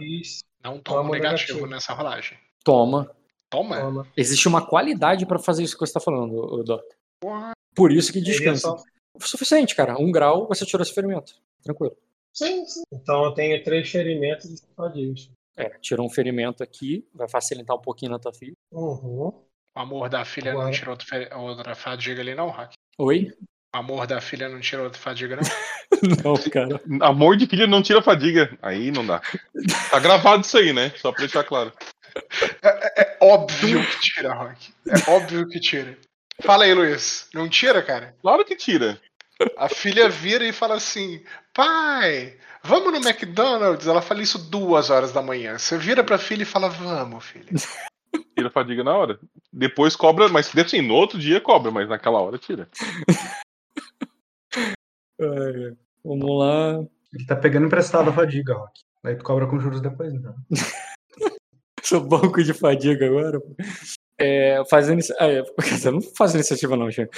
Isso, 0.00 0.42
Não 0.62 0.80
toma 0.80 1.02
Toma 1.02 1.10
negativo, 1.12 1.52
negativo. 1.58 1.66
nessa 1.68 1.92
rolagem. 1.92 2.36
Toma. 2.66 3.08
Toma. 3.48 3.80
toma. 3.80 4.08
Existe 4.16 4.48
uma 4.48 4.66
qualidade 4.66 5.24
pra 5.24 5.38
fazer 5.38 5.62
isso 5.62 5.74
que 5.78 5.86
você 5.86 5.92
tá 5.92 6.00
falando, 6.00 6.34
o 6.36 6.64
Dota. 6.64 6.96
Por 7.76 7.92
isso 7.92 8.12
que 8.12 8.20
descansa. 8.20 8.60
só- 8.70 8.82
Suficiente, 9.20 9.76
cara. 9.76 9.96
Um 9.98 10.10
grau, 10.10 10.48
você 10.48 10.66
tirou 10.66 10.82
esse 10.82 10.92
ferimento. 10.92 11.34
Tranquilo. 11.62 11.96
Sim, 12.34 12.66
sim. 12.66 12.82
Então 12.92 13.24
eu 13.24 13.32
tenho 13.34 13.62
três 13.62 13.88
ferimentos 13.88 14.50
de 14.52 14.60
fadigas. 14.76 15.30
É, 15.56 15.70
tirou 15.80 16.04
um 16.04 16.10
ferimento 16.10 16.60
aqui, 16.62 17.06
vai 17.14 17.28
facilitar 17.28 17.76
um 17.76 17.80
pouquinho 17.80 18.10
na 18.10 18.18
tua 18.18 18.34
filha. 18.34 18.52
Uhum. 18.72 19.28
O 19.28 19.44
amor 19.80 20.08
da 20.10 20.24
filha 20.24 20.52
não 20.52 20.60
Agora. 20.62 20.74
tirou 20.74 20.90
outra 20.90 21.06
fe- 21.06 21.34
outra 21.34 21.74
fadiga 21.76 22.20
ali, 22.20 22.34
não, 22.34 22.50
Hack? 22.50 22.72
Oi? 22.98 23.32
O 23.74 23.78
amor 23.78 24.06
da 24.06 24.20
filha 24.20 24.48
não 24.48 24.60
tirou 24.60 24.84
outra 24.86 25.00
fadiga, 25.00 25.36
não? 25.36 25.42
Não, 26.24 26.34
cara. 26.50 26.80
Amor 27.00 27.36
de 27.36 27.46
filha 27.46 27.66
não 27.66 27.80
tira 27.80 28.02
fadiga. 28.02 28.58
Aí 28.60 28.90
não 28.90 29.06
dá. 29.06 29.22
Tá 29.90 29.98
gravado 29.98 30.42
isso 30.42 30.58
aí, 30.58 30.72
né? 30.72 30.90
Só 30.96 31.10
pra 31.10 31.20
deixar 31.20 31.42
claro. 31.44 31.72
É 32.62 33.16
óbvio 33.20 33.84
que 33.86 34.00
tira, 34.00 34.34
Rock. 34.34 34.72
É 34.88 35.10
óbvio 35.10 35.48
que 35.48 35.60
tira. 35.60 35.96
Fala 36.40 36.64
aí, 36.64 36.74
Luiz. 36.74 37.28
Não 37.32 37.48
tira, 37.48 37.82
cara? 37.82 38.14
Claro 38.20 38.44
que 38.44 38.56
tira. 38.56 39.00
A 39.56 39.68
filha 39.68 40.08
vira 40.08 40.46
e 40.46 40.52
fala 40.52 40.74
assim: 40.74 41.22
pai, 41.52 42.36
vamos 42.62 42.92
no 42.92 43.06
McDonald's? 43.06 43.86
Ela 43.86 44.02
fala 44.02 44.22
isso 44.22 44.38
duas 44.38 44.90
horas 44.90 45.12
da 45.12 45.22
manhã. 45.22 45.58
Você 45.58 45.76
vira 45.76 46.02
pra 46.02 46.18
filha 46.18 46.42
e 46.42 46.46
fala: 46.46 46.68
vamos, 46.68 47.24
filha. 47.24 47.46
Tira 48.34 48.50
fadiga 48.50 48.82
na 48.82 48.94
hora. 48.94 49.18
Depois 49.52 49.96
cobra, 49.96 50.28
mas 50.28 50.54
assim, 50.56 50.80
no 50.80 50.94
outro 50.94 51.18
dia 51.18 51.40
cobra, 51.40 51.70
mas 51.70 51.88
naquela 51.88 52.20
hora 52.20 52.38
tira. 52.38 52.68
É, 55.18 55.72
vamos 56.04 56.38
lá. 56.38 56.84
Ele 57.12 57.26
tá 57.26 57.36
pegando 57.36 57.66
emprestado 57.66 58.10
a 58.10 58.12
fadiga, 58.12 58.54
Rock. 58.54 58.80
Daí 59.02 59.16
tu 59.16 59.24
cobra 59.24 59.46
com 59.46 59.58
juros 59.58 59.80
depois, 59.80 60.12
então. 60.12 60.34
Sou 61.88 62.00
banco 62.00 62.42
de 62.42 62.52
fadiga 62.52 63.06
agora. 63.06 63.40
É, 64.18 64.60
faz 64.68 64.88
inici... 64.88 65.12
ah, 65.20 65.26
é, 65.28 65.42
dizer, 65.62 65.92
não 65.92 66.00
faz 66.00 66.34
iniciativa 66.34 66.76
não, 66.76 66.90
gente. 66.90 67.10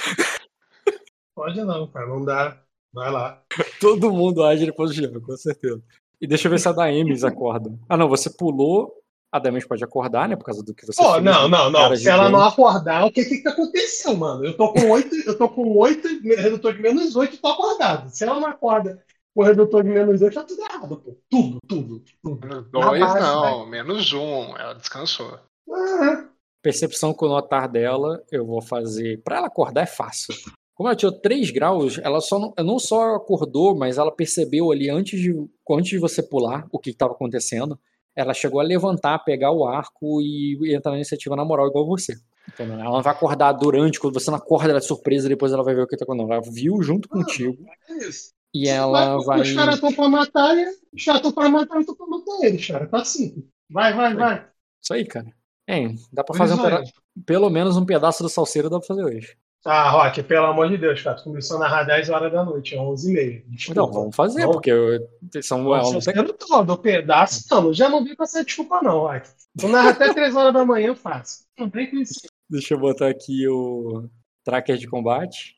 Pode 1.35 1.63
não, 1.63 1.87
cara, 1.87 2.07
não 2.07 2.23
dá. 2.23 2.61
Vai 2.93 3.11
lá. 3.11 3.41
Todo 3.81 4.11
mundo 4.11 4.43
age 4.43 4.67
depois 4.67 4.95
do 4.95 5.21
com 5.21 5.35
certeza. 5.37 5.81
E 6.21 6.27
deixa 6.27 6.47
eu 6.47 6.51
ver 6.51 6.59
se 6.59 6.67
a 6.67 6.71
Daemis 6.71 7.23
acorda. 7.23 7.71
Ah, 7.87 7.97
não, 7.97 8.07
você 8.07 8.29
pulou. 8.29 8.93
A 9.31 9.39
Daemis 9.39 9.65
pode 9.65 9.83
acordar, 9.83 10.29
né? 10.29 10.35
Por 10.35 10.43
causa 10.43 10.63
do 10.63 10.73
que 10.73 10.85
você 10.85 11.01
Pô, 11.01 11.13
fez. 11.13 11.23
não, 11.23 11.47
não, 11.47 11.71
não. 11.71 11.95
Se 11.95 12.09
ela 12.09 12.29
não 12.29 12.41
acordar, 12.41 13.05
o 13.05 13.11
que 13.11 13.23
que, 13.23 13.47
aconteceu, 13.47 14.15
mano? 14.15 14.45
Eu 14.45 14.55
tô 14.55 14.73
com 14.73 14.89
oito, 14.89 15.15
eu 15.15 15.37
tô 15.37 15.49
com 15.49 15.77
oito, 15.77 16.07
redutor 16.23 16.73
de 16.73 16.81
menos 16.81 17.15
oito 17.15 17.35
e 17.35 17.37
tô 17.37 17.47
acordado. 17.47 18.09
Se 18.09 18.23
ela 18.23 18.39
não 18.39 18.47
acorda 18.47 19.03
com 19.39 19.43
redutor 19.45 19.83
de 19.83 19.89
menos 19.89 20.21
oito, 20.21 20.33
tá 20.33 20.43
tudo 20.43 20.61
errado, 20.61 20.97
pô. 20.97 21.15
Tudo, 21.29 21.59
tudo, 21.65 22.03
tudo. 22.21 22.45
Menos 22.45 22.71
Na 22.73 22.79
dois, 22.81 22.99
base, 22.99 23.19
não. 23.19 23.65
Menos 23.65 24.11
um. 24.11 24.57
Ela 24.57 24.73
descansou. 24.73 25.39
Ah, 25.71 26.27
Percepção 26.61 27.13
com 27.13 27.25
o 27.25 27.29
notar 27.29 27.69
dela, 27.69 28.21
eu 28.29 28.45
vou 28.45 28.61
fazer. 28.61 29.21
Pra 29.23 29.37
ela 29.37 29.47
acordar 29.47 29.83
é 29.83 29.85
fácil. 29.85 30.35
Como 30.75 30.89
ela 30.89 30.95
tirou 30.95 31.13
3 31.13 31.51
graus, 31.51 31.97
ela 31.99 32.19
só 32.19 32.37
não, 32.37 32.53
não 32.65 32.79
só 32.79 33.15
acordou, 33.15 33.77
mas 33.77 33.97
ela 33.97 34.11
percebeu 34.11 34.73
ali 34.73 34.89
antes 34.89 35.17
de, 35.17 35.33
antes 35.69 35.89
de 35.91 35.99
você 35.99 36.21
pular 36.21 36.67
o 36.69 36.77
que 36.77 36.89
estava 36.89 37.13
acontecendo. 37.13 37.79
Ela 38.13 38.33
chegou 38.33 38.59
a 38.59 38.63
levantar, 38.63 39.19
pegar 39.19 39.53
o 39.53 39.65
arco 39.65 40.21
e, 40.21 40.57
e 40.63 40.75
entrar 40.75 40.91
na 40.91 40.97
iniciativa 40.97 41.37
na 41.37 41.45
moral, 41.45 41.67
igual 41.67 41.87
você. 41.87 42.13
Entendeu? 42.45 42.73
Ela 42.73 42.91
não 42.91 43.01
vai 43.01 43.13
acordar 43.13 43.53
durante, 43.53 44.01
quando 44.01 44.19
você 44.19 44.29
não 44.29 44.37
acorda, 44.37 44.69
ela 44.69 44.79
é 44.79 44.81
surpresa 44.81 45.27
e 45.27 45.29
depois 45.29 45.53
ela 45.53 45.63
vai 45.63 45.75
ver 45.75 45.83
o 45.83 45.87
que 45.87 45.95
tá 45.95 46.03
acontecendo. 46.03 46.33
Ela 46.33 46.41
viu 46.41 46.81
junto 46.81 47.07
contigo 47.07 47.55
é 47.87 47.99
isso. 47.99 48.37
E 48.53 48.67
ela 48.67 49.17
vai. 49.23 49.41
Os 49.41 49.51
caras 49.53 49.75
estão 49.75 49.93
pra 49.93 50.09
matar 50.09 50.57
e 50.57 50.65
os 50.93 51.05
caras 51.05 51.19
estão 51.21 51.31
pra 51.31 51.49
matar 51.49 51.77
e 51.77 51.79
estão 51.81 51.95
pra 51.95 52.07
matar 52.07 52.45
eles, 52.45 52.65
cara. 52.67 52.87
Tá 52.87 53.03
simples. 53.05 53.45
Vai, 53.69 53.93
vai, 53.93 54.13
vai. 54.15 54.47
Isso 54.81 54.93
aí, 54.93 55.05
cara. 55.05 55.27
Hein, 55.67 55.95
dá 56.11 56.23
pra 56.23 56.35
fazer 56.35 56.53
um 56.53 56.57
Visões. 56.57 56.89
peda... 56.91 56.91
pelo 57.25 57.49
menos 57.49 57.77
um 57.77 57.85
pedaço 57.85 58.23
do 58.23 58.29
salseiro 58.29 58.69
dá 58.69 58.79
pra 58.79 58.87
fazer 58.87 59.03
hoje. 59.03 59.37
Ah, 59.65 59.89
Rock, 59.89 60.23
pelo 60.23 60.45
amor 60.47 60.69
de 60.69 60.77
Deus, 60.77 61.01
cara. 61.01 61.17
Tu 61.17 61.23
começou 61.25 61.57
a 61.57 61.59
narrar 61.59 61.83
10 61.83 62.09
horas 62.09 62.31
da 62.31 62.43
noite, 62.45 62.75
é 62.75 62.77
11h30. 62.79 63.43
Desculpa. 63.49 63.81
Não, 63.81 63.91
vamos 63.91 64.15
fazer, 64.15 64.39
Vamos. 64.41 64.55
porque 64.55 64.71
eu- 64.71 65.07
são, 65.43 65.59
ela 65.75 65.91
não 65.91 65.99
tem 65.99 66.13
todo, 66.47 66.69
o 66.73 66.77
pedaço, 66.77 67.43
não, 67.51 67.73
já 67.73 67.89
não 67.89 68.03
vi 68.03 68.15
com 68.15 68.23
essa 68.23 68.43
desculpa, 68.43 68.81
não, 68.81 68.99
Rock. 69.01 69.29
Tu 69.59 69.67
narra 69.67 69.89
até 69.89 70.13
3 70.13 70.33
horas 70.33 70.53
da 70.53 70.65
manhã, 70.65 70.95
fácil. 70.95 71.45
Não 71.59 71.69
tem 71.69 71.89
que 71.89 71.97
isso. 72.01 72.21
Deixa 72.49 72.73
eu 72.73 72.79
botar 72.79 73.09
aqui 73.09 73.47
o 73.49 74.09
tracker 74.45 74.77
de 74.77 74.87
combate. 74.87 75.57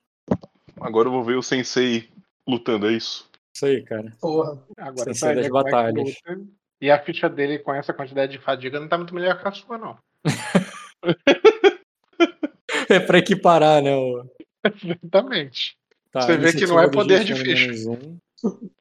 Agora 0.79 1.07
eu 1.07 1.11
vou 1.11 1.23
ver 1.23 1.35
o 1.37 1.43
sensei 1.43 2.09
lutando, 2.47 2.87
é 2.87 2.93
isso? 2.93 3.29
Isso 3.53 3.65
aí, 3.65 3.83
cara. 3.83 4.13
Porra. 4.19 4.61
Agora 4.77 5.05
Sem 5.05 5.13
ser 5.13 5.35
das 5.35 5.45
é 5.45 5.49
batalhas. 5.49 6.15
luta. 6.25 6.41
E 6.81 6.89
a 6.89 6.99
ficha 7.03 7.29
dele 7.29 7.59
com 7.59 7.73
essa 7.73 7.93
quantidade 7.93 8.31
de 8.31 8.39
fadiga 8.39 8.79
não 8.79 8.87
tá 8.87 8.97
muito 8.97 9.13
melhor 9.13 9.39
que 9.39 9.47
a 9.47 9.51
sua, 9.51 9.77
não. 9.77 9.97
É 12.89 12.99
pra 12.99 13.19
equiparar, 13.19 13.81
né? 13.81 13.95
O... 13.95 14.25
Exatamente. 14.65 15.77
Tá, 16.11 16.21
Você 16.21 16.37
vê 16.37 16.51
que 16.51 16.67
não 16.67 16.77
é 16.77 16.89
poder 16.89 17.23
de 17.23 17.33
ficha. 17.35 17.71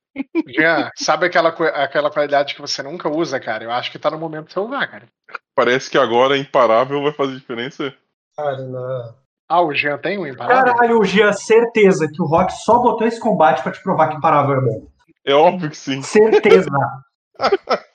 Jean, 0.49 0.91
sabe 0.97 1.27
aquela, 1.27 1.51
aquela 1.51 2.11
qualidade 2.11 2.57
que 2.57 2.61
você 2.61 2.83
nunca 2.83 3.09
usa, 3.09 3.39
cara? 3.39 3.63
Eu 3.63 3.71
acho 3.71 3.93
que 3.93 3.99
tá 3.99 4.11
no 4.11 4.19
momento 4.19 4.49
de 4.49 4.53
você 4.53 4.61
usar, 4.61 4.87
cara. 4.89 5.07
Parece 5.55 5.89
que 5.89 5.97
agora 5.97 6.37
imparável 6.37 7.01
vai 7.03 7.13
fazer 7.13 7.37
diferença. 7.37 7.95
Cara, 8.37 8.59
não. 8.59 9.15
Ah, 9.51 9.63
o 9.63 9.75
Jean 9.75 9.99
tem 9.99 10.17
um 10.17 10.25
imparável? 10.27 10.73
Caralho, 10.75 11.05
Gia, 11.05 11.33
certeza 11.33 12.07
que 12.07 12.23
o 12.23 12.25
Rock 12.25 12.53
só 12.53 12.79
botou 12.79 13.05
esse 13.05 13.19
combate 13.19 13.65
pra 13.65 13.73
te 13.73 13.83
provar 13.83 14.09
que 14.09 14.17
imparável 14.17 14.57
é 14.57 14.61
bom. 14.61 14.87
É 15.27 15.35
óbvio 15.35 15.71
que 15.71 15.77
sim. 15.77 16.01
Certeza. 16.03 16.71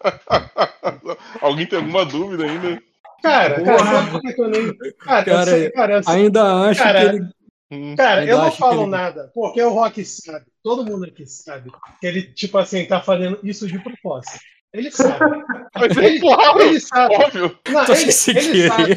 Alguém 1.41 1.65
tem 1.65 1.79
alguma 1.79 2.05
dúvida 2.05 2.45
ainda? 2.45 2.81
Cara, 3.21 3.55
Porra. 3.55 3.77
cara, 3.77 4.49
nem. 4.49 4.77
Cara, 4.99 5.45
sei, 5.45 5.71
cara, 5.71 6.03
sei- 6.03 6.15
Ainda 6.15 6.69
acho 6.69 6.83
Cara, 6.83 6.99
que 6.99 7.05
ele. 7.15 7.27
Hum, 7.71 7.95
Cara, 7.95 8.25
eu 8.25 8.37
não 8.37 8.51
falo 8.51 8.81
ele- 8.83 8.91
nada, 8.91 9.31
porque 9.33 9.61
o 9.61 9.69
Rock 9.69 10.05
sabe, 10.05 10.45
todo 10.63 10.85
mundo 10.85 11.05
aqui 11.05 11.25
sabe, 11.25 11.71
que 11.99 12.05
ele, 12.05 12.21
tipo 12.21 12.57
assim, 12.57 12.85
tá 12.85 13.01
fazendo 13.01 13.39
isso 13.43 13.67
de 13.67 13.79
propósito. 13.79 14.39
Ele 14.77 14.91
sabe. 14.91 15.43
Mas 15.75 15.97
é 15.97 16.05
Ele, 16.05 16.19
claro, 16.19 16.61
ele 16.61 16.79
sabe. 16.79 17.15
óbvio. 17.15 17.59
Não, 17.69 17.83
ele, 17.83 17.91
ele 17.93 18.11
sabe. 18.11 18.91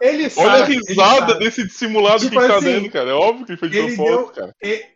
Ele 0.00 0.30
sabe. 0.30 0.48
Olha 0.48 0.64
a 0.64 0.70
ele 0.70 0.80
risada 0.86 1.34
desse 1.38 1.66
dissimulado 1.66 2.20
Tipo 2.20 2.30
que 2.32 2.38
ele 2.38 2.48
tá 2.48 2.56
assim, 2.56 2.72
dando, 2.74 2.90
cara. 2.90 3.10
É 3.10 3.14
óbvio 3.14 3.44
que 3.46 3.52
ele 3.52 3.58
fez 3.58 3.72
de 3.72 3.78
ele 3.78 3.96
propósito, 3.96 4.16
deu- 4.24 4.32
cara. 4.34 4.54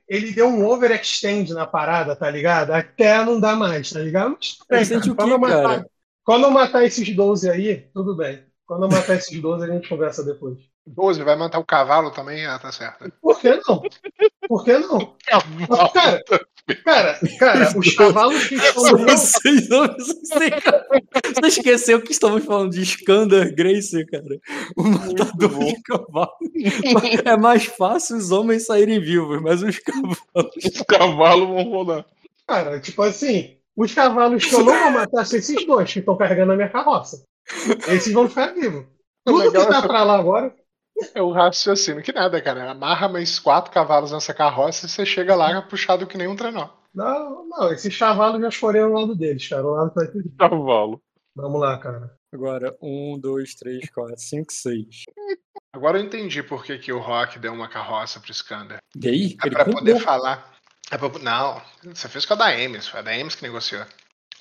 Ele 0.09 0.33
deu 0.33 0.47
um 0.49 0.66
overextend 0.66 1.53
na 1.55 1.66
parada, 1.66 2.14
tá 2.16 2.30
ligado? 2.30 2.70
Até 2.72 3.24
não 3.24 3.41
dá 3.41 3.55
mais, 3.57 3.91
tá 3.91 4.01
ligado? 4.01 4.37
Mas, 4.70 4.91
Ele 4.91 5.01
sente 5.01 5.11
o 5.11 5.14
quando, 5.14 5.28
quê, 5.28 5.35
eu 5.35 5.39
matar, 5.39 5.62
cara? 5.62 5.87
quando 6.24 6.45
eu 6.45 6.51
matar 6.51 6.85
esses 6.85 7.09
12 7.14 7.51
aí, 7.51 7.89
tudo 7.95 8.16
bem. 8.16 8.45
Quando 8.66 8.85
eu 8.85 8.89
matar 8.91 9.16
esses 9.16 9.39
12, 9.41 9.64
a 9.64 9.74
gente 9.74 9.89
conversa 9.89 10.22
depois. 10.24 10.59
12, 10.87 11.22
vai 11.22 11.37
matar 11.37 11.59
o 11.59 11.64
cavalo 11.64 12.11
também? 12.11 12.45
Ah, 12.45 12.59
tá 12.59 12.72
certo. 12.72 13.11
Por 13.20 13.39
que 13.39 13.55
não? 13.55 13.83
Por 14.49 14.64
que 14.64 14.78
não? 14.78 15.14
Mas, 15.68 15.93
cara, 15.93 16.22
cara, 16.85 17.20
cara, 17.39 17.78
os 17.78 17.95
cavalos 17.95 18.49
que 18.49 18.57
estão 18.57 18.83
Vocês, 19.07 19.68
você 19.68 21.47
esqueceu 21.47 22.03
que 22.03 22.12
estamos 22.12 22.45
falando 22.45 22.72
de 22.72 22.83
Skander 22.83 23.55
Grace, 23.55 24.05
cara. 24.07 24.41
O 24.76 24.83
matador 24.83 25.64
de 25.64 25.83
cavalo. 25.83 26.33
É 27.24 27.37
mais 27.37 27.64
fácil 27.64 28.16
os 28.16 28.33
homens 28.33 28.66
saírem 28.66 29.01
vivos, 29.01 29.41
mas 29.41 29.62
os 29.62 29.78
cavalos. 29.78 30.57
Os 30.57 30.83
cavalos 30.83 31.49
vão 31.49 31.62
rodar. 31.70 32.05
Cara, 32.47 32.80
tipo 32.80 33.03
assim, 33.03 33.57
os 33.76 33.95
cavalos 33.95 34.45
que 34.45 34.55
eu 34.55 34.64
não 34.64 34.78
vou 34.78 34.91
matar 34.91 35.24
são 35.24 35.39
esses 35.39 35.64
dois 35.64 35.93
que 35.93 36.01
estão 36.01 36.16
carregando 36.16 36.53
a 36.53 36.57
minha 36.57 36.68
carroça. 36.68 37.24
Esses 37.89 38.12
vão 38.12 38.28
ficar 38.28 38.53
vivos. 38.53 38.85
Tudo 39.24 39.53
que 39.53 39.66
tá 39.66 39.83
pra 39.83 40.03
lá 40.03 40.18
agora. 40.18 40.53
É 41.14 41.22
o 41.22 41.32
raciocínio 41.32 42.03
que 42.03 42.12
nada, 42.12 42.40
cara. 42.40 42.70
Amarra 42.70 43.09
mais 43.09 43.38
quatro 43.38 43.72
cavalos 43.72 44.12
nessa 44.12 44.32
carroça 44.34 44.86
e 44.86 44.88
você 44.88 45.05
chega 45.07 45.34
lá 45.34 45.61
puxado 45.62 46.07
que 46.07 46.16
nem 46.18 46.28
um 46.28 46.36
trenó. 46.36 46.68
Não, 46.95 47.47
não, 47.49 47.72
esses 47.72 47.97
cavalos 47.97 48.40
já 48.40 48.49
escolheram 48.49 48.93
o 48.93 49.01
lado 49.01 49.14
deles, 49.16 49.49
cara. 49.49 49.66
O 49.66 49.70
lado 49.72 49.93
vai 49.95 50.07
ter. 50.07 50.22
Cavalo. 50.38 51.01
Vamos 51.34 51.61
lá, 51.61 51.78
cara. 51.78 52.14
Agora, 52.32 52.76
um, 52.82 53.18
dois, 53.18 53.55
três, 53.55 53.88
quatro, 53.90 54.18
cinco, 54.18 54.53
seis. 54.53 55.05
Agora 55.74 55.99
eu 55.99 56.05
entendi 56.05 56.43
por 56.43 56.62
que, 56.64 56.78
que 56.78 56.93
o 56.93 56.99
Rock 57.01 57.38
deu 57.38 57.53
uma 57.53 57.68
carroça 57.68 58.20
pro 58.20 58.30
Skander. 58.30 58.78
E 59.03 59.09
aí? 59.09 59.36
É 59.43 59.47
Ele 59.47 59.55
pra 59.55 59.64
poder 59.64 59.99
falar. 60.01 60.53
É 60.90 60.99
pra- 60.99 61.18
não, 61.20 61.62
você 61.95 62.09
fez 62.09 62.26
com 62.26 62.34
a 62.34 62.36
da 62.36 62.49
Ames, 62.51 62.86
foi 62.86 63.01
a 63.01 63.03
da 63.03 63.12
Ames 63.12 63.34
que 63.34 63.43
negociou. 63.43 63.84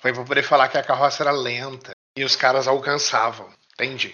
Foi 0.01 0.11
pra 0.13 0.23
poder 0.25 0.43
falar 0.43 0.67
que 0.67 0.77
a 0.77 0.83
carroça 0.83 1.23
era 1.23 1.31
lenta 1.31 1.91
e 2.17 2.23
os 2.25 2.35
caras 2.35 2.67
alcançavam. 2.67 3.47
Entendi. 3.75 4.13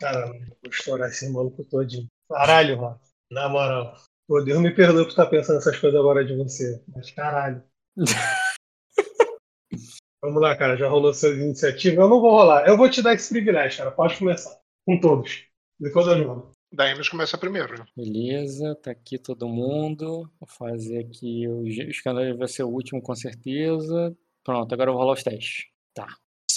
Caramba, 0.00 0.38
vou 0.62 0.70
estourar 0.70 1.08
esse 1.08 1.28
maluco 1.28 1.64
todinho. 1.64 2.06
Caralho, 2.28 2.76
Rock. 2.76 3.00
Na 3.30 3.48
moral. 3.48 3.96
Pô, 4.26 4.40
Deus 4.42 4.60
me 4.60 4.70
perdoe 4.74 5.04
por 5.04 5.10
estar 5.10 5.26
pensando 5.26 5.58
essas 5.58 5.78
coisas 5.78 5.98
agora 5.98 6.24
de 6.24 6.36
você. 6.36 6.82
Mas 6.94 7.10
caralho. 7.10 7.62
Vamos 10.22 10.42
lá, 10.42 10.56
cara. 10.56 10.76
Já 10.76 10.88
rolou 10.88 11.14
suas 11.14 11.36
iniciativas? 11.36 11.98
Eu 11.98 12.08
não 12.08 12.20
vou 12.20 12.30
rolar. 12.30 12.66
Eu 12.66 12.76
vou 12.76 12.90
te 12.90 13.00
dar 13.02 13.14
esse 13.14 13.28
privilégio, 13.30 13.78
cara. 13.78 13.90
Pode 13.90 14.18
começar. 14.18 14.58
Com 14.84 15.00
todos. 15.00 15.44
Depois 15.78 16.06
eu 16.06 16.18
jogo. 16.18 16.52
Da 16.72 16.90
Ames 16.92 17.08
começa 17.08 17.38
primeiro. 17.38 17.78
né? 17.78 17.86
Beleza, 17.96 18.74
tá 18.82 18.90
aqui 18.90 19.18
todo 19.18 19.48
mundo. 19.48 20.30
Vou 20.38 20.48
fazer 20.48 20.98
aqui 20.98 21.48
o 21.48 21.60
o 21.60 21.68
escândalo 21.68 22.36
vai 22.36 22.48
ser 22.48 22.64
o 22.64 22.68
último 22.68 23.00
com 23.00 23.14
certeza. 23.14 24.14
Pronto, 24.44 24.72
agora 24.72 24.90
eu 24.90 24.94
vou 24.94 25.02
rolar 25.02 25.14
os 25.14 25.22
testes. 25.22 25.66
Tá. 25.94 26.06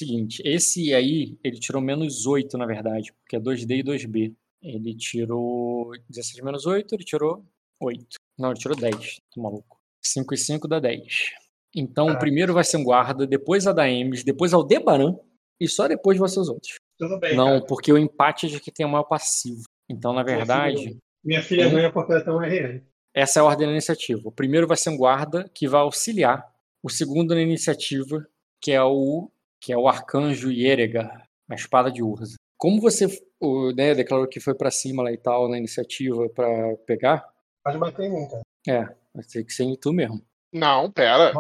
Seguinte, 0.02 0.42
esse 0.44 0.96
aí, 0.96 1.38
ele 1.44 1.60
tirou 1.60 1.80
menos 1.80 2.26
8, 2.26 2.58
na 2.58 2.66
verdade, 2.66 3.14
porque 3.22 3.36
é 3.36 3.40
2D 3.40 3.78
e 3.78 3.84
2B. 3.84 4.34
Ele 4.60 4.96
tirou 4.96 5.92
16 6.10 6.44
menos 6.44 6.66
8, 6.66 6.96
ele 6.96 7.04
tirou 7.04 7.46
8. 7.80 8.04
Não, 8.36 8.50
ele 8.50 8.60
tirou 8.60 8.76
10, 8.76 9.20
tô 9.32 9.40
maluco. 9.44 9.80
5 10.04 10.34
e 10.34 10.38
5 10.40 10.68
dá 10.68 10.80
10. 10.80 11.30
Então, 11.76 12.06
o 12.06 12.08
Caraca. 12.08 12.20
primeiro 12.26 12.52
vai 12.52 12.64
ser 12.64 12.78
um 12.78 12.84
guarda, 12.84 13.28
depois 13.28 13.68
a 13.68 13.72
da 13.74 13.88
Emes, 13.88 14.24
depois 14.24 14.54
ao 14.56 14.64
Debaran, 14.64 15.16
e 15.60 15.68
só 15.68 15.88
depois 15.88 16.18
vão 16.18 16.28
ser 16.28 16.40
os 16.40 16.50
outros. 16.50 16.78
Tudo 16.98 17.20
bem, 17.20 17.36
Não, 17.36 17.46
cara. 17.60 17.66
porque 17.68 17.94
o 17.94 17.98
empate 18.00 18.48
é 18.48 18.50
de 18.50 18.60
que 18.60 18.72
tem 18.72 18.84
o 18.84 18.90
maior 18.90 19.04
passivo. 19.04 19.66
Então, 19.88 20.14
na 20.14 20.24
verdade, 20.24 20.98
Minha 21.24 21.44
filha 21.44 21.68
Hum. 21.68 21.74
ganha 21.74 21.92
porque 21.92 22.12
ela 22.14 22.36
um 22.36 22.42
RN. 22.42 22.82
essa 23.14 23.38
é 23.38 23.42
a 23.42 23.46
ordem 23.46 23.68
da 23.68 23.72
iniciativa. 23.74 24.22
O 24.26 24.32
primeiro 24.32 24.66
vai 24.68 24.78
ser 24.78 24.90
um 24.90 24.98
guarda 24.98 25.48
que 25.54 25.68
vai 25.68 25.82
auxiliar. 25.82 26.44
O 26.82 26.90
segundo 26.90 27.36
na 27.36 27.42
iniciativa, 27.42 28.28
que 28.60 28.72
é 28.72 28.82
o 28.84 29.30
que 29.62 29.72
é 29.72 29.78
o 29.78 29.88
arcanjo 29.88 30.52
Yerega, 30.52 31.10
a 31.50 31.56
espada 31.56 31.92
de 31.92 32.02
Urza. 32.04 32.36
Como 32.58 32.82
você 32.82 33.08
o, 33.40 33.72
né, 33.72 33.94
declarou 33.96 34.28
que 34.28 34.40
foi 34.40 34.54
pra 34.56 34.70
cima 34.72 35.04
lá 35.04 35.12
e 35.12 35.18
tal 35.18 35.48
na 35.48 35.58
iniciativa 35.58 36.28
pra 36.30 36.48
pegar, 36.86 37.24
Pode 37.64 37.78
bater 37.78 38.06
em 38.08 38.10
mim, 38.14 38.28
cara. 38.28 38.42
é, 38.68 38.82
vai 39.14 39.24
ter 39.24 39.44
que 39.44 39.54
ser 39.54 39.64
em 39.64 39.76
tu 39.76 39.94
mesmo. 39.94 40.22
Não, 40.52 40.92
pera. 40.92 41.32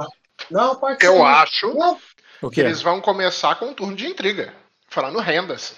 Não, 0.49 0.75
pode 0.75 0.99
ser. 1.01 1.07
Eu 1.07 1.23
acho 1.25 1.73
Não, 1.73 1.97
O 2.41 2.49
que 2.49 2.61
eles 2.61 2.81
vão 2.81 3.01
começar 3.01 3.55
com 3.59 3.65
um 3.65 3.73
turno 3.73 3.95
de 3.95 4.05
intriga. 4.07 4.53
Falando 4.87 5.19
renda-se. 5.19 5.73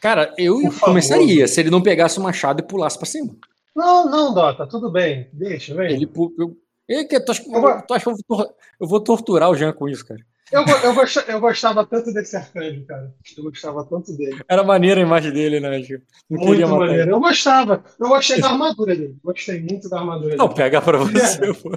Cara, 0.00 0.32
eu 0.38 0.54
Por 0.60 0.70
favor. 0.72 0.84
começaria 0.86 1.46
se 1.48 1.60
ele 1.60 1.70
não 1.70 1.82
pegasse 1.82 2.18
o 2.18 2.22
machado 2.22 2.60
e 2.60 2.66
pulasse 2.66 2.96
pra 2.96 3.06
cima. 3.06 3.34
não, 3.74 4.08
não, 4.10 4.32
Dota. 4.34 4.66
Tudo 4.66 4.90
bem. 4.90 5.28
Deixa, 5.32 5.74
vem. 5.74 5.92
Ele 5.92 6.04
eu, 6.38 6.56
eu, 6.88 7.08
que- 7.08 7.20
tu 7.20 7.32
acha, 7.32 7.42
que- 7.42 7.48
Eu 7.50 7.60
que 7.86 8.08
eu 8.08 8.14
vou, 8.14 8.22
tor- 8.26 8.54
eu 8.80 8.86
vou 8.88 9.00
torturar 9.00 9.50
o 9.50 9.54
Jean 9.56 9.72
com 9.72 9.88
isso, 9.88 10.06
cara? 10.06 10.20
Eu, 10.50 10.64
eu, 10.84 10.94
gosta- 10.94 11.24
eu 11.30 11.40
gostava 11.40 11.84
tanto 11.86 12.12
desse 12.12 12.36
arcanjo, 12.36 12.84
cara. 12.86 13.14
Eu 13.36 13.44
gostava 13.44 13.84
tanto 13.84 14.16
dele. 14.16 14.40
Era 14.48 14.62
maneira 14.64 15.00
a 15.00 15.04
imagem 15.04 15.32
dele, 15.32 15.60
né? 15.60 15.76
Acho. 15.76 16.00
Não 16.28 16.40
Muito 16.44 16.68
maneiro. 16.68 17.02
ele. 17.02 17.12
Eu 17.12 17.20
gostava. 17.20 17.84
Eu 17.98 18.08
gostei 18.08 18.40
da 18.40 18.48
armadura 18.50 18.96
dele. 18.96 19.16
Gostei 19.22 19.60
muito 19.60 19.88
da 19.88 19.98
armadura 19.98 20.36
Não, 20.36 20.46
dele. 20.46 20.56
pega 20.56 20.80
pra 20.82 20.98
você, 20.98 21.52
pô. 21.54 21.70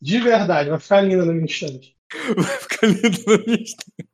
De 0.00 0.18
verdade, 0.18 0.70
vai 0.70 0.78
ficar 0.80 1.00
linda 1.02 1.24
no 1.24 1.32
meu 1.32 1.44
instante. 1.44 1.94
Vai 2.36 2.44
ficar 2.58 2.86
lindo 2.86 3.46
no 3.46 3.54
instante. 3.54 4.08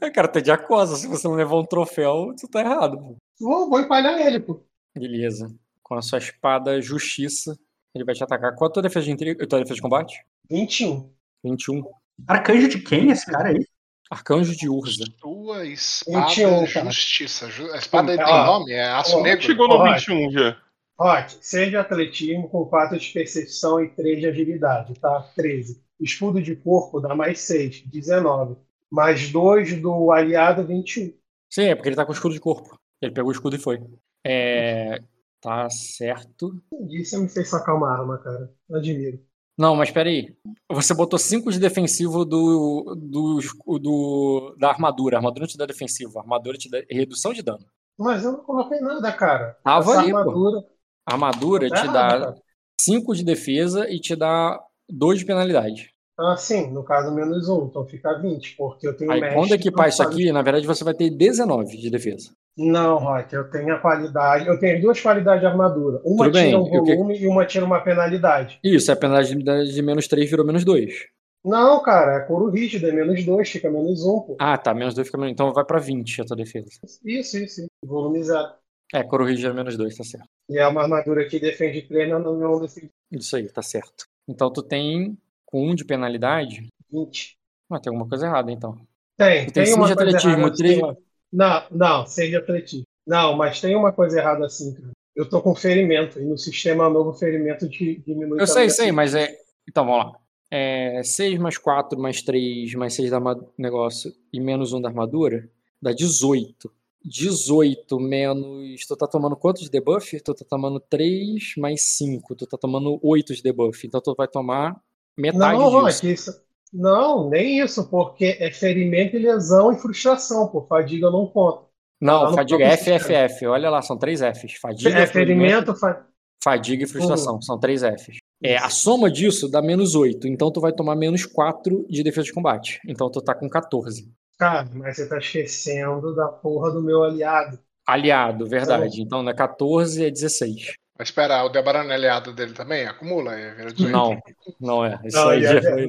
É, 0.00 0.10
cara, 0.10 0.28
tá 0.28 0.38
de 0.40 0.50
acosa. 0.50 0.94
Se 0.96 1.08
você 1.08 1.26
não 1.26 1.34
levar 1.34 1.56
um 1.56 1.64
troféu, 1.64 2.32
tu 2.38 2.46
tá 2.48 2.60
errado. 2.60 2.98
Pô. 2.98 3.16
Vou, 3.40 3.68
vou 3.68 3.80
empalhar 3.80 4.20
ele, 4.24 4.38
pô. 4.40 4.60
Beleza. 4.96 5.52
Com 5.82 5.94
a 5.96 6.02
sua 6.02 6.18
espada 6.18 6.80
justiça, 6.80 7.58
ele 7.94 8.04
vai 8.04 8.14
te 8.14 8.22
atacar. 8.22 8.54
Qual 8.54 8.68
a 8.70 8.72
tua 8.72 8.82
defesa 8.82 9.06
de 9.06 9.12
intriga? 9.12 9.46
Tua 9.46 9.58
defesa 9.58 9.74
de 9.76 9.82
combate? 9.82 10.14
21. 10.50 11.10
21. 11.44 11.82
Arcanjo 12.26 12.68
de 12.68 12.78
quem 12.80 13.10
esse 13.10 13.26
cara 13.26 13.48
aí? 13.50 13.66
Arcanjo 14.10 14.56
de 14.56 14.68
Urza. 14.68 15.04
Sua 15.20 15.66
espada 15.66 16.26
21, 16.28 16.66
cara. 16.72 16.90
justiça. 16.90 17.50
Ju- 17.50 17.72
A 17.72 17.76
espada 17.78 18.12
Ó, 18.14 18.16
tem 18.16 18.46
nome? 18.46 18.72
É 18.72 18.84
aço 18.86 19.18
ó, 19.18 19.22
negro. 19.22 19.44
Chegou 19.44 19.68
no 19.68 19.74
Ó, 19.74 19.92
21 19.94 20.30
já. 20.30 20.56
Rock, 20.98 21.36
6 21.40 21.70
de 21.70 21.76
atletismo 21.76 22.48
com 22.48 22.64
4 22.64 22.98
de 22.98 23.12
percepção 23.12 23.82
e 23.84 23.90
3 23.90 24.20
de 24.20 24.26
agilidade, 24.26 24.94
tá? 24.98 25.20
13. 25.34 25.82
Escudo 26.00 26.40
de 26.40 26.56
corpo 26.56 27.00
dá 27.00 27.14
mais 27.14 27.40
6, 27.40 27.82
19. 27.86 28.56
Mais 28.90 29.30
2 29.30 29.80
do 29.80 30.10
aliado, 30.12 30.64
21. 30.66 31.12
Sim, 31.52 31.64
é 31.64 31.74
porque 31.74 31.88
ele 31.88 31.96
tá 31.96 32.06
com 32.06 32.12
escudo 32.12 32.34
de 32.34 32.40
corpo. 32.40 32.78
Ele 33.02 33.12
pegou 33.12 33.28
o 33.28 33.32
escudo 33.32 33.56
e 33.56 33.58
foi. 33.58 33.78
É. 34.24 35.00
Tá 35.40 35.68
certo. 35.68 36.60
Isso 36.90 37.20
me 37.20 37.28
fez 37.28 37.48
sacar 37.48 37.74
uma 37.76 37.92
arma, 37.92 38.18
cara. 38.18 38.50
Admiro. 38.72 39.20
Não, 39.58 39.74
mas 39.74 39.90
peraí. 39.90 40.36
Você 40.70 40.94
botou 40.94 41.18
5 41.18 41.50
de 41.50 41.58
defensivo 41.58 42.24
do, 42.24 42.94
do, 42.96 43.40
do- 43.78 44.56
da 44.58 44.68
armadura. 44.68 45.16
A 45.16 45.18
armadura 45.18 45.46
te 45.46 45.56
dá 45.56 45.64
defensivo. 45.64 46.18
A 46.18 46.22
armadura 46.22 46.58
te 46.58 46.68
dá 46.70 46.78
redução 46.90 47.32
de 47.32 47.42
dano. 47.42 47.64
Mas 47.98 48.22
eu 48.24 48.32
não 48.32 48.40
coloquei 48.40 48.78
nada, 48.80 49.10
cara. 49.12 49.56
Tava 49.64 49.92
Essa 49.92 50.00
ali, 50.00 50.10
pô. 50.12 50.18
armadura. 50.18 50.64
A 51.06 51.12
armadura 51.14 51.68
Tá 51.68 51.74
te 51.76 51.82
errado, 51.84 51.92
dá 51.92 52.08
cara. 52.20 52.34
5 52.80 53.14
de 53.14 53.24
defesa 53.24 53.88
e 53.90 53.98
te 53.98 54.14
dá 54.14 54.60
2 54.90 55.20
de 55.20 55.24
penalidade. 55.24 55.90
Ah, 56.18 56.36
sim, 56.36 56.70
no 56.72 56.82
caso 56.84 57.14
menos 57.14 57.48
1, 57.48 57.66
então 57.66 57.84
fica 57.86 58.18
20, 58.18 58.56
porque 58.56 58.86
eu 58.88 58.96
tenho 58.96 59.10
Aí 59.10 59.20
mestre, 59.20 59.38
quando 59.38 59.52
equipar 59.52 59.88
isso 59.88 60.02
aqui, 60.02 60.32
na 60.32 60.42
verdade 60.42 60.66
você 60.66 60.82
vai 60.82 60.94
ter 60.94 61.10
19 61.10 61.76
de 61.76 61.90
defesa. 61.90 62.30
Não, 62.56 62.96
Rock, 62.98 63.34
eu 63.34 63.50
tenho 63.50 63.74
a 63.74 63.78
qualidade. 63.78 64.46
Eu 64.48 64.58
tenho 64.58 64.80
duas 64.80 65.00
qualidades 65.00 65.40
de 65.40 65.46
armadura. 65.46 66.00
Uma 66.04 66.24
Tudo 66.24 66.32
bem, 66.34 66.46
tira 66.46 66.58
um 66.58 66.66
e 66.74 66.78
o 66.78 66.84
que- 66.84 66.94
volume 66.96 67.18
e 67.18 67.26
uma 67.26 67.44
tira 67.44 67.64
uma 67.66 67.80
penalidade. 67.80 68.58
Isso, 68.64 68.90
a 68.90 68.96
penalidade 68.96 69.72
de 69.74 69.82
menos 69.82 70.08
3 70.08 70.28
virou 70.30 70.44
menos 70.46 70.64
2. 70.64 71.06
Não, 71.44 71.80
cara, 71.82 72.16
é 72.16 72.20
couro 72.20 72.48
rígido, 72.50 72.88
é 72.88 72.92
menos 72.92 73.24
2, 73.24 73.48
fica 73.48 73.70
menos 73.70 74.04
1, 74.04 74.20
pô. 74.20 74.36
Ah, 74.40 74.56
tá, 74.56 74.72
menos 74.74 74.94
2 74.94 75.06
fica 75.06 75.18
menos. 75.18 75.32
Então 75.32 75.52
vai 75.52 75.64
pra 75.64 75.78
20 75.78 76.20
a 76.20 76.24
tua 76.24 76.36
defesa. 76.36 76.66
Isso, 76.82 77.00
isso, 77.04 77.36
isso. 77.38 77.66
Volume 77.84 78.22
zero. 78.22 78.48
É, 78.94 79.02
coro 79.02 79.24
rígido 79.24 79.50
é 79.50 79.52
menos 79.52 79.76
2, 79.76 79.94
tá 79.96 80.02
certo. 80.04 80.26
E 80.48 80.58
é 80.58 80.66
uma 80.66 80.82
armadura 80.82 81.24
que 81.26 81.38
defende 81.38 81.82
3, 81.82 82.08
não, 82.08 82.18
não, 82.20 82.60
defende 82.60 82.90
Isso 83.12 83.36
aí, 83.36 83.48
tá 83.48 83.60
certo. 83.62 84.06
Então 84.28 84.50
tu 84.50 84.62
tem 84.62 85.16
com 85.44 85.68
1 85.70 85.74
de 85.74 85.84
penalidade. 85.84 86.66
20. 86.90 87.36
Ah, 87.70 87.78
tem 87.80 87.90
alguma 87.90 88.08
coisa 88.08 88.26
errada 88.26 88.50
então. 88.50 88.76
Tem, 89.18 89.44
Tem 89.50 89.64
tem 89.64 89.74
uma 89.74 89.86
coisa 89.86 89.92
errada 90.02 90.54
três- 90.56 90.76
assim, 90.78 90.82
ó. 90.84 90.94
Não, 91.32 91.62
não, 91.70 92.06
6 92.06 92.30
de 92.30 92.36
atletismo. 92.36 92.84
Não, 93.06 93.36
mas 93.36 93.60
tem 93.60 93.76
uma 93.76 93.92
coisa 93.92 94.18
errada 94.18 94.46
assim, 94.46 94.74
cara. 94.74 94.90
Eu 95.14 95.28
tô 95.28 95.40
com 95.40 95.54
ferimento, 95.54 96.20
e 96.20 96.24
no 96.24 96.36
sistema 96.36 96.90
novo 96.90 97.12
ferimento 97.14 97.68
di- 97.68 98.02
diminui 98.06 98.40
Eu 98.40 98.46
sei, 98.46 98.68
sei, 98.68 98.92
mas 98.92 99.14
é. 99.14 99.34
Então 99.68 99.86
vamos 99.86 100.04
lá. 100.12 100.18
É 100.50 101.02
6 101.02 101.38
mais 101.38 101.58
4 101.58 101.98
mais 101.98 102.22
3 102.22 102.74
mais 102.74 102.94
6 102.94 103.10
da 103.10 103.20
negócio 103.58 104.12
e 104.32 104.38
menos 104.40 104.72
1 104.72 104.80
da 104.80 104.88
armadura 104.88 105.48
dá 105.82 105.92
18. 105.92 106.70
18 107.04 107.98
menos. 107.98 108.86
Tu 108.86 108.96
tá 108.96 109.06
tomando 109.06 109.36
quanto 109.36 109.60
de 109.62 109.70
debuff? 109.70 110.20
Tu 110.20 110.34
tá 110.34 110.44
tomando 110.48 110.78
3 110.80 111.54
mais 111.56 111.82
5. 111.82 112.34
Tu 112.34 112.46
tá 112.46 112.56
tomando 112.58 112.98
8 113.02 113.34
de 113.34 113.42
debuff. 113.42 113.86
Então 113.86 114.00
tu 114.00 114.14
vai 114.16 114.28
tomar 114.28 114.80
metade 115.16 115.58
Não, 115.58 115.84
disso. 115.86 116.02
Rock, 116.02 116.12
isso. 116.12 116.45
Não, 116.72 117.28
nem 117.30 117.60
isso, 117.60 117.88
porque 117.88 118.36
é 118.40 118.50
ferimento 118.50 119.16
e 119.16 119.18
lesão 119.20 119.72
e 119.72 119.78
frustração, 119.78 120.48
pô. 120.48 120.62
Fadiga 120.66 121.10
não 121.10 121.26
conta. 121.26 121.66
Não, 122.00 122.24
Tá 122.24 122.30
no 122.30 122.34
fadiga 122.36 122.66
próprio 122.68 122.98
FFF. 123.00 123.46
Olha 123.46 123.70
lá, 123.70 123.80
são 123.80 123.96
3 123.96 124.20
Fs. 124.20 124.54
Fadiga, 124.60 124.90
É 124.98 125.06
ferimento, 125.06 125.74
fa... 125.74 126.04
fadiga 126.42 126.84
e 126.84 126.86
frustração. 126.86 127.34
Uhum. 127.36 127.42
São 127.42 127.58
3 127.58 127.82
Fs. 127.82 128.18
É, 128.42 128.58
a 128.58 128.68
soma 128.68 129.10
disso 129.10 129.48
dá 129.50 129.62
menos 129.62 129.94
8. 129.94 130.28
Então 130.28 130.50
tu 130.52 130.60
vai 130.60 130.72
tomar 130.72 130.94
menos 130.94 131.24
4 131.24 131.86
de 131.88 132.02
defesa 132.02 132.26
de 132.26 132.34
combate. 132.34 132.80
Então 132.86 133.10
tu 133.10 133.22
tá 133.22 133.34
com 133.34 133.48
14. 133.48 134.10
Cara, 134.38 134.68
mas 134.74 134.96
você 134.96 135.08
tá 135.08 135.16
esquecendo 135.16 136.14
da 136.14 136.28
porra 136.28 136.70
do 136.70 136.82
meu 136.82 137.02
aliado. 137.02 137.58
Aliado, 137.86 138.46
verdade. 138.46 139.00
Então 139.00 139.22
não 139.22 139.30
é 139.30 139.34
14, 139.34 140.04
é 140.04 140.10
16. 140.10 140.74
Mas 140.98 141.08
espera, 141.08 141.44
o 141.44 141.48
Debaran 141.48 141.84
é 141.90 141.94
aliado 141.94 142.34
dele 142.34 142.52
também? 142.52 142.86
Acumula? 142.86 143.34
É, 143.38 143.54
vira 143.54 143.72
18. 143.72 143.90
Não, 143.92 144.18
não 144.60 144.84
é. 144.84 145.00
Isso 145.04 145.16
Não, 145.16 145.28
aí 145.30 145.42
já- 145.42 145.60
já 145.60 145.70
foi 145.70 145.86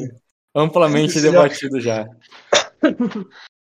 amplamente 0.58 1.22
debatido 1.22 1.80
já. 1.80 2.08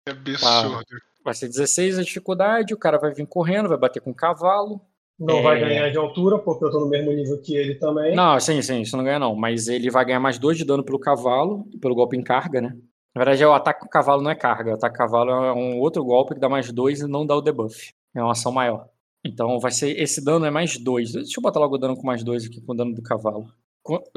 É 0.06 0.10
absurdo. 0.10 0.84
Vai 1.24 1.34
ser 1.34 1.48
16 1.48 1.98
a 1.98 2.02
dificuldade, 2.02 2.74
o 2.74 2.78
cara 2.78 2.98
vai 2.98 3.12
vir 3.12 3.26
correndo, 3.26 3.68
vai 3.68 3.78
bater 3.78 4.00
com 4.00 4.10
o 4.10 4.14
cavalo. 4.14 4.80
Não 5.18 5.38
É. 5.38 5.42
vai 5.42 5.60
ganhar 5.60 5.88
de 5.90 5.96
altura, 5.98 6.38
porque 6.38 6.64
eu 6.64 6.70
tô 6.70 6.80
no 6.80 6.88
mesmo 6.88 7.12
nível 7.12 7.40
que 7.40 7.54
ele 7.54 7.76
também. 7.76 8.14
Não, 8.14 8.40
sim, 8.40 8.60
sim, 8.60 8.80
isso 8.80 8.96
não 8.96 9.04
ganha 9.04 9.18
não. 9.20 9.36
Mas 9.36 9.68
ele 9.68 9.88
vai 9.90 10.04
ganhar 10.04 10.18
mais 10.18 10.38
2 10.38 10.58
de 10.58 10.64
dano 10.64 10.82
pelo 10.84 10.98
cavalo, 10.98 11.64
pelo 11.80 11.94
golpe 11.94 12.16
em 12.16 12.22
carga, 12.22 12.60
né? 12.60 12.76
Na 13.14 13.20
verdade, 13.20 13.42
é 13.42 13.46
o 13.46 13.52
ataque 13.52 13.80
com 13.80 13.86
o 13.86 13.90
cavalo 13.90 14.22
não 14.22 14.30
é 14.30 14.34
carga. 14.34 14.72
O 14.72 14.74
ataque 14.74 14.96
com 14.96 15.02
o 15.02 15.06
cavalo 15.06 15.30
é 15.30 15.52
um 15.52 15.78
outro 15.78 16.02
golpe 16.02 16.34
que 16.34 16.40
dá 16.40 16.48
mais 16.48 16.72
2 16.72 17.00
e 17.02 17.06
não 17.06 17.24
dá 17.26 17.36
o 17.36 17.42
debuff. 17.42 17.92
É 18.16 18.22
uma 18.22 18.32
ação 18.32 18.50
maior. 18.50 18.88
Então 19.24 19.60
vai 19.60 19.70
ser. 19.70 19.90
Esse 20.00 20.24
dano 20.24 20.44
é 20.44 20.50
mais 20.50 20.76
2. 20.76 21.12
Deixa 21.12 21.38
eu 21.38 21.42
botar 21.42 21.60
logo 21.60 21.76
o 21.76 21.78
dano 21.78 21.94
com 21.94 22.04
mais 22.06 22.24
2 22.24 22.46
aqui 22.46 22.60
com 22.60 22.72
o 22.72 22.76
dano 22.76 22.92
do 22.94 23.02
cavalo. 23.02 23.46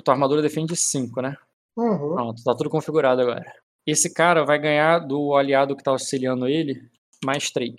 Tua 0.03 0.13
armadura 0.13 0.41
defende 0.41 0.75
5, 0.75 1.21
né? 1.21 1.35
Uhum. 1.77 2.13
Pronto, 2.15 2.43
tá 2.43 2.55
tudo 2.55 2.69
configurado 2.69 3.21
agora. 3.21 3.45
Esse 3.85 4.13
cara 4.13 4.43
vai 4.43 4.57
ganhar 4.59 4.99
do 4.99 5.35
aliado 5.35 5.75
que 5.75 5.83
tá 5.83 5.91
auxiliando 5.91 6.47
ele 6.47 6.81
mais 7.23 7.51
3. 7.51 7.73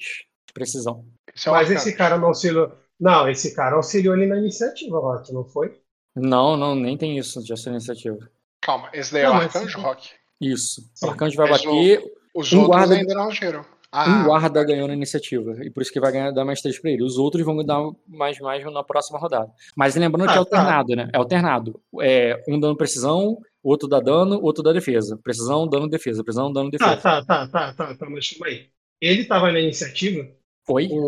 Precisão. 0.54 1.04
Esse 1.34 1.48
é 1.48 1.50
o 1.50 1.54
Mas 1.54 1.70
esse 1.70 1.94
cara 1.96 2.16
não 2.16 2.28
auxiliou. 2.28 2.72
Não, 2.98 3.28
esse 3.28 3.54
cara 3.54 3.76
auxiliou 3.76 4.14
ele 4.16 4.26
na 4.26 4.38
iniciativa, 4.38 4.98
Rock, 4.98 5.32
não 5.32 5.44
foi? 5.44 5.78
Não, 6.14 6.56
não, 6.56 6.74
nem 6.74 6.96
tem 6.96 7.18
isso 7.18 7.42
de 7.42 7.52
ação 7.52 7.72
iniciativa. 7.74 8.18
Calma, 8.62 8.88
esse 8.94 9.12
daí 9.12 9.22
é 9.22 9.26
Não, 9.26 9.34
o 9.34 9.40
Arcanjo 9.40 9.78
Rock. 9.80 10.10
Isso. 10.40 10.80
Sim. 10.94 11.06
O 11.06 11.10
arcanjo 11.10 11.36
vai 11.36 11.50
Mas 11.50 11.62
bater, 11.62 12.02
Os 12.34 12.52
Um 12.52 12.60
outros 12.60 12.76
guarda- 12.76 12.94
ainda 12.94 13.14
não 13.14 13.28
agiram. 13.28 13.64
Um 14.04 14.20
Ah, 14.20 14.22
guarda 14.22 14.62
ganhou 14.64 14.86
na 14.88 14.94
iniciativa. 14.94 15.56
E 15.64 15.70
por 15.70 15.82
isso 15.82 15.92
que 15.92 16.00
vai 16.00 16.12
ganhar, 16.12 16.30
dar 16.30 16.44
mais 16.44 16.60
três 16.60 16.78
pra 16.78 16.90
ele. 16.90 17.02
Os 17.02 17.16
outros 17.18 17.44
vão 17.44 17.64
dar 17.64 17.80
mais 18.06 18.38
mais 18.40 18.64
na 18.64 18.82
próxima 18.84 19.18
rodada. 19.18 19.50
Mas 19.76 19.94
lembrando 19.96 20.30
que 20.30 20.36
é 20.36 20.40
Ah, 20.40 20.44
tá. 20.44 20.78
alternado, 20.78 20.94
né? 20.96 21.08
É 21.12 21.16
alternado. 21.18 21.80
É, 22.00 22.42
um 22.48 22.58
dando 22.60 22.76
precisão, 22.76 23.38
outro 23.62 23.88
dá 23.88 24.00
dano, 24.00 24.40
outro 24.42 24.62
dá 24.62 24.72
defesa. 24.72 25.18
Precisão, 25.22 25.68
dano, 25.68 25.88
defesa. 25.88 26.22
Precisão, 26.24 26.52
dano, 26.52 26.70
Tá, 26.78 26.94
defesa. 26.94 26.96
tá, 26.96 27.24
tá, 27.24 27.48
tá, 27.48 27.72
tá, 27.74 27.94
tá, 27.96 28.10
mas 28.10 28.30
calma 28.30 28.46
aí. 28.46 28.70
Ele 29.00 29.24
tava 29.24 29.52
na 29.52 29.60
iniciativa, 29.60 30.26
Oi? 30.68 30.86
o, 30.88 30.98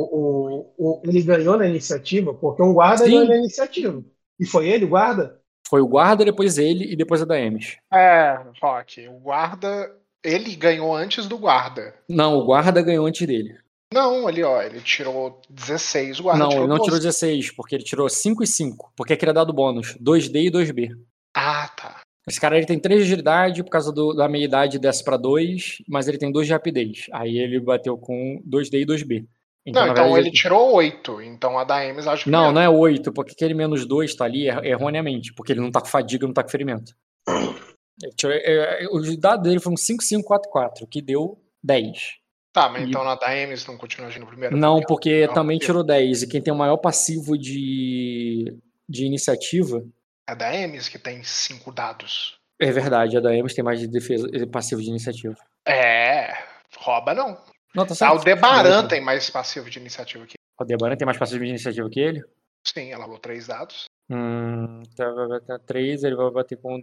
o, 0.78 1.00
o- 1.00 1.02
ele 1.04 1.22
ganhou 1.22 1.56
na 1.58 1.66
iniciativa 1.68 2.34
porque 2.34 2.62
um 2.62 2.74
guarda 2.74 3.04
Sim. 3.04 3.10
ganhou 3.10 3.26
na 3.28 3.36
iniciativa. 3.36 4.04
E 4.40 4.46
foi 4.46 4.68
ele, 4.68 4.84
o 4.84 4.88
guarda? 4.88 5.40
Foi 5.68 5.80
o 5.80 5.86
guarda, 5.86 6.24
depois 6.24 6.58
ele 6.58 6.84
e 6.92 6.96
depois 6.96 7.22
a 7.22 7.24
da 7.24 7.38
Emes. 7.38 7.76
É, 7.92 8.36
Rock, 8.62 9.06
o 9.08 9.18
guarda. 9.20 9.94
Ele 10.28 10.54
ganhou 10.56 10.94
antes 10.94 11.26
do 11.26 11.38
guarda. 11.38 11.94
Não, 12.08 12.36
o 12.38 12.44
guarda 12.44 12.82
ganhou 12.82 13.06
antes 13.06 13.26
dele. 13.26 13.56
Não, 13.92 14.28
ali, 14.28 14.42
ó, 14.42 14.60
ele 14.62 14.80
tirou 14.80 15.40
16, 15.48 16.20
o 16.20 16.24
guarda 16.24 16.42
não, 16.42 16.48
tirou 16.50 16.64
ele 16.64 16.68
não 16.68 16.76
12. 16.76 16.84
tirou 16.86 16.98
16, 17.00 17.50
porque 17.52 17.74
ele 17.74 17.84
tirou 17.84 18.08
5 18.08 18.42
e 18.42 18.46
5. 18.46 18.92
Porque 18.94 19.14
aquele 19.14 19.30
é 19.30 19.34
dado 19.34 19.52
bônus. 19.52 19.96
2D 19.98 20.42
e 20.46 20.50
2B. 20.50 20.90
Ah, 21.34 21.68
tá. 21.68 22.00
Esse 22.28 22.38
cara 22.38 22.58
ele 22.58 22.66
tem 22.66 22.78
3 22.78 23.00
de 23.00 23.06
agilidade, 23.06 23.64
por 23.64 23.70
causa 23.70 23.90
do- 23.90 24.12
da 24.12 24.28
meia 24.28 24.44
idade 24.44 24.78
desce 24.78 25.02
pra 25.02 25.16
2, 25.16 25.78
mas 25.88 26.06
ele 26.06 26.18
tem 26.18 26.30
2 26.30 26.46
de 26.46 26.52
rapidez. 26.52 27.06
Aí 27.12 27.38
ele 27.38 27.58
bateu 27.58 27.96
com 27.96 28.42
2D 28.44 28.80
e 28.82 28.84
2B. 28.84 29.24
não, 29.66 29.72
na 29.86 29.92
então 29.92 30.04
verdade, 30.04 30.18
ele 30.28 30.30
tirou 30.32 30.74
8. 30.74 31.22
Então 31.22 31.58
a 31.58 31.64
da 31.64 31.80
Ames 31.82 32.06
acho 32.06 32.24
que. 32.24 32.30
Não, 32.30 32.52
não 32.52 32.60
é 32.60 32.68
8, 32.68 33.10
porque 33.12 33.32
aquele 33.32 33.54
menos 33.54 33.86
2 33.86 34.14
tá 34.14 34.26
ali 34.26 34.46
er- 34.48 34.62
erroneamente, 34.66 35.32
porque 35.32 35.52
ele 35.52 35.60
não 35.60 35.70
tá 35.70 35.80
com 35.80 35.86
fadiga, 35.86 36.26
não 36.26 36.34
tá 36.34 36.42
com 36.42 36.50
ferimento. 36.50 36.92
Ele 38.02 38.34
é, 38.34 38.84
é, 38.84 38.86
o 38.88 39.16
dado 39.16 39.42
dele 39.42 39.60
foi 39.60 39.72
um 39.72 39.76
5, 39.76 40.02
5, 40.02 40.24
4, 40.26 40.50
4, 40.50 40.86
que 40.86 41.02
deu 41.02 41.38
10. 41.62 42.16
Tá, 42.52 42.68
mas 42.68 42.82
E- 42.84 42.88
então 42.88 43.04
na 43.04 43.14
da 43.14 43.26
Ames 43.30 43.66
não 43.66 43.76
continua 43.76 44.08
agindo 44.08 44.26
primeiro? 44.26 44.56
Não, 44.56 44.80
porque 44.80 45.26
não, 45.26 45.34
também 45.34 45.58
porque- 45.58 45.66
tirou 45.66 45.84
10. 45.84 46.22
E 46.22 46.28
quem 46.28 46.40
tem 46.42 46.52
o 46.52 46.56
maior 46.56 46.76
passivo 46.78 47.36
de, 47.36 48.56
de 48.88 49.04
iniciativa 49.04 49.84
É 50.26 50.34
da 50.34 50.48
Ames 50.50 50.88
que 50.88 50.98
tem 50.98 51.22
5 51.22 51.72
dados. 51.72 52.38
é 52.60 52.70
verdade, 52.72 53.16
a 53.16 53.20
da 53.20 53.34
Emes 53.34 53.54
tem 53.54 53.64
mais 53.64 53.78
de 53.80 53.86
defesa, 53.86 54.28
passivo 54.50 54.80
de 54.82 54.88
iniciativa. 54.88 55.36
É. 55.66 56.32
Rouba 56.76 57.14
não. 57.14 57.36
Não, 57.74 57.86
tá 57.86 57.94
certo. 57.94 58.16
o 58.20 58.24
Debaran 58.24 58.86
tem 58.88 59.00
mais 59.00 59.28
passivo 59.30 59.68
de 59.70 59.78
iniciativa 59.78 60.26
que 60.26 60.34
O 60.58 60.64
Debaran 60.64 60.96
tem 60.96 61.06
mais 61.06 61.18
passivo 61.18 61.44
de 61.44 61.50
iniciativa 61.50 61.88
que 61.90 62.00
ele? 62.00 62.22
Sim, 62.64 62.90
ela 62.92 63.04
rolou 63.04 63.18
3 63.18 63.46
dados. 63.46 63.84
Hum, 64.10 64.82
tá, 64.96 65.08
vai 65.12 65.28
bater 65.28 65.58
3, 65.60 66.02
ele 66.02 66.16
vai 66.16 66.30
bater 66.30 66.56
com 66.58 66.80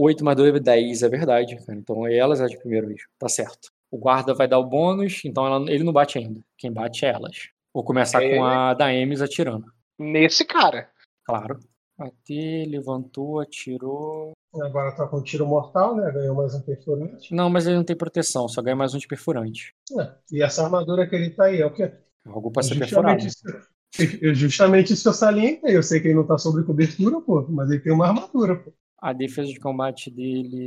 8 0.00 0.24
mais 0.24 0.36
2 0.36 0.54
é 0.54 0.60
10, 0.60 1.02
é 1.02 1.08
verdade, 1.08 1.56
cara. 1.64 1.78
Então 1.78 2.06
elas 2.06 2.40
é 2.40 2.46
de 2.46 2.58
primeiro 2.58 2.86
mesmo, 2.88 3.08
tá 3.18 3.28
certo. 3.28 3.70
O 3.90 3.98
guarda 3.98 4.34
vai 4.34 4.46
dar 4.46 4.58
o 4.58 4.64
bônus, 4.68 5.22
então 5.24 5.46
ela- 5.46 5.70
ele 5.70 5.82
não 5.84 5.92
bate 5.92 6.18
ainda. 6.18 6.40
Quem 6.56 6.72
bate 6.72 7.04
é 7.04 7.08
elas. 7.10 7.48
Vou 7.72 7.82
começar 7.84 8.22
É. 8.22 8.36
com 8.36 8.44
a 8.44 8.74
da 8.74 8.92
Emes 8.92 9.20
atirando. 9.22 9.66
Nesse 9.98 10.44
cara. 10.44 10.88
Claro. 11.24 11.58
Bater, 11.96 12.66
levantou, 12.68 13.40
atirou. 13.40 14.32
Agora 14.62 14.92
tá 14.94 15.06
com 15.06 15.22
tiro 15.22 15.46
mortal, 15.46 15.96
né? 15.96 16.10
Ganhou 16.12 16.34
mais 16.34 16.54
um 16.54 16.60
perfurante. 16.62 17.34
Não, 17.34 17.50
mas 17.50 17.66
ele 17.66 17.76
não 17.76 17.84
tem 17.84 17.96
proteção, 17.96 18.48
só 18.48 18.62
ganha 18.62 18.76
mais 18.76 18.94
um 18.94 18.98
de 18.98 19.06
perfurante. 19.08 19.74
É, 19.98 20.10
E 20.32 20.42
essa 20.42 20.62
armadura 20.64 21.06
que 21.08 21.14
ele 21.16 21.30
tá 21.30 21.46
aí 21.46 21.60
é 21.60 21.66
o 21.66 21.72
quê? 21.72 21.92
Algo 22.26 22.50
pra 22.50 22.62
ser 22.62 22.78
perfurado. 22.78 23.20
Justamente 23.20 23.28
isso, 23.28 23.68
eu- 24.24 24.34
justamente 24.34 24.92
isso 24.92 25.02
que 25.02 25.08
eu 25.08 25.12
salientei. 25.12 25.76
Eu 25.76 25.82
sei 25.82 26.00
que 26.00 26.08
ele 26.08 26.14
não 26.14 26.26
tá 26.26 26.38
sobre 26.38 26.62
cobertura, 26.62 27.20
pô, 27.20 27.44
mas 27.48 27.70
ele 27.70 27.80
tem 27.80 27.92
uma 27.92 28.06
armadura, 28.06 28.56
pô. 28.56 28.72
A 29.00 29.12
defesa 29.12 29.48
de 29.52 29.60
combate 29.60 30.10
dele. 30.10 30.66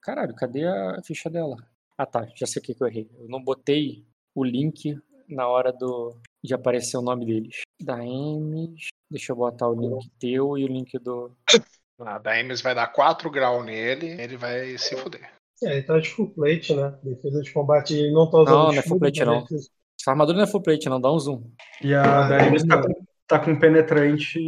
Caralho, 0.00 0.34
cadê 0.34 0.64
a 0.66 1.00
ficha 1.04 1.30
dela? 1.30 1.56
Ah 1.98 2.06
tá, 2.06 2.26
já 2.34 2.46
sei 2.46 2.60
o 2.60 2.64
que, 2.64 2.74
que 2.74 2.82
eu 2.82 2.86
errei. 2.88 3.08
Eu 3.18 3.28
não 3.28 3.42
botei 3.42 4.04
o 4.34 4.44
link 4.44 4.98
na 5.28 5.48
hora 5.48 5.72
do 5.72 6.16
de 6.44 6.54
aparecer 6.54 6.96
o 6.96 7.02
nome 7.02 7.24
deles. 7.26 7.60
Da 7.82 8.04
Emes. 8.04 8.88
Deixa 9.10 9.32
eu 9.32 9.36
botar 9.36 9.68
o 9.68 9.74
link 9.80 10.10
teu 10.18 10.58
e 10.58 10.64
o 10.64 10.68
link 10.68 10.98
do. 10.98 11.32
A 12.00 12.18
da 12.18 12.38
Ames 12.38 12.60
vai 12.60 12.74
dar 12.74 12.88
4 12.88 13.30
graus 13.30 13.64
nele, 13.64 14.20
ele 14.20 14.36
vai 14.36 14.76
se 14.76 14.96
fuder. 14.96 15.30
É, 15.64 15.72
ele 15.78 15.82
tá 15.84 15.98
de 15.98 16.10
full 16.10 16.28
plate, 16.30 16.74
né? 16.74 16.98
Defesa 17.02 17.40
de 17.40 17.50
combate 17.52 17.94
ele 17.94 18.12
não 18.12 18.28
tá 18.28 18.38
usando 18.38 18.54
Não, 18.54 18.72
não 18.72 18.78
é 18.78 18.82
full 18.82 18.98
plate, 18.98 19.20
mas 19.20 19.28
não. 19.28 19.42
defesa- 19.42 19.70
Essa 19.98 20.10
armadura 20.10 20.36
não 20.36 20.44
é 20.44 20.46
full 20.46 20.62
plate, 20.62 20.88
não, 20.90 21.00
dá 21.00 21.10
um 21.10 21.18
zoom. 21.18 21.50
E 21.82 21.94
a 21.94 22.26
Ah, 22.26 22.28
Daenerys 22.28 22.64
tá 22.66 22.76
não. 22.76 22.82
com, 22.82 23.06
tá 23.26 23.38
com 23.38 23.58
penetrante 23.58 24.38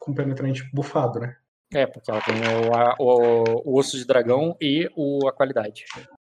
com 0.00 0.12
penetrante 0.12 0.68
bufado, 0.74 1.20
né? 1.20 1.36
É, 1.74 1.86
porque 1.86 2.10
ela 2.10 2.20
tem 2.22 2.34
o, 2.36 2.74
a- 2.74 2.94
o, 2.98 3.70
o 3.72 3.78
osso 3.78 3.96
de 3.98 4.04
dragão 4.06 4.56
e 4.60 4.88
o, 4.96 5.28
a 5.28 5.32
qualidade. 5.32 5.84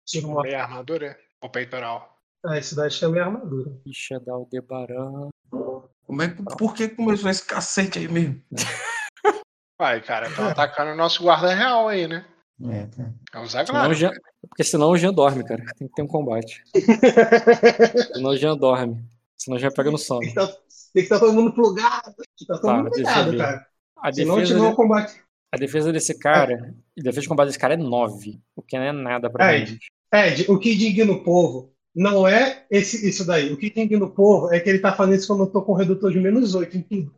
Tiro 0.05 0.27
mortal. 0.29 0.43
Meia 0.51 0.63
armadura? 0.63 1.17
O 1.43 1.49
peitoral. 1.49 2.17
Ah, 2.45 2.57
esse 2.57 2.75
daí 2.75 2.87
acho 2.87 2.99
que 2.99 3.05
é 3.05 3.07
a 3.07 3.11
minha 3.11 3.23
armadura. 3.25 3.71
Ficha 3.83 4.19
da 4.19 4.33
Aldebaran. 4.33 5.29
Como 5.49 6.21
é 6.21 6.29
que, 6.29 6.43
por 6.57 6.73
que 6.73 6.87
começou 6.89 7.29
esse 7.29 7.45
cacete 7.45 7.99
aí 7.99 8.07
mesmo? 8.07 8.41
Vai, 9.79 10.01
cara, 10.01 10.27
estão 10.27 10.47
atacando 10.47 10.91
o 10.91 10.95
nosso 10.95 11.21
guarda 11.21 11.53
real 11.53 11.87
aí, 11.87 12.07
né? 12.07 12.25
É, 12.71 12.87
tá. 12.87 13.39
É 13.39 13.45
Zaglar. 13.45 13.89
o 13.89 13.93
Jean- 13.93 14.11
porque 14.49 14.63
senão 14.63 14.89
o 14.89 14.97
Jean 14.97 15.13
dorme, 15.13 15.43
cara. 15.43 15.63
Tem 15.77 15.87
que 15.87 15.93
ter 15.93 16.01
um 16.01 16.07
combate. 16.07 16.63
Senão 18.13 18.31
o 18.31 18.37
Jean 18.37 18.57
dorme. 18.57 19.05
Senão 19.37 19.57
o 19.57 19.59
Jean 19.59 19.69
pega 19.71 19.91
no 19.91 19.97
sono. 19.99 20.21
Tem 20.21 20.29
que 20.29 20.35
tá- 20.35 20.47
tem 20.47 20.57
que 20.93 20.99
estar 21.01 21.19
todo 21.19 21.33
mundo 21.33 21.53
plugado. 21.53 22.01
Tem 22.15 22.25
que 22.35 22.43
estar 22.43 22.55
todo 22.55 22.61
Tá, 22.71 22.77
mundo 22.77 22.89
ligado, 22.95 23.37
cara. 23.37 23.67
A 24.01 24.11
Se 24.13 24.25
não 24.25 24.43
tiver 24.43 24.61
um 24.61 24.73
combate. 24.73 25.21
A 25.53 25.57
defesa 25.57 25.91
desse 25.91 26.17
cara. 26.17 26.75
A 26.97 27.01
defesa 27.01 27.21
de 27.21 27.27
combate 27.29 27.47
desse 27.47 27.59
cara 27.59 27.73
é 27.73 27.77
9. 27.77 28.39
O 28.55 28.61
que 28.61 28.77
não 28.77 28.85
é 28.85 28.91
nada 28.91 29.29
pra 29.29 29.53
É, 29.53 29.65
gente. 29.65 29.87
Ed, 30.13 30.45
o 30.49 30.57
que 30.57 30.73
indigna 30.73 31.11
o 31.11 31.23
povo 31.23 31.73
não 31.95 32.27
é 32.27 32.65
esse, 32.69 33.07
isso 33.07 33.25
daí. 33.25 33.51
O 33.51 33.57
que 33.57 33.67
indigna 33.67 34.05
o 34.05 34.09
povo 34.11 34.53
é 34.53 34.59
que 34.59 34.69
ele 34.69 34.79
tá 34.79 34.93
fazendo 34.93 35.15
isso 35.17 35.27
quando 35.27 35.43
eu 35.43 35.51
tô 35.51 35.61
com 35.61 35.73
um 35.73 35.75
redutor 35.75 36.11
de 36.11 36.19
menos 36.19 36.55
8 36.55 36.77
em 36.77 36.81
tudo. 36.81 37.13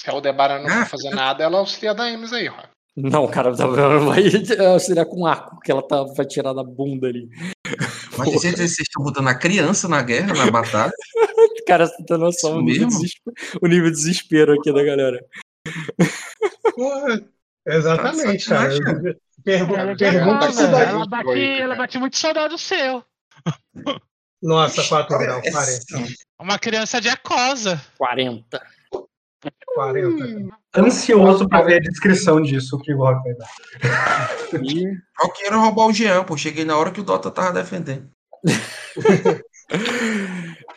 Se 0.00 0.08
a 0.08 0.12
Aldebaran 0.14 0.60
não 0.62 0.68
Ah, 0.70 0.84
for 0.86 0.92
fazer 0.98 1.10
nada, 1.10 1.44
ela 1.44 1.58
auxilia 1.58 1.94
da 1.94 2.04
Ames 2.04 2.32
aí, 2.32 2.48
ó. 2.48 2.54
Não, 2.96 3.28
cara, 3.28 3.54
tá- 3.54 3.64
ela 3.64 3.98
vai 4.00 4.22
auxiliar 4.72 5.06
com 5.06 5.26
arco, 5.26 5.60
que 5.60 5.70
ela 5.70 5.82
tá, 5.82 6.02
vai 6.02 6.26
tirar 6.26 6.52
da 6.52 6.64
bunda 6.64 7.06
ali. 7.06 7.28
Mas 8.18 8.32
vocês 8.32 8.78
estão 8.78 9.02
botando 9.02 9.28
a 9.28 9.34
criança 9.34 9.88
na 9.88 10.02
guerra, 10.02 10.34
na 10.34 10.50
batalha? 10.50 10.92
Cara, 11.66 11.86
você 11.86 12.02
tem 12.04 12.18
noção 12.18 12.54
do 12.54 12.58
o 13.62 13.66
nível 13.68 13.90
de 13.90 13.96
desespero 13.96 14.54
aqui 14.54 14.72
da 14.72 14.82
galera. 14.82 15.24
Porra, 16.74 17.24
exatamente, 17.66 18.48
cara. 18.48 18.74
Ela 19.46 19.96
pergunta 19.96 20.52
se 20.52 20.64
com 20.64 20.70
daí. 20.70 20.84
raiva. 20.84 20.90
Ela 20.90 21.06
bate, 21.06 21.40
ela 21.40 21.74
bate 21.74 21.98
muito 21.98 22.16
saudade 22.16 22.48
do 22.50 22.58
seu. 22.58 23.04
Nossa, 24.42 24.82
4 24.84 25.18
graus, 25.18 25.46
É, 25.46 25.50
40. 25.50 26.14
Uma 26.38 26.58
criança 26.58 27.00
de 27.00 27.08
acosa. 27.08 27.80
40. 27.98 28.62
40. 29.74 30.58
Ansioso 30.76 31.48
pra 31.48 31.62
ver 31.62 31.76
a 31.76 31.80
descrição 31.80 32.40
disso 32.40 32.78
que 32.78 32.92
o 32.94 32.98
Rock 32.98 33.22
vai 33.22 33.34
dar. 33.34 33.48
Eu 35.22 35.28
quero 35.30 35.60
roubar 35.60 35.86
o 35.86 35.92
Jean, 35.92 36.24
pô. 36.24 36.36
Cheguei 36.36 36.64
na 36.64 36.76
hora 36.76 36.90
que 36.90 37.00
o 37.00 37.04
Dota 37.04 37.30
tava 37.30 37.52
defendendo. 37.52 38.10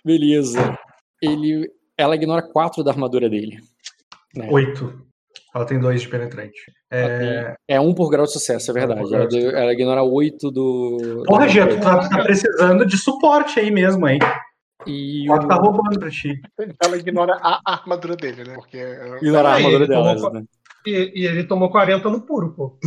beleza. 0.03 0.77
Ele, 1.21 1.69
ela 1.97 2.15
ignora 2.15 2.41
4 2.41 2.83
da 2.83 2.91
armadura 2.91 3.29
dele. 3.29 3.61
Né? 4.35 4.47
Oito. 4.51 5.01
Ela 5.55 5.65
tem 5.65 5.79
dois 5.79 6.01
de 6.01 6.07
penetrante. 6.07 6.59
É... 6.91 7.53
É 7.67 7.79
um 7.79 7.93
por 7.93 8.09
grau 8.09 8.25
de 8.25 8.31
sucesso, 8.33 8.71
é 8.71 8.73
verdade. 8.73 8.99
por 9.01 9.09
grau 9.09 9.21
Ela, 9.21 9.29
deu- 9.29 9.51
ela 9.51 9.73
ignora 9.73 10.03
8 10.03 10.49
do. 10.51 11.23
Porra, 11.27 11.47
Gia, 11.47 11.67
tu 11.67 11.79
tá, 11.79 12.07
tá 12.09 12.23
precisando 12.23 12.85
de 12.85 12.97
suporte 12.97 13.59
aí 13.59 13.69
mesmo, 13.71 14.07
hein? 14.07 14.19
E 14.87 15.29
O 15.29 15.33
Rock 15.33 15.47
tá 15.47 15.57
o... 15.57 15.61
roubando 15.61 15.99
pra 15.99 16.09
ti. 16.09 16.39
Ela 16.83 16.97
ignora 16.97 17.37
a 17.41 17.61
armadura 17.73 18.15
dele, 18.15 18.43
né? 18.43 18.55
Porque. 18.55 18.77
ela- 18.77 19.17
ignorar 19.17 19.49
a 19.51 19.53
armadura 19.55 19.87
dela. 19.87 20.15
tomou- 20.15 20.33
né? 20.33 20.43
E, 20.85 21.21
e 21.21 21.25
ele 21.25 21.43
tomou 21.45 21.69
40 21.69 22.09
no 22.09 22.21
puro, 22.21 22.53
pô. 22.53 22.77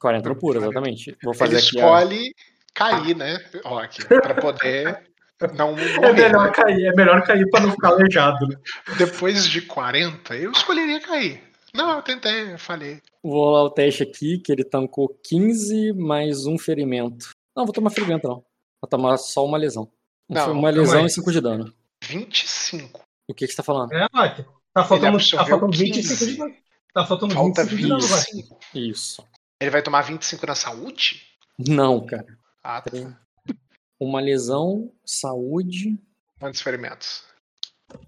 40 0.00 0.28
no 0.28 0.36
puro, 0.36 0.58
exatamente. 0.60 1.16
Vou 1.24 1.32
fazer 1.34 1.56
Ele 1.58 1.66
aqui. 1.66 1.80
a- 1.80 1.84
escolhe 1.84 2.34
cair, 2.74 3.16
né, 3.16 3.38
Rock? 3.64 4.04
Pra 4.06 4.34
poder 4.34 5.09
não 5.56 5.76
É 5.78 6.12
melhor 6.12 6.52
cair, 6.52 6.86
é 6.86 6.92
melhor 6.94 7.22
cair 7.22 7.48
pra 7.50 7.60
não 7.60 7.70
ficar 7.70 7.88
aleijado, 7.88 8.46
né? 8.46 8.56
Depois 8.98 9.46
de 9.46 9.62
40, 9.62 10.36
eu 10.36 10.52
escolheria 10.52 11.00
cair. 11.00 11.42
Não, 11.74 11.96
eu 11.96 12.02
tentei, 12.02 12.52
eu 12.52 12.58
falhei. 12.58 13.00
Vou 13.22 13.44
rolar 13.44 13.64
o 13.64 13.70
teste 13.70 14.02
aqui, 14.02 14.38
que 14.38 14.50
ele 14.50 14.64
tancou 14.64 15.08
15 15.24 15.92
mais 15.92 16.46
um 16.46 16.58
ferimento. 16.58 17.30
Não, 17.56 17.64
vou 17.64 17.72
tomar 17.72 17.90
ferimento 17.90 18.26
não. 18.26 18.44
Vou 18.80 18.88
tomar 18.88 19.16
só 19.18 19.44
uma 19.44 19.58
lesão. 19.58 19.90
Não, 20.28 20.52
uma 20.52 20.70
lesão 20.70 21.00
aí. 21.00 21.06
e 21.06 21.10
5 21.10 21.32
de 21.32 21.40
dano. 21.40 21.72
25. 22.02 23.02
O 23.28 23.34
que, 23.34 23.46
que 23.46 23.52
você 23.52 23.56
tá 23.56 23.62
falando? 23.62 23.92
É, 23.92 24.06
Mike. 24.12 24.44
Tá 24.72 24.84
faltando, 24.84 25.18
tá 25.18 25.44
faltando 25.44 25.76
25 25.76 26.08
15. 26.08 26.26
de 26.26 26.38
dano. 26.38 26.54
Tá 26.92 27.06
faltando 27.06 27.34
Falta 27.34 27.64
25 27.64 27.82
de 27.82 27.88
dano, 27.88 28.06
vai. 28.06 28.20
25. 28.20 28.58
Isso. 28.74 29.24
Ele 29.60 29.70
vai 29.70 29.82
tomar 29.82 30.02
25 30.02 30.46
na 30.46 30.54
saúde? 30.54 31.22
Não, 31.58 32.04
cara. 32.04 32.26
Ah, 32.62 32.80
tá. 32.80 32.90
Uma 34.00 34.20
lesão, 34.20 34.92
saúde. 35.04 35.98
Quantos 36.38 36.60
ferimentos? 36.62 37.24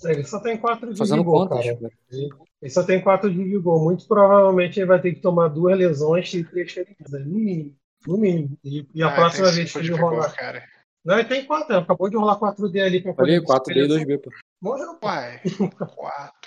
Ele 0.05 0.25
só 0.25 0.41
tem 0.41 0.57
4 0.57 0.93
de 0.93 0.99
Fazendo 0.99 1.19
vigor, 1.19 1.49
contas. 1.49 1.67
cara. 1.67 1.77
cara. 1.79 1.93
Ele 2.63 2.71
só 2.71 2.83
tem 2.85 3.01
4 3.03 3.31
de 3.31 3.45
vigor. 3.45 3.83
Muito 3.83 4.07
provavelmente 4.07 4.79
ele 4.79 4.87
vai 4.87 5.01
ter 5.01 5.13
que 5.15 5.21
tomar 5.21 5.49
duas 5.49 5.77
lesões 5.77 6.33
e 6.33 6.45
três 6.45 6.73
feridas. 6.73 7.11
No 7.11 7.27
mínimo. 7.27 7.77
No 8.07 8.17
mínimo. 8.17 8.57
E, 8.65 8.87
e 8.95 9.03
a 9.03 9.09
Ah, 9.09 9.15
próxima 9.15 9.51
vez 9.51 9.71
que 9.73 9.79
ele 9.79 9.89
vigor, 9.93 10.13
rolar. 10.15 10.33
cara. 10.35 10.65
Não, 11.05 11.19
ele 11.19 11.29
tem 11.29 11.45
4. 11.45 11.77
Acabou 11.77 12.09
de 12.09 12.17
rolar 12.17 12.37
4D 12.39 12.81
ali 12.81 13.03
pra 13.03 13.13
Olha 13.19 13.35
aí, 13.35 13.45
poder 13.45 13.61
4D 13.75 13.77
e 13.85 13.89
2B, 13.89 14.19
pô. 14.23 14.31
Morreu, 14.63 14.95
quatro. 14.95 15.51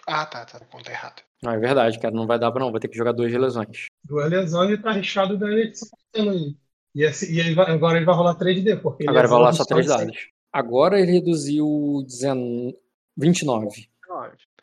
Ah, 0.08 0.26
tá, 0.26 0.46
tá. 0.46 0.60
Conta 0.72 0.90
errado. 0.92 1.22
Não, 1.44 1.52
é 1.52 1.60
verdade, 1.60 2.00
cara. 2.00 2.16
Não 2.16 2.26
vai 2.26 2.40
dar 2.40 2.52
pra 2.52 2.62
não. 2.62 2.72
Vai 2.72 2.80
ter 2.80 2.88
que 2.88 2.98
jogar 2.98 3.12
duas 3.12 3.32
lesões. 3.32 3.88
Duas 4.06 4.30
lesões 4.30 4.72
e 4.72 4.78
tá 4.82 4.92
arriscado 4.92 5.38
da 5.38 5.48
ele 5.50 5.74
aí. 6.16 6.58
E, 6.96 7.04
esse, 7.04 7.32
e 7.32 7.40
ele 7.40 7.54
vai- 7.54 7.70
agora 7.72 7.98
ele 7.98 8.06
vai 8.06 8.16
rolar 8.16 8.36
3D, 8.36 8.78
porque 8.82 9.04
ele 9.04 9.10
Agora 9.10 9.26
é 9.26 9.30
vai 9.30 9.38
rolar 9.38 9.54
só 9.54 9.66
três 9.66 9.86
distância. 9.86 10.08
dados. 10.08 10.28
Agora 10.54 11.00
ele 11.00 11.12
reduziu 11.12 12.02
19... 12.08 12.78
29. 13.18 13.88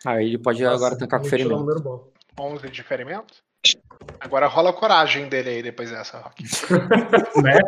Aí 0.07 0.27
ele 0.29 0.39
pode 0.39 0.63
Nossa, 0.63 0.75
agora 0.77 0.99
tancar 0.99 1.21
com 1.21 1.27
ferimento. 1.27 1.59
número 1.61 1.81
bom. 1.81 2.11
11 2.41 2.69
de 2.71 2.83
ferimento. 2.83 3.35
Agora 4.19 4.47
rola 4.47 4.71
a 4.71 4.73
coragem 4.73 5.29
dele 5.29 5.51
aí 5.51 5.63
depois 5.63 5.91
dessa, 5.91 6.19
Rock. 6.19 6.43
Né? 7.45 7.59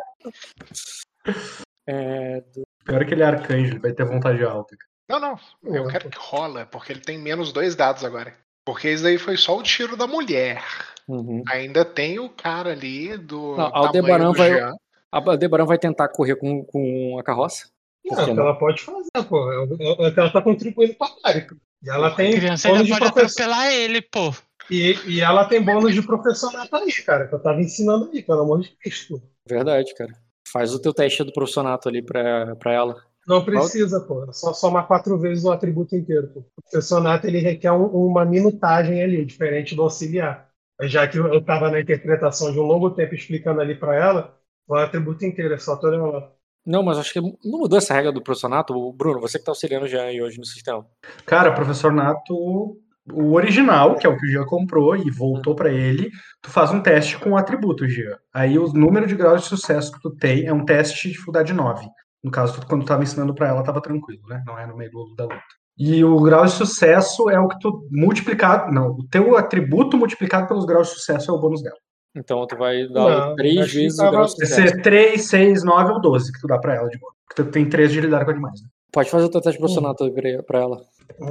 É, 1.87 2.43
Pior 2.85 3.05
que 3.07 3.15
ele 3.15 3.23
é 3.23 3.27
arcanjo, 3.27 3.73
ele 3.73 3.79
vai 3.79 3.93
ter 3.93 4.05
vontade 4.05 4.43
alta. 4.43 4.77
Não, 5.09 5.21
não. 5.21 5.39
Eu 5.63 5.85
Ué. 5.85 5.93
quero 5.93 6.09
que 6.11 6.19
rola, 6.19 6.67
porque 6.67 6.93
ele 6.93 7.01
tem 7.01 7.19
menos 7.19 7.53
dois 7.53 7.77
dados 7.77 8.05
agora. 8.05 8.35
Porque 8.65 8.91
isso 8.91 9.03
daí 9.03 9.19
foi 9.19 9.37
só 9.37 9.59
o 9.59 9.63
tiro 9.63 9.97
da 9.97 10.07
mulher. 10.07 10.63
uhum. 11.09 11.43
Ainda 11.49 11.85
tem 11.85 12.19
o 12.19 12.29
cara 12.31 12.71
ali 12.73 13.17
do. 13.19 13.57
Não, 13.57 13.71
Aldebaran 13.77 14.33
do 14.33 14.39
vai- 14.39 14.51
Jean. 14.55 14.73
A 15.13 15.19
Aldebaran 15.19 15.65
vai 15.67 15.79
tentar 15.79 16.09
correr 16.09 16.37
com, 16.37 16.65
com 16.65 17.19
a 17.19 17.23
carroça. 17.23 17.69
Não, 18.05 18.13
é 18.13 18.17
que 18.17 18.23
o 18.23 18.27
que 18.27 18.35
não? 18.35 18.43
ela 18.45 18.59
pode 18.59 18.83
fazer, 18.83 19.29
pô. 19.29 19.53
É 19.53 20.07
é 20.07 20.11
que 20.11 20.21
ela 20.21 20.31
tá 20.33 20.43
contribuindo 20.43 20.95
pra 20.95 21.09
Tarek. 21.23 21.55
E 21.83 21.91
ela 21.91 22.09
A 22.09 22.11
tem 22.15 22.33
criança 22.35 22.69
bônus 22.69 22.83
ainda 22.83 22.95
de 22.95 22.99
pode 23.01 23.13
professor. 23.13 23.43
atropelar 23.43 23.73
ele, 23.73 24.03
pô. 24.03 24.35
E, 24.71 24.99
e 25.07 25.21
ela 25.21 25.45
tem 25.45 25.63
bônus 25.63 25.95
de 25.95 26.03
professionato 26.03 26.75
aí, 26.77 26.91
cara, 27.05 27.29
que 27.29 27.35
eu 27.35 27.39
tava 27.43 27.61
ensinando 27.61 28.11
aí, 28.13 28.23
pelo 28.23 28.41
amor 28.43 28.61
de 28.63 28.71
Cristo. 28.77 29.23
Verdade, 29.47 29.95
cara. 29.95 30.13
Faz 30.51 30.73
o 30.75 30.81
teu 30.81 30.93
teste 30.95 31.23
do 31.23 31.33
profissionato 31.33 31.89
ali 31.89 32.03
pra, 32.03 32.57
pra 32.57 32.73
ela. 32.73 33.03
Não 33.27 33.45
precisa, 33.45 34.01
pô. 34.01 34.25
É 34.25 34.33
só 34.33 34.53
somar 34.53 34.87
quatro 34.87 35.19
vezes 35.19 35.45
o 35.45 35.53
atributo 35.53 35.97
inteiro. 35.97 36.29
Pô. 36.29 36.41
O 36.41 36.63
professionato 36.63 37.27
ele 37.27 37.39
requer 37.39 37.73
um- 37.73 37.87
uma 37.87 38.25
minutagem 38.25 39.03
ali, 39.03 39.25
diferente 39.25 39.75
do 39.75 39.83
auxiliar. 39.83 40.49
Mas 40.79 40.91
Já 40.91 41.07
que 41.07 41.17
eu 41.19 41.33
eu 41.33 41.43
tava 41.45 41.71
na 41.71 41.81
interpretação 41.81 42.53
de 42.53 42.59
um 42.59 42.65
longo 42.65 42.91
tempo 42.91 43.15
explicando 43.15 43.61
ali 43.61 43.75
pra 43.75 43.95
ela, 43.95 44.37
o 44.69 44.75
atributo 44.75 45.25
inteiro, 45.25 45.55
é 45.55 45.59
só 45.59 45.77
tu 45.77 45.87
olhar 45.87 46.03
lá. 46.03 46.31
Não, 46.67 46.83
mas 46.83 46.99
acho 46.99 47.13
que 47.13 47.21
não 47.21 47.37
mudou 47.45 47.79
essa 47.79 47.93
regra 47.95 48.11
do 48.11 48.23
profissionato. 48.23 48.75
O 48.75 48.93
Bruno, 48.93 49.21
você 49.21 49.39
que 49.39 49.45
tá 49.45 49.51
auxiliando 49.53 49.87
já 49.87 50.03
aí 50.05 50.21
hoje 50.23 50.39
no 50.39 50.47
sistema. 50.47 50.85
Cara, 51.27 51.53
professor 51.53 51.93
Nato, 51.93 52.79
o 53.13 53.33
original, 53.35 53.97
que 53.97 54.07
é 54.07 54.11
o 54.11 54.17
que 54.17 54.27
o 54.27 54.31
Jean 54.31 54.47
comprou 54.47 54.97
e 54.97 55.11
voltou 55.11 55.55
pra 55.55 55.71
ele, 55.71 56.11
tu 56.41 56.51
faz 56.51 56.71
um 56.73 56.81
teste 56.81 57.19
com 57.19 57.33
o 57.33 57.37
atributo, 57.37 57.87
Jean. 57.87 58.17
Aí 58.33 58.59
o 58.59 58.73
número 58.73 59.07
de 59.07 59.15
graus 59.15 59.43
de 59.43 59.49
sucesso 59.49 59.93
que 59.93 60.01
tu 60.01 60.11
tem 60.11 60.47
é 60.47 60.53
um 60.55 60.65
teste 60.65 61.03
de 61.09 61.13
dificuldade 61.13 61.53
9. 61.53 61.87
No 62.25 62.31
caso, 62.31 62.59
quando 62.67 62.83
tu 62.85 62.89
tava 62.89 63.03
ensinando 63.03 63.35
pra 63.35 63.49
ela, 63.49 63.63
tava 63.63 63.81
tranquilo, 63.83 64.23
né? 64.29 64.43
Não 64.47 64.59
é 64.59 64.67
no 64.67 64.77
meio 64.77 64.91
do- 64.91 65.15
da 65.15 65.25
luta. 65.25 65.37
E 65.79 66.03
o 66.05 66.21
grau 66.23 66.45
de 66.45 66.53
sucesso 66.53 67.29
é 67.29 67.39
o 67.39 67.49
que 67.49 67.59
tu 67.59 67.87
multiplicado. 67.93 68.73
Não, 68.73 68.93
o 68.93 69.07
teu 69.09 69.37
atributo 69.37 69.97
multiplicado 69.99 70.49
pelos 70.49 70.65
graus 70.65 70.89
de 70.89 70.95
sucesso 70.95 71.31
é 71.31 71.35
o 71.35 71.39
bônus 71.39 71.63
dela. 71.63 71.77
Então 72.17 72.47
tu 72.47 72.57
vai 72.57 72.87
dar 72.89 73.27
Não, 73.29 73.35
três 73.35 73.73
vezes 73.73 73.99
o 73.99 74.03
grau 74.11 74.25
de 74.25 74.37
Vai 74.37 74.47
sucesso. 74.47 74.55
ser 74.69 74.83
3, 74.83 75.23
6, 75.29 75.65
9 75.65 75.93
ou 75.93 76.01
12 76.01 76.33
que 76.33 76.41
tu 76.41 76.47
dá 76.47 76.59
pra 76.59 76.77
ela 76.77 76.89
de 76.89 76.99
bônus. 76.99 77.17
Porque 77.29 77.43
tu 77.43 77.51
tem 77.51 77.69
3 77.69 77.91
de 77.93 78.01
lidar 78.01 78.25
com 78.25 78.31
animais, 78.31 78.63
né? 78.63 78.69
Pode 78.93 79.11
fazer 79.11 79.27
o 79.27 79.29
teu 79.29 79.41
teste 79.41 79.57
de 79.57 79.59
profissionato 79.59 80.05
aí 80.05 80.43
pra- 80.47 80.61
ela. 80.61 80.81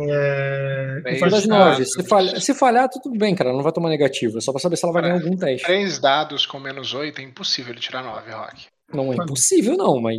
É... 0.09 0.99
Três 1.03 1.19
Faz 1.19 1.31
das 1.31 1.47
dados. 1.47 1.69
nove. 1.79 1.85
Se 1.85 2.03
falhar, 2.03 2.41
se 2.41 2.53
falhar, 2.53 2.89
tudo 2.89 3.17
bem, 3.17 3.33
cara. 3.35 3.53
Não 3.53 3.63
vai 3.63 3.71
tomar 3.71 3.89
negativo. 3.89 4.37
É 4.37 4.41
só 4.41 4.51
pra 4.51 4.59
saber 4.61 4.75
se 4.75 4.85
ela 4.85 4.93
vai 4.93 5.01
ganhar 5.03 5.15
algum 5.15 5.35
teste. 5.37 5.65
Três 5.65 5.99
dados 5.99 6.45
com 6.45 6.59
menos 6.59 6.93
8 6.93 7.19
é 7.21 7.23
impossível 7.23 7.71
ele 7.71 7.79
tirar 7.79 8.03
9, 8.03 8.31
Rock. 8.31 8.65
Não 8.93 9.11
é 9.11 9.15
impossível, 9.15 9.75
não, 9.77 9.99
mas 10.01 10.17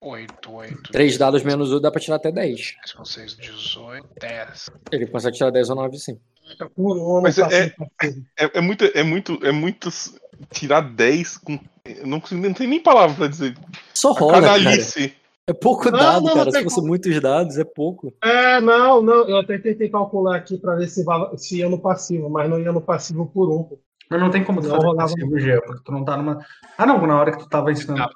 8, 0.00 0.52
8. 0.52 0.92
três 0.92 1.16
dados 1.18 1.42
menos 1.42 1.72
um 1.72 1.80
dá 1.80 1.90
pra 1.90 2.00
tirar 2.00 2.16
até 2.16 2.30
10. 2.30 2.74
6, 3.04 3.36
18, 3.36 4.06
10. 4.20 4.70
Ele 4.92 5.06
consegue 5.06 5.36
tirar 5.36 5.50
10 5.50 5.70
ou 5.70 5.76
9, 5.76 5.98
sim. 5.98 6.18
Mas 7.22 7.38
é-. 7.38 7.74
É, 8.38 8.58
é 8.58 8.60
muito, 8.60 8.84
é 8.84 9.02
muito, 9.02 9.38
é 9.44 9.50
muito 9.50 9.88
tirar 10.52 10.80
10 10.80 11.38
com. 11.38 11.58
eu 11.84 12.06
Não, 12.06 12.20
consigo- 12.20 12.40
não 12.46 12.54
tem 12.54 12.68
nem 12.68 12.80
palavra 12.80 13.16
pra 13.16 13.26
dizer. 13.26 13.56
Só 13.94 14.12
rola, 14.12 14.40
cara. 14.42 14.60
É 15.48 15.52
pouco 15.52 15.88
Não, 15.92 15.98
dado, 15.98 16.24
não, 16.24 16.34
cara. 16.34 16.44
não 16.46 16.52
Se 16.52 16.62
fosse 16.64 16.74
como. 16.76 16.88
muitos 16.88 17.20
dados, 17.20 17.56
é 17.56 17.64
pouco. 17.64 18.12
É, 18.22 18.60
não, 18.60 19.00
não, 19.00 19.28
eu 19.28 19.36
até 19.38 19.56
tentei 19.58 19.88
calcular 19.88 20.36
aqui 20.36 20.58
pra 20.58 20.74
ver 20.74 20.88
se, 20.88 21.04
se 21.36 21.58
ia 21.58 21.68
no 21.68 21.78
passivo, 21.78 22.28
mas 22.28 22.50
não 22.50 22.58
ia 22.60 22.72
no 22.72 22.80
passivo 22.80 23.26
por 23.26 23.48
um. 23.52 23.78
Mas 24.10 24.20
não 24.20 24.30
tem 24.30 24.44
como 24.44 24.60
tu 24.60 24.68
Não 24.68 24.76
fazer 24.76 24.86
rolava 24.86 25.12
Jean, 25.38 25.60
porque 25.66 25.82
tu 25.84 25.92
não 25.92 26.04
tá 26.04 26.16
numa. 26.16 26.38
Ah, 26.78 26.86
não, 26.86 27.04
na 27.06 27.20
hora 27.20 27.32
que 27.32 27.38
tu 27.38 27.48
tava 27.48 27.72
ensinando. 27.72 28.08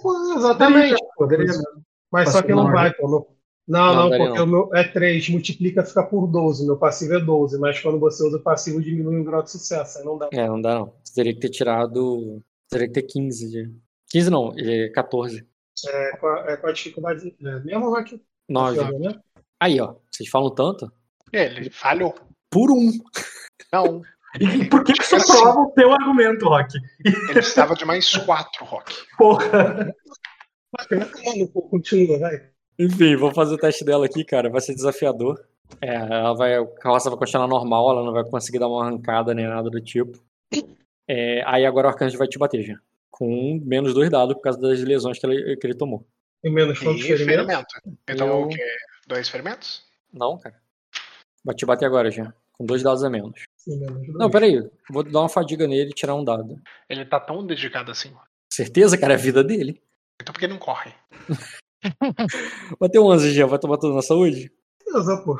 Pô, 0.00 0.34
Exatamente. 0.36 0.96
Poderia 1.16 1.46
Mas- 1.46 1.56
mesmo. 1.58 1.82
Mas 2.10 2.28
só 2.28 2.42
Passivo 2.42 2.46
que 2.46 2.54
não 2.66 2.72
vai, 2.72 2.92
pô. 2.92 3.08
Não, 3.08 3.26
não, 3.68 3.94
Não, 3.94 4.10
não, 4.10 4.18
porque 4.18 4.38
não. 4.38 4.44
o 4.44 4.46
meu 4.46 4.74
é 4.74 4.84
3, 4.84 5.28
multiplica, 5.30 5.84
fica 5.84 6.02
por 6.02 6.26
12. 6.26 6.66
Meu 6.66 6.76
passivo 6.76 7.14
é 7.14 7.20
12, 7.20 7.58
mas 7.58 7.80
quando 7.80 7.98
você 7.98 8.26
usa 8.26 8.36
o 8.36 8.42
passivo, 8.42 8.82
diminui 8.82 9.20
o 9.20 9.24
grau 9.24 9.42
de 9.42 9.50
sucesso. 9.50 9.98
Aí 9.98 10.04
não 10.04 10.18
dá. 10.18 10.28
É, 10.32 10.46
não 10.48 10.60
dá 10.60 10.74
não. 10.74 10.92
Você 11.02 11.14
teria 11.14 11.32
que 11.32 11.40
ter 11.40 11.48
tirado. 11.50 12.42
Teria 12.68 12.88
que 12.88 12.92
ter 12.94 13.02
15. 13.02 13.48
De... 13.50 13.72
15 14.10 14.30
não, 14.30 14.52
é 14.58 14.88
14. 14.88 15.46
É, 15.88 16.16
com, 16.18 16.26
a, 16.26 16.38
é 16.50 16.56
com 16.56 16.66
a 16.66 16.72
dificuldade. 16.72 17.34
É, 17.40 17.60
mesmo 17.60 17.90
vai 17.90 18.04
que. 18.04 18.20
9. 18.48 18.98
né? 18.98 19.14
Aí, 19.60 19.80
ó. 19.80 19.94
Vocês 20.10 20.28
falam 20.28 20.50
tanto? 20.54 20.92
Ele 21.32 21.70
falhou. 21.70 22.14
Por 22.50 22.70
um. 22.70 22.90
Não, 23.72 24.02
E 24.40 24.64
por 24.66 24.82
que, 24.84 24.92
que 24.94 25.02
isso 25.02 25.16
Assim. 25.16 25.32
prova 25.40 25.60
o 25.60 25.70
teu 25.72 25.92
argumento, 25.92 26.46
Rock? 26.48 26.78
ele 27.30 27.38
estava 27.38 27.74
de 27.74 27.84
mais 27.84 28.10
4, 28.16 28.64
Rock. 28.64 28.94
Porra. 29.18 29.94
Continua, 31.70 32.18
vai. 32.18 32.48
Enfim, 32.78 33.16
vou 33.16 33.32
fazer 33.32 33.54
o 33.54 33.58
teste 33.58 33.84
dela 33.84 34.06
aqui, 34.06 34.24
cara. 34.24 34.48
Vai 34.50 34.60
ser 34.60 34.74
desafiador. 34.74 35.38
É, 35.80 35.94
ela 35.94 36.34
vai. 36.34 36.54
A 36.56 36.66
carroça 36.66 37.10
vai 37.10 37.18
continuar 37.18 37.46
normal, 37.46 37.90
ela 37.90 38.04
não 38.04 38.12
vai 38.12 38.24
conseguir 38.24 38.58
dar 38.58 38.68
uma 38.68 38.84
arrancada 38.86 39.34
nem 39.34 39.46
nada 39.46 39.68
do 39.70 39.80
tipo. 39.80 40.18
É, 41.08 41.42
aí 41.46 41.66
agora 41.66 41.88
o 41.88 41.90
arcanjo 41.90 42.16
vai 42.18 42.28
te 42.28 42.38
bater 42.38 42.62
já. 42.62 42.76
Com 43.10 43.60
menos 43.64 43.92
dois 43.92 44.08
dados 44.10 44.34
por 44.34 44.42
causa 44.42 44.58
das 44.60 44.80
lesões 44.82 45.18
que 45.18 45.26
ele, 45.26 45.56
que 45.56 45.66
ele 45.66 45.74
tomou. 45.74 46.06
E 46.42 46.50
menos 46.50 46.78
quantos 46.78 47.02
ferimentos? 47.02 47.46
ferimento. 47.46 48.00
Então 48.08 48.26
Eu- 48.28 48.42
o 48.44 48.48
quê? 48.48 48.64
Dois 49.06 49.28
ferimentos? 49.28 49.84
Não, 50.12 50.38
cara. 50.38 50.56
Vai 51.44 51.54
te 51.54 51.66
bater 51.66 51.84
agora 51.86 52.10
já. 52.10 52.32
Com 52.52 52.64
dois 52.64 52.82
dados 52.82 53.04
a 53.04 53.10
menos. 53.10 53.42
Dois. 53.66 54.08
Não, 54.14 54.30
peraí. 54.30 54.60
Vou 54.90 55.02
dar 55.02 55.20
uma 55.20 55.28
fadiga 55.28 55.66
nele 55.66 55.90
e 55.90 55.94
tirar 55.94 56.14
um 56.14 56.24
dado. 56.24 56.60
Ele 56.88 57.04
tá 57.04 57.20
tão 57.20 57.46
dedicado 57.46 57.90
assim. 57.90 58.12
Certeza, 58.52 58.98
cara, 58.98 59.14
é 59.14 59.16
a 59.16 59.20
vida 59.20 59.42
dele. 59.42 59.80
Então 60.20 60.32
por 60.32 60.38
que 60.38 60.46
não 60.46 60.58
corre? 60.58 60.92
Bateu 62.78 63.04
11 63.04 63.32
já, 63.32 63.46
vai 63.46 63.58
tomar 63.58 63.78
tudo 63.78 63.94
na 63.94 64.02
saúde? 64.02 64.52
Beleza, 64.84 65.16
pô. 65.24 65.38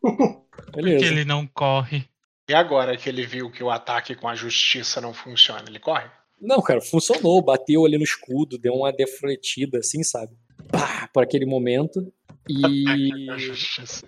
Porque 0.00 0.82
Beleza. 0.82 1.04
ele 1.06 1.24
não 1.24 1.46
corre. 1.46 2.08
E 2.48 2.54
agora 2.54 2.96
que 2.96 3.08
ele 3.08 3.24
viu 3.24 3.50
que 3.50 3.62
o 3.62 3.70
ataque 3.70 4.14
com 4.14 4.28
a 4.28 4.34
justiça 4.34 5.00
não 5.00 5.14
funciona, 5.14 5.64
ele 5.68 5.78
corre? 5.78 6.10
Não, 6.40 6.60
cara, 6.60 6.80
funcionou. 6.80 7.42
Bateu 7.42 7.84
ali 7.84 7.96
no 7.96 8.04
escudo, 8.04 8.58
deu 8.58 8.74
uma 8.74 8.92
defletida, 8.92 9.78
assim, 9.78 10.02
sabe? 10.02 10.36
Pá, 10.70 11.08
por 11.12 11.22
aquele 11.22 11.46
momento. 11.46 12.12
E, 12.48 13.26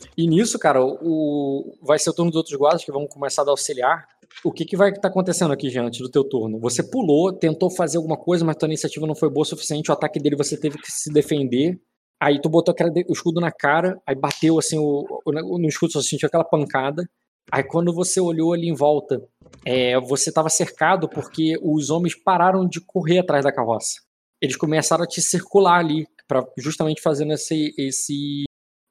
e 0.17 0.27
nisso, 0.27 0.59
cara, 0.59 0.85
o, 0.85 1.77
vai 1.83 1.99
ser 1.99 2.11
o 2.11 2.13
turno 2.15 2.31
dos 2.31 2.39
outros 2.39 2.57
guardas 2.57 2.85
que 2.85 2.93
vão 2.93 3.07
começar 3.07 3.43
a 3.43 3.51
auxiliar. 3.51 4.07
O 4.45 4.51
que, 4.53 4.65
que 4.65 4.77
vai 4.77 4.91
estar 4.91 5.09
acontecendo 5.09 5.53
aqui, 5.53 5.77
antes 5.79 6.01
do 6.01 6.11
teu 6.11 6.25
turno? 6.25 6.59
Você 6.59 6.83
pulou, 6.83 7.33
tentou 7.33 7.71
fazer 7.71 7.99
alguma 7.99 8.17
coisa, 8.17 8.45
mas 8.45 8.57
tua 8.57 8.67
iniciativa 8.67 9.07
não 9.07 9.15
foi 9.15 9.31
boa 9.31 9.43
o 9.43 9.47
suficiente. 9.47 9.91
O 9.91 9.95
ataque 9.95 10.19
dele 10.19 10.37
você 10.37 10.57
teve 10.59 10.77
que 10.79 10.91
se 10.91 11.13
defender. 11.13 11.81
Aí 12.21 12.41
tu 12.41 12.49
botou 12.49 12.73
aquela 12.73 12.91
de- 12.91 13.05
o 13.09 13.13
escudo 13.13 13.41
na 13.41 13.53
cara, 13.53 14.01
aí 14.07 14.15
bateu 14.15 14.59
assim 14.59 14.79
o, 14.79 15.05
o- 15.25 15.59
no 15.59 15.69
escudo, 15.69 15.93
só 15.93 16.01
sentiu 16.03 16.27
aquela 16.27 16.45
pancada. 16.45 17.09
Aí 17.53 17.63
quando 17.63 17.93
você 17.93 18.21
olhou 18.21 18.53
ali 18.53 18.69
em 18.69 18.75
volta, 18.75 19.23
é, 19.65 19.99
você 20.01 20.31
estava 20.31 20.49
cercado 20.49 21.09
porque 21.09 21.57
os 21.63 21.91
homens 21.91 22.15
pararam 22.15 22.67
de 22.67 22.81
correr 22.81 23.19
atrás 23.21 23.45
da 23.45 23.53
carroça. 23.53 24.01
Eles 24.41 24.57
começaram 24.57 25.05
a 25.05 25.07
te 25.07 25.21
circular 25.23 25.79
ali, 25.79 26.07
para 26.27 26.47
justamente 26.59 27.01
fazendo 27.03 27.33
esse, 27.33 27.75
esse, 27.79 28.45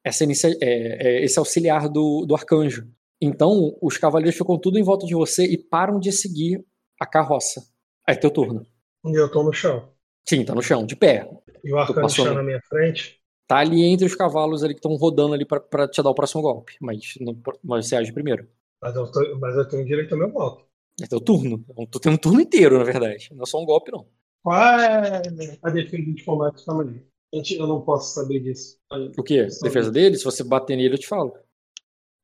essa 0.04 0.24
inicia- 0.24 0.56
é, 0.60 1.06
é, 1.20 1.24
esse 1.24 1.38
auxiliar 1.38 1.88
do, 1.88 2.24
do 2.26 2.34
arcanjo. 2.34 2.86
Então, 3.20 3.76
os 3.80 3.96
cavaleiros 3.96 4.36
ficam 4.36 4.58
tudo 4.58 4.78
em 4.78 4.82
volta 4.82 5.06
de 5.06 5.14
você 5.14 5.44
e 5.44 5.56
param 5.56 5.98
de 5.98 6.12
seguir 6.12 6.64
a 7.00 7.06
carroça. 7.06 7.62
É 8.08 8.14
teu 8.14 8.30
turno. 8.30 8.66
E 9.06 9.18
eu 9.18 9.30
tô 9.30 9.42
no 9.42 9.52
chão. 9.52 9.88
Sim, 10.28 10.44
tá 10.44 10.54
no 10.54 10.62
chão, 10.62 10.84
de 10.86 10.96
pé. 10.96 11.28
E 11.62 11.72
o 11.72 11.76
passando. 11.76 12.08
está 12.28 12.34
na 12.34 12.42
minha 12.42 12.60
frente. 12.68 13.18
Tá 13.46 13.58
ali 13.58 13.82
entre 13.84 14.06
os 14.06 14.14
cavalos 14.14 14.62
ali 14.64 14.74
que 14.74 14.78
estão 14.78 14.94
rodando 14.96 15.34
ali 15.34 15.44
pra 15.44 15.86
te 15.88 16.02
dar 16.02 16.10
o 16.10 16.14
próximo 16.14 16.42
golpe. 16.42 16.74
Mas, 16.80 17.14
não- 17.20 17.38
mas 17.62 17.86
você 17.86 17.96
age 17.96 18.12
primeiro. 18.12 18.48
Mas 18.82 18.94
eu, 18.96 19.10
tô- 19.10 19.38
mas 19.38 19.54
eu 19.56 19.68
tenho 19.68 19.84
direito 19.84 20.12
ao 20.12 20.18
meu 20.18 20.30
golpe. 20.30 20.64
É 21.02 21.06
teu 21.06 21.20
turno. 21.20 21.64
Tu 21.90 21.98
tem 22.00 22.12
um 22.12 22.16
turno 22.16 22.40
inteiro, 22.40 22.78
na 22.78 22.84
verdade. 22.84 23.28
Não 23.32 23.42
é 23.42 23.46
só 23.46 23.60
um 23.60 23.66
golpe, 23.66 23.90
não. 23.90 24.06
Qual 24.42 24.56
é 24.56 25.22
a 25.62 25.70
defesa 25.70 26.02
de 26.02 26.24
combate 26.24 26.64
tamanho? 26.64 27.02
Gente, 27.34 27.56
Eu 27.56 27.66
não 27.66 27.80
posso 27.80 28.14
saber 28.14 28.40
disso. 28.40 28.78
O 29.18 29.22
quê? 29.22 29.48
Defesa 29.62 29.90
dele? 29.90 30.16
Se 30.16 30.24
você 30.24 30.44
bater 30.44 30.76
nele, 30.76 30.94
eu 30.94 30.98
te 30.98 31.06
falo. 31.06 31.32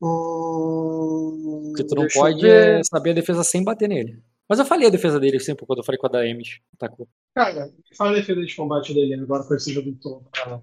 Hum, 0.03 1.73
Porque 1.73 1.85
tu 1.85 1.95
não 1.95 2.07
pode 2.09 2.41
ver. 2.41 2.85
saber 2.85 3.11
a 3.11 3.15
defesa 3.15 3.45
sem 3.45 3.63
bater 3.65 3.89
nele. 3.89 4.23
Mas 4.49 4.59
eu 4.59 4.65
falei 4.65 4.89
a 4.89 4.91
defesa 4.91 5.21
dele 5.21 5.39
sempre 5.39 5.65
quando 5.67 5.79
eu 5.79 5.85
falei 5.85 5.99
com 5.99 6.07
a 6.07 6.11
da 6.11 6.27
Emes. 6.27 6.59
Atacou. 6.75 7.09
Cara, 7.37 7.73
fala 7.97 8.11
a 8.11 8.15
defesa 8.15 8.41
de 8.45 8.57
combate 8.57 8.93
dele 8.93 9.15
agora 9.15 9.45
com 9.45 9.55
esse 9.55 9.73
jogo 9.73 9.93
todo. 10.01 10.27
Ah, 10.45 10.61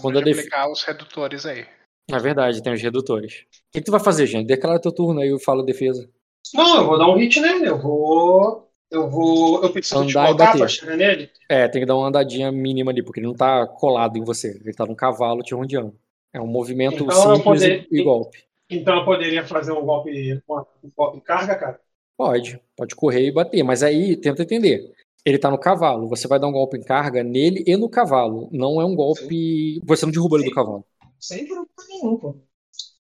Quando 0.00 0.18
a 0.18 0.22
def- 0.22 0.38
aplicar 0.38 0.70
os 0.70 0.82
redutores 0.82 1.46
aí. 1.46 1.66
É 2.10 2.18
verdade, 2.18 2.62
tem 2.62 2.72
os 2.72 2.82
redutores. 2.82 3.32
O 3.34 3.72
que, 3.72 3.80
que 3.80 3.82
tu 3.82 3.92
vai 3.92 4.00
fazer, 4.00 4.26
gente? 4.26 4.46
Declara 4.46 4.80
teu 4.80 4.92
turno 4.92 5.20
aí, 5.20 5.28
eu 5.28 5.38
falo 5.38 5.62
defesa. 5.62 6.10
Não, 6.54 6.78
eu 6.78 6.86
vou 6.86 6.98
dar 6.98 7.08
um 7.08 7.16
hit 7.16 7.40
nele. 7.40 7.66
Eu 7.68 7.80
vou. 7.80 8.69
Eu 8.90 9.08
vou. 9.08 9.62
Eu 9.62 9.72
preciso 9.72 10.04
te 10.06 10.18
Andar 10.18 10.30
e 10.30 10.32
botar 10.32 10.56
pra 10.56 10.68
chegar 10.68 10.96
nele. 10.96 11.30
É, 11.48 11.68
tem 11.68 11.80
que 11.82 11.86
dar 11.86 11.96
uma 11.96 12.08
andadinha 12.08 12.50
mínima 12.50 12.90
ali, 12.90 13.02
porque 13.02 13.20
ele 13.20 13.26
não 13.26 13.34
tá 13.34 13.66
colado 13.66 14.16
em 14.18 14.24
você. 14.24 14.60
Ele 14.64 14.74
tá 14.74 14.84
num 14.84 14.94
cavalo 14.94 15.42
te 15.42 15.54
rondeando. 15.54 15.94
É 16.32 16.40
um 16.40 16.46
movimento 16.46 17.04
Então 17.04 17.36
simples 17.36 17.42
poder- 17.42 17.88
e, 17.90 18.02
golpe. 18.02 18.44
Então 18.68 18.98
eu 18.98 19.04
poderia 19.04 19.44
fazer 19.44 19.72
um 19.72 19.84
golpe, 19.84 20.34
um 20.82 20.90
golpe 20.96 21.18
em 21.18 21.20
carga, 21.20 21.56
cara. 21.56 21.80
Pode, 22.16 22.60
pode 22.76 22.94
correr 22.94 23.26
e 23.26 23.32
bater, 23.32 23.62
mas 23.62 23.82
aí 23.82 24.16
tenta 24.16 24.42
entender. 24.42 24.92
Ele 25.24 25.38
tá 25.38 25.50
no 25.50 25.58
cavalo, 25.58 26.08
você 26.08 26.26
vai 26.28 26.38
dar 26.38 26.48
um 26.48 26.52
golpe 26.52 26.76
em 26.76 26.82
carga 26.82 27.22
nele 27.22 27.64
e 27.66 27.76
no 27.76 27.88
cavalo. 27.88 28.48
Não 28.52 28.80
é 28.80 28.84
um 28.84 28.94
golpe. 28.94 29.80
Você 29.84 30.04
não 30.06 30.12
derruba 30.12 30.36
ele 30.36 30.44
do 30.44 30.48
Sim. 30.50 30.54
cavalo. 30.54 30.84
Sem 31.18 31.46
problema 31.46 31.68
nenhum, 31.88 32.16
pô. 32.16 32.36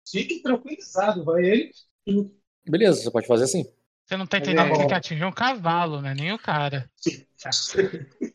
Fique 0.10 0.42
tranquilizado, 0.42 1.24
vai 1.24 1.44
ele. 1.46 1.72
Beleza, 2.68 3.02
você 3.02 3.12
pode 3.12 3.28
fazer 3.28 3.44
assim. 3.46 3.66
Você 4.10 4.18
não 4.18 4.26
tá 4.26 4.40
É 4.40 4.42
entendendo 4.42 4.72
que 4.72 4.72
bom. 4.72 4.80
tem 4.80 4.88
que 4.88 4.94
atingir 4.96 5.24
um 5.24 5.32
cavalo, 5.32 6.02
né? 6.02 6.16
Nem 6.16 6.34
o 6.34 6.40
cara. 6.40 6.90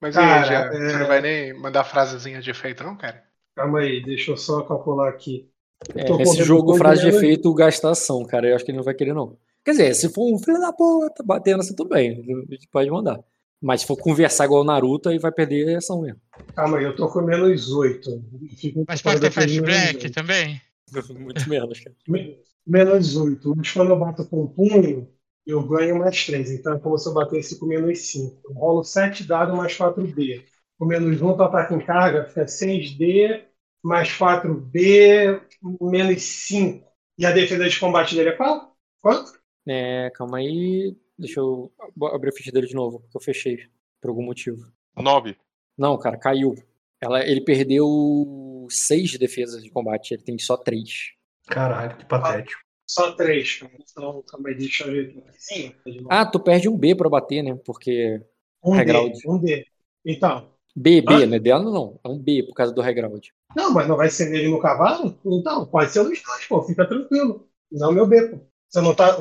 Mas 0.00 0.14
Cara, 0.14 0.42
aí, 0.42 0.44
Jean? 0.44 0.60
é- 0.66 0.70
Você 0.90 0.98
não 0.98 1.06
vai 1.08 1.20
nem 1.20 1.52
mandar 1.52 1.82
frasezinha 1.82 2.40
de 2.40 2.48
efeito, 2.50 2.84
não, 2.84 2.96
cara? 2.96 3.24
Calma 3.56 3.80
aí, 3.80 4.00
deixa 4.04 4.30
eu 4.30 4.36
só 4.36 4.62
calcular 4.62 5.08
aqui. 5.08 5.50
É, 5.96 6.04
correndo 6.04 6.44
jogo, 6.44 6.74
frase 6.74 7.02
de 7.02 7.08
efeito, 7.08 7.52
gasta 7.54 7.90
ação, 7.90 8.24
cara. 8.24 8.48
Eu 8.48 8.54
acho 8.56 8.64
que 8.64 8.70
ele 8.70 8.78
não 8.78 8.84
vai 8.84 8.94
querer, 8.94 9.14
não. 9.14 9.36
Quer 9.64 9.72
dizer, 9.72 9.94
se 9.94 10.08
for 10.12 10.32
um 10.32 10.38
filho 10.38 10.60
da 10.60 10.72
puta 10.72 11.22
batendo 11.24 11.60
assim, 11.60 11.74
tudo 11.74 11.90
bem. 11.90 12.12
A 12.48 12.54
gente 12.54 12.68
pode 12.70 12.90
mandar. 12.90 13.18
Mas 13.60 13.80
se 13.80 13.86
for 13.86 13.96
conversar 13.96 14.44
igual 14.44 14.62
o 14.62 14.64
Naruto, 14.64 15.08
aí 15.08 15.18
vai 15.18 15.32
perder 15.32 15.74
a 15.74 15.78
ação 15.78 16.02
mesmo. 16.02 16.20
Calma 16.54 16.78
aí, 16.78 16.84
eu 16.84 16.94
tô 16.94 17.08
com 17.10 17.22
menos 17.22 17.72
8. 17.72 18.10
Mas 18.86 19.00
pode 19.02 19.20
ter 19.20 19.60
break 19.62 20.10
também? 20.10 20.60
Muito 21.18 21.48
menos, 21.48 21.80
cara. 21.80 21.96
Menos 22.68 23.16
8. 23.16 23.54
Mas 23.56 23.72
quando 23.72 23.90
eu 23.92 23.98
bato 23.98 24.26
com 24.28 24.46
punho, 24.48 25.08
eu 25.46 25.62
ganho 25.66 25.98
mais 25.98 26.24
3. 26.26 26.50
Então 26.52 26.74
é 26.74 26.80
como 26.80 26.98
se 26.98 27.08
eu 27.08 27.14
batesse 27.14 27.58
com 27.58 27.66
menos 27.66 28.00
5. 28.10 28.40
Eu 28.44 28.54
rolo 28.54 28.84
7 28.84 29.24
dados 29.24 29.56
mais 29.56 29.76
4B. 29.76 30.44
Com 30.78 30.86
menos 30.86 31.20
1, 31.22 31.36
tu 31.36 31.42
ataque 31.42 31.74
em 31.74 31.80
carga, 31.84 32.26
fica 32.28 32.46
6D 32.48 33.44
mais 33.82 34.12
4B 34.12 35.40
menos 35.80 36.22
5. 36.22 36.86
E 37.18 37.26
a 37.26 37.32
defesa 37.32 37.68
de 37.68 37.80
combate 37.80 38.14
dele 38.14 38.30
é 38.30 38.36
qual? 38.36 38.76
Quanto? 39.00 39.32
É, 39.66 40.10
calma 40.14 40.38
aí. 40.38 40.96
Deixa 41.18 41.40
eu 41.40 41.72
ab- 41.80 42.14
abrir 42.14 42.30
a 42.30 42.32
ficha 42.32 42.52
dele 42.52 42.66
de 42.66 42.74
novo, 42.74 43.00
porque 43.00 43.16
eu 43.16 43.20
fechei 43.20 43.58
por 44.00 44.08
algum 44.10 44.22
motivo. 44.24 44.72
9. 44.96 45.36
Não, 45.76 45.98
cara, 45.98 46.18
caiu. 46.18 46.54
Ela, 47.00 47.24
ele 47.26 47.40
perdeu 47.42 48.66
seis 48.70 49.16
defesas 49.18 49.62
de 49.62 49.70
combate, 49.70 50.14
ele 50.14 50.22
tem 50.22 50.38
só 50.38 50.56
três. 50.56 51.12
Caralho, 51.48 51.96
que 51.96 52.04
patético. 52.04 52.60
Só 52.86 53.12
3. 53.12 53.60
Então, 53.78 54.22
calma 54.26 54.48
aí, 54.48 54.54
deixa 54.54 54.84
eu 54.84 54.92
ver. 54.92 55.24
Sim. 55.38 55.74
Ah, 56.08 56.24
tu 56.24 56.40
perde 56.40 56.68
um 56.68 56.76
B 56.76 56.94
pra 56.94 57.08
bater, 57.08 57.42
né? 57.42 57.58
Porque. 57.64 58.20
um 58.64 58.72
D. 58.72 58.78
Regrald. 58.78 59.12
Um 59.26 59.38
D. 59.38 59.66
Então. 60.04 60.50
B, 60.74 61.02
B, 61.02 61.14
Hã? 61.14 61.26
né? 61.26 61.38
Dela 61.38 61.64
não. 61.64 61.98
É 62.04 62.08
um 62.08 62.18
B 62.18 62.44
por 62.44 62.54
causa 62.54 62.72
do 62.72 62.80
Regrald. 62.80 63.30
Não, 63.56 63.72
mas 63.72 63.88
não 63.88 63.96
vai 63.96 64.08
ser 64.08 64.30
nele 64.30 64.48
no 64.48 64.60
cavalo? 64.60 65.18
Então, 65.24 65.66
pode 65.66 65.90
ser 65.90 66.02
nos 66.02 66.22
dois, 66.22 66.46
pô. 66.46 66.62
Fica 66.62 66.86
tranquilo. 66.86 67.46
Não 67.70 67.92
meu 67.92 68.06
B, 68.06 68.28
pô. 68.28 68.40
Você 68.68 68.80
não 68.80 68.94
tá, 68.94 69.16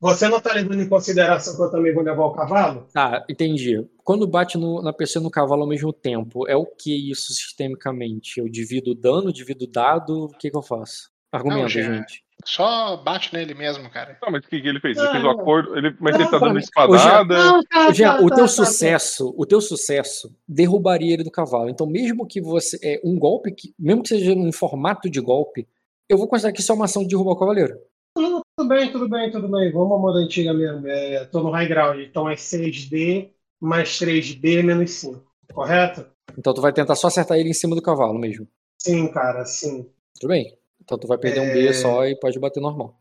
você 0.00 0.28
não 0.28 0.40
tá 0.40 0.52
levando 0.54 0.80
em 0.80 0.88
consideração 0.88 1.54
que 1.56 1.62
eu 1.62 1.70
também 1.70 1.92
vou 1.94 2.02
levar 2.02 2.24
o 2.24 2.32
cavalo? 2.32 2.86
Tá, 2.92 3.24
entendi. 3.28 3.84
Quando 4.04 4.26
bate 4.26 4.56
no- 4.58 4.82
na 4.82 4.92
pessoa 4.92 5.20
e 5.20 5.24
no 5.24 5.30
cavalo 5.30 5.62
ao 5.62 5.68
mesmo 5.68 5.92
tempo, 5.92 6.48
é 6.48 6.56
o 6.56 6.66
que 6.66 7.10
isso 7.10 7.32
sistemicamente? 7.32 8.38
Eu 8.40 8.48
divido 8.48 8.92
o 8.92 8.94
dano, 8.94 9.32
divido 9.32 9.64
o 9.64 9.70
dado, 9.70 10.24
o 10.24 10.28
que, 10.38 10.50
que 10.50 10.56
eu 10.56 10.62
faço? 10.62 11.11
Argumenta, 11.32 11.68
gente. 11.68 12.22
Só 12.44 12.96
bate 12.96 13.32
nele 13.32 13.54
mesmo, 13.54 13.88
cara. 13.88 14.18
Não, 14.20 14.30
mas 14.30 14.44
o 14.44 14.48
que, 14.48 14.60
que 14.60 14.68
ele 14.68 14.80
fez? 14.80 14.98
Ele 14.98 15.08
fez 15.10 15.22
o 15.22 15.26
não. 15.26 15.30
acordo. 15.30 15.76
Ele, 15.76 15.96
mas 16.00 16.14
Não, 16.14 16.20
ele 16.20 16.30
tá 16.30 16.38
dando 16.38 16.58
espadada. 16.58 17.62
tá, 17.70 17.92
Jean, 17.92 18.16
tá, 18.16 18.20
o 18.22 18.28
teu 18.28 18.38
tá, 18.38 18.48
sucesso, 18.48 19.34
o 19.36 19.46
teu 19.46 19.60
sucesso 19.60 20.34
derrubaria 20.46 21.14
ele 21.14 21.24
do 21.24 21.30
cavalo. 21.30 21.70
Então, 21.70 21.86
mesmo 21.86 22.26
que 22.26 22.40
você 22.40 22.78
é 22.82 23.00
um 23.04 23.18
golpe 23.18 23.52
que, 23.52 23.72
mesmo 23.78 24.02
que 24.02 24.08
seja 24.08 24.34
num 24.34 24.52
formato 24.52 25.08
de 25.08 25.20
golpe, 25.20 25.68
eu 26.08 26.18
vou 26.18 26.26
considerar 26.26 26.52
que 26.52 26.60
isso 26.60 26.72
é 26.72 26.74
uma 26.74 26.84
ação 26.86 27.02
de 27.02 27.08
derrubar 27.08 27.32
o 27.32 27.38
cavaleiro. 27.38 27.78
Não, 28.16 28.42
tudo 28.56 28.68
bem, 28.68 28.92
tudo 28.92 29.08
bem, 29.08 29.30
tudo 29.30 29.48
bem. 29.48 29.72
Vamos 29.72 29.96
à 29.96 29.98
moda 29.98 30.18
antiga 30.18 30.52
mesmo. 30.52 30.86
É, 30.88 31.24
tô 31.26 31.42
no 31.42 31.50
high 31.50 31.68
ground, 31.68 32.00
então 32.00 32.28
é 32.28 32.34
6D 32.34 33.30
mais 33.60 33.90
3B 34.00 34.62
menos 34.62 34.90
5. 34.90 35.22
Correto? 35.54 36.04
Então 36.36 36.52
tu 36.52 36.60
vai 36.60 36.72
tentar 36.72 36.96
só 36.96 37.06
acertar 37.06 37.38
ele 37.38 37.50
em 37.50 37.54
cima 37.54 37.76
do 37.76 37.82
cavalo 37.82 38.18
mesmo. 38.18 38.48
Sim, 38.78 39.06
cara, 39.12 39.44
sim. 39.44 39.88
Tudo 40.18 40.30
bem? 40.30 40.56
Então 40.84 40.98
tu 40.98 41.06
vai 41.06 41.18
perder 41.18 41.40
um 41.40 41.44
É. 41.44 41.52
B 41.54 41.72
só 41.72 42.06
e 42.06 42.18
pode 42.18 42.38
bater 42.38 42.60
normal. 42.60 43.00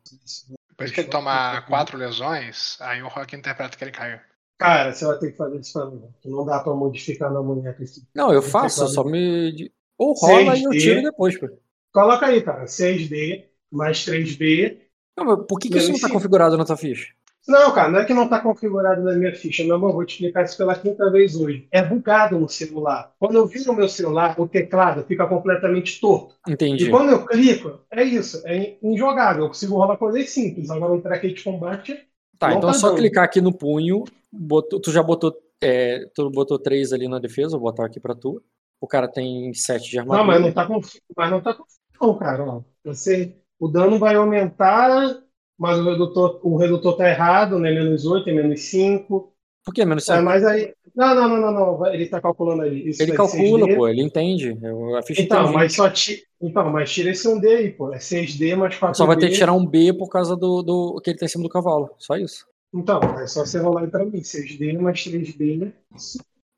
Depois 0.69 0.91
que 0.91 1.01
ele 1.01 1.09
tomar 1.09 1.65
quatro 1.67 1.97
lesões, 1.97 2.77
aí 2.81 3.01
o 3.01 3.07
Rock 3.07 3.35
interpreta 3.35 3.77
que 3.77 3.83
ele 3.83 3.91
caiu. 3.91 4.19
Cara, 4.57 4.93
você 4.93 5.05
vai 5.05 5.17
ter 5.17 5.31
que 5.31 5.37
fazer 5.37 5.59
isso 5.59 5.73
pra 5.73 5.89
mim. 5.89 6.03
Não 6.25 6.45
dá 6.45 6.59
pra 6.59 6.73
modificar 6.73 7.31
na 7.31 7.41
boneca. 7.41 7.83
esse- 7.83 8.07
Não, 8.15 8.31
eu 8.31 8.41
faço, 8.41 8.87
só 8.87 9.03
me. 9.03 9.71
Ou 9.97 10.13
rola 10.13 10.55
e 10.55 10.63
eu 10.63 10.71
6D. 10.71 10.79
tiro 10.79 11.01
depois, 11.03 11.37
pô. 11.39 11.49
Coloca 11.91 12.25
aí, 12.27 12.41
cara. 12.41 12.67
6D 12.67 13.49
mais 13.71 14.03
3B 14.05 14.81
Não, 15.17 15.25
mas 15.25 15.45
por 15.47 15.59
que, 15.59 15.69
que 15.69 15.77
isso 15.77 15.91
não 15.91 15.99
tá 15.99 16.09
configurado 16.09 16.57
na 16.57 16.65
tua 16.65 16.77
ficha? 16.77 17.13
Não, 17.47 17.73
cara, 17.73 17.89
não 17.91 17.99
é 17.99 18.05
que 18.05 18.13
não 18.13 18.25
está 18.25 18.39
configurado 18.39 19.01
na 19.01 19.13
minha 19.13 19.35
ficha, 19.35 19.63
meu 19.63 19.75
amor, 19.75 19.93
vou 19.93 20.05
te 20.05 20.11
explicar 20.13 20.43
isso 20.45 20.55
pela 20.57 20.75
quinta 20.75 21.09
vez 21.11 21.35
hoje. 21.35 21.67
É 21.71 21.83
bugado 21.83 22.37
no 22.39 22.47
celular. 22.47 23.11
Quando 23.19 23.35
eu 23.35 23.47
viro 23.47 23.71
o 23.71 23.75
meu 23.75 23.89
celular, 23.89 24.39
o 24.39 24.47
teclado 24.47 25.03
fica 25.05 25.25
completamente 25.25 25.99
torto. 25.99 26.35
Entendi. 26.47 26.85
E 26.85 26.89
quando 26.91 27.09
eu 27.09 27.25
clico, 27.25 27.79
é 27.91 28.03
isso, 28.03 28.41
é 28.45 28.77
injogável. 28.83 29.43
Eu 29.43 29.47
consigo 29.49 29.75
rolar 29.75 29.97
coisas 29.97 30.29
simples. 30.29 30.69
Agora, 30.69 30.93
um 30.93 31.01
tracker 31.01 31.33
de 31.33 31.43
combate, 31.43 32.07
Tá, 32.37 32.49
não 32.49 32.57
então 32.57 32.69
é 32.69 32.73
tá 32.73 32.79
só 32.79 32.87
dando. 32.89 32.97
clicar 32.99 33.23
aqui 33.25 33.41
no 33.41 33.53
punho. 33.53 34.03
botou- 34.31 34.79
tu 34.79 34.91
já 34.91 35.03
botou. 35.03 35.35
É, 35.63 36.05
tu 36.15 36.29
botou 36.31 36.57
três 36.57 36.91
ali 36.93 37.07
na 37.07 37.19
defesa, 37.19 37.51
vou 37.57 37.61
botar 37.71 37.85
aqui 37.85 37.99
pra 37.99 38.15
tu. 38.15 38.41
O 38.79 38.87
cara 38.87 39.07
tem 39.07 39.53
sete 39.53 39.89
de 39.91 39.97
não, 39.97 40.03
armadura. 40.13 40.25
mas 40.25 40.41
não 40.41 40.51
tá 40.51 40.65
com, 40.65 40.79
mas 41.15 41.29
não 41.31 41.41
tá 41.41 41.53
com, 41.53 41.63
não, 42.01 42.17
cara. 42.17 42.43
Ó. 42.43 42.61
Você, 42.83 43.35
o 43.59 43.67
dano 43.67 43.99
vai 43.99 44.15
aumentar, 44.15 45.21
mas 45.61 45.79
o 45.79 45.83
redutor, 45.89 46.39
o 46.43 46.57
redutor 46.57 46.97
tá 46.97 47.07
errado, 47.09 47.59
né? 47.59 47.71
Menos 47.71 48.05
8, 48.05 48.29
é 48.29 48.33
menos 48.33 48.61
5. 48.61 49.31
Por 49.63 49.73
que 49.73 49.85
menos 49.85 50.09
É, 50.09 50.13
cinco? 50.15 50.25
mas 50.25 50.43
aí. 50.43 50.73
Não, 50.95 51.15
não, 51.15 51.27
não, 51.29 51.37
não, 51.39 51.51
não. 51.79 51.85
Ele 51.93 52.07
tá 52.07 52.19
calculando 52.19 52.63
ali. 52.63 52.89
Isso 52.89 53.01
Ele 53.03 53.13
calcula, 53.13 53.67
6D. 53.67 53.75
pô, 53.77 53.87
ele 53.87 54.01
entende. 54.01 54.57
Eu- 54.61 54.95
A 54.97 55.03
ficha 55.03 55.21
Então, 55.21 55.43
mas 55.53 55.71
20. 55.71 55.75
só 55.75 55.89
ti... 55.89 56.23
então, 56.41 56.69
mas 56.71 56.91
tira 56.91 57.11
esse 57.11 57.27
1D 57.27 57.47
aí, 57.47 57.71
pô. 57.71 57.93
É 57.93 57.99
6D 57.99 58.55
mais 58.55 58.75
4D. 58.75 58.97
Só 58.97 59.05
vai 59.05 59.17
ter 59.17 59.29
que 59.29 59.35
tirar 59.35 59.53
um 59.53 59.65
B 59.65 59.93
por 59.93 60.09
causa 60.09 60.35
do, 60.35 60.63
do 60.63 60.99
que 61.01 61.11
ele 61.11 61.19
tá 61.19 61.25
em 61.25 61.29
cima 61.29 61.43
do 61.43 61.49
cavalo. 61.49 61.91
Só 61.99 62.17
isso. 62.17 62.45
Então, 62.73 62.99
é 63.19 63.27
só 63.27 63.45
você 63.45 63.59
rolar 63.59 63.81
aí 63.81 63.87
pra 63.87 64.03
mim. 64.03 64.23
6D 64.23 64.73
mais 64.79 65.03
3D. 65.03 65.57
né? 65.57 65.73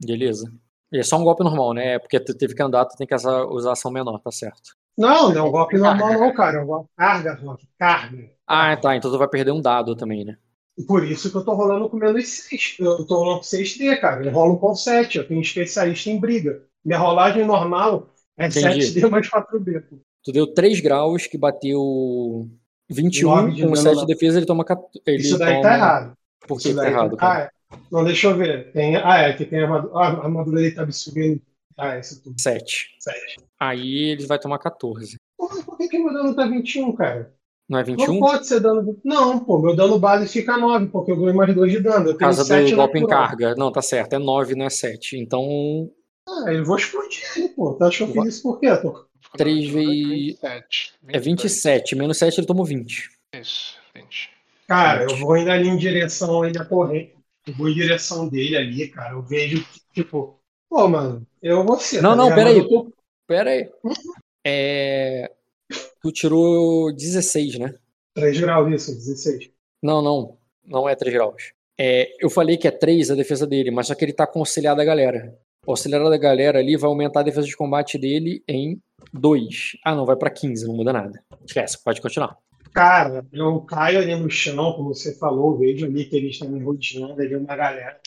Beleza. 0.03 0.51
E 0.91 0.99
é 0.99 1.03
só 1.03 1.17
um 1.17 1.23
golpe 1.23 1.43
normal, 1.43 1.73
né? 1.73 1.99
Porque 1.99 2.19
tu 2.19 2.35
teve 2.37 2.53
que 2.55 2.61
andar, 2.63 2.85
tu 2.85 2.95
tem 2.95 3.05
que 3.07 3.15
usar, 3.15 3.71
ação 3.71 3.91
menor, 3.91 4.19
tá 4.19 4.31
certo. 4.31 4.75
Não, 4.97 5.29
não 5.33 5.45
é 5.45 5.49
um 5.49 5.51
golpe 5.51 5.77
normal, 5.77 6.13
não, 6.13 6.33
cara. 6.33 6.59
É 6.59 6.61
um 6.61 6.67
golpe 6.67 6.89
carga, 6.95 7.35
golpe 7.35 7.67
carga. 7.79 8.29
Ah, 8.47 8.75
tá. 8.77 8.95
Então 8.95 9.11
tu 9.11 9.17
vai 9.17 9.27
perder 9.27 9.51
um 9.51 9.61
dado 9.61 9.95
também, 9.95 10.23
né? 10.25 10.37
Por 10.87 11.03
isso 11.05 11.29
que 11.29 11.37
eu 11.37 11.45
tô 11.45 11.53
rolando 11.53 11.89
com 11.89 11.97
menos 11.97 12.27
6. 12.27 12.77
Eu 12.79 13.05
tô 13.05 13.15
rolando 13.19 13.37
com 13.39 13.45
6D, 13.45 13.99
cara. 13.99 14.25
Eu 14.25 14.31
rolo 14.31 14.57
com 14.57 14.73
7. 14.75 15.19
Eu 15.19 15.27
tenho 15.27 15.41
especialista 15.41 16.09
em 16.09 16.19
briga. 16.19 16.63
Minha 16.83 16.97
rolagem 16.99 17.45
normal 17.45 18.09
é 18.37 18.47
Entendi. 18.47 18.79
7D 18.81 19.09
mais 19.09 19.29
4B. 19.29 19.81
pô. 19.87 19.97
Tu 20.23 20.31
deu 20.31 20.47
3 20.47 20.79
graus, 20.79 21.27
que 21.27 21.37
bateu 21.37 22.49
21, 22.89 23.29
Nove 23.29 23.51
de 23.51 23.61
com 23.61 23.67
dano 23.71 23.75
7 23.77 23.95
na- 23.95 24.01
de 24.01 24.07
defesa, 24.07 24.37
ele 24.39 24.45
toma 24.45 24.65
14. 24.65 25.01
Ele 25.05 25.17
Isso 25.21 25.37
daí 25.37 25.55
toma... 25.57 25.61
tá 25.63 25.75
errado. 25.75 26.13
Por 26.47 26.59
que 26.59 26.73
tá 26.73 26.87
errado, 26.87 27.17
cara? 27.17 27.39
Ah, 27.39 27.41
é. 27.43 27.77
Não, 27.91 28.03
deixa 28.03 28.27
eu 28.27 28.35
ver. 28.37 28.71
Tem... 28.71 28.95
Ah, 28.97 29.17
é, 29.19 29.33
que 29.33 29.45
tem 29.45 29.59
a 29.59 29.63
armadura. 29.63 29.93
Ah, 29.95 30.07
a 30.07 30.23
armadura 30.25 30.57
dele 30.57 30.71
tá 30.75 30.89
subindo. 30.91 31.41
Ah, 31.77 31.97
esse 31.97 32.21
tudo. 32.21 32.39
7. 32.39 32.95
7. 32.99 33.37
Aí 33.59 34.09
ele 34.11 34.25
vai 34.27 34.39
tomar 34.39 34.59
14. 34.59 35.17
Porra, 35.37 35.63
por 35.63 35.77
que, 35.77 35.87
que 35.87 35.99
meu 35.99 36.13
dano 36.13 36.35
tá 36.35 36.45
21, 36.45 36.93
cara? 36.93 37.33
Não 37.73 37.79
é 37.79 37.83
Não 37.83 37.95
21? 37.97 38.19
pode 38.19 38.47
ser 38.47 38.59
dano. 38.59 38.99
Não, 39.03 39.39
pô, 39.39 39.59
meu 39.59 39.75
dano 39.75 39.97
base 39.97 40.27
fica 40.27 40.55
9, 40.57 40.87
porque 40.87 41.11
eu 41.11 41.15
ganho 41.17 41.35
mais 41.35 41.55
2 41.55 41.71
de 41.71 41.79
dano. 41.79 42.11
Eu 42.11 42.33
7 42.33 42.69
do 42.69 42.75
golpe 42.75 42.99
em 42.99 43.07
carga. 43.07 43.55
Não, 43.55 43.71
tá 43.71 43.81
certo. 43.81 44.13
É 44.13 44.19
9, 44.19 44.53
não 44.53 44.65
é 44.67 44.69
7. 44.69 45.17
Então, 45.17 45.89
Ah, 46.29 46.53
eu 46.53 46.63
vou 46.63 46.77
explodir 46.77 47.23
ele, 47.35 47.49
pô. 47.49 47.73
Tu 47.73 47.83
acha 47.83 48.05
que 48.05 48.17
eu 48.17 48.23
fiz 48.23 48.35
isso 48.35 48.43
por 48.43 48.59
quê? 48.59 48.77
Tô... 48.77 49.07
3 49.35 49.69
vezes. 49.69 50.37
27. 50.39 50.93
É 51.07 51.19
27. 51.19 51.95
Menos 51.95 52.17
7 52.19 52.39
ele 52.39 52.47
tomou 52.47 52.63
20. 52.63 53.09
Isso, 53.35 53.75
20. 53.95 54.29
Cara, 54.67 55.03
eu 55.09 55.17
vou 55.17 55.35
indo 55.35 55.49
ali 55.49 55.67
em 55.67 55.75
direção 55.77 56.43
a 56.43 56.47
ele 56.47 56.59
a 56.59 56.65
correr. 56.65 57.15
Eu 57.47 57.55
vou 57.55 57.67
em 57.67 57.73
direção 57.73 58.29
dele 58.29 58.55
ali, 58.55 58.87
cara. 58.87 59.13
Eu 59.13 59.23
vejo 59.23 59.65
tipo. 59.93 60.39
Pô, 60.69 60.87
mano, 60.87 61.25
eu 61.41 61.63
vou 61.65 61.79
ser. 61.79 62.01
Não, 62.03 62.11
tá 62.11 62.15
não, 62.15 62.29
ligado? 62.29 62.37
peraí. 62.37 62.69
Tô- 62.69 62.93
Pera 63.25 63.49
aí. 63.49 63.69
É... 64.45 65.31
Tu 66.03 66.11
tirou 66.11 66.93
16, 66.93 67.59
né? 67.59 67.73
3 68.13 68.41
graus 68.41 68.73
isso, 68.73 68.93
16. 68.93 69.49
Não, 69.81 70.01
não. 70.01 70.37
Não 70.65 70.87
é 70.87 70.95
3 70.95 71.13
graus. 71.13 71.53
É, 71.79 72.09
eu 72.19 72.29
falei 72.29 72.57
que 72.57 72.67
é 72.67 72.71
3 72.71 73.11
a 73.11 73.15
defesa 73.15 73.47
dele, 73.47 73.71
mas 73.71 73.87
só 73.87 73.95
que 73.95 74.03
ele 74.03 74.11
tá 74.11 74.27
com 74.27 74.39
auxiliar 74.39 74.75
da 74.75 74.83
galera. 74.83 75.33
O 75.65 75.71
auxiliar 75.71 76.03
da 76.03 76.17
galera 76.17 76.59
ali 76.59 76.75
vai 76.75 76.89
aumentar 76.89 77.21
a 77.21 77.23
defesa 77.23 77.47
de 77.47 77.55
combate 77.55 77.97
dele 77.97 78.43
em 78.47 78.81
2. 79.13 79.77
Ah, 79.85 79.95
não, 79.95 80.05
vai 80.05 80.17
pra 80.17 80.29
15, 80.29 80.67
não 80.67 80.75
muda 80.75 80.91
nada. 80.91 81.23
Esquece, 81.45 81.81
pode 81.81 82.01
continuar. 82.01 82.37
Cara, 82.73 83.25
eu 83.31 83.61
caio 83.61 83.99
ali 83.99 84.13
no 84.15 84.29
chão, 84.29 84.73
como 84.73 84.93
você 84.93 85.13
falou, 85.15 85.57
vejo 85.57 85.85
ali 85.85 86.03
que 86.05 86.17
eles 86.17 86.31
estão 86.31 86.49
me 86.49 86.61
rodeando 86.61 87.21
ali 87.21 87.35
uma 87.35 87.55
galera. 87.55 87.97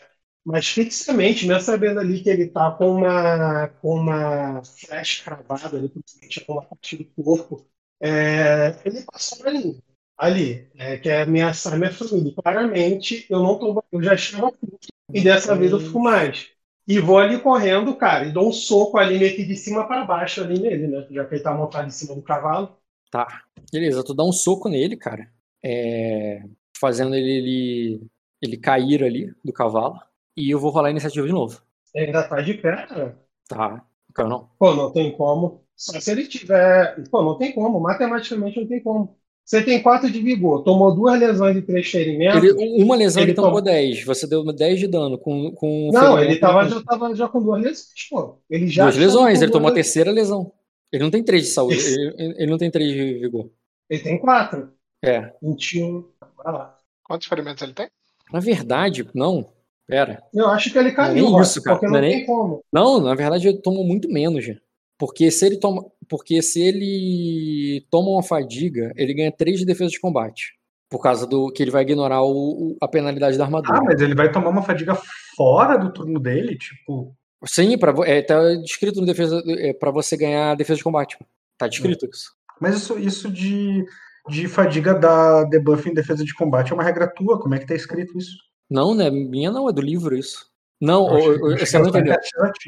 Mas 0.45 0.69
fixamente, 0.69 1.47
mesmo 1.47 1.63
sabendo 1.63 1.99
ali 1.99 2.21
que 2.21 2.29
ele 2.29 2.47
tá 2.47 2.71
com 2.73 2.97
uma, 2.97 3.69
com 3.81 3.95
uma 3.95 4.63
flecha 4.63 5.25
cravada 5.25 5.77
ali, 5.79 5.89
principalmente 5.89 6.45
com 6.45 6.53
uma 6.53 6.63
parte 6.63 6.97
do 6.97 7.05
corpo, 7.25 7.67
é, 8.01 8.77
ele 8.85 9.03
passou 9.03 9.51
mim, 9.51 9.81
ali, 10.17 10.69
é, 10.77 10.97
que 10.99 11.09
é 11.09 11.23
ameaçar 11.23 11.79
minha 11.79 11.93
família. 11.93 12.33
Claramente, 12.35 13.27
eu 13.31 13.41
não 13.41 13.59
tô, 13.59 13.83
eu 13.93 14.03
já 14.03 14.15
estava 14.15 14.51
puto, 14.53 14.89
e 15.13 15.23
dessa 15.23 15.55
vez 15.55 15.73
eu 15.73 15.81
fico 15.81 16.01
mais. 16.01 16.49
E 16.89 17.01
vou 17.01 17.19
ali 17.19 17.41
correndo, 17.41 17.97
cara, 17.97 18.27
e 18.27 18.33
dou 18.33 18.49
um 18.49 18.53
soco 18.53 18.97
ali 18.97 19.19
meio 19.19 19.35
que 19.35 19.45
de 19.45 19.57
cima 19.57 19.89
para 19.89 20.05
baixo 20.05 20.43
ali 20.43 20.59
nele, 20.59 20.87
né? 20.87 21.07
Já 21.11 21.25
que 21.25 21.35
ele 21.35 21.43
tá 21.43 21.53
montado 21.53 21.89
em 21.89 21.91
cima 21.91 22.15
do 22.15 22.23
cavalo. 22.23 22.77
Tá. 23.11 23.43
Beleza, 23.73 24.05
tu 24.05 24.15
dá 24.15 24.23
um 24.23 24.33
soco 24.33 24.69
nele, 24.69 24.97
cara. 24.97 25.29
É, 25.65 26.43
Fazendo 26.79 27.15
ele, 27.15 27.31
ele, 27.31 28.07
ele 28.43 28.57
cair 28.59 29.03
ali 29.03 29.35
do 29.45 29.53
cavalo. 29.53 29.99
E 30.37 30.51
eu 30.51 30.61
vou 30.61 30.71
rolar 30.71 30.89
a 30.89 30.91
iniciativa 30.91 31.27
de 31.27 31.33
novo. 31.33 31.61
Ele 31.95 32.07
ainda 32.07 32.29
tá 32.29 32.41
de 32.43 32.55
pé, 32.55 32.87
cara. 32.87 33.19
Tá. 33.49 33.85
Caiu 34.15 34.29
não. 34.29 34.51
Pô, 34.59 34.75
não 34.75 34.93
tem 34.93 35.17
como. 35.17 35.66
Só 35.77 36.01
se 36.01 36.11
ele 36.11 36.27
tiver. 36.27 37.03
Pô, 37.11 37.23
não 37.23 37.37
tem 37.37 37.53
como. 37.53 37.79
Matematicamente 37.81 38.59
não 38.61 38.67
tem 38.67 38.83
como. 38.83 39.17
Você 39.45 39.63
tem 39.63 39.81
4 39.81 40.11
de 40.11 40.21
vigor, 40.21 40.65
tomou 40.65 40.93
duas 40.93 41.21
lesões 41.21 41.57
e 41.57 41.63
três 41.63 41.89
ferimentos. 41.89 42.43
Ele, 42.43 42.83
uma 42.83 42.97
lesão 42.97 43.23
ele, 43.23 43.33
tomou 43.33 43.51
tomou- 43.51 43.63
10. 43.63 44.03
Você 44.05 44.27
deu 44.27 44.43
10 44.53 44.81
de 44.81 44.89
dano 44.89 45.17
com, 45.17 45.53
com 45.53 45.91
Não, 45.93 46.01
ferimento 46.17 46.31
ele 46.33 46.41
tava, 46.41 46.69
já 46.69 46.83
tava 46.83 47.15
já 47.15 47.29
com 47.29 47.41
duas 47.41 47.63
lesões, 47.63 48.09
pô. 48.11 48.41
Ele 48.51 48.67
já 48.67 48.83
duas 48.85 48.97
estava 48.97 49.07
lesões, 49.07 49.43
ele 49.43 49.53
tomou 49.53 49.71
a 49.71 49.75
terceira 49.75 50.11
lesão. 50.11 50.53
Ele 50.91 51.05
não 51.05 51.11
tem 51.13 51.23
3 51.23 51.45
de 51.45 51.51
saúde, 51.51 51.79
ele, 51.79 52.35
ele 52.39 52.51
não 52.51 52.59
tem 52.59 52.71
3 52.73 52.93
de 52.93 53.15
vigor. 53.21 53.49
Ele 53.89 54.03
tem 54.03 54.19
4. 54.19 54.69
É. 55.05 55.33
21. 55.41 56.05
Vai 56.43 56.53
lá. 56.53 56.77
Quantos 57.05 57.29
ferimentos 57.29 57.63
ele 57.63 57.73
tem? 57.75 57.89
Na 58.33 58.41
verdade, 58.41 59.09
não. 59.15 59.53
Pera. 59.87 60.21
Eu 60.35 60.49
acho 60.49 60.73
que 60.73 60.79
ele 60.79 60.91
caiu, 60.91 61.15
Não 61.23 61.29
é 61.29 61.33
nem 61.35 61.41
isso, 61.43 61.63
cara. 61.63 61.77
porque 61.77 61.87
Não 61.87 61.93
não 61.93 61.99
é 61.99 62.03
nem- 62.03 62.17
tem 62.17 62.27
como. 62.27 62.65
Não, 62.73 63.01
na 63.01 63.15
verdade 63.15 63.47
ele 63.47 63.59
toma 63.59 63.85
muito 63.85 64.09
menos, 64.11 64.45
já. 64.45 64.55
Porque 64.99 65.31
se 65.31 65.45
ele 65.47 65.59
toma, 65.59 65.85
porque 66.09 66.41
se 66.43 66.61
ele 66.63 67.87
toma 67.91 68.11
uma 68.11 68.23
fadiga, 68.23 68.93
ele 68.97 69.15
ganha 69.15 69.31
3 69.33 69.59
de 69.61 69.67
defesa 69.67 69.91
de 69.91 70.01
combate. 70.01 70.55
Por 70.89 71.03
causa 71.03 71.27
do 71.27 71.51
que 71.53 71.63
ele 71.63 71.71
vai 71.71 71.83
ignorar 71.83 72.23
o, 72.23 72.77
a 72.81 72.87
penalidade 72.87 73.37
da 73.37 73.45
armadura. 73.45 73.77
Ah, 73.79 73.83
mas 73.85 74.01
ele 74.01 74.15
vai 74.15 74.31
tomar 74.31 74.51
uma 74.51 74.63
fadiga 74.63 74.97
fora 75.37 75.77
do 75.77 75.93
turno 75.93 76.21
dele? 76.21 76.57
Tipo, 76.57 77.15
Sim, 77.45 77.77
pra, 77.77 77.93
é, 78.07 78.23
tá 78.23 78.55
descrito 78.55 79.01
no 79.01 79.07
defesa 79.07 79.43
é, 79.59 79.73
para 79.75 79.91
você 79.91 80.17
ganhar 80.17 80.57
defesa 80.57 80.79
de 80.79 80.85
combate. 80.85 81.19
Tá 81.59 81.67
descrito 81.69 82.07
isso. 82.07 82.33
mas 82.61 82.77
isso, 82.77 82.99
isso 82.99 83.31
de, 83.31 83.85
de 84.29 84.47
fadiga 84.49 84.95
da 84.95 85.43
debuff 85.45 85.89
em 85.89 85.95
defesa 85.95 86.25
de 86.25 86.33
combate 86.35 86.71
é 86.71 86.75
uma 86.75 86.85
regra 86.85 87.07
tua? 87.13 87.39
Como 87.41 87.55
é 87.55 87.59
que 87.59 87.67
tá 87.67 87.75
escrito 87.75 88.17
isso? 88.17 88.37
Não, 88.71 88.95
né? 88.95 89.11
Minha 89.11 89.51
não, 89.51 89.69
é 89.69 89.73
do 89.73 89.83
livro 89.83 90.17
isso. 90.17 90.47
Não, 90.81 91.09
Eu 91.09 91.17
achei- 91.17 91.29
eu 91.43 91.47
achei 91.55 91.67
você 91.67 91.79
não 91.79 91.89
entendeu. 91.89 92.17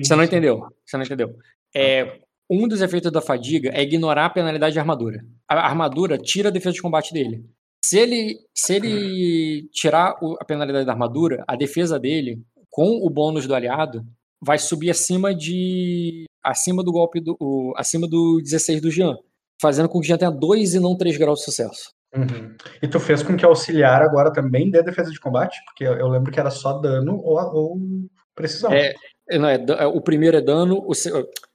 Você 0.02 0.16
não 0.16 0.24
entendeu. 0.24 0.66
Você 0.84 0.96
não 0.96 1.05
entendeu. 1.05 1.36
É, 1.74 2.20
um 2.50 2.66
dos 2.66 2.80
efeitos 2.80 3.12
da 3.12 3.20
fadiga 3.20 3.70
é 3.74 3.82
ignorar 3.82 4.26
a 4.26 4.30
penalidade 4.30 4.72
de 4.72 4.78
armadura. 4.78 5.20
A 5.48 5.54
armadura 5.66 6.16
tira 6.18 6.48
a 6.48 6.52
defesa 6.52 6.74
de 6.74 6.82
combate 6.82 7.12
dele. 7.12 7.44
Se 7.84 7.98
ele, 7.98 8.38
se 8.54 8.74
ele 8.74 9.68
tirar 9.72 10.16
o- 10.22 10.36
a 10.40 10.44
penalidade 10.44 10.84
da 10.86 10.92
armadura, 10.92 11.44
a 11.46 11.54
defesa 11.56 11.98
dele, 11.98 12.42
com 12.70 12.98
o 13.04 13.08
bônus 13.10 13.46
do 13.46 13.54
aliado, 13.54 14.04
vai 14.42 14.58
subir 14.58 14.90
acima 14.90 15.34
de. 15.34 16.24
acima 16.42 16.82
do 16.82 16.92
golpe 16.92 17.20
do. 17.20 17.36
o- 17.40 17.72
acima 17.76 18.06
do 18.08 18.40
16 18.42 18.80
do 18.80 18.90
Jean. 18.90 19.16
Fazendo 19.60 19.88
com 19.88 20.00
que 20.00 20.06
o 20.06 20.08
Jean 20.08 20.18
tenha 20.18 20.30
2 20.30 20.74
e 20.74 20.80
não 20.80 20.96
3 20.96 21.16
graus 21.16 21.40
de 21.40 21.44
sucesso. 21.46 21.90
Uhum. 22.14 22.54
E 22.82 22.88
tu 22.88 22.98
fez 23.00 23.22
com 23.22 23.36
que 23.36 23.44
auxiliar 23.44 24.00
agora 24.02 24.32
também 24.32 24.70
dê 24.70 24.82
defesa 24.82 25.10
de 25.10 25.20
combate? 25.20 25.58
Porque 25.66 25.84
eu, 25.84 25.92
eu 25.94 26.08
lembro 26.08 26.32
que 26.32 26.40
era 26.40 26.50
só 26.50 26.78
dano 26.78 27.20
ou, 27.22 27.36
ou 27.54 27.78
precisão. 28.34 28.72
É, 28.72 28.88
é, 28.90 28.94
não, 29.36 29.48
é 29.48 29.56
é, 29.80 29.86
o 29.86 30.00
primeiro 30.00 30.36
é 30.36 30.40
dano, 30.40 30.78
o, 30.86 30.92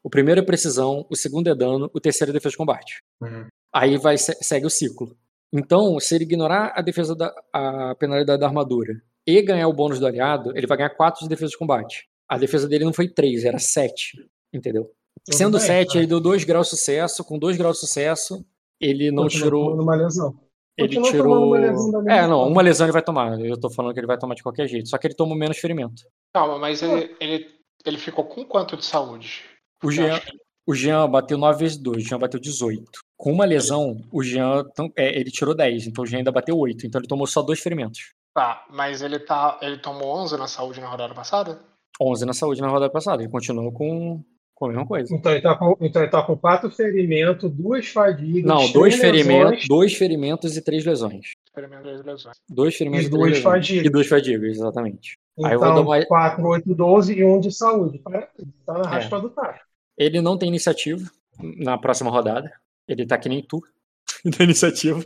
o 0.03 0.09
primeiro 0.09 0.41
é 0.41 0.43
precisão, 0.43 1.05
o 1.09 1.15
segundo 1.15 1.49
é 1.49 1.55
dano, 1.55 1.89
o 1.93 1.99
terceiro 1.99 2.31
é 2.31 2.33
defesa 2.33 2.51
de 2.51 2.57
combate. 2.57 3.01
Uhum. 3.21 3.47
Aí 3.73 3.97
vai 3.97 4.17
se- 4.17 4.37
segue 4.41 4.65
o 4.65 4.69
ciclo. 4.69 5.15
Então, 5.51 5.99
se 5.99 6.13
ele 6.15 6.23
ignorar 6.25 6.73
a 6.75 6.81
defesa 6.81 7.15
da 7.15 7.33
a 7.53 7.95
penalidade 7.95 8.39
da 8.39 8.47
armadura 8.47 9.01
e 9.25 9.41
ganhar 9.41 9.67
o 9.67 9.73
bônus 9.73 9.99
do 9.99 10.05
aliado, 10.05 10.51
ele 10.57 10.67
vai 10.67 10.77
ganhar 10.77 10.89
4 10.89 11.21
de 11.21 11.29
defesa 11.29 11.51
de 11.51 11.57
combate. 11.57 12.07
A 12.27 12.37
defesa 12.37 12.67
dele 12.67 12.83
não 12.85 12.93
foi 12.93 13.07
3, 13.07 13.45
era 13.45 13.57
7, 13.59 14.17
entendeu? 14.53 14.91
Tudo 15.25 15.35
Sendo 15.37 15.57
bem, 15.57 15.67
7, 15.67 15.93
tá. 15.93 15.97
ele 15.99 16.07
deu 16.07 16.19
2 16.19 16.43
graus 16.43 16.67
de 16.67 16.71
sucesso, 16.71 17.23
com 17.23 17.37
2 17.39 17.55
graus 17.55 17.75
de 17.75 17.81
sucesso, 17.81 18.43
ele 18.81 19.11
não 19.11 19.23
Continua 19.23 19.45
tirou 19.45 19.73
uma 19.81 19.95
lesão. 19.95 20.33
ele 20.77 20.87
Continua 20.95 21.11
tirou. 21.11 21.47
uma 21.47 21.57
lesão 21.59 22.09
É, 22.09 22.27
não, 22.27 22.47
uma 22.47 22.61
lesão 22.61 22.85
ele 22.87 22.91
vai 22.93 23.03
tomar. 23.03 23.39
Eu 23.39 23.57
tô 23.59 23.69
falando 23.69 23.93
que 23.93 23.99
ele 23.99 24.07
vai 24.07 24.17
tomar 24.17 24.33
de 24.35 24.41
qualquer 24.43 24.67
jeito. 24.67 24.89
Só 24.89 24.97
que 24.97 25.05
ele 25.07 25.13
toma 25.13 25.35
menos 25.35 25.57
ferimento. 25.59 26.03
Calma, 26.35 26.57
mas 26.57 26.81
ele, 26.81 27.15
ele, 27.19 27.47
ele 27.85 27.97
ficou 27.97 28.25
com 28.25 28.45
quanto 28.45 28.77
de 28.77 28.85
saúde? 28.85 29.43
O 29.83 29.91
Jean, 29.91 30.19
o 30.65 30.73
Jean 30.73 31.09
bateu 31.09 31.37
9 31.37 31.59
vezes 31.59 31.77
2, 31.77 31.97
o 31.97 32.07
Jean 32.07 32.19
bateu 32.19 32.39
18. 32.39 32.83
Com 33.17 33.31
uma 33.31 33.45
lesão, 33.45 34.01
o 34.11 34.23
Jean 34.23 34.63
é, 34.97 35.19
ele 35.19 35.29
tirou 35.29 35.55
10, 35.55 35.87
então 35.87 36.03
o 36.03 36.07
Jean 36.07 36.19
ainda 36.19 36.31
bateu 36.31 36.57
8. 36.57 36.87
Então 36.87 36.99
ele 36.99 37.07
tomou 37.07 37.27
só 37.27 37.41
dois 37.41 37.59
ferimentos. 37.59 38.13
Tá, 38.33 38.65
mas 38.69 39.01
ele, 39.01 39.19
tá, 39.19 39.59
ele 39.61 39.77
tomou 39.77 40.07
11 40.23 40.37
na 40.37 40.47
saúde 40.47 40.81
na 40.81 40.87
rodada 40.87 41.13
passada? 41.13 41.59
11 42.01 42.25
na 42.25 42.33
saúde 42.33 42.61
na 42.61 42.67
rodada 42.67 42.91
passada. 42.91 43.21
Ele 43.21 43.31
continuou 43.31 43.71
com, 43.71 44.23
com 44.55 44.65
a 44.65 44.67
mesma 44.69 44.87
coisa. 44.87 45.13
Então 45.13 45.31
ele 45.31 45.41
tá 45.41 45.55
com, 45.55 45.77
então 45.79 46.01
ele 46.01 46.11
tá 46.11 46.23
com 46.23 46.37
quatro 46.37 46.71
ferimentos, 46.71 47.51
duas 47.51 47.87
fadigas, 47.87 48.43
Não, 48.43 48.71
dois 48.71 48.95
lesões 48.95 48.99
ferimentos, 48.99 49.67
dois 49.67 49.93
ferimentos 49.93 50.57
e 50.57 50.61
três 50.63 50.85
lesões. 50.85 51.32
Experimento 51.55 51.83
das 51.83 52.03
lesões. 52.03 52.37
Dois 52.49 52.75
ferimentos 52.75 53.05
E 53.05 53.09
duas 53.11 53.37
fadigas. 53.37 53.85
E 53.85 53.89
duas 53.89 54.07
fadigas, 54.07 54.55
exatamente. 54.57 55.17
Aí 55.45 55.53
eu 55.53 55.59
vou 55.59 55.67
dar 55.67 55.73
Então, 55.81 55.83
uma- 55.83 56.05
4, 56.05 56.43
8, 56.47 56.73
12 56.75 57.13
e 57.13 57.23
um 57.23 57.39
de 57.39 57.51
saúde. 57.51 57.99
Tá 57.99 58.27
tá 58.65 58.73
na 58.73 58.79
É. 58.79 58.87
raspa 58.87 59.19
do 59.19 59.29
tacho. 59.29 59.61
Ele 59.95 60.19
não 60.19 60.35
tem 60.37 60.49
iniciativa 60.49 61.07
na 61.39 61.77
próxima 61.77 62.09
rodada. 62.09 62.51
Ele 62.87 63.05
tá 63.05 63.17
que 63.19 63.29
nem 63.29 63.43
tu. 63.45 63.61
Tem 64.39 64.45
iniciativa. 64.45 65.03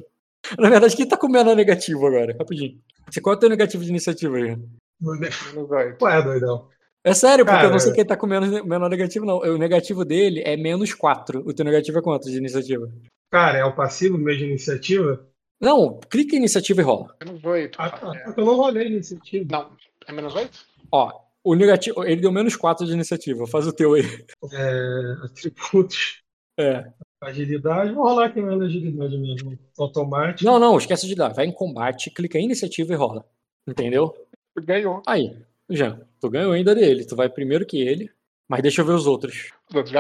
Na 0.58 0.70
verdade, 0.70 0.96
quem 0.96 1.08
tá 1.08 1.18
com 1.18 1.28
o 1.28 1.32
menor 1.32 1.56
negativo 1.56 2.06
agora? 2.08 2.36
Rapidinho. 2.40 2.80
Você 3.12 3.20
qual 3.20 3.34
é 3.34 3.38
o 3.38 3.40
teu 3.40 3.50
negativo 3.50 3.84
de 3.84 3.90
iniciativa 3.90 4.38
aí? 4.38 4.56
Menos 5.02 5.56
8. 5.70 6.04
Ué, 6.06 6.22
doidão. 6.22 6.70
É 7.04 7.14
sério, 7.14 7.46
porque 7.46 7.58
eu 7.58 7.64
não 7.64 7.70
Cara, 7.70 7.80
sei 7.80 7.94
quem 7.94 8.06
tá 8.06 8.16
com 8.18 8.26
menos, 8.28 8.50
menor 8.66 8.90
negativo, 8.90 9.26
não. 9.26 9.38
O 9.40 9.58
negativo 9.58 10.04
dele 10.06 10.42
é 10.46 10.56
menos 10.58 10.94
4. 10.94 11.40
O 11.48 11.54
teu 11.54 11.64
negativo 11.66 12.00
é 12.00 12.02
quanto 12.02 12.30
de 12.30 12.38
iniciativa? 12.38 12.90
Cara, 13.32 13.58
é 13.60 13.66
o 13.66 13.76
passivo 13.76 14.18
mesmo 14.18 14.40
de 14.40 14.46
iniciativa? 14.46 15.26
Não, 15.60 16.00
clica 16.10 16.36
em 16.36 16.40
iniciativa 16.40 16.82
e 16.82 16.84
rola. 16.84 17.16
Menos 17.24 17.44
8. 17.44 17.82
Ah, 17.82 17.90
tá. 17.90 18.12
Porque 18.26 18.42
eu 18.42 18.46
não 18.46 18.56
rolei 18.56 18.88
iniciativa. 18.88 19.46
Não, 19.50 19.72
é 20.08 20.12
menos 20.12 20.36
8? 20.36 20.66
Ó, 20.92 21.20
o 21.44 21.56
negativo. 21.56 22.04
Ele 22.04 22.22
deu 22.22 22.32
menos 22.32 22.56
4 22.56 22.86
de 22.86 22.94
iniciativa. 22.94 23.48
Faz 23.48 23.66
o 23.66 23.74
teu 23.74 23.94
aí. 23.94 24.04
É, 24.52 25.16
atributos. 25.24 26.22
É. 26.60 26.92
Agilidade. 27.22 27.94
Vou 27.94 28.04
rolar 28.04 28.26
aqui 28.26 28.42
mesmo 28.42 28.64
agilidade 28.64 29.18
mesmo. 29.18 29.58
Automático. 29.78 30.50
Não, 30.50 30.60
não, 30.60 30.78
esquece 30.78 31.08
de 31.08 31.16
dar. 31.16 31.30
Vai 31.30 31.46
em 31.46 31.52
combate, 31.52 32.12
clica 32.12 32.38
em 32.38 32.46
iniciativa 32.46 32.94
e 32.94 32.96
rola. 32.96 33.26
Entendeu? 33.68 34.16
Ganhou. 34.60 35.02
Aí, 35.08 35.36
já. 35.70 36.00
Tu 36.20 36.30
ganhou 36.30 36.52
ainda 36.52 36.76
dele. 36.76 37.06
Tu 37.06 37.16
vai 37.16 37.30
primeiro 37.30 37.66
que 37.66 37.80
ele. 37.80 38.12
Mas 38.48 38.62
deixa 38.62 38.82
eu 38.82 38.86
ver 38.86 38.94
os 38.94 39.08
outros. 39.08 39.52
Os 39.70 39.76
outros. 39.76 39.94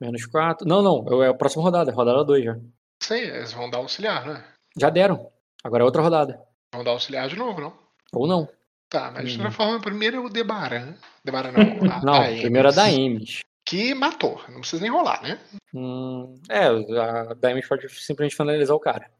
Menos 0.00 0.26
4. 0.26 0.66
Não, 0.66 0.82
não. 0.82 1.22
É 1.22 1.28
a 1.28 1.34
próxima 1.34 1.62
rodada. 1.62 1.90
É 1.90 1.94
rodada 1.94 2.24
2 2.24 2.44
já. 2.44 2.58
Sei, 3.02 3.30
eles 3.30 3.52
vão 3.52 3.70
dar 3.70 3.78
auxiliar, 3.78 4.26
né? 4.26 4.44
Já 4.80 4.90
deram. 4.90 5.30
Agora 5.62 5.82
é 5.82 5.84
outra 5.86 6.02
rodada. 6.02 6.40
Vão 6.74 6.84
dar 6.84 6.92
auxiliar 6.92 7.28
de 7.28 7.36
novo, 7.36 7.60
não? 7.60 7.72
Ou 8.12 8.26
não. 8.26 8.48
Tá, 8.88 9.10
mas 9.12 9.28
de 9.30 9.34
Hum. 9.34 9.38
toda 9.38 9.50
forma, 9.50 9.80
primeiro 9.80 10.16
é 10.16 10.20
o 10.20 10.28
Debaran. 10.28 10.94
Debaran 11.24 11.52
não. 11.52 11.58
A, 11.92 12.00
Não, 12.04 12.14
a 12.14 12.24
primeiro 12.40 12.68
é 12.68 12.72
da 12.72 12.84
Ames. 12.84 13.40
Que 13.64 13.92
matou. 13.94 14.40
Não 14.48 14.60
precisa 14.60 14.80
nem 14.82 14.90
rolar, 14.90 15.22
né? 15.22 15.38
Hum, 15.74 16.40
é, 16.48 16.64
a 16.64 17.34
Diamond 17.34 17.68
pode 17.68 17.88
simplesmente 17.90 18.34
finalizar 18.36 18.74
o 18.74 18.80
cara. 18.80 19.10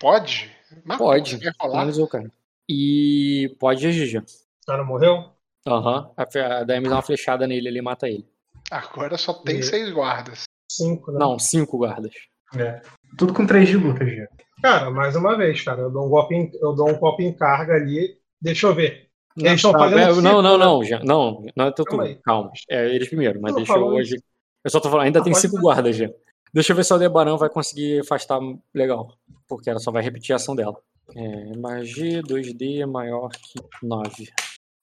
Pode? 0.00 0.50
Matou, 0.84 1.06
Pode. 1.08 1.38
Finalizou 1.38 2.04
o 2.06 2.08
cara. 2.08 2.30
E 2.68 3.54
pode 3.58 3.86
agir 3.86 4.06
já. 4.06 4.20
O 4.20 4.66
cara 4.66 4.84
morreu? 4.84 5.30
Aham. 5.66 6.10
A, 6.16 6.26
fe- 6.26 6.40
a 6.40 6.64
Diamond 6.64 6.88
dá 6.88 6.96
uma 6.96 7.02
flechada 7.02 7.46
nele 7.46 7.68
ele 7.68 7.82
mata 7.82 8.08
ele. 8.08 8.28
Agora 8.70 9.16
só 9.18 9.34
tem 9.34 9.58
E- 9.58 9.62
seis 9.62 9.92
guardas. 9.92 10.44
Cinco, 10.70 11.12
né? 11.12 11.18
Não, 11.18 11.38
cinco 11.38 11.76
guardas. 11.78 12.12
É. 12.56 12.80
Tudo 13.16 13.34
com 13.34 13.46
3 13.46 13.68
de 13.68 13.76
luta, 13.76 14.04
Gia. 14.06 14.28
Cara, 14.62 14.90
mais 14.90 15.16
uma 15.16 15.36
vez, 15.36 15.62
cara, 15.62 15.82
eu 15.82 15.90
dou 15.90 16.06
um 16.06 16.08
golpe 16.10 16.34
em, 16.34 16.50
eu 16.60 16.74
dou 16.74 16.88
um 16.88 16.98
golpe 16.98 17.24
em 17.24 17.32
carga 17.32 17.74
ali. 17.74 18.18
Deixa 18.40 18.66
eu 18.66 18.74
ver. 18.74 19.08
Eles 19.36 19.54
estão 19.54 19.72
Não, 19.72 19.78
fazendo 19.78 20.00
é, 20.00 20.12
um 20.12 20.20
não, 20.20 20.42
não, 20.42 20.50
círculo, 20.50 20.58
né? 20.58 20.64
não, 20.64 20.84
já, 20.84 20.98
não, 21.00 21.46
não 21.56 21.66
é 21.66 21.72
teu 21.72 21.84
Calma. 22.22 22.50
É 22.68 22.94
eles 22.94 23.08
primeiro, 23.08 23.40
mas 23.40 23.54
deixa 23.54 23.72
eu 23.72 23.86
hoje. 23.86 24.16
Eu 24.62 24.70
só 24.70 24.80
tô 24.80 24.90
falando, 24.90 25.06
ainda 25.06 25.22
tem 25.22 25.32
cinco 25.34 25.58
guardas 25.58 25.96
já. 25.96 26.10
Deixa 26.52 26.72
eu 26.72 26.76
ver 26.76 26.84
se 26.84 26.92
a 26.92 26.96
Aldebaran 26.96 27.36
vai 27.36 27.48
conseguir 27.48 28.00
afastar 28.00 28.40
legal. 28.74 29.14
Porque 29.48 29.70
ela 29.70 29.78
só 29.78 29.90
vai 29.90 30.02
repetir 30.02 30.32
a 30.32 30.36
ação 30.36 30.54
dela. 30.54 30.76
É, 31.14 31.56
magia 31.56 32.22
2D 32.22 32.84
maior 32.86 33.30
que 33.30 33.60
9. 33.82 34.28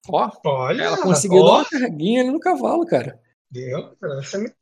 Ó, 0.09 0.31
Olha, 0.45 0.83
ela 0.83 1.01
conseguiu 1.01 1.43
dar 1.43 1.49
ó, 1.49 1.55
uma 1.57 1.65
carguinha 1.65 2.21
ali 2.21 2.31
no 2.31 2.39
cavalo, 2.39 2.85
cara. 2.85 3.19
Deu, 3.51 3.95
cara, 3.99 4.19
essa 4.19 4.37
é 4.37 4.39
minha 4.39 4.53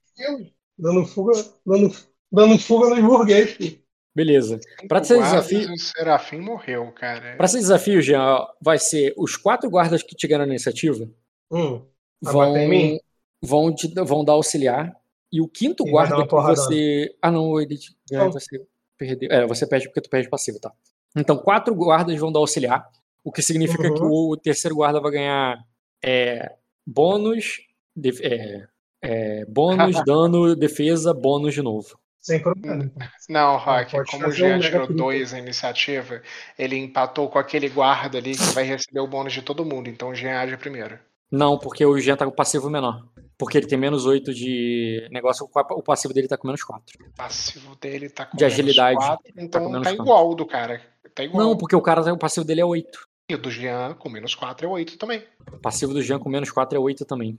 dando 0.77 1.05
fuga, 1.05 1.33
dando, 1.65 1.95
dando 2.31 2.57
fuga 2.59 2.89
nos 2.89 3.01
burguês, 3.03 3.51
filho. 3.51 3.79
Beleza. 4.15 4.59
Pra 4.87 5.03
Cinco 5.03 5.21
ser 5.23 5.25
desafio- 5.25 5.73
O 5.73 5.77
Serafim 5.77 6.39
morreu, 6.39 6.89
cara. 6.93 7.35
Pra 7.35 7.45
esse 7.45 7.57
desafio, 7.57 8.01
Jean, 8.01 8.47
vai 8.61 8.79
ser 8.79 9.13
os 9.17 9.35
quatro 9.35 9.69
guardas 9.69 10.01
que 10.03 10.27
ganham 10.27 10.45
na 10.45 10.53
iniciativa 10.53 11.09
Hum, 11.51 11.81
vão, 12.21 12.53
bater 12.53 12.61
em 12.63 12.69
mim? 12.69 12.99
vão, 13.43 13.73
te, 13.75 13.87
vão 13.93 14.23
dar 14.23 14.33
auxiliar. 14.33 14.95
E 15.31 15.41
o 15.41 15.47
quinto 15.49 15.85
E 15.85 15.91
guarda 15.91 16.25
que 16.25 16.33
você. 16.33 17.13
Ah, 17.21 17.29
não, 17.29 17.59
ele 17.59 17.77
te 17.77 17.93
ganha, 18.09 18.23
Não. 18.25 18.31
você 18.31 18.61
perdeu. 18.97 19.29
É, 19.29 19.45
você 19.45 19.67
perde 19.67 19.87
porque 19.87 19.99
tu 19.99 20.09
perde 20.09 20.29
passivo, 20.29 20.59
tá? 20.61 20.71
Então, 21.13 21.37
quatro 21.37 21.75
guardas 21.75 22.17
vão 22.17 22.31
dar 22.31 22.39
auxiliar, 22.39 22.89
o 23.21 23.31
que 23.33 23.41
significa 23.41 23.83
que 23.93 24.01
Uhum. 24.01 24.31
o 24.31 24.37
terceiro 24.37 24.75
guarda 24.75 25.01
vai 25.01 25.11
ganhar 25.11 25.57
é, 26.01 26.53
bônus, 26.87 27.57
de- 27.95 28.25
é, 28.25 28.67
é, 29.01 29.45
bônus, 29.45 29.75
dano, 30.07 30.55
defesa, 30.55 31.13
bônus 31.13 31.53
de 31.53 31.61
novo. 31.61 31.99
Sem 32.25 32.41
problema. 32.41 32.83
então. 32.85 33.07
Não, 33.29 33.57
Rock, 33.57 33.91
pode 33.91 34.09
como 34.11 34.27
o 34.27 34.31
Jean 34.31 34.59
tirou 34.59 34.87
dois 34.87 35.31
na 35.31 35.37
iniciativa, 35.39 36.21
ele 36.57 36.75
empatou 36.75 37.29
com 37.29 37.37
aquele 37.37 37.69
guarda 37.69 38.17
ali 38.17 38.31
que 38.35 38.43
vai 38.53 38.63
receber 38.63 38.99
o 38.99 39.07
bônus 39.07 39.33
de 39.33 39.43
todo 39.43 39.63
mundo. 39.63 39.89
Então 39.89 40.09
o 40.09 40.15
Jean 40.15 40.39
age 40.39 40.57
primeiro. 40.57 40.97
Não, 41.31 41.59
porque 41.59 41.85
o 41.85 41.97
Jean 41.99 42.15
tá 42.15 42.25
com 42.25 42.31
passivo 42.31 42.67
menor. 42.69 43.05
Porque 43.37 43.57
ele 43.57 43.67
tem 43.67 43.77
menos 43.77 44.05
8 44.05 44.33
de 44.33 45.07
negócio, 45.11 45.47
o 45.53 45.83
passivo 45.83 46.13
dele 46.13 46.27
tá 46.27 46.37
com 46.37 46.47
menos 46.47 46.63
4. 46.63 46.83
O 47.05 47.15
passivo 47.15 47.75
dele 47.75 48.09
tá 48.09 48.25
com 48.25 48.37
De 48.37 48.43
menos 48.43 48.53
agilidade. 48.53 48.95
quatro, 48.97 49.23
Tá 49.33 49.41
então 49.43 49.61
tá, 49.63 49.69
menos 49.69 49.87
quatro. 49.87 50.01
igual 50.03 50.31
o 50.31 50.35
do 50.35 50.45
cara. 50.45 50.81
Tá 51.13 51.23
igual. 51.23 51.45
Não, 51.45 51.57
porque 51.57 51.75
o 51.75 51.81
cara, 51.81 52.11
o 52.13 52.17
passivo 52.17 52.45
dele 52.45 52.61
é 52.61 52.65
8. 52.65 53.07
E 53.29 53.35
o 53.35 53.37
do 53.37 53.51
Jean 53.51 53.93
com 53.95 54.09
menos 54.09 54.33
4 54.33 54.65
é 54.65 54.69
8 54.69 54.97
também. 54.97 55.23
O 55.51 55.57
passivo 55.59 55.93
do 55.93 56.01
Jean 56.01 56.17
com 56.17 56.29
menos 56.29 56.49
4 56.49 56.77
é 56.77 56.81
8 56.81 57.05
também. 57.05 57.37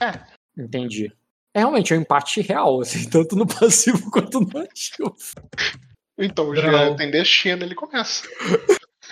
É. 0.00 0.18
Entendi. 0.60 1.12
É 1.56 1.60
realmente 1.60 1.94
é 1.94 1.96
um 1.96 2.00
empate 2.02 2.42
real, 2.42 2.82
assim, 2.82 3.08
tanto 3.08 3.34
no 3.34 3.46
passivo 3.46 4.08
quanto 4.12 4.40
no 4.40 4.58
ativo. 4.60 5.16
Então 6.18 6.50
o. 6.50 6.54
Jean 6.54 6.94
tem 6.96 7.10
destino, 7.10 7.62
ele 7.64 7.74
começa. 7.74 8.28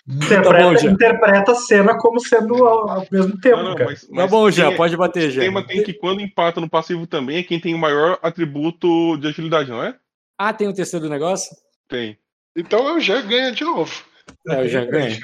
Interpreta, 0.07 0.53
Tá 0.53 0.83
bom, 0.83 0.91
interpreta 0.91 1.53
a 1.53 1.55
cena 1.55 1.97
como 1.97 2.21
sendo 2.21 2.63
ao, 2.67 2.91
ao 2.91 3.07
mesmo 3.11 3.41
tempo, 3.41 3.57
Não, 3.57 3.71
não, 3.71 3.75
cara. 3.75 3.89
mas, 3.91 4.03
Tá 4.03 4.09
mas 4.11 4.31
bom, 4.31 4.51
Jean, 4.51 4.69
tem- 4.69 4.77
pode 4.77 4.95
bater, 4.97 5.21
O 5.21 5.31
Jean. 5.31 5.41
sistema 5.41 5.67
tem 5.67 5.83
que, 5.83 5.95
quando 5.95 6.21
empata 6.21 6.61
no 6.61 6.69
passivo 6.69 7.07
também, 7.07 7.39
é 7.39 7.43
quem 7.43 7.59
tem 7.59 7.75
o 7.75 7.79
maior 7.79 8.19
atributo 8.23 9.17
de 9.17 9.29
agilidade, 9.29 9.71
não 9.71 9.83
é? 9.83 9.97
Ah, 10.39 10.53
tem 10.53 10.69
o 10.69 10.75
terceiro 10.75 11.09
negócio? 11.09 11.57
Tem. 11.89 12.19
Então 12.55 12.95
o 12.95 13.01
Jean 13.01 13.27
ganha 13.27 13.53
de 13.53 13.65
novo. 13.65 13.91
É, 14.49 14.61
o 14.61 14.69
Jean 14.69 14.85
ganha. 14.87 15.19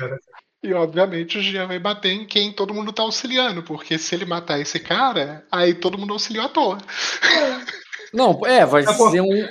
E 0.62 0.74
obviamente 0.74 1.38
o 1.38 1.42
Jean 1.42 1.66
vai 1.66 1.78
bater 1.78 2.12
em 2.12 2.26
quem 2.26 2.52
todo 2.52 2.74
mundo 2.74 2.92
tá 2.92 3.02
auxiliando, 3.02 3.62
porque 3.62 3.96
se 3.98 4.14
ele 4.14 4.26
matar 4.26 4.60
esse 4.60 4.78
cara, 4.78 5.44
aí 5.50 5.72
todo 5.74 5.96
mundo 5.96 6.12
auxiliou 6.12 6.44
à 6.44 6.48
toa. 6.48 6.78
Não, 8.12 8.40
é, 8.44 8.66
vai 8.66 8.82
Tá 8.82 8.92
bom. 8.92 9.10
ser 9.10 9.20
um. 9.20 9.48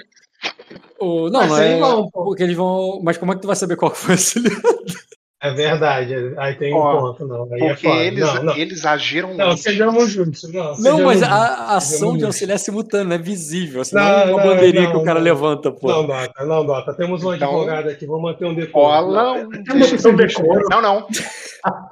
O, 1.00 1.30
não, 1.30 1.48
Vai 1.48 1.80
não 1.80 2.08
é. 2.08 2.12
Porque 2.12 2.44
eles 2.44 2.56
vão. 2.58 3.02
Mas 3.02 3.18
como 3.18 3.32
é 3.32 3.36
que 3.36 3.42
tu 3.42 3.48
vai 3.48 3.56
saber 3.56 3.78
qual 3.78 3.94
foi 3.96 4.16
esse 4.16 4.40
É 5.42 5.54
verdade, 5.54 6.34
aí 6.38 6.54
tem 6.56 6.74
um 6.74 6.78
Ó, 6.78 7.00
ponto, 7.00 7.26
não. 7.26 7.48
Aí 7.54 7.62
é 7.62 7.68
Porque 7.70 7.88
foda. 7.88 8.02
eles, 8.04 8.34
não, 8.34 8.44
não. 8.44 8.58
eles 8.58 8.86
agiram 8.86 9.34
Não, 9.36 9.56
sejamos 9.56 10.12
justos. 10.12 10.52
Não, 10.52 10.64
Não, 10.66 10.76
sejamos 10.76 11.02
mas 11.06 11.20
justos. 11.20 11.34
a, 11.34 11.76
ação 11.78 11.98
Sejamos 11.98 12.18
de 12.20 12.26
auxiliar 12.26 12.56
é 12.56 12.58
simultânea, 12.58 13.16
é 13.16 13.18
visível. 13.18 13.82
Assim, 13.82 13.96
não, 13.96 14.04
Não, 14.04 14.10
é 14.12 14.26
uma 14.34 14.44
não, 14.44 14.50
bandeirinha 14.50 14.84
não, 14.84 14.92
que 14.92 14.98
o 14.98 15.04
cara 15.06 15.20
não. 15.20 15.24
levanta, 15.24 15.72
pô. 15.72 15.88
Não, 15.88 16.06
Dota, 16.06 16.46
não, 16.46 16.66
Dota. 16.66 16.94
Temos 16.94 17.24
um 17.24 17.34
Então, 17.34 17.52
advogado 17.52 17.88
aqui, 17.88 18.06
vamos 18.06 18.24
manter 18.24 18.46
um 18.46 18.54
decoro. 18.54 19.08
Um. 19.08 19.50
Um 20.12 20.16
decoro. 20.18 20.62
Não, 20.70 20.82
não. 20.82 21.08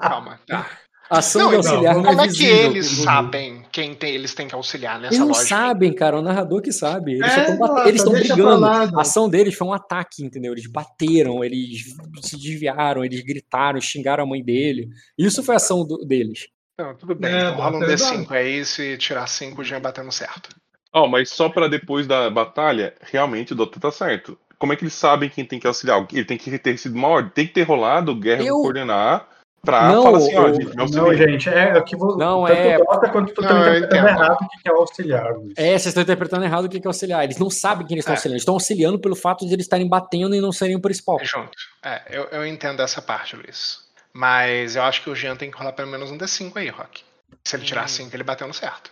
Calma. 0.01 0.39
Tá. 0.45 0.65
A 1.09 1.19
ação 1.19 1.43
Não, 1.43 1.49
de 1.51 1.55
então, 1.55 1.71
auxiliar 1.71 1.95
não, 1.95 2.03
Como 2.03 2.21
é 2.21 2.25
é 2.25 2.27
que 2.27 2.45
eles 2.45 2.85
sabem 2.85 3.56
quem 3.81 3.93
tem, 3.93 4.15
eles 4.15 4.33
têm 4.33 4.47
que 4.47 4.55
auxiliar 4.55 4.95
nessa 4.99 5.09
Eles 5.13 5.19
não 5.19 5.27
lógica? 5.27 5.45
sabem, 5.47 5.93
cara, 5.93 6.17
o 6.17 6.21
narrador 6.23 6.63
que 6.63 6.71
sabe. 6.71 7.13
Eles 7.13 7.31
É, 7.37 7.87
eles 7.87 8.01
estão 8.01 8.11
brigando. 8.13 8.65
A 8.65 9.01
ação 9.01 9.29
deles 9.29 9.53
foi 9.53 9.67
um 9.67 9.73
ataque, 9.73 10.23
entendeu? 10.25 10.51
Eles 10.51 10.65
bateram, 10.65 11.43
eles 11.43 11.95
se 12.23 12.35
desviaram, 12.35 13.05
eles 13.05 13.21
gritaram, 13.21 13.79
xingaram 13.79 14.23
a 14.23 14.27
mãe 14.27 14.43
dele. 14.43 14.89
Isso 15.15 15.43
foi 15.43 15.53
a 15.53 15.57
ação 15.57 15.85
do- 15.85 16.03
deles. 16.03 16.47
Não, 16.75 16.95
tudo 16.95 17.13
bem. 17.13 17.31
É, 17.31 17.39
então 17.49 17.55
rola 17.55 17.77
um 17.77 17.79
bota- 17.81 17.91
D5 17.93 18.31
aí, 18.31 18.65
se 18.65 18.97
tirar 18.97 19.27
5, 19.27 19.61
o 19.61 19.63
Jean 19.63 19.79
batendo 19.79 20.11
certo. 20.11 20.49
Ó, 20.91 21.07
mas 21.07 21.29
só 21.29 21.47
pra 21.47 21.67
depois 21.67 22.07
da 22.07 22.31
batalha, 22.31 22.95
realmente 23.01 23.53
o 23.53 23.55
Dota 23.55 23.79
tá 23.79 23.91
certo. 23.91 24.35
Como 24.57 24.73
é 24.73 24.75
que 24.75 24.83
eles 24.83 24.93
sabem 24.95 25.29
quem 25.29 25.45
tem 25.45 25.59
que 25.59 25.67
auxiliar? 25.67 26.03
Ele 26.11 26.25
tem 26.25 26.35
que 26.37 26.57
ter 26.57 26.75
sido 26.79 26.95
uma 26.95 27.09
ordem, 27.09 27.31
tem 27.31 27.45
que 27.45 27.53
ter 27.53 27.61
rolado 27.61 28.15
guerra 28.15 28.41
Eu- 28.43 28.55
do 28.55 28.61
coordenar 28.63 29.27
pra 29.63 29.89
Não, 29.91 30.03
falar 30.03 30.17
assim, 30.19 30.35
ó, 30.35 30.43
o- 30.45 30.53
gente, 30.53 30.67
me 30.67 30.75
Não, 30.75 30.83
auxilia. 30.83 31.17
gente, 31.31 31.49
é 31.49 31.81
que 31.81 31.95
vou, 31.95 32.17
Não, 32.17 32.45
tanto 32.45 32.57
é- 32.59 32.77
o 32.77 32.83
Dota 32.85 33.09
quanto 33.09 33.33
tu 33.33 33.41
Não, 33.41 33.47
tá 33.49 33.55
interpretando 33.77 34.07
errado 34.07 34.37
o 34.41 34.47
que 34.61 34.69
é 34.69 34.71
auxiliar. 34.71 35.33
Luiz. 35.35 35.53
É, 35.57 35.69
vocês 35.71 35.85
estão 35.87 36.03
interpretando 36.03 36.45
errado 36.45 36.65
o 36.65 36.69
que 36.69 36.77
é 36.77 36.81
auxiliar. 36.87 37.23
Eles 37.23 37.37
não 37.37 37.49
sabem 37.49 37.85
quem 37.85 37.95
eles 37.95 38.03
estão 38.03 38.13
É. 38.13 38.17
auxiliando. 38.17 38.33
Eles 38.35 38.41
estão 38.43 38.53
auxiliando 38.53 38.99
pelo 38.99 39.15
fato 39.15 39.45
de 39.45 39.53
eles 39.53 39.65
estarem 39.65 39.87
batendo 39.87 40.35
e 40.35 40.39
não 40.41 40.51
serem 40.51 40.75
o 40.75 40.81
principal. 40.81 41.17
Junto. 41.23 41.51
É, 41.83 42.01
eu, 42.09 42.23
eu 42.25 42.45
entendo 42.47 42.81
essa 42.81 43.01
parte, 43.01 43.35
Luiz. 43.35 43.79
Mas 44.13 44.75
eu 44.75 44.83
acho 44.83 45.03
que 45.03 45.09
o 45.09 45.15
Jean 45.15 45.35
tem 45.35 45.51
que 45.51 45.57
rolar 45.57 45.73
pelo 45.73 45.89
menos 45.91 46.09
um 46.11 46.17
D5 46.17 46.57
aí, 46.57 46.69
Rock. 46.69 47.03
Se 47.43 47.55
ele 47.55 47.63
Hum. 47.63 47.65
tirar 47.67 47.87
5, 47.89 48.15
ele 48.15 48.23
bateu 48.23 48.47
no 48.47 48.53
certo. 48.53 48.89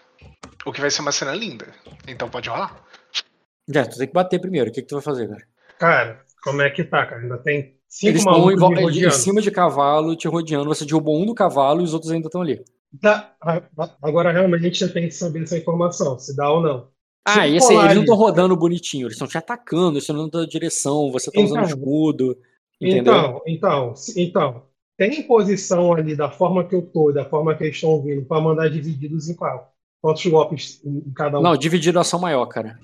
O 0.65 0.71
que 0.71 0.81
vai 0.81 0.89
ser 0.91 1.01
uma 1.01 1.11
cena 1.11 1.31
linda. 1.33 1.67
Então 2.07 2.29
pode 2.29 2.49
rolar. 2.49 2.75
Já, 3.67 3.85
tu 3.85 3.97
tem 3.97 4.07
que 4.07 4.13
bater 4.13 4.39
primeiro. 4.39 4.69
O 4.69 4.73
que, 4.73 4.81
que 4.81 4.87
tu 4.87 4.95
vai 4.95 5.01
fazer, 5.03 5.27
cara? 5.27 5.43
Cara, 5.79 6.19
como 6.43 6.61
é 6.61 6.69
que 6.69 6.83
tá, 6.83 7.05
cara? 7.05 7.21
Ainda 7.21 7.37
tem 7.39 7.74
cinco 7.87 8.11
Eles 8.11 8.21
estão 8.21 8.51
em, 8.51 8.55
me 8.91 9.05
em 9.05 9.11
cima 9.11 9.41
de 9.41 9.51
cavalo, 9.51 10.15
te 10.15 10.27
rodeando. 10.27 10.65
Você 10.65 10.85
derrubou 10.85 11.21
um 11.21 11.25
do 11.25 11.33
cavalo 11.35 11.81
e 11.81 11.83
os 11.83 11.93
outros 11.93 12.11
ainda 12.11 12.27
estão 12.27 12.41
ali. 12.41 12.63
Tá, 13.01 13.35
a- 13.41 13.61
a- 13.77 13.97
agora 14.01 14.31
realmente 14.31 14.77
você 14.79 14.91
tem 14.91 15.07
que 15.07 15.13
saber 15.13 15.43
essa 15.43 15.57
informação, 15.57 16.17
se 16.17 16.35
dá 16.35 16.49
ou 16.51 16.61
não. 16.61 16.87
Ah, 17.27 17.47
e 17.47 17.57
assim, 17.57 17.77
eles 17.77 17.95
não 17.95 18.01
estão 18.03 18.15
rodando 18.15 18.55
bonitinho. 18.55 19.07
Eles 19.07 19.13
estão 19.13 19.27
te 19.27 19.37
atacando, 19.37 19.93
eles 19.93 20.03
estão 20.03 20.29
dando 20.29 20.47
direção. 20.47 21.11
Você 21.11 21.31
tá 21.31 21.41
usando 21.41 21.57
Então. 21.57 21.69
escudo. 21.69 22.37
Entendeu? 22.79 23.01
Então, 23.01 23.41
então, 23.47 23.93
então, 24.15 24.63
tem 24.97 25.23
posição 25.23 25.93
ali 25.93 26.15
da 26.15 26.29
forma 26.29 26.67
que 26.67 26.75
eu 26.75 26.81
tô, 26.83 27.11
da 27.11 27.25
forma 27.25 27.55
que 27.55 27.63
eles 27.63 27.75
estão 27.75 28.01
vindo, 28.01 28.25
para 28.25 28.41
mandar 28.41 28.69
divididos 28.69 29.29
em 29.29 29.35
qual? 29.35 29.73
Quantos 30.01 30.25
golpes 30.27 30.81
em 30.85 31.11
cada 31.13 31.39
um? 31.39 31.41
Não, 31.41 31.57
dividido 31.57 31.97
a 31.97 32.01
ação 32.01 32.19
maior, 32.19 32.45
cara. 32.45 32.77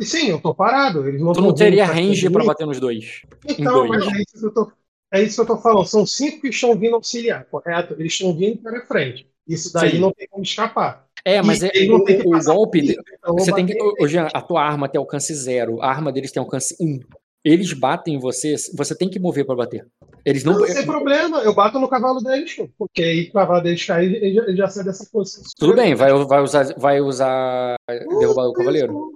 E 0.00 0.04
sim, 0.04 0.28
eu 0.28 0.40
tô 0.40 0.54
parado. 0.54 1.06
Eles 1.08 1.20
não 1.20 1.32
Tu 1.32 1.40
não 1.40 1.54
teria 1.54 1.84
range 1.86 2.28
mim. 2.28 2.46
bater 2.46 2.66
nos 2.66 2.80
dois. 2.80 3.22
Então, 3.48 3.86
dois. 3.86 4.04
mas 4.04 4.14
é 4.14 4.22
isso 4.22 4.40
que 4.40 4.46
eu 4.46 4.50
tô, 4.52 4.72
é 5.12 5.22
isso 5.22 5.34
que 5.36 5.40
eu 5.40 5.56
tô 5.56 5.62
falando. 5.62 5.86
São 5.86 6.06
cinco 6.06 6.40
que 6.42 6.48
estão 6.48 6.76
vindo 6.76 6.94
auxiliar, 6.96 7.44
correto? 7.46 7.94
Eles 7.98 8.12
estão 8.12 8.36
vindo 8.36 8.58
para 8.58 8.84
frente. 8.86 9.28
Isso 9.46 9.72
daí 9.72 9.92
Sim. 9.92 9.98
não 10.00 10.12
tem 10.12 10.26
como 10.28 10.42
escapar. 10.42 11.04
É, 11.24 11.40
mas 11.40 11.62
E 11.62 11.66
é, 11.68 11.90
o, 11.90 11.96
o 11.96 12.44
golpe. 12.44 12.80
isso, 12.80 13.00
então 13.18 13.34
Você 13.34 13.52
tem 13.52 13.64
que. 13.66 13.74
Jean, 14.08 14.28
a 14.32 14.42
tua 14.42 14.62
arma 14.62 14.88
tem 14.88 14.98
alcance 14.98 15.34
zero. 15.34 15.80
A 15.80 15.88
arma 15.88 16.12
deles 16.12 16.32
tem 16.32 16.40
alcance 16.40 16.76
1. 16.80 17.00
Eles 17.44 17.74
batem 17.74 18.14
em 18.14 18.18
você, 18.18 18.54
você 18.74 18.94
tem 18.96 19.08
que 19.08 19.18
mover 19.18 19.44
pra 19.44 19.54
bater. 19.54 19.86
Eles 20.24 20.44
não. 20.44 20.58
Não, 20.58 20.66
sem 20.66 20.86
problema, 20.86 21.38
eu 21.42 21.54
bato 21.54 21.78
no 21.78 21.88
cavalo 21.88 22.20
deles, 22.20 22.56
porque 22.78 23.02
aí 23.02 23.28
o 23.28 23.32
cavalo 23.32 23.62
deles 23.62 23.84
cai 23.84 24.08
já, 24.08 24.42
ele 24.44 24.56
já 24.56 24.66
sai 24.68 24.82
dessa 24.82 25.06
posição. 25.12 25.42
Tudo 25.58 25.74
bem, 25.74 25.94
vai, 25.94 26.10
vai 26.24 26.42
usar, 26.42 26.74
vai 26.78 27.00
usar 27.02 27.76
derrubar 28.18 28.46
o 28.46 28.52
cavaleiro. 28.54 29.12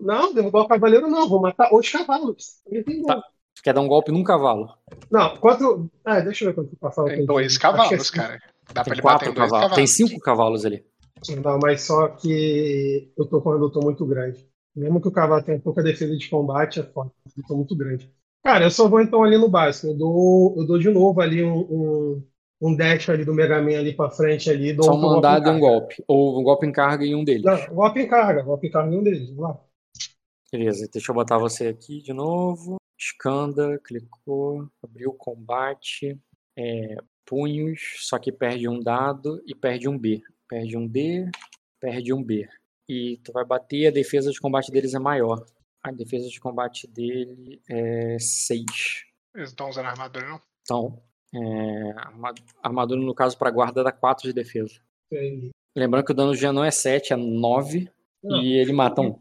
Não, 0.00 0.34
derrubar 0.34 0.62
o 0.62 0.68
cavaleiro 0.68 1.08
não, 1.08 1.28
vou 1.28 1.40
matar 1.40 1.74
os 1.74 1.88
cavalos. 1.90 2.56
Tá. 3.06 3.22
Tu 3.54 3.62
quer 3.62 3.72
dar 3.72 3.80
um 3.80 3.88
golpe 3.88 4.12
num 4.12 4.22
cavalo. 4.22 4.68
Não, 5.10 5.36
quanto. 5.38 5.90
Ah, 6.04 6.20
deixa 6.20 6.44
eu 6.44 6.48
ver 6.48 6.54
quanto 6.54 6.76
cavalo 6.76 7.08
Tem 7.08 7.24
dois 7.24 7.56
cavalos, 7.56 8.10
cara. 8.10 8.40
Dá 8.72 8.84
pra 8.84 8.84
Tem 8.84 8.92
ele 8.94 9.02
bater 9.02 9.02
quatro 9.02 9.26
dois 9.26 9.36
cavalos. 9.50 9.52
cavalos. 9.52 9.76
Tem 9.76 9.86
cinco 9.86 10.20
cavalos 10.20 10.64
ali. 10.66 10.84
Não, 11.42 11.58
mas 11.60 11.80
só 11.82 12.08
que 12.08 13.10
eu 13.16 13.24
tô 13.26 13.40
com 13.40 13.50
um 13.50 13.52
redutor 13.54 13.82
muito 13.82 14.04
grande. 14.04 14.46
Mesmo 14.74 15.00
que 15.00 15.08
o 15.08 15.12
cavalo 15.12 15.42
tenha 15.42 15.58
pouca 15.58 15.82
defesa 15.82 16.14
de 16.16 16.28
combate, 16.28 16.80
é 16.80 16.82
foda. 16.82 17.10
Um 17.26 17.30
redutor 17.34 17.56
muito 17.56 17.74
grande. 17.74 18.12
Cara, 18.44 18.66
eu 18.66 18.70
só 18.70 18.86
vou 18.88 19.00
então 19.00 19.24
ali 19.24 19.38
no 19.38 19.48
básico. 19.48 19.88
Eu 19.88 19.94
dou, 19.96 20.54
eu 20.58 20.66
dou 20.66 20.78
de 20.78 20.90
novo 20.90 21.20
ali 21.20 21.42
um, 21.42 21.58
um, 21.58 22.22
um 22.60 22.74
dash 22.74 23.08
ali 23.10 23.24
do 23.24 23.34
Mega 23.34 23.60
Man 23.60 23.78
ali 23.78 23.94
pra 23.94 24.10
frente 24.10 24.50
ali. 24.50 24.74
Só 24.82 24.94
um 24.94 25.00
mandado 25.00 25.48
e 25.48 25.52
um 25.52 25.60
golpe. 25.60 26.02
Ou 26.06 26.40
um 26.40 26.42
golpe 26.42 26.66
em 26.66 26.72
carga 26.72 27.04
em 27.04 27.14
um 27.14 27.24
deles. 27.24 27.44
Não, 27.44 27.74
golpe 27.74 28.00
em 28.00 28.08
carga, 28.08 28.42
golpe 28.42 28.66
em 28.66 28.70
carga 28.70 28.94
em 28.94 28.98
um 28.98 29.02
deles. 29.02 29.28
Vamos 29.30 29.42
lá. 29.42 29.60
Beleza, 30.50 30.88
deixa 30.92 31.10
eu 31.10 31.14
botar 31.14 31.38
você 31.38 31.68
aqui 31.68 32.00
de 32.00 32.12
novo. 32.12 32.76
Escanda, 32.98 33.78
clicou, 33.84 34.68
abriu 34.82 35.12
combate. 35.12 36.18
é, 36.56 36.96
punhos, 37.26 37.96
só 37.98 38.18
que 38.18 38.32
perde 38.32 38.68
um 38.68 38.80
dado 38.80 39.42
e 39.46 39.54
perde 39.54 39.88
um 39.88 39.98
B. 39.98 40.22
Perde 40.48 40.76
um 40.76 40.86
D, 40.86 41.28
perde 41.80 42.14
um 42.14 42.22
B. 42.22 42.48
E 42.88 43.18
tu 43.18 43.32
vai 43.32 43.44
bater, 43.44 43.88
a 43.88 43.90
defesa 43.90 44.30
de 44.30 44.40
combate 44.40 44.70
deles 44.70 44.94
é 44.94 44.98
maior. 44.98 45.44
A 45.82 45.90
defesa 45.90 46.28
de 46.28 46.40
combate 46.40 46.86
dele 46.86 47.60
é 47.68 48.16
6. 48.18 48.64
Eles 48.64 48.68
não 49.34 49.44
estão 49.44 49.68
usando 49.68 49.86
armadura, 49.86 50.28
não. 50.28 50.40
Então, 50.62 51.02
É, 51.38 51.90
arma- 51.98 52.34
armadura, 52.62 53.00
no 53.00 53.14
caso, 53.14 53.36
para 53.36 53.50
guarda, 53.50 53.82
dá 53.84 53.92
4 53.92 54.24
de 54.26 54.32
defesa. 54.32 54.80
Entendi. 55.12 55.50
Lembrando 55.76 56.04
que 56.06 56.12
o 56.12 56.14
dano 56.14 56.34
já 56.34 56.52
não 56.52 56.64
é 56.64 56.70
7, 56.70 57.12
é 57.12 57.16
9. 57.16 57.90
Não, 58.24 58.40
e 58.40 58.54
ele 58.54 58.72
mata 58.72 59.00
um. 59.02 59.12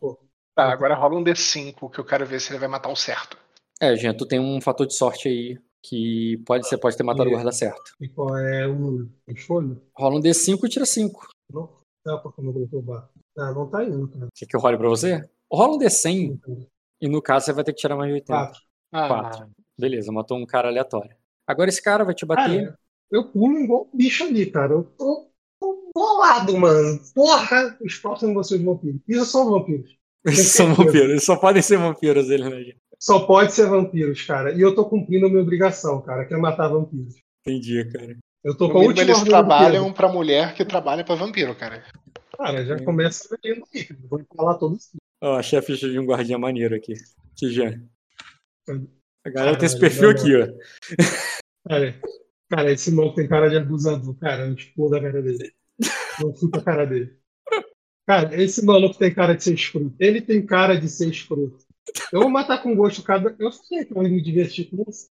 Tá, 0.56 0.72
agora 0.72 0.96
rola 0.96 1.18
um 1.20 1.24
D5 1.24 1.90
que 1.90 2.00
eu 2.00 2.06
quero 2.06 2.26
ver 2.26 2.40
se 2.40 2.52
ele 2.52 2.60
vai 2.60 2.68
matar 2.70 2.90
o 2.90 2.96
certo. 2.96 3.38
É, 3.82 3.94
Jean, 3.96 4.14
tu 4.14 4.26
tem 4.26 4.40
um 4.40 4.62
fator 4.62 4.88
de 4.88 4.94
sorte 4.96 5.28
aí 5.28 5.60
que 5.84 6.38
pode, 6.46 6.66
você 6.66 6.78
pode 6.78 6.96
ter 6.96 7.04
matado 7.04 7.28
o 7.30 7.32
E- 7.32 7.36
guarda 7.36 7.52
certo. 7.52 7.92
E 8.00 8.08
qual 8.08 8.38
é 8.38 8.66
o 8.66 9.06
escolho? 9.28 9.82
Rola 9.96 10.16
um 10.16 10.22
D5 10.22 10.66
e 10.66 10.70
tira 10.70 10.86
5. 10.86 11.28
Não, 11.52 11.70
não, 12.06 12.20
porque 12.22 12.42
não 12.42 12.54
colocou 12.54 12.80
o 12.80 12.82
bar. 12.82 13.10
Ah, 13.38 13.52
não 13.52 13.70
tá 13.70 13.84
indo, 13.84 14.08
cara. 14.08 14.28
Quer 14.34 14.46
que 14.46 14.56
eu 14.56 14.62
role 14.62 14.78
pra 14.78 14.88
você? 14.88 15.30
Rola 15.52 15.76
um 15.76 15.78
D100 15.78 16.40
e 17.02 17.08
no 17.10 17.22
caso 17.22 17.46
você 17.48 17.54
vai 17.54 17.64
ter 17.66 17.74
que 17.74 17.82
tirar 17.82 17.98
mais 17.98 18.08
de 18.10 18.14
80. 18.16 18.34
Quatro. 18.34 18.62
Ah, 18.94 19.08
Quatro. 19.10 19.50
Beleza, 19.78 20.12
matou 20.12 20.38
um 20.38 20.46
cara 20.46 20.70
aleatório. 20.70 21.16
Agora 21.48 21.70
esse 21.70 21.82
cara 21.82 22.04
vai 22.04 22.14
te 22.14 22.26
bater. 22.26 22.66
Cara, 22.66 22.80
eu 23.12 23.26
pulo 23.26 23.60
igual 23.60 23.90
um 23.94 23.98
bicho 23.98 24.24
ali, 24.24 24.46
cara. 24.46 24.74
Eu 24.74 24.84
tô, 24.84 25.30
tô 25.60 25.92
bolado, 25.94 26.58
mano. 26.58 27.00
Porra, 27.14 27.78
os 27.82 27.96
próximos 27.96 28.34
vão 28.34 28.44
ser 28.44 28.56
os 28.56 28.62
vampiros. 28.62 29.02
Isso 29.08 29.26
são 29.26 29.50
vampiros. 29.50 29.96
Eles 30.26 30.48
são 30.48 30.74
vampiros, 30.74 31.10
eles 31.10 31.24
só 31.24 31.36
podem 31.36 31.62
ser 31.62 31.78
vampiros 31.78 32.30
eles, 32.32 32.50
né, 32.50 32.58
gente? 32.64 32.78
Só 33.00 33.28
pode 33.28 33.54
ser 33.54 33.68
vampiros, 33.68 34.24
cara. 34.24 34.52
E 34.52 34.62
eu 34.62 34.74
tô 34.74 34.86
cumprindo 34.86 35.28
a 35.28 35.30
minha 35.30 35.42
obrigação, 35.42 36.02
cara, 36.02 36.26
que 36.26 36.34
é 36.34 36.38
matar 36.38 36.70
vampiros. 36.70 37.14
Entendi, 37.46 37.86
cara. 37.92 38.18
Eu 38.44 38.56
tô 38.58 38.68
No 38.68 38.74
com 38.74 38.80
a 38.80 38.82
mínimo, 38.82 39.02
eles 39.02 39.24
trabalham 39.24 39.94
pra 39.94 40.08
mulher 40.08 40.56
que 40.56 40.66
trabalha 40.66 41.04
pra 41.04 41.14
vampiro, 41.14 41.56
cara. 41.56 41.84
Cara, 42.38 42.66
já 42.66 42.84
começa 42.84 43.30
vendendo 43.30 43.66
aí. 43.74 43.88
Vou 44.10 44.22
falar 44.36 44.56
todos. 44.56 44.90
Ó, 45.22 45.36
achei 45.36 45.58
a 45.60 45.62
ficha 45.62 45.90
de 45.90 46.00
um 46.00 46.06
guardinha 46.06 46.38
maneiro 46.38 46.76
aqui. 46.76 46.94
Já. 47.44 47.74
A 49.26 49.30
galera 49.30 49.58
tem 49.58 49.66
esse 49.66 49.80
perfil 49.80 50.10
aqui, 50.10 50.36
ó. 50.36 50.48
Cara, 51.68 52.00
cara, 52.50 52.72
esse 52.72 52.92
maluco 52.92 53.16
tem 53.16 53.28
cara 53.28 53.50
de 53.50 53.58
abusador, 53.58 54.16
cara. 54.20 54.46
Eu 54.46 54.54
expor 54.54 54.90
da 54.90 55.02
cara 55.02 55.22
dele. 55.22 55.52
Não 56.22 56.34
fui 56.36 56.50
pra 56.50 56.62
cara 56.62 56.86
dele. 56.86 57.18
Cara, 58.08 58.40
esse 58.40 58.64
maluco 58.64 58.98
tem 58.98 59.14
cara 59.14 59.36
de 59.36 59.44
ser 59.44 59.56
escroto. 59.56 59.96
Ele 60.00 60.22
tem 60.22 60.46
cara 60.46 60.80
de 60.80 60.88
ser 60.88 61.10
escroto. 61.10 61.58
Eu 62.12 62.22
vou 62.22 62.30
matar 62.30 62.62
com 62.62 62.76
gosto 62.76 63.04
cada. 63.04 63.36
Eu 63.40 63.52
sei 63.52 63.86
que 63.86 63.92
eu 63.92 63.96
vou 63.96 64.04
me 64.04 64.22
divertir 64.22 64.70
com 64.70 64.84
isso. 64.88 65.08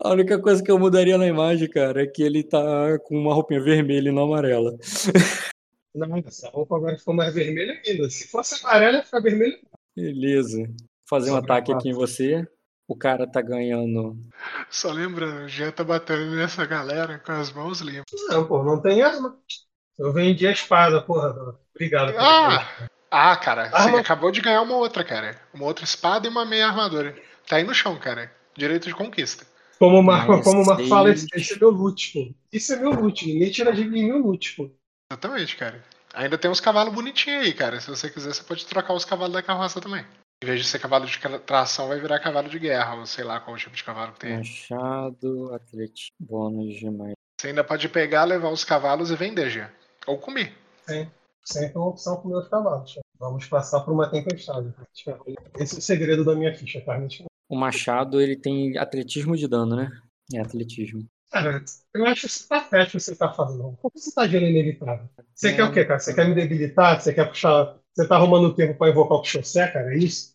A 0.00 0.12
única 0.12 0.38
coisa 0.38 0.62
que 0.62 0.70
eu 0.70 0.78
mudaria 0.78 1.18
na 1.18 1.26
imagem, 1.26 1.68
cara, 1.68 2.02
é 2.02 2.06
que 2.06 2.22
ele 2.22 2.42
tá 2.42 2.98
com 3.00 3.16
uma 3.16 3.34
roupinha 3.34 3.62
vermelha 3.62 4.08
e 4.08 4.12
não 4.12 4.24
amarela. 4.24 4.76
Não, 5.94 6.16
essa 6.18 6.48
roupa 6.50 6.76
agora 6.76 6.96
ficou 6.96 7.12
mais 7.12 7.34
vermelha 7.34 7.78
ainda. 7.84 8.08
Se 8.08 8.28
fosse 8.28 8.64
amarela, 8.64 8.98
ia 8.98 9.04
ficar 9.04 9.20
vermelha. 9.20 9.58
Beleza. 9.94 10.58
Vou 10.58 10.76
fazer 11.08 11.30
um 11.30 11.34
Sobre 11.34 11.52
ataque 11.52 11.72
aqui 11.72 11.88
em 11.88 11.94
você. 11.94 12.46
O 12.90 12.96
cara 12.96 13.24
tá 13.24 13.40
ganhando. 13.40 14.16
Só 14.68 14.90
lembrando, 14.90 15.44
o 15.44 15.48
Jean 15.48 15.70
tá 15.70 15.84
batendo 15.84 16.34
nessa 16.34 16.66
galera 16.66 17.20
com 17.20 17.30
as 17.30 17.52
mãos 17.52 17.80
limpas. 17.80 18.20
Não, 18.28 18.44
pô, 18.44 18.64
não 18.64 18.82
tem 18.82 19.00
arma. 19.00 19.38
Eu 19.96 20.12
vendi 20.12 20.44
a 20.44 20.50
espada, 20.50 21.00
porra. 21.00 21.56
Obrigado. 21.72 22.12
Ah! 22.18 22.66
Ah, 23.08 23.36
cara, 23.36 23.70
você 23.70 23.76
Arma- 23.76 24.00
acabou 24.00 24.32
de 24.32 24.40
ganhar 24.40 24.62
uma 24.62 24.74
outra, 24.74 25.04
cara. 25.04 25.40
Uma 25.54 25.66
outra 25.66 25.84
espada 25.84 26.26
e 26.26 26.30
uma 26.30 26.44
meia 26.44 26.66
armadura. 26.66 27.16
Tá 27.46 27.56
aí 27.56 27.62
no 27.62 27.72
chão, 27.72 27.96
cara. 27.96 28.32
Direito 28.56 28.88
de 28.88 28.94
conquista. 28.94 29.46
Como 29.78 29.96
o 29.96 30.02
Marco, 30.02 30.32
Mais 30.32 30.44
como 30.44 30.62
o 30.62 30.66
Marco 30.66 30.84
fala, 30.88 31.10
esse, 31.12 31.28
esse 31.32 31.54
é 31.54 31.58
meu 31.60 31.70
loot, 31.70 32.12
pô. 32.12 32.34
Isso 32.52 32.72
é 32.72 32.76
meu 32.76 32.90
loot. 32.90 33.24
Ninguém 33.24 33.52
tira 33.52 33.72
de 33.72 33.84
mim 33.84 34.08
meu 34.08 34.18
loot, 34.18 34.56
pô. 34.56 34.68
Exatamente, 35.08 35.56
cara. 35.56 35.80
Ainda 36.12 36.36
tem 36.36 36.50
uns 36.50 36.60
cavalos 36.60 36.92
bonitinhos 36.92 37.44
aí, 37.46 37.52
cara. 37.52 37.80
Se 37.80 37.88
você 37.88 38.10
quiser, 38.10 38.34
você 38.34 38.42
pode 38.42 38.66
trocar 38.66 38.94
os 38.94 39.04
cavalos 39.04 39.32
da 39.34 39.42
carroça 39.42 39.80
também. 39.80 40.04
Em 40.42 40.46
vez 40.46 40.60
de 40.60 40.66
ser 40.66 40.78
cavalo 40.78 41.04
de 41.04 41.18
tração, 41.40 41.88
vai 41.88 42.00
virar 42.00 42.18
cavalo 42.18 42.48
de 42.48 42.58
guerra, 42.58 42.94
ou 42.94 43.04
sei 43.04 43.22
lá 43.22 43.40
qual 43.40 43.58
tipo 43.58 43.76
de 43.76 43.84
cavalo 43.84 44.12
que 44.14 44.20
tem. 44.20 44.38
Machado, 44.38 45.54
atletismo, 45.54 46.16
bônus 46.18 46.76
de 46.76 46.90
mais. 46.90 47.12
Você 47.38 47.48
ainda 47.48 47.62
pode 47.62 47.86
pegar, 47.90 48.24
levar 48.24 48.48
os 48.50 48.64
cavalos 48.64 49.10
e 49.10 49.16
vender, 49.16 49.50
Jean. 49.50 49.70
Ou 50.06 50.16
comer. 50.16 50.56
Sempre 51.44 51.76
uma 51.76 51.88
opção 51.88 52.16
com 52.16 52.28
meus 52.28 52.48
cavalos. 52.48 52.98
Vamos 53.18 53.46
passar 53.46 53.80
por 53.80 53.92
uma 53.92 54.10
tempestade. 54.10 54.72
Esse 55.58 55.74
é 55.74 55.78
o 55.78 55.82
segredo 55.82 56.24
da 56.24 56.34
minha 56.34 56.54
ficha, 56.54 56.80
tá? 56.80 56.98
O 57.46 57.56
machado, 57.56 58.18
ele 58.18 58.36
tem 58.36 58.78
atletismo 58.78 59.36
de 59.36 59.46
dano, 59.46 59.76
né? 59.76 59.90
É 60.32 60.40
atletismo. 60.40 61.06
Cara, 61.30 61.62
eu 61.94 62.06
acho 62.06 62.26
isso 62.26 62.48
patético 62.48 62.96
o 62.96 62.98
que 62.98 63.04
você 63.04 63.14
tá 63.14 63.30
fazendo. 63.32 63.78
Por 63.80 63.92
que 63.92 64.00
você 64.00 64.12
tá 64.12 64.26
gerando 64.26 64.50
inevitável? 64.50 65.06
Você 65.34 65.54
quer 65.54 65.64
o 65.64 65.72
quê, 65.72 65.84
cara? 65.84 66.00
Você 66.00 66.14
quer 66.14 66.26
me 66.26 66.34
debilitar? 66.34 67.00
Você 67.00 67.12
quer 67.12 67.28
puxar. 67.28 67.78
Você 67.94 68.06
tá 68.06 68.16
arrumando 68.16 68.54
tempo 68.54 68.78
pra 68.78 68.88
invocar 68.90 69.18
o 69.18 69.24
Xoxé, 69.24 69.66
cara? 69.68 69.94
É 69.94 69.98
isso? 69.98 70.34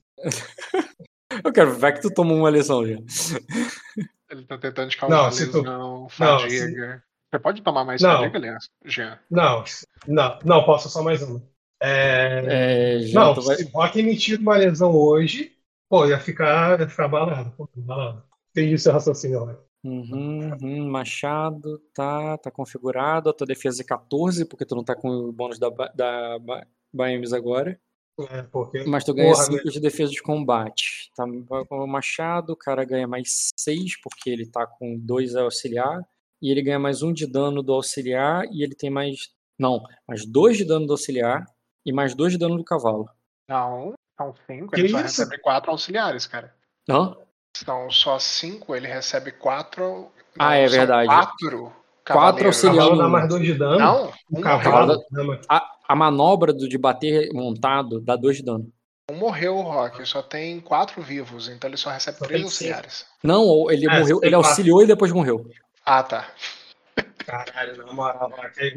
Eu 1.43 1.51
quero, 1.51 1.77
vai 1.77 1.93
que 1.93 2.01
tu 2.01 2.13
tomou 2.13 2.37
uma 2.37 2.49
lição 2.49 2.85
já. 2.85 2.95
Ele 4.29 4.45
tá 4.45 4.57
tentando 4.57 4.89
te 4.89 4.97
causar 4.97 5.15
Não, 5.15 5.31
se 5.31 5.51
tu- 5.51 5.57
lesão, 5.57 6.09
fadiga. 6.09 7.03
Você 7.31 7.39
pode 7.39 7.61
tomar 7.61 7.83
mais 7.83 8.01
Não. 8.01 8.17
fadiga, 8.17 8.39
Leandro? 8.39 8.67
Jean. 8.85 9.19
Não, 9.29 9.63
não, 10.07 10.39
não, 10.43 10.63
posso 10.65 10.89
só 10.89 11.03
mais 11.03 11.21
uma. 11.21 11.41
É... 11.81 12.97
É, 12.97 12.99
já 13.01 13.19
Não, 13.19 13.33
tu 13.33 13.41
vai. 13.41 13.57
se 13.57 13.65
o 13.65 13.69
Rock 13.69 13.99
emitir 13.99 14.39
uma 14.39 14.55
lesão 14.57 14.95
hoje, 14.95 15.53
pô, 15.89 16.05
ia 16.05 16.19
ficar, 16.19 16.79
ia 16.79 16.87
ficar 16.87 17.07
balado. 17.07 17.51
Pô, 17.57 17.69
balado. 17.75 18.23
Entendi 18.51 18.75
o 18.75 18.79
seu 18.79 18.93
raciocínio, 18.93 19.39
Rock. 19.39 19.65
Uhum, 19.83 20.51
uhum, 20.61 20.89
machado, 20.89 21.77
tá, 21.93 22.37
tá 22.39 22.49
configurado. 22.49 23.29
A 23.29 23.33
tua 23.33 23.45
defesa 23.45 23.83
é 23.83 23.85
14, 23.85 24.45
porque 24.45 24.65
tu 24.65 24.75
não 24.75 24.83
tá 24.83 24.95
com 24.95 25.09
o 25.09 25.31
bônus 25.31 25.59
da, 25.59 25.69
da 25.69 26.39
Baemis 26.95 27.33
agora. 27.33 27.79
É, 28.31 28.43
porque, 28.43 28.83
Mas 28.85 29.03
tu 29.03 29.13
ganha 29.13 29.33
Porra, 29.33 29.43
5 29.43 29.69
de 29.69 29.79
defesa 29.81 30.11
de 30.11 30.21
combate. 30.21 31.11
Tá 31.15 31.25
com 31.67 31.83
o 31.83 31.87
machado, 31.87 32.53
o 32.53 32.55
cara 32.57 32.85
ganha 32.85 33.07
mais 33.07 33.51
6, 33.59 33.99
porque 34.01 34.29
ele 34.29 34.45
tá 34.45 34.65
com 34.65 34.97
2 34.97 35.35
auxiliar. 35.35 36.01
E 36.41 36.49
ele 36.49 36.61
ganha 36.61 36.79
mais 36.79 37.01
1 37.03 37.11
de 37.11 37.27
dano 37.27 37.61
do 37.61 37.73
auxiliar. 37.73 38.45
E 38.51 38.63
ele 38.63 38.73
tem 38.75 38.89
mais. 38.89 39.29
Não, 39.59 39.83
mais 40.07 40.25
2 40.25 40.57
de 40.57 40.65
dano 40.65 40.85
do 40.87 40.93
auxiliar. 40.93 41.45
E 41.85 41.91
mais 41.91 42.15
2 42.15 42.33
de 42.33 42.37
dano 42.39 42.55
do 42.57 42.63
cavalo. 42.63 43.09
Não, 43.49 43.93
são 44.17 44.33
cinco. 44.47 44.71
Que 44.71 44.81
Ele 44.81 44.89
só 44.89 44.97
isso? 44.99 45.21
recebe 45.21 45.37
quatro 45.39 45.71
auxiliares, 45.71 46.25
cara. 46.25 46.53
Não? 46.87 47.17
São 47.55 47.89
só 47.91 48.17
cinco, 48.19 48.75
ele 48.75 48.87
recebe 48.87 49.31
quatro. 49.31 50.11
Ah, 50.39 50.55
é 50.55 50.67
verdade. 50.67 51.07
Quatro. 51.07 51.73
Quatro 52.05 52.43
cavaleiros. 52.43 52.43
o 52.43 52.47
auxiliares. 52.67 52.79
cavalo 52.79 52.97
dá 53.01 53.07
um. 53.07 53.11
mais 53.11 53.29
dois 53.29 53.43
de 53.43 53.53
dano. 53.53 53.79
Não, 53.79 54.05
o 54.31 54.39
um 54.39 54.41
cavalo 54.41 54.87
morreu. 54.87 55.05
dá 55.11 55.23
mais- 55.23 55.45
A, 55.49 55.74
a 55.87 55.95
manobra 55.95 56.51
do, 56.53 56.67
de 56.67 56.77
bater 56.77 57.31
montado 57.33 57.99
dá 58.01 58.15
2 58.15 58.37
de 58.37 58.43
dano. 58.43 58.71
Um 59.09 59.17
morreu 59.17 59.55
o 59.57 59.61
Rock, 59.61 60.03
só 60.05 60.21
tem 60.23 60.59
quatro 60.59 61.01
vivos, 61.01 61.47
então 61.47 61.69
ele 61.69 61.77
só 61.77 61.91
recebe 61.91 62.17
Só 62.17 62.25
três 62.25 62.43
auxiliares. 62.43 63.05
Não, 63.23 63.69
ele 63.69 63.85
É, 63.85 63.99
morreu, 63.99 64.19
ele 64.23 64.31
quatro. 64.31 64.47
auxiliou 64.49 64.81
e 64.83 64.87
depois 64.87 65.11
morreu. 65.11 65.47
Ah, 65.85 66.01
tá. 66.01 66.31
Caralho, 67.25 67.77
na 67.85 67.91
moral, 67.93 68.31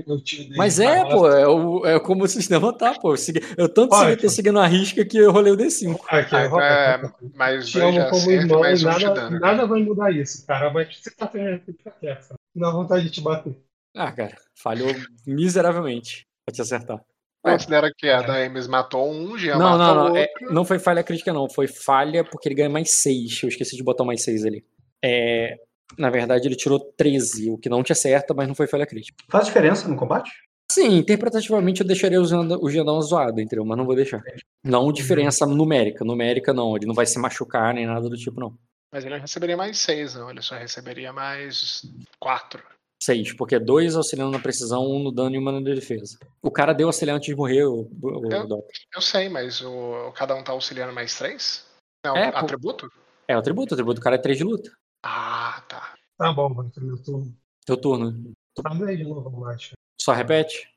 eu 0.07 0.21
tiro 0.23 0.45
dele. 0.45 0.55
Mas 0.57 0.79
é, 0.81 1.05
pô, 1.05 1.29
é, 1.29 1.47
o- 1.47 1.87
é 1.87 2.01
como 2.01 2.25
o 2.25 2.29
sistema 2.29 2.73
tá, 2.77 2.95
pô. 2.99 3.13
Eu, 3.13 3.17
segui- 3.17 3.43
eu 3.59 3.69
tanto 3.69 3.95
Olha, 3.95 4.09
segui 4.11 4.21
ter 4.23 4.27
pô. 4.29 4.33
seguindo 4.33 4.59
a 4.59 4.67
risca 4.67 5.05
que 5.05 5.19
eu 5.19 5.31
rolei 5.31 5.53
o 5.53 5.57
D5. 5.57 6.01
Aqui, 6.09 6.35
Ah, 6.35 6.47
Rock, 6.47 6.63
é, 6.65 6.99
dois 6.99 7.67
de 7.71 7.81
amo 7.81 8.11
como 8.11 8.31
irmão 8.31 8.61
mais 8.61 8.83
um 8.83 8.87
nada, 8.87 9.11
dano. 9.15 9.41
nada 9.41 9.67
vai 9.67 9.83
mudar 9.83 10.11
isso, 10.11 10.47
cara. 10.47 10.71
Mas 10.73 10.97
você 10.97 11.11
tá 11.11 11.27
tendo 11.27 11.61
fica 11.65 11.91
quieto. 12.01 12.35
Dá 12.55 12.71
vontade 12.71 13.05
de 13.05 13.11
te 13.11 13.21
bater. 13.21 13.55
Ah, 13.95 14.13
cara, 14.13 14.37
falhou 14.55 14.95
miseravelmente 15.27 16.27
pra 16.49 16.53
te 16.53 16.63
acertar. 16.63 17.01
Considera 17.45 17.91
que 17.97 18.09
a 18.09 18.21
da 18.23 18.45
Ames 18.45 18.67
matou 18.67 19.11
um, 19.11 19.39
Jean 19.39 19.57
Não, 19.59 19.79
matou 19.79 19.95
não, 19.95 20.09
não. 20.09 20.17
é- 20.17 20.23
outro. 20.23 20.53
não 20.55 20.65
foi 20.65 20.79
falha 20.79 21.03
crítica, 21.05 21.33
não. 21.33 21.49
Foi 21.49 21.67
falha 21.69 22.25
porque 22.25 22.49
ele 22.49 22.55
ganha 22.57 22.69
mais 22.69 22.91
6. 22.91 23.43
Eu 23.43 23.49
esqueci 23.49 23.77
de 23.77 23.83
botar 23.83 24.05
mais 24.05 24.23
6 24.23 24.45
ali. 24.45 24.65
É, 25.03 25.57
na 25.97 26.11
verdade, 26.11 26.49
ele 26.49 26.57
tirou 26.57 26.81
13, 26.81 27.51
o 27.51 27.59
que 27.59 27.69
não 27.69 27.83
te 27.83 27.93
acerta, 27.93 28.35
mas 28.35 28.49
não 28.49 28.55
foi 28.55 28.67
falha 28.67 28.87
crítica. 28.87 29.17
Faz 29.31 29.47
diferença 29.47 29.87
no 29.89 29.97
combate? 29.97 30.31
Sim, 30.71 30.99
interpretativamente 30.99 31.81
eu 31.81 31.87
deixaria 31.87 32.21
o 32.21 32.69
Gendão 32.71 33.01
zoado, 33.01 33.41
entendeu? 33.41 33.65
Mas 33.65 33.79
não 33.79 33.87
vou 33.87 33.95
deixar. 33.95 34.21
Não 34.63 34.93
diferença 34.93 35.47
numérica. 35.47 36.05
Numérica 36.05 36.53
não. 36.53 36.77
Ele 36.77 36.87
não 36.87 36.95
vai 36.95 37.07
se 37.07 37.19
machucar 37.19 37.73
nem 37.73 37.87
nada 37.87 38.09
do 38.09 38.17
tipo, 38.17 38.39
não. 38.41 38.55
Mas 38.93 39.05
ele 39.05 39.15
não 39.15 39.21
receberia 39.21 39.57
mais 39.57 39.79
seis, 39.79 40.15
não. 40.15 40.29
Ele 40.31 40.43
só 40.43 40.57
receberia 40.57 41.13
mais 41.13 41.83
quatro. 42.19 42.63
6, 43.01 43.33
porque 43.35 43.55
é 43.55 43.61
2 43.61 43.95
auxiliando 43.97 44.33
na 44.33 44.39
precisão, 44.43 44.83
1 44.85 44.97
um 44.97 45.03
no 45.05 45.13
dano 45.13 45.35
e 45.35 45.39
uma 45.39 45.53
na 45.53 45.61
defesa. 45.61 46.19
O 46.43 46.51
cara 46.51 46.73
deu 46.73 46.89
auxiliar 46.89 47.17
antes 47.17 47.27
de 47.29 47.37
morrer, 47.37 47.65
o, 47.65 47.89
o, 48.03 48.33
Eu- 48.33 48.47
Doc. 48.47 48.65
Eu 48.95 49.01
sei, 49.01 49.29
mas 49.29 49.61
o, 49.63 50.13
cada 50.17 50.35
um 50.35 50.43
tá 50.43 50.53
auxiliando 50.53 50.93
mais 50.93 51.17
três? 51.17 51.65
Não, 52.05 52.17
É, 52.17 52.31
pô. 52.33 52.39
atributo? 52.39 52.91
É 53.29 53.37
o 53.37 53.39
atributo, 53.39 53.73
o 53.73 53.75
atributo 53.75 54.01
do 54.01 54.03
cara 54.05 54.17
é 54.17 54.19
3 54.19 54.39
de 54.39 54.45
luta. 54.45 54.71
Ah, 55.05 55.63
tá. 55.69 55.95
Tá 56.17 56.33
bom, 56.33 56.49
mano. 56.49 56.73
Meu 56.79 57.01
turno. 57.03 57.37
Teu 57.65 57.77
turno. 57.77 58.33
Fala 58.61 58.87
aí 58.89 58.97
de 58.97 59.05
novo, 59.05 59.31
macho. 59.41 59.73
Só 60.01 60.13
repete? 60.13 60.69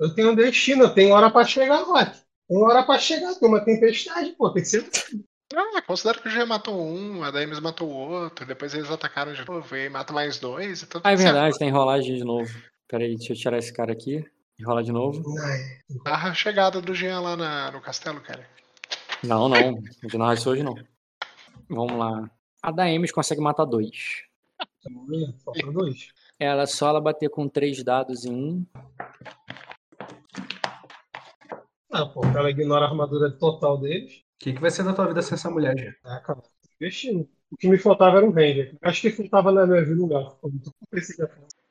Eu 0.00 0.14
tenho 0.14 0.32
um 0.32 0.34
destino, 0.34 0.84
eu 0.84 0.94
tenho 0.94 1.14
hora 1.14 1.30
pra 1.30 1.44
chegar, 1.44 1.82
Rock. 1.82 2.18
Tem 2.48 2.62
hora 2.62 2.82
pra 2.82 2.98
chegar, 2.98 3.34
tem 3.34 3.48
uma 3.48 3.64
tempestade, 3.64 4.32
pô. 4.32 4.50
Tem 4.52 4.62
que 4.62 4.68
ser. 4.68 4.88
Ah, 5.54 5.80
considera 5.82 6.18
que 6.20 6.28
o 6.28 6.30
G 6.30 6.44
matou 6.44 6.78
um, 6.78 7.22
a 7.24 7.30
Daemis 7.30 7.58
matou 7.60 7.88
o 7.88 7.94
outro, 7.94 8.44
depois 8.44 8.74
eles 8.74 8.90
atacaram 8.90 9.32
de 9.32 9.46
novo 9.46 9.74
e 9.76 9.88
mata 9.88 10.12
mais 10.12 10.38
dois. 10.38 10.82
Então 10.82 11.00
Ah, 11.02 11.12
é 11.12 11.14
tudo 11.14 11.22
certo. 11.22 11.32
verdade, 11.34 11.58
tem 11.58 11.70
rolagem 11.70 12.16
de 12.16 12.24
novo. 12.24 12.50
Pera 12.86 13.04
aí, 13.04 13.16
deixa 13.16 13.32
eu 13.32 13.36
tirar 13.36 13.58
esse 13.58 13.72
cara 13.72 13.92
aqui 13.92 14.24
e 14.58 14.64
rolar 14.64 14.82
de 14.82 14.92
novo. 14.92 15.22
Narra 16.04 16.30
a 16.30 16.34
chegada 16.34 16.80
do 16.82 16.94
Jean 16.94 17.20
lá 17.20 17.34
na- 17.36 17.70
no 17.70 17.80
castelo, 17.80 18.20
cara. 18.20 18.46
Não, 19.24 19.48
não. 19.48 19.58
Não 19.72 20.18
narrar 20.18 20.34
isso 20.34 20.50
hoje, 20.50 20.62
não. 20.62 20.74
Vamos 21.68 21.98
lá. 21.98 22.30
A 22.62 22.70
da 22.70 22.84
Ames 22.84 23.10
consegue 23.12 23.40
matar 23.40 23.64
dois. 23.64 24.24
Falta 25.44 25.72
dois. 25.72 26.08
Ela 26.38 26.66
só 26.66 26.88
ela 26.90 27.00
bater 27.00 27.28
com 27.30 27.48
três 27.48 27.82
dados 27.82 28.24
em 28.24 28.32
um. 28.32 28.66
Ah, 31.90 32.04
pô, 32.06 32.22
ela 32.24 32.50
ignora 32.50 32.84
a 32.84 32.88
armadura 32.88 33.30
total 33.30 33.78
deles. 33.78 34.22
O 34.38 34.44
que, 34.44 34.52
que 34.52 34.60
vai 34.60 34.70
ser 34.70 34.84
da 34.84 34.92
tua 34.92 35.08
vida 35.08 35.20
sem 35.20 35.34
essa 35.34 35.50
mulher, 35.50 35.76
Jean? 35.76 35.90
É, 35.90 36.20
cara, 36.20 36.40
investindo. 36.80 37.28
O 37.50 37.56
que 37.56 37.66
me 37.66 37.76
faltava 37.76 38.18
era 38.18 38.26
um 38.26 38.30
Ranger. 38.30 38.76
Acho 38.80 39.00
que 39.00 39.10
faltava 39.10 39.50
na 39.50 39.66
minha 39.66 39.84
vida 39.84 40.00
um 40.00 40.12
elfo. 40.12 40.38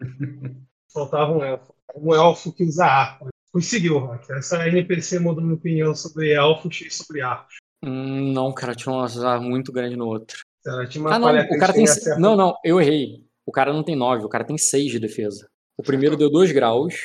Faltava 0.91 1.31
um 1.31 1.43
elfo. 1.43 1.73
Um 1.95 2.13
elfo 2.13 2.51
que 2.51 2.65
usa 2.65 2.85
arco. 2.85 3.29
Conseguiu, 3.53 3.99
Rock. 3.99 4.31
Essa 4.33 4.67
NPC 4.67 5.19
mudou 5.19 5.41
minha 5.43 5.55
opinião 5.55 5.95
sobre 5.95 6.33
elfos 6.33 6.81
e 6.81 6.89
sobre 6.91 7.21
arcos. 7.21 7.55
Hum, 7.81 8.33
não, 8.33 8.51
cara, 8.51 8.75
tinha 8.75 8.93
um 8.93 8.99
azar 8.99 9.41
muito 9.41 9.71
grande 9.71 9.95
no 9.95 10.07
outro. 10.07 10.41
Uma 10.97 11.15
Ah, 11.15 11.19
não, 11.19 11.29
o 11.29 11.59
cara 11.59 11.73
tem. 11.73 11.85
Não, 12.19 12.35
não, 12.35 12.57
eu 12.65 12.81
errei. 12.81 13.25
O 13.45 13.51
cara 13.51 13.71
não 13.71 13.83
tem 13.83 13.95
nove, 13.95 14.25
o 14.25 14.29
cara 14.29 14.43
tem 14.43 14.57
seis 14.57 14.91
de 14.91 14.99
defesa. 14.99 15.47
O 15.77 15.83
primeiro 15.83 16.17
deu 16.17 16.29
dois 16.29 16.51
graus 16.51 16.95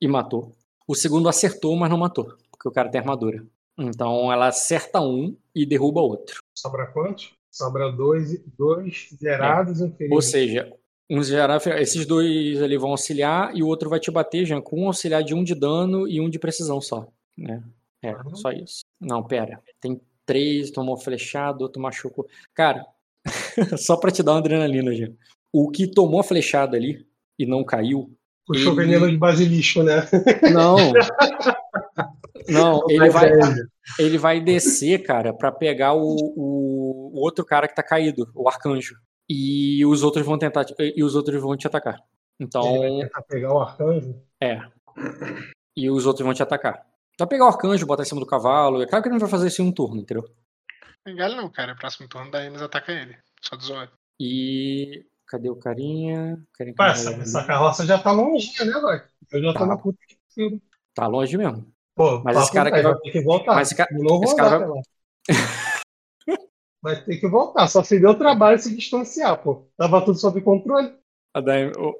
e 0.00 0.08
matou. 0.08 0.56
O 0.88 0.94
segundo 0.94 1.28
acertou, 1.28 1.76
mas 1.76 1.90
não 1.90 1.98
matou, 1.98 2.36
porque 2.50 2.68
o 2.68 2.72
cara 2.72 2.88
tem 2.88 3.00
armadura. 3.00 3.44
Então 3.80 4.30
ela 4.32 4.48
acerta 4.48 5.00
um 5.00 5.36
e 5.54 5.64
derruba 5.64 6.00
outro. 6.00 6.40
Sobra 6.56 6.86
quantos? 6.86 7.32
Sobra 7.50 7.90
dois, 7.90 8.38
dois 8.58 9.08
zerados 9.20 9.80
e 9.80 9.84
um 9.84 9.94
Ou 10.12 10.22
seja, 10.22 10.72
um 11.10 11.22
gerar, 11.22 11.60
esses 11.80 12.06
dois 12.06 12.62
ali 12.62 12.76
vão 12.76 12.90
auxiliar 12.90 13.56
e 13.56 13.62
o 13.62 13.66
outro 13.66 13.90
vai 13.90 13.98
te 13.98 14.10
bater, 14.10 14.44
Jean, 14.46 14.60
com 14.60 14.82
um 14.82 14.86
auxiliar 14.86 15.24
de 15.24 15.34
um 15.34 15.42
de 15.42 15.54
dano 15.54 16.06
e 16.06 16.20
um 16.20 16.28
de 16.30 16.38
precisão 16.38 16.80
só. 16.80 17.08
Né? 17.36 17.62
É, 18.02 18.14
Uhum. 18.14 18.36
só 18.36 18.50
isso. 18.52 18.80
Não, 19.00 19.22
pera. 19.22 19.60
Tem 19.80 20.00
três, 20.24 20.70
tomou 20.70 20.96
flechado, 20.96 21.62
outro 21.62 21.82
machucou. 21.82 22.28
Cara, 22.54 22.86
só 23.76 23.96
pra 23.96 24.10
te 24.12 24.22
dar 24.22 24.32
uma 24.32 24.38
adrenalina, 24.38 24.94
Jean. 24.94 25.12
O 25.52 25.70
que 25.70 25.86
tomou 25.88 26.20
a 26.20 26.24
flechada 26.24 26.76
ali 26.76 27.04
e 27.38 27.44
não 27.44 27.64
caiu. 27.64 28.14
Puxou 28.46 28.72
ele- 28.74 28.84
veneno 28.84 29.10
de 29.10 29.16
basilisco, 29.16 29.82
né? 29.82 30.08
Não. 30.52 30.76
Não, 32.48 32.82
ele 32.88 33.10
vai, 33.10 33.28
é, 33.30 33.38
ele 33.98 34.18
vai 34.18 34.40
descer, 34.40 35.02
cara, 35.02 35.32
pra 35.34 35.50
pegar 35.52 35.94
o, 35.94 36.14
o, 36.36 37.10
o 37.14 37.20
outro 37.20 37.44
cara 37.44 37.66
que 37.68 37.74
tá 37.74 37.82
caído, 37.82 38.30
o 38.34 38.48
arcanjo. 38.48 38.94
E 39.28 39.84
os 39.86 40.02
outros 40.02 40.24
vão 40.26 40.38
tentar. 40.38 40.64
te- 40.64 40.74
E 40.78 41.02
os 41.04 41.14
outros 41.14 41.40
vão 41.40 41.56
te 41.56 41.66
atacar. 41.66 41.96
Então, 42.38 42.62
Ele 42.76 42.78
vai 42.98 43.02
tentar 43.08 43.22
pegar 43.22 43.52
o 43.54 43.60
arcanjo. 43.60 44.14
é. 44.40 44.60
E 45.76 45.88
os 45.90 46.04
outros 46.06 46.24
vão 46.24 46.34
te 46.34 46.42
atacar. 46.42 46.84
Vai 47.18 47.28
pegar 47.28 47.44
o 47.44 47.48
arcanjo, 47.48 47.86
botar 47.86 48.02
em 48.02 48.06
cima 48.06 48.20
do 48.20 48.26
cavalo. 48.26 48.82
É 48.82 48.86
claro 48.86 49.02
que 49.02 49.08
ele 49.08 49.14
não 49.14 49.20
vai 49.20 49.28
fazer 49.30 49.46
isso 49.48 49.62
em 49.62 49.66
um 49.66 49.72
turno, 49.72 50.00
entendeu? 50.00 50.24
Não, 51.06 51.48
cara. 51.50 51.74
Próximo 51.76 52.08
turno 52.08 52.30
da 52.30 52.44
Emes 52.44 52.60
ataca 52.62 52.92
ele. 52.92 53.16
Só 53.42 53.56
de 53.56 53.64
zoeira. 53.64 53.90
E. 54.18 55.04
Cadê 55.28 55.48
o 55.48 55.54
carinha? 55.56 56.44
carinha 56.54 56.74
Pá, 56.74 56.88
essa, 56.88 57.12
essa 57.12 57.44
carroça 57.44 57.86
já 57.86 57.96
tá 57.98 58.10
longinha, 58.10 58.64
né, 58.64 58.72
velho? 58.80 59.02
Eu 59.30 59.42
já 59.44 59.52
tô 59.52 59.58
Tá. 59.60 59.66
na 59.66 59.76
puta 59.78 59.98
que. 60.34 60.60
Tá 60.92 61.06
longe 61.06 61.36
mesmo. 61.38 61.72
Pô, 61.94 62.20
Mas 62.24 62.36
esse 62.38 62.52
cara 62.52 62.70
vai, 62.70 62.82
vai- 62.82 62.92
vai 62.92 63.00
ter 63.02 63.10
que 63.10 63.20
voltar. 63.22 63.54
Mas 63.54 63.72
esse 63.72 63.82
esse 63.82 64.36
cara 64.36 64.66
lá. 64.66 64.82
Vai 66.82 67.04
ter 67.04 67.18
que 67.18 67.28
voltar. 67.28 67.68
Só 67.68 67.82
se 67.82 68.00
deu 68.00 68.14
trabalho 68.16 68.58
se 68.58 68.74
distanciar, 68.74 69.42
pô. 69.42 69.66
Tava 69.76 70.00
tudo 70.04 70.18
sob 70.18 70.40
controle. 70.40 70.94
A 71.34 71.40
Daim- 71.40 71.72
o- 71.76 71.98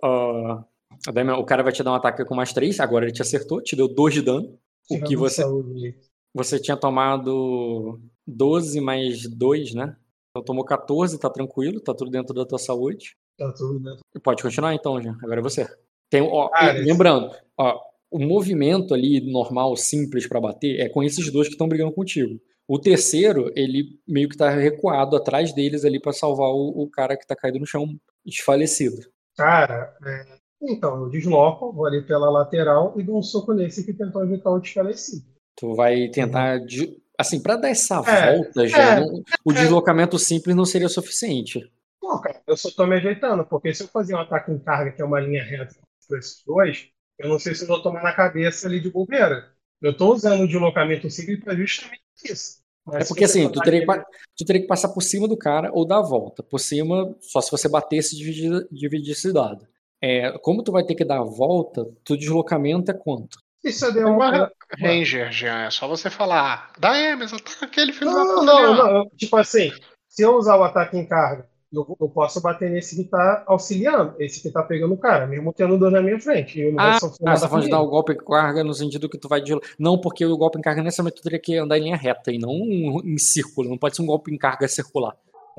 a 1.07 1.13
Daim- 1.13 1.31
o 1.31 1.45
cara 1.45 1.63
vai 1.63 1.73
te 1.73 1.83
dar 1.83 1.93
um 1.93 1.97
ataque 1.97 2.25
com 2.25 2.35
mais 2.35 2.53
3, 2.53 2.81
agora 2.81 3.05
ele 3.05 3.13
te 3.13 3.21
acertou, 3.23 3.63
te 3.63 3.77
deu 3.77 3.87
2 3.89 4.15
de 4.15 4.23
dano. 4.23 4.59
O 4.91 5.01
que 5.03 5.15
você, 5.15 5.43
saúde. 5.43 5.97
você 6.35 6.59
tinha 6.59 6.77
tomado 6.77 8.01
12 8.27 8.81
mais 8.81 9.29
2, 9.29 9.75
né? 9.75 9.97
Então 10.31 10.43
tomou 10.45 10.65
14, 10.65 11.19
tá 11.19 11.29
tranquilo, 11.29 11.81
tá 11.81 11.93
tudo 11.95 12.11
dentro 12.11 12.35
da 12.35 12.45
tua 12.47 12.59
saúde. 12.59 13.17
Tá 13.39 13.53
tudo 13.53 13.79
dentro. 13.79 14.01
Pode 14.23 14.43
continuar 14.43 14.75
então, 14.75 15.01
já. 15.01 15.13
Agora 15.23 15.41
é 15.41 15.43
você. 15.43 15.69
Tem, 16.11 16.23
ó, 16.23 16.49
esse- 16.57 16.83
lembrando, 16.83 17.31
ó, 17.57 17.81
o 18.11 18.19
movimento 18.19 18.93
ali 18.95 19.21
normal, 19.31 19.77
simples 19.77 20.27
pra 20.27 20.41
bater, 20.41 20.81
é 20.81 20.89
com 20.89 21.03
esses 21.03 21.31
dois 21.31 21.47
que 21.49 21.55
estão 21.55 21.69
brigando 21.69 21.93
contigo. 21.93 22.41
O 22.67 22.79
terceiro, 22.79 23.51
ele 23.57 23.99
meio 24.07 24.29
que 24.29 24.37
tá 24.37 24.49
recuado 24.51 25.17
atrás 25.17 25.53
deles 25.53 25.85
ali 25.85 26.01
pra 26.01 26.13
salvar 26.13 26.51
o, 26.51 26.83
o 26.83 26.89
cara 26.91 27.17
que 27.17 27.27
tá 27.27 27.35
caído 27.37 27.59
no 27.59 27.67
chão, 27.67 27.87
desfalecido. 28.25 28.97
Cara, 29.37 29.95
é, 30.05 30.39
então, 30.63 31.03
eu 31.05 31.09
desloco, 31.11 31.73
vou 31.73 31.87
ali 31.87 32.03
pela 32.03 32.31
lateral 32.31 32.95
e 32.99 33.03
dou 33.03 33.19
um 33.19 33.23
soco 33.23 33.53
nesse 33.53 33.85
que 33.85 33.93
tentou 33.93 34.23
evitar 34.23 34.51
o 34.51 34.61
desfalecido. 34.61 35.25
Tu 35.57 35.75
vai 35.75 36.09
tentar. 36.09 36.59
de- 36.59 36.99
Assim, 37.19 37.43
pra 37.43 37.57
dar 37.57 37.69
essa 37.69 37.97
É, 38.07 38.35
volta, 38.37 38.67
já, 38.67 38.95
é, 38.97 39.01
não- 39.01 39.23
o 39.45 39.53
deslocamento 39.53 40.19
simples 40.19 40.57
não 40.57 40.65
seria 40.65 40.89
suficiente. 40.89 41.71
Não, 42.03 42.19
cara, 42.21 42.41
eu 42.47 42.57
só 42.57 42.71
tô 42.71 42.87
me 42.87 42.97
ajeitando, 42.97 43.45
porque 43.45 43.75
se 43.75 43.83
eu 43.83 43.89
fazer 43.89 44.15
um 44.15 44.19
ataque 44.21 44.51
em 44.51 44.59
carga, 44.59 44.91
que 44.93 45.03
é 45.03 45.05
uma 45.05 45.21
linha 45.21 45.43
reta 45.45 45.75
com 46.09 46.17
esses 46.17 46.43
dois, 46.47 46.89
eu 47.21 47.29
não 47.29 47.39
sei 47.39 47.55
se 47.55 47.63
eu 47.63 47.69
vou 47.69 47.83
tomar 47.83 48.03
na 48.03 48.13
cabeça 48.13 48.67
ali 48.67 48.81
de 48.81 48.91
bobeira. 48.91 49.53
Eu 49.81 49.97
tô 49.97 50.13
usando 50.13 50.43
o 50.43 50.47
deslocamento 50.49 51.09
simples 51.11 51.41
pra 51.43 51.55
justamente 51.55 52.01
isso. 52.25 52.61
Mas 52.87 53.05
É 53.05 53.09
porque 53.09 53.25
assim, 53.25 53.45
tu 53.49 53.55
botar 53.55 53.65
teria, 53.65 53.87
que, 53.87 54.03
tu 54.37 54.45
teria 54.45 54.63
que 54.63 54.69
passar 54.69 54.89
por 54.89 55.03
cima 55.03 55.29
do 55.29 55.37
cara 55.37 55.71
ou 55.73 55.87
dar 55.87 55.99
a 55.99 56.03
volta. 56.03 56.43
Por 56.43 56.59
cima, 56.59 57.15
só 57.21 57.41
se 57.41 57.51
você 57.51 57.69
batesse 57.69 58.17
e 58.17 58.19
dividir, 58.73 59.13
esse 59.13 59.33
dado. 59.33 59.67
É, 60.03 60.33
como 60.39 60.63
tu 60.63 60.73
vai 60.73 60.83
ter 60.85 60.95
que 60.95 61.05
dar 61.05 61.21
a 61.21 61.25
volta, 61.25 61.87
tu 62.05 62.17
deslocamento 62.17 62.91
é 62.91 62.95
quanto? 62.95 63.39
Isso 63.63 63.85
é 63.85 63.93
Tem 63.93 64.05
uma. 64.05 64.51
Ranger, 64.79 65.31
Jean. 65.31 65.65
É 65.67 65.71
só 65.71 65.87
você 65.87 66.09
falar. 66.09 66.73
Da 66.79 66.99
Emes, 66.99 67.33
ataca 67.33 67.67
aquele 67.67 67.93
filho 67.93 68.11
da 68.11 68.25
Não, 68.25 68.35
puta 68.41 68.47
não, 68.47 68.57
ali, 68.57 68.67
ó." 68.67 68.75
não. 68.75 68.97
eu- 68.99 69.11
Tipo 69.17 69.37
assim, 69.37 69.71
se 70.09 70.23
eu 70.23 70.35
usar 70.37 70.57
o 70.57 70.65
ataque 70.65 70.97
em 70.97 71.07
carga, 71.07 71.47
eu, 71.73 71.97
eu 72.01 72.09
posso 72.09 72.41
bater 72.41 72.71
nesse 72.71 72.97
que 72.97 73.05
tá 73.09 73.45
auxiliando, 73.47 74.15
esse 74.19 74.43
que 74.43 74.51
tá 74.51 74.63
pegando 74.63 74.95
o 74.95 74.99
cara, 74.99 75.27
mesmo 75.27 75.53
tendo 75.53 75.79
dois 75.79 75.93
na 75.93 76.03
minha 76.03 76.21
frente. 76.21 76.61
eu 76.61 76.73
não 76.73 76.81
Ah, 76.81 76.99
vou 77.01 77.11
ah, 77.27 77.37
você 77.37 77.43
tá 77.43 77.49
falando 77.49 77.51
com 77.51 77.61
de 77.61 77.71
dar 77.71 77.81
o 77.81 77.89
golpe 77.89 78.13
em 78.13 78.17
carga 78.17 78.65
no 78.65 78.75
sentido 78.75 79.09
que 79.09 79.19
tu 79.19 79.29
vai 79.29 79.41
de. 79.41 79.53
Não, 79.79 79.99
porque 80.01 80.25
o 80.25 80.37
golpe 80.37 80.59
em 80.59 80.63
carga 80.63 80.83
nessa 80.83 81.03
tu 81.11 81.23
teria 81.23 81.39
que 81.39 81.57
andar 81.57 81.79
em 81.79 81.83
linha 81.85 81.97
reta 81.97 82.33
e 82.33 82.39
não 82.39 82.53
em 82.53 83.19
círculo. 83.19 83.69
Não 83.69 83.79
pode 83.79 83.97
ser 83.97 84.03
um 84.03 84.07
golpe 84.07 84.33
em 84.33 84.39
carga 84.39 84.67
circular. 84.69 85.17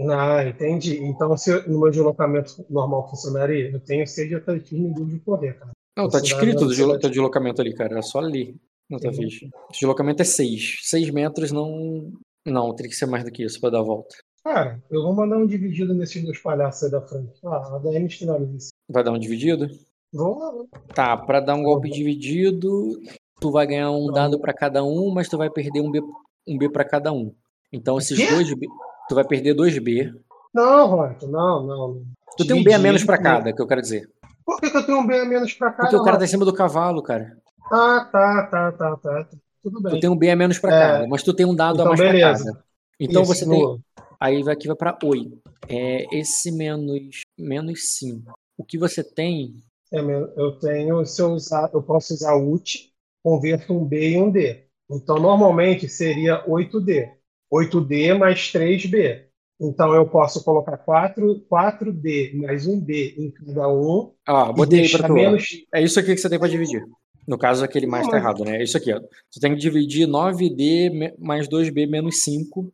Ah, 0.09 0.43
entendi. 0.47 0.97
Então, 1.03 1.35
se 1.38 1.51
eu- 1.51 1.67
no 1.69 1.79
meu 1.79 1.91
deslocamento 1.91 2.65
normal 2.69 3.09
funcionaria, 3.09 3.69
eu 3.71 3.79
tenho 3.79 4.07
seis 4.07 4.27
de 4.29 4.35
atletismo 4.35 4.93
e 4.99 5.05
de 5.05 5.19
correr, 5.19 5.53
cara. 5.53 5.71
Não, 5.97 6.09
tá 6.09 6.19
descrito 6.19 6.65
o 6.65 6.97
teu 6.99 7.09
deslocamento 7.09 7.61
ali, 7.61 7.73
cara. 7.73 7.99
É 7.99 8.01
só 8.01 8.19
ali 8.19 8.55
na 8.89 8.97
tua 8.99 9.13
ficha. 9.13 9.45
O 9.69 9.71
deslocamento 9.71 10.21
é 10.21 10.25
6. 10.25 10.79
6 10.83 11.09
metros 11.11 11.51
não. 11.51 12.11
Não, 12.45 12.73
teria 12.73 12.89
que 12.89 12.95
ser 12.95 13.05
mais 13.05 13.23
do 13.23 13.31
que 13.31 13.43
isso 13.43 13.59
pra 13.59 13.69
dar 13.69 13.79
a 13.79 13.83
volta. 13.83 14.15
Cara, 14.43 14.81
eu 14.89 15.03
vou 15.03 15.13
mandar 15.13 15.38
um 15.38 15.45
dividido 15.45 15.93
nesses 15.93 16.23
dois 16.23 16.39
palhaços 16.39 16.84
aí 16.84 16.91
da 16.91 17.01
frente. 17.01 17.34
Ah, 17.45 17.76
a 17.76 17.80
DM 17.80 18.09
finaliza 18.09 18.57
isso. 18.57 18.69
Vai 18.89 19.03
dar 19.03 19.11
um 19.11 19.19
dividido? 19.19 19.68
Vou 20.11 20.38
lá? 20.39 20.51
Tá, 20.93 21.15
pra 21.18 21.39
dar 21.39 21.55
um 21.55 21.63
golpe 21.63 21.89
dividido, 21.89 22.99
tu 23.39 23.51
vai 23.51 23.68
ganhar 23.68 23.91
um 23.91 24.07
dado 24.11 24.39
pra 24.39 24.53
cada 24.53 24.84
um, 24.84 25.11
mas 25.13 25.30
tu 25.30 25.38
vai 25.38 25.49
perder 25.49 25.81
um 25.81 25.91
B, 25.91 26.01
um 26.47 26.57
B 26.57 26.69
para 26.69 26.84
cada 26.84 27.13
um. 27.13 27.34
Então 27.72 27.97
esses 27.97 28.18
quê? 28.18 28.27
dois 28.34 28.51
B, 28.53 28.68
tu 29.07 29.15
vai 29.15 29.23
perder 29.23 29.53
dois 29.53 29.77
B. 29.77 30.11
Não, 30.53 30.88
Roberto, 30.88 31.27
não, 31.27 31.65
não. 31.65 32.01
Tu 32.35 32.45
tem 32.45 32.55
um 32.55 32.63
B 32.63 32.73
a 32.73 32.80
menos 32.80 33.03
pra 33.03 33.18
cada, 33.18 33.53
que 33.53 33.61
eu 33.61 33.68
quero 33.68 33.81
dizer. 33.81 34.09
Por 34.43 34.59
que, 34.59 34.69
que 34.72 34.77
eu 34.77 34.85
tenho 34.85 34.97
um 34.99 35.07
B 35.07 35.19
a 35.19 35.26
menos 35.26 35.53
pra 35.53 35.69
cada? 35.72 35.84
Porque 35.84 35.95
o 35.95 36.03
cara 36.03 36.18
tá 36.18 36.26
em 36.26 36.27
cima 36.27 36.43
do 36.43 36.53
cavalo, 36.53 37.01
cara. 37.03 37.38
Ah, 37.72 38.09
tá, 38.11 38.47
tá, 38.47 38.72
tá, 38.72 38.97
tá. 38.97 39.27
Tudo 39.63 39.81
bem. 39.81 39.93
Tu 39.93 39.99
tem 40.01 40.09
um 40.09 40.18
B 40.18 40.30
a 40.31 40.35
menos 40.35 40.57
pra 40.59 40.76
É. 40.76 40.80
cada, 40.80 41.07
mas 41.07 41.22
tu 41.23 41.34
tem 41.34 41.45
um 41.45 41.55
dado 41.55 41.73
a 41.80 41.84
Então, 41.84 41.88
mais 41.88 41.99
beleza. 41.99 42.43
pra 42.43 42.53
cada. 42.53 42.65
Então 42.99 43.22
Isso, 43.23 43.34
você 43.34 43.47
tem. 43.47 43.81
Aí 44.22 44.43
vai 44.43 44.53
aqui 44.53 44.68
vai 44.68 44.76
pra 44.76 44.98
8. 45.03 45.41
É, 45.68 46.06
esse 46.18 46.52
menos 46.52 47.22
menos 47.39 47.95
5. 47.98 48.34
O 48.57 48.64
que 48.64 48.77
você 48.77 49.03
tem 49.03 49.56
é, 49.93 49.99
eu 49.99 50.57
tenho, 50.60 51.06
se 51.06 51.22
eu 51.22 51.31
usar, 51.31 51.69
eu 51.73 51.84
posso 51.84 52.14
usar 52.14 52.35
ult, 52.35 52.89
converto 53.22 53.73
um 53.73 53.84
B 53.84 54.11
em 54.11 54.22
um 54.22 54.31
D. 54.31 54.64
Então, 54.89 55.18
normalmente 55.18 55.89
seria 55.89 56.45
8D. 56.48 57.10
8D 57.52 58.18
mais 58.18 58.39
3B. 58.53 59.26
Então, 59.60 59.93
eu 59.93 60.07
posso 60.07 60.43
colocar 60.45 60.77
4, 60.77 61.41
4D 61.49 62.34
mais 62.35 62.65
um 62.68 62.80
B 62.80 63.15
em 63.18 63.31
cada 63.31 63.68
um. 63.68 64.14
Ah, 64.26 64.52
botei 64.53 64.80
deixar 64.80 65.07
tu. 65.07 65.14
menos. 65.14 65.43
É 65.73 65.81
isso 65.84 65.99
aqui 65.99 66.15
que 66.15 66.22
você 66.22 66.30
tem 66.30 66.39
pra 66.39 66.48
dividir. 66.48 66.84
No 67.27 67.38
caso, 67.38 67.64
aquele 67.64 67.85
mais 67.85 68.06
tá 68.07 68.14
Mas- 68.14 68.22
errado, 68.23 68.45
né? 68.45 68.57
É 68.60 68.64
isso 68.64 68.77
aqui, 68.77 68.93
ó. 68.93 68.99
Tu 68.99 69.39
tem 69.41 69.53
que 69.53 69.60
dividir 69.60 70.07
9D 70.07 70.89
me- 70.89 71.14
mais 71.19 71.48
2B 71.49 71.85
menos 71.85 72.23
5. 72.23 72.72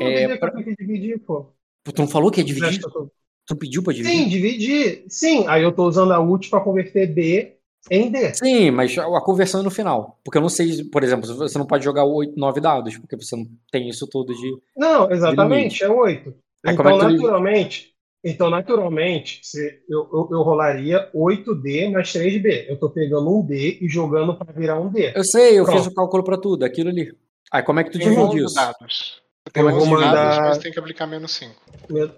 Eu 0.00 0.06
não 0.06 0.12
É, 0.12 0.24
é, 0.24 0.62
que 0.64 0.76
dividir, 0.76 1.18
pô? 1.20 1.52
Tu 1.84 2.00
não 2.00 2.08
falou 2.08 2.30
que 2.30 2.40
ia 2.40 2.44
dividir? 2.46 2.80
Tu 2.80 3.10
não 3.50 3.56
pediu 3.56 3.82
pra 3.82 3.92
dividir? 3.92 4.22
Sim, 4.22 4.28
dividir. 4.28 5.04
Sim, 5.08 5.46
aí 5.48 5.62
eu 5.62 5.72
tô 5.72 5.86
usando 5.86 6.12
a 6.12 6.20
ult 6.20 6.48
para 6.48 6.60
converter 6.60 7.06
B 7.06 7.56
em 7.90 8.10
D. 8.10 8.32
Sim, 8.34 8.70
mas 8.70 8.96
a 8.96 9.20
conversão 9.20 9.60
é 9.60 9.64
no 9.64 9.70
final. 9.70 10.18
Porque 10.24 10.38
eu 10.38 10.42
não 10.42 10.48
sei, 10.48 10.84
por 10.84 11.02
exemplo, 11.02 11.26
você 11.34 11.58
não 11.58 11.66
pode 11.66 11.84
jogar 11.84 12.04
8, 12.04 12.38
9 12.38 12.60
dados, 12.60 12.96
porque 12.96 13.16
você 13.16 13.36
não 13.36 13.46
tem 13.70 13.88
isso 13.88 14.06
tudo 14.06 14.34
de. 14.34 14.56
Não, 14.76 15.10
exatamente, 15.10 15.82
é 15.82 15.88
8. 15.88 16.34
Aí 16.64 16.70
é 16.70 16.74
Então, 16.74 16.98
tu- 16.98 17.04
naturalmente, 17.04 17.90
então, 18.22 18.50
naturalmente, 18.50 19.40
se 19.42 19.82
eu, 19.88 20.08
eu, 20.12 20.28
eu 20.30 20.42
rolaria 20.42 21.08
8D 21.14 21.88
mais 21.88 22.12
3B. 22.12 22.66
Eu 22.68 22.78
tô 22.78 22.90
pegando 22.90 23.34
um 23.34 23.44
D 23.44 23.78
e 23.80 23.88
jogando 23.88 24.34
para 24.36 24.52
virar 24.52 24.78
um 24.78 24.90
D. 24.90 25.12
Eu 25.14 25.24
sei, 25.24 25.58
eu 25.58 25.64
Pronto. 25.64 25.78
fiz 25.78 25.86
o 25.90 25.94
cálculo 25.94 26.22
pra 26.22 26.36
tudo, 26.36 26.64
aquilo 26.64 26.90
ali. 26.90 27.12
Aí 27.50 27.62
como 27.62 27.80
é 27.80 27.84
que 27.84 27.90
tu 27.90 27.98
divide 27.98 28.20
11 28.20 28.44
isso? 28.44 28.54
dados. 28.54 29.19
Tem 29.52 29.64
11 29.64 29.72
vou 29.88 29.98
dados, 30.00 30.06
mandar- 30.36 30.48
mas 30.48 30.58
tem 30.58 30.70
que 30.72 30.78
aplicar 30.78 31.06
menos 31.06 31.32
5. 31.32 31.54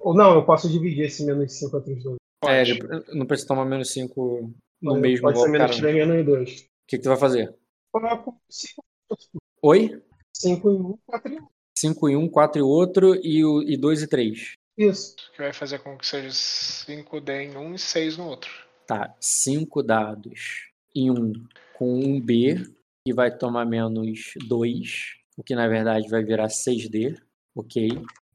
Ou 0.00 0.14
não, 0.14 0.34
eu 0.34 0.44
posso 0.44 0.68
dividir 0.68 1.04
esse 1.06 1.24
menos 1.24 1.52
5 1.58 1.78
entre 1.78 1.94
os 1.94 2.02
dois. 2.02 2.16
É, 2.44 2.64
não 3.14 3.24
precisa 3.26 3.48
tomar 3.48 3.64
menos 3.64 3.90
5 3.92 4.52
no 4.82 4.90
Pode- 4.90 5.00
mesmo 5.00 5.22
Pode 5.22 5.38
ser 5.40 5.48
o 5.48 5.50
menos 5.50 5.66
cara. 5.76 5.78
O 5.78 5.80
3, 5.92 6.08
menos 6.08 6.26
2. 6.26 6.60
que, 6.88 6.96
que 6.96 7.02
tu 7.02 7.08
vai 7.08 7.16
fazer? 7.18 7.54
Coloco 7.92 8.40
5 8.50 8.82
Oi? 9.62 10.02
em 10.44 10.54
1, 10.54 10.98
4 11.06 11.32
em 11.32 11.38
1. 11.40 11.46
5 11.78 12.08
em 12.08 12.16
um, 12.16 12.28
4 12.28 12.58
em 12.60 12.64
outro 12.64 13.14
e 13.14 13.76
2 13.76 14.02
e 14.02 14.06
3. 14.08 14.52
Isso. 14.76 15.14
Que 15.34 15.42
vai 15.42 15.52
fazer 15.52 15.78
com 15.78 15.96
que 15.96 16.06
seja 16.06 16.30
5D 16.30 17.30
em 17.44 17.56
um 17.56 17.74
e 17.74 17.78
6 17.78 18.16
no 18.16 18.26
outro. 18.26 18.50
Tá, 18.86 19.14
5 19.20 19.82
dados 19.82 20.68
em 20.94 21.10
um 21.10 21.32
com 21.74 21.94
um 22.00 22.20
B, 22.20 22.56
que 23.06 23.14
vai 23.14 23.30
tomar 23.36 23.64
menos 23.64 24.32
2, 24.48 25.14
o 25.36 25.42
que 25.42 25.54
na 25.54 25.68
verdade 25.68 26.08
vai 26.08 26.22
virar 26.24 26.48
6D. 26.48 27.16
Ok. 27.54 27.88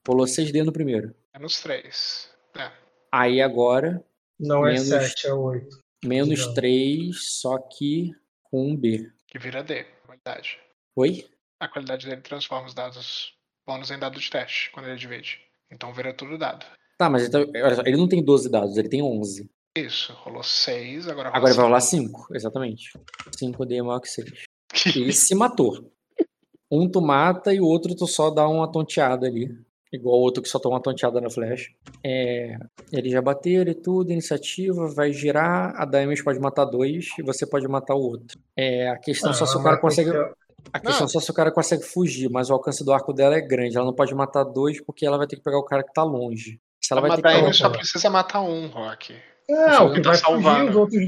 Rolou 0.08 0.26
6D 0.26 0.64
no 0.64 0.72
primeiro. 0.72 1.14
Menos 1.34 1.60
3. 1.62 2.30
É. 2.58 2.72
Aí 3.12 3.42
agora, 3.42 4.04
Não 4.40 4.66
é 4.68 4.74
Menos- 4.74 4.88
7, 4.88 5.28
é 5.28 5.34
8. 5.34 5.80
menos 6.06 6.46
Não. 6.46 6.54
3, 6.54 7.16
só 7.40 7.58
que 7.58 8.14
com 8.44 8.70
um 8.72 8.76
B. 8.76 9.12
Que 9.28 9.40
vira 9.40 9.64
D, 9.64 9.84
qualidade. 10.06 10.60
Oi? 10.96 11.28
A 11.60 11.68
qualidade 11.68 12.08
dele 12.08 12.22
transforma 12.22 12.68
os 12.68 12.74
dados 12.76 13.34
bônus 13.66 13.90
em 13.90 13.98
dado 13.98 14.20
de 14.20 14.30
teste 14.30 14.70
quando 14.72 14.88
ele 14.88 14.96
divide. 15.00 15.40
Então 15.72 15.92
vira 15.94 16.14
tudo 16.14 16.38
dado. 16.38 16.66
Tá, 17.00 17.10
mas 17.10 17.28
então, 17.28 17.42
olha 17.42 17.76
só, 17.76 17.82
ele 17.82 17.98
não 17.98 18.08
tem 18.08 18.24
12 18.24 18.50
dados, 18.50 18.78
ele 18.78 18.90
tem 18.90 19.02
11. 19.02 19.50
Isso, 19.76 20.14
rolou 20.14 20.44
6, 20.44 21.08
agora 21.08 21.30
rola 21.30 21.38
Agora 21.38 21.54
vai 21.54 21.54
cinco. 21.54 21.64
rolar 21.64 21.82
5, 21.82 22.36
exatamente. 22.36 22.92
5D 23.36 23.76
é 23.78 23.82
maior 23.82 24.00
que 24.00 24.08
6. 24.10 24.32
Ele 24.96 25.12
se 25.14 25.34
matou. 25.36 25.92
Um 26.72 26.90
tu 26.90 27.02
mata 27.02 27.54
e 27.54 27.60
o 27.62 27.66
outro 27.66 27.96
tu 27.96 28.06
só 28.08 28.30
dá 28.30 28.48
uma 28.48 28.72
tonteada 28.72 29.28
ali. 29.28 29.50
Igual 29.92 30.18
o 30.18 30.22
outro 30.22 30.44
que 30.44 30.50
só 30.50 30.60
toma 30.60 30.76
uma 30.76 30.82
tonteada 30.82 31.22
na 31.22 31.30
flecha. 31.30 31.70
É, 32.04 32.58
eles 32.92 33.12
já 33.12 33.22
bateram 33.22 33.72
e 33.72 33.76
tudo, 33.76 34.12
iniciativa, 34.12 34.88
vai 34.90 35.14
girar. 35.14 35.74
A 35.78 35.86
Daemis 35.86 36.22
pode 36.22 36.40
matar 36.40 36.66
dois 36.66 37.08
e 37.18 37.24
você 37.24 37.46
pode 37.46 37.66
matar 37.70 37.96
o 37.96 38.02
outro. 38.02 38.38
É, 38.56 38.90
a 38.90 38.98
questão 38.98 39.34
só 39.34 39.46
se 39.46 39.56
o 39.58 39.64
cara 39.64 39.78
consegue. 39.78 40.10
A 40.74 40.80
questão 40.82 41.02
Não. 41.04 41.08
só 41.08 41.22
se 41.22 41.32
o 41.32 41.34
cara 41.34 41.50
consegue 41.52 41.84
fugir, 41.84 42.30
mas 42.30 42.50
o 42.50 42.54
alcance 42.54 42.84
do 42.84 42.92
arco 42.92 43.14
dela 43.14 43.36
é 43.36 43.40
grande. 43.42 43.78
Ela 43.78 43.86
não 43.86 43.94
pode 43.94 44.14
matar 44.14 44.44
dois 44.44 44.82
porque 44.82 45.06
ela 45.06 45.18
vai 45.18 45.26
ter 45.26 45.38
que 45.38 45.44
pegar 45.44 45.58
o 45.60 45.64
cara 45.64 45.82
que 45.82 45.94
tá 45.94 46.04
longe. 46.04 46.60
Se 46.82 46.92
ela 46.92 47.00
vai 47.00 47.12
ter 47.12 47.18
que 47.18 47.24
matar 47.24 47.40
ele 47.40 47.48
o 47.50 47.54
só 47.54 47.70
precisa 47.70 48.10
matar 48.10 48.42
um, 48.42 48.68
Rock. 48.68 49.16
É, 49.50 49.80
o 49.80 49.94
que 49.94 50.02
Tá 50.02 50.10
vai 50.10 50.18
salvando. 50.18 50.58
fugir, 50.58 50.70
os 50.70 50.76
outros. 50.76 51.04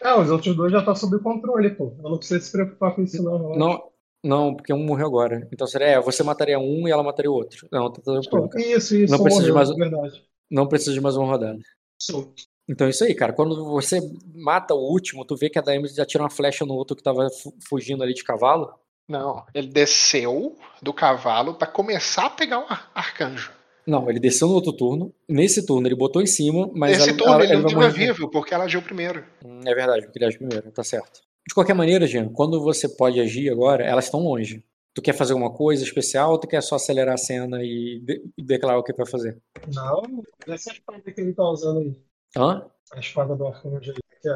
É, 0.00 0.14
os 0.14 0.30
outros 0.30 0.56
dois 0.56 0.70
já 0.70 0.82
tá 0.82 0.94
sob 0.94 1.18
controle, 1.18 1.70
pô. 1.70 1.92
Eu 2.00 2.10
não 2.10 2.18
preciso 2.18 2.44
se 2.44 2.52
preocupar 2.52 2.94
com 2.94 3.02
isso, 3.02 3.20
não. 3.20 3.56
Não, 3.56 3.82
não, 4.22 4.54
porque 4.54 4.72
um 4.72 4.84
morreu 4.84 5.06
agora. 5.06 5.48
Então 5.52 5.66
seria, 5.66 5.86
é, 5.88 6.00
você 6.00 6.22
mataria 6.22 6.58
um 6.58 6.86
e 6.86 6.90
ela 6.90 7.02
mataria 7.02 7.30
o 7.30 7.34
outro. 7.34 7.66
Não, 7.72 7.90
tá 7.90 8.00
tranquilo. 8.02 8.48
Isso, 8.56 8.96
isso. 8.96 9.12
Não 9.12 9.22
precisa 9.22 9.44
de 9.44 9.52
morreu, 9.52 9.54
mais- 9.54 9.90
verdade. 9.90 10.24
Não 10.50 10.66
precisa 10.66 10.92
de 10.92 11.00
mais 11.00 11.16
uma 11.16 11.26
rodada. 11.26 11.58
Sim. 11.98 12.32
Então 12.68 12.86
é 12.86 12.90
isso 12.90 13.02
aí, 13.04 13.14
cara. 13.14 13.32
Quando 13.32 13.64
você 13.64 14.00
mata 14.34 14.74
o 14.74 14.78
último, 14.92 15.24
tu 15.24 15.36
vê 15.36 15.48
que 15.50 15.58
a 15.58 15.62
Daemis 15.62 15.94
já 15.94 16.04
tira 16.06 16.22
uma 16.22 16.30
flecha 16.30 16.64
no 16.64 16.74
outro 16.74 16.96
que 16.96 17.02
tava 17.02 17.28
fu- 17.30 17.54
fugindo 17.68 18.02
ali 18.02 18.14
de 18.14 18.22
cavalo. 18.24 18.72
Não, 19.08 19.44
ele 19.54 19.66
desceu 19.68 20.56
do 20.80 20.92
cavalo 20.92 21.54
pra 21.54 21.66
começar 21.66 22.26
a 22.26 22.30
pegar 22.30 22.60
o 22.60 22.66
ar- 22.68 22.90
arcanjo. 22.94 23.50
Não, 23.86 24.08
ele 24.08 24.20
desceu 24.20 24.46
no 24.46 24.54
outro 24.54 24.72
turno. 24.72 25.12
Nesse 25.28 25.66
turno 25.66 25.88
ele 25.88 25.96
botou 25.96 26.22
em 26.22 26.26
cima, 26.26 26.70
mas 26.74 26.92
Nesse 26.98 27.08
ela, 27.10 27.18
turno 27.18 27.32
ela- 27.34 27.44
ele 27.44 27.54
não 27.56 27.62
vai 27.62 27.70
tava 27.72 27.86
morrer. 27.88 28.06
vivo, 28.12 28.30
porque 28.30 28.54
ela 28.54 28.64
agiu 28.64 28.82
primeiro. 28.82 29.24
Hum, 29.44 29.60
É 29.66 29.74
verdade, 29.74 30.02
porque 30.04 30.18
ele 30.18 30.26
age 30.26 30.38
primeiro, 30.38 30.70
tá 30.70 30.84
certo. 30.84 31.22
De 31.50 31.54
qualquer 31.54 31.74
maneira, 31.74 32.06
Jean, 32.06 32.28
quando 32.28 32.62
você 32.62 32.88
pode 32.88 33.18
agir 33.18 33.50
agora, 33.50 33.82
elas 33.84 34.04
estão 34.04 34.20
longe. 34.20 34.64
Tu 34.94 35.02
quer 35.02 35.12
fazer 35.12 35.32
alguma 35.32 35.52
coisa 35.52 35.82
especial 35.82 36.30
ou 36.30 36.38
tu 36.38 36.46
quer 36.46 36.62
só 36.62 36.76
acelerar 36.76 37.14
a 37.14 37.18
cena 37.18 37.60
e, 37.60 37.98
de- 38.04 38.24
e 38.38 38.42
declarar 38.44 38.78
o 38.78 38.84
que 38.84 38.92
vai 38.92 39.04
fazer? 39.04 39.36
Não, 39.74 40.00
essa 40.46 40.70
espada 40.70 41.02
que 41.10 41.20
ele 41.20 41.32
tá 41.32 41.42
usando 41.42 41.80
aí. 41.80 41.96
Hã? 42.36 42.70
A 42.92 43.00
espada 43.00 43.34
do 43.34 43.48
arcanjo 43.48 43.90
aí. 43.90 43.96
Que 44.22 44.28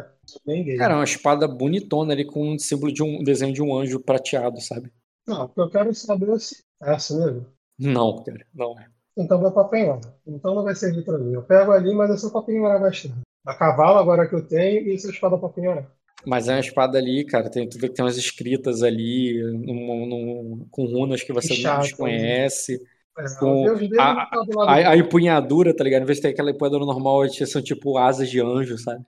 é 0.50 0.62
gay. 0.64 0.76
Cara, 0.76 0.94
é 0.94 0.96
uma 0.96 1.04
espada 1.04 1.46
bonitona 1.46 2.12
ali 2.12 2.24
com 2.24 2.48
um 2.52 2.58
símbolo 2.58 2.92
de 2.92 3.04
um 3.04 3.22
desenho 3.22 3.54
de 3.54 3.62
um 3.62 3.78
anjo 3.78 4.00
prateado, 4.00 4.60
sabe? 4.60 4.90
Não, 5.24 5.44
o 5.44 5.48
que 5.50 5.60
eu 5.60 5.70
quero 5.70 5.94
saber 5.94 6.30
é 6.30 6.38
se 6.40 6.64
é 6.82 6.94
essa 6.94 7.16
mesmo. 7.16 7.46
Não, 7.78 8.24
cara, 8.24 8.44
não 8.52 8.76
é. 8.76 8.88
Então 9.16 9.40
vai 9.40 9.52
pra 9.52 9.62
penhora. 9.62 10.00
Então 10.26 10.52
não 10.52 10.64
vai 10.64 10.74
servir 10.74 11.04
pra 11.04 11.16
mim. 11.16 11.32
Eu 11.32 11.44
pego 11.44 11.70
ali, 11.70 11.94
mas 11.94 12.10
é 12.10 12.16
só 12.16 12.28
pra 12.28 12.42
penhorar 12.42 12.80
bastante. 12.80 13.14
A 13.46 13.54
cavalo 13.54 13.98
agora 14.00 14.26
que 14.28 14.34
eu 14.34 14.44
tenho 14.44 14.88
e 14.88 14.94
essa 14.94 15.08
espada 15.08 15.38
pra 15.38 15.48
penhorar. 15.48 15.88
Mas 16.26 16.48
é 16.48 16.52
uma 16.54 16.60
espada 16.60 16.98
ali, 16.98 17.24
cara. 17.24 17.50
Tem, 17.50 17.68
tu 17.68 17.78
vê 17.78 17.88
que 17.88 17.94
tem 17.94 18.04
umas 18.04 18.16
escritas 18.16 18.82
ali 18.82 19.42
num- 19.42 20.06
num- 20.06 20.66
com 20.70 20.84
runas 20.86 21.22
que 21.22 21.32
você 21.32 21.48
Que 21.48 21.54
não 21.54 21.60
chato, 21.62 21.82
desconhece. 21.82 22.80
É, 23.16 23.24
Com 23.38 23.64
a- 23.98 24.28
A, 24.66 24.74
a 24.74 24.90
dele. 24.90 25.02
empunhadura, 25.02 25.74
tá 25.74 25.84
ligado? 25.84 26.02
Em 26.02 26.06
vez 26.06 26.18
de 26.18 26.22
ter 26.22 26.28
aquela 26.28 26.50
empunhadura 26.50 26.84
normal, 26.84 27.28
são 27.28 27.62
tipo 27.62 27.96
asas 27.96 28.28
de 28.28 28.40
anjo, 28.40 28.76
sabe? 28.78 29.04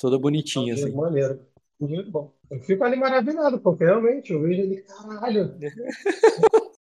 Toda 0.00 0.18
bonitinha, 0.18 0.74
assim. 0.74 0.90
maneira. 0.94 1.38
Muito 1.78 2.10
bom. 2.10 2.32
Eu 2.50 2.60
fico 2.60 2.82
ali 2.84 2.96
maravilhado, 2.96 3.58
porque 3.58 3.84
realmente 3.84 4.32
eu 4.32 4.40
vejo 4.40 4.62
ele, 4.62 4.76
caralho. 4.82 5.54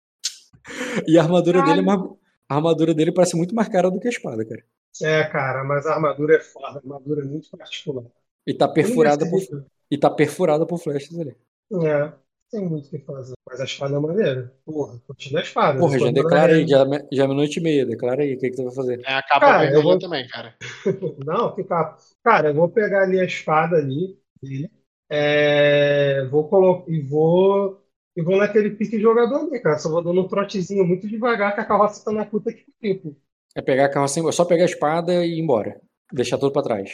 E 1.06 1.18
a 1.18 1.22
armadura 1.22 1.62
dele 1.62 1.80
é 1.80 1.82
mais. 1.82 2.00
A 2.48 2.56
armadura 2.56 2.94
dele 2.94 3.12
parece 3.12 3.36
muito 3.36 3.54
mais 3.54 3.68
cara 3.68 3.90
do 3.90 3.98
que 3.98 4.06
a 4.08 4.10
espada, 4.10 4.44
cara. 4.44 4.62
É, 5.02 5.24
cara, 5.24 5.64
mas 5.64 5.86
a 5.86 5.94
armadura 5.94 6.36
é 6.36 6.40
foda, 6.40 6.66
a 6.66 6.76
armadura 6.76 7.22
é 7.22 7.24
muito 7.24 7.48
particular. 7.56 8.04
E 8.46 8.54
tá 8.54 8.68
perfurada 8.68 9.24
por, 9.28 9.40
e 9.90 9.98
tá 9.98 10.10
perfurada 10.10 10.66
por 10.66 10.78
flechas 10.78 11.18
ali. 11.18 11.34
É, 11.72 12.12
tem 12.50 12.68
muito 12.68 12.86
o 12.86 12.90
que 12.90 12.98
fazer. 13.00 13.34
Mas 13.48 13.60
a 13.60 13.64
espada 13.64 13.96
é 13.96 13.98
maneira. 13.98 14.54
Porra, 14.64 14.98
curtindo 15.06 15.38
a 15.38 15.42
espada. 15.42 15.80
Porra, 15.80 15.98
já 15.98 16.06
tô 16.06 16.12
declara 16.12 16.52
aí, 16.52 16.66
já, 16.66 16.78
já 17.12 17.24
é 17.24 17.26
meia-noite 17.26 17.58
e 17.58 17.62
meia. 17.62 17.86
Declara 17.86 18.22
aí, 18.22 18.34
o 18.34 18.38
que, 18.38 18.50
que 18.50 18.56
tu 18.56 18.64
vai 18.64 18.74
fazer? 18.74 19.00
É 19.04 19.14
a 19.14 19.22
capa 19.22 19.46
Cara, 19.46 19.58
vermelha 19.60 19.82
vou- 19.82 19.98
também, 19.98 20.26
cara. 20.28 20.54
Não, 21.24 21.54
que 21.54 21.64
capa. 21.64 21.96
Cara, 22.22 22.50
eu 22.50 22.54
vou 22.54 22.68
pegar 22.68 23.02
ali 23.02 23.20
a 23.20 23.24
espada 23.24 23.76
ali 23.76 24.18
dele. 24.42 24.70
É, 25.08 26.24
vou 26.30 26.48
colocar 26.48 26.90
e 26.90 27.00
vou 27.02 27.82
e 28.16 28.22
vou 28.22 28.36
naquele 28.36 28.70
pique 28.70 29.00
jogador 29.00 29.40
ali, 29.48 29.60
cara. 29.60 29.78
Só 29.78 29.90
vou 29.90 30.02
dando 30.02 30.20
um 30.22 30.28
trotezinho 30.28 30.84
muito 30.86 31.08
devagar 31.08 31.54
que 31.54 31.60
a 31.60 31.64
carroça 31.64 32.04
tá 32.04 32.12
na 32.12 32.24
puta 32.26 32.52
que 32.52 32.64
pariu. 32.80 33.16
É 33.54 33.62
pegar 33.62 33.86
a 33.86 33.90
carroça, 33.90 34.20
é 34.20 34.32
só 34.32 34.44
pegar 34.44 34.64
a 34.64 34.66
espada 34.66 35.24
e 35.24 35.36
ir 35.36 35.40
embora. 35.40 35.80
Deixar 36.12 36.38
tudo 36.38 36.52
pra 36.52 36.62
trás. 36.62 36.90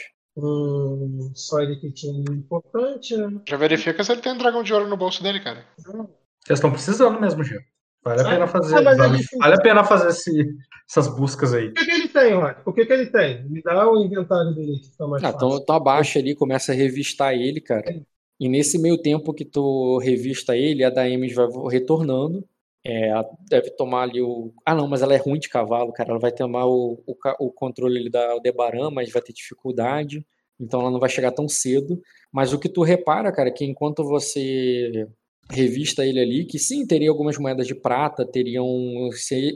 Só 1.33 1.59
ele 1.61 1.75
que 1.77 1.91
tinha 1.91 2.13
um 2.13 2.33
importante, 2.33 3.15
né? 3.17 3.41
Já 3.47 3.57
verifica 3.57 4.03
se 4.03 4.11
ele 4.11 4.21
tem 4.21 4.33
um 4.33 4.37
dragão 4.37 4.63
de 4.63 4.73
ouro 4.73 4.87
no 4.87 4.97
bolso 4.97 5.21
dele, 5.23 5.39
cara. 5.39 5.65
Vocês 5.77 6.57
estão 6.59 6.71
precisando 6.71 7.19
mesmo, 7.19 7.43
Gil. 7.43 7.59
Vale 8.03 8.21
a 8.21 8.29
pena 8.29 8.47
fazer. 8.47 8.77
ah, 8.77 8.81
mas 8.81 8.97
é 8.97 9.01
vale, 9.01 9.23
vale 9.39 9.55
a 9.55 9.61
pena 9.61 9.83
fazer 9.83 10.09
esse- 10.09 10.55
essas 10.89 11.07
buscas 11.15 11.53
aí. 11.53 11.67
O 11.67 11.73
que, 11.73 11.85
que 11.85 11.91
ele 11.91 12.07
tem, 12.07 12.33
Rod? 12.33 12.55
O 12.65 12.73
que, 12.73 12.85
que 12.85 12.93
ele 12.93 13.05
tem? 13.07 13.43
Me 13.49 13.61
dá 13.61 13.89
o 13.89 14.03
inventário 14.03 14.53
dele 14.55 14.79
que 14.79 14.89
fica 14.89 15.05
mais 15.07 15.21
Ah, 15.23 15.31
fácil. 15.33 15.47
então 15.47 15.65
tu 15.65 15.73
abaixa 15.73 16.17
ali, 16.19 16.33
começa 16.33 16.71
a 16.71 16.75
revistar 16.75 17.33
ele, 17.33 17.59
cara. 17.59 17.83
E 18.39 18.47
nesse 18.47 18.79
meio 18.79 18.97
tempo 18.97 19.33
que 19.33 19.43
tu 19.43 19.97
revista 19.99 20.55
ele, 20.55 20.83
a 20.83 20.89
Daemis 20.89 21.35
vai 21.35 21.47
retornando. 21.69 22.47
É, 22.85 23.09
ela 23.09 23.29
deve 23.49 23.71
tomar 23.71 24.03
ali 24.03 24.21
o. 24.21 24.53
Ah, 24.65 24.73
não, 24.73 24.87
mas 24.87 25.01
ela 25.01 25.13
é 25.13 25.17
ruim 25.17 25.39
de 25.39 25.49
cavalo, 25.49 25.91
cara. 25.91 26.11
Ela 26.11 26.19
vai 26.19 26.31
tomar 26.31 26.65
o, 26.65 27.03
o, 27.05 27.15
o 27.39 27.51
controle 27.51 28.09
da 28.09 28.31
Aldebaran, 28.31 28.89
mas 28.89 29.11
vai 29.11 29.21
ter 29.21 29.33
dificuldade. 29.33 30.25
Então 30.59 30.79
ela 30.81 30.91
não 30.91 30.99
vai 30.99 31.09
chegar 31.09 31.31
tão 31.31 31.47
cedo. 31.47 32.01
Mas 32.31 32.53
o 32.53 32.59
que 32.59 32.69
tu 32.69 32.81
repara, 32.81 33.31
cara, 33.31 33.49
é 33.49 33.51
que 33.51 33.65
enquanto 33.65 34.03
você 34.03 35.07
revista 35.51 36.05
ele 36.05 36.19
ali, 36.19 36.45
que 36.45 36.59
sim, 36.59 36.85
teria 36.85 37.09
algumas 37.09 37.37
moedas 37.37 37.65
de 37.67 37.73
prata, 37.73 38.25
teria 38.25 38.61
um, 38.61 39.09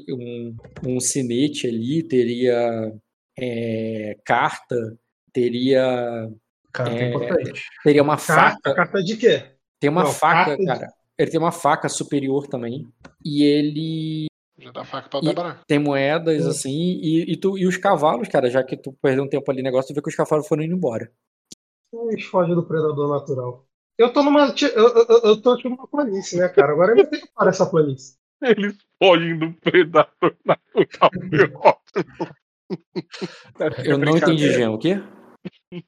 um, 0.09 0.55
um 0.87 0.99
sinete 0.99 1.67
ali, 1.67 2.01
teria 2.03 2.91
é, 3.39 4.17
carta, 4.25 4.75
teria 5.31 6.29
que 6.73 6.81
É, 6.81 7.09
importante. 7.09 7.61
Teria 7.83 8.01
uma 8.01 8.17
Carta, 8.17 8.57
faca. 8.63 8.73
carta 8.73 9.03
de 9.03 9.15
quê? 9.17 9.43
Tem 9.79 9.89
uma 9.89 10.03
Não, 10.03 10.11
faca, 10.11 10.45
carta 10.45 10.57
de- 10.57 10.65
cara. 10.65 10.93
Ele 11.17 11.31
tem 11.31 11.39
uma 11.39 11.51
faca 11.51 11.87
superior 11.89 12.47
também. 12.47 12.87
E 13.23 13.43
ele 13.43 14.25
Já 14.57 14.71
dá 14.71 14.83
faca 14.83 15.09
pra 15.09 15.19
Aldebaran. 15.19 15.57
tem 15.67 15.79
moedas, 15.79 16.45
assim. 16.45 16.71
E, 16.71 17.31
e, 17.33 17.37
tu, 17.37 17.57
e 17.57 17.65
os 17.67 17.77
cavalos, 17.77 18.27
cara, 18.27 18.49
já 18.49 18.63
que 18.63 18.75
tu 18.75 18.93
perdeu 19.01 19.23
um 19.23 19.29
tempo 19.29 19.49
ali 19.51 19.61
no 19.61 19.65
negócio, 19.65 19.93
tu 19.93 19.95
vê 19.95 20.01
que 20.01 20.09
os 20.09 20.15
cavalos 20.15 20.47
foram 20.47 20.63
indo 20.63 20.75
embora. 20.75 21.11
Eles 22.09 22.25
fogem 22.25 22.55
do 22.55 22.63
predador 22.63 23.09
natural. 23.09 23.65
Eu 23.97 24.11
tô 24.11 24.23
numa. 24.23 24.53
Eu, 24.75 24.87
eu, 24.87 25.21
eu 25.23 25.41
tô 25.41 25.55
tipo 25.55 25.69
numa 25.69 25.87
planície, 25.87 26.39
né, 26.39 26.49
cara? 26.49 26.71
Agora 26.71 26.93
eu 26.93 26.97
não 26.97 27.05
tenho 27.05 27.27
para 27.35 27.49
essa 27.51 27.65
planície. 27.67 28.15
Eles 28.41 28.75
fogem 28.97 29.37
do 29.37 29.53
predador 29.53 30.35
natural. 30.43 31.81
Eu 33.85 33.97
não 33.99 34.17
entendi, 34.17 34.51
Jean. 34.51 34.71
O 34.71 34.79
quê? 34.79 35.01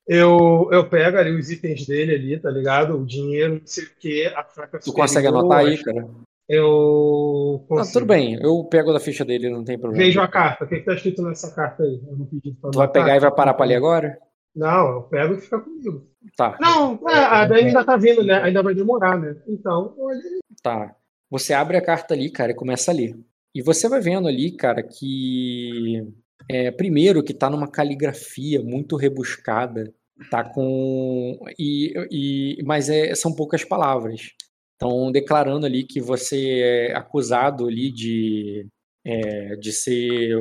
Eu, 0.07 0.67
eu 0.71 0.89
pego 0.89 1.17
ali 1.17 1.31
os 1.31 1.51
itens 1.51 1.85
dele 1.85 2.15
ali, 2.15 2.39
tá 2.39 2.49
ligado? 2.49 2.97
O 2.97 3.05
dinheiro, 3.05 3.55
não 3.55 3.65
sei 3.65 3.83
o 3.85 3.89
quê, 3.99 4.33
a 4.35 4.43
faca 4.43 4.79
Tu 4.79 4.91
consegue 4.91 5.27
anotar 5.27 5.59
aí, 5.59 5.81
cara? 5.83 6.07
Eu 6.47 7.65
consigo. 7.67 7.93
tudo 7.93 8.05
bem. 8.05 8.39
Eu 8.41 8.63
pego 8.65 8.93
da 8.93 8.99
ficha 8.99 9.25
dele, 9.25 9.49
não 9.49 9.63
tem 9.63 9.79
problema. 9.79 10.03
Vejo 10.03 10.21
a 10.21 10.27
carta. 10.27 10.65
O 10.65 10.67
que, 10.67 10.77
que 10.77 10.85
tá 10.85 10.93
escrito 10.93 11.21
nessa 11.23 11.53
carta 11.53 11.83
aí? 11.83 12.01
Eu 12.07 12.17
não 12.17 12.25
pedi 12.25 12.51
pra 12.53 12.71
Tu 12.71 12.77
vai 12.77 12.87
pegar 12.87 13.15
e 13.15 13.19
vai 13.19 13.31
parar 13.31 13.53
pra 13.53 13.65
ler 13.65 13.75
agora? 13.75 14.17
Não, 14.55 14.87
eu 14.87 15.01
pego 15.03 15.33
e 15.33 15.41
fica 15.41 15.59
comigo. 15.59 16.07
Tá. 16.37 16.57
Não, 16.61 16.99
é, 17.09 17.15
a 17.15 17.45
Dani 17.45 17.67
ainda 17.67 17.83
tá 17.83 17.97
vindo, 17.97 18.23
né? 18.23 18.41
Ainda 18.41 18.63
vai 18.63 18.73
demorar, 18.73 19.19
né? 19.19 19.35
Então, 19.47 19.93
olha. 19.97 20.21
Tá. 20.61 20.95
Você 21.29 21.53
abre 21.53 21.77
a 21.77 21.81
carta 21.81 22.13
ali, 22.13 22.31
cara, 22.31 22.51
e 22.51 22.55
começa 22.55 22.91
a 22.91 22.93
ler. 22.93 23.17
E 23.53 23.61
você 23.61 23.89
vai 23.89 23.99
vendo 23.99 24.27
ali, 24.27 24.55
cara, 24.55 24.83
que 24.83 26.07
É, 26.49 26.71
primeiro 26.71 27.23
que 27.23 27.33
tá 27.33 27.49
numa 27.49 27.67
caligrafia 27.67 28.61
muito 28.61 28.95
rebuscada, 28.95 29.91
tá 30.29 30.43
com 30.43 31.37
e, 31.57 31.93
e 32.11 32.63
mas 32.63 32.89
é, 32.89 33.13
são 33.15 33.33
poucas 33.33 33.63
palavras. 33.63 34.31
Estão 34.73 35.11
declarando 35.11 35.65
ali 35.65 35.83
que 35.83 36.01
você 36.01 36.59
é 36.61 36.95
acusado 36.95 37.67
ali 37.67 37.91
de 37.91 38.67
é, 39.05 39.55
de 39.55 39.71
ser 39.71 40.37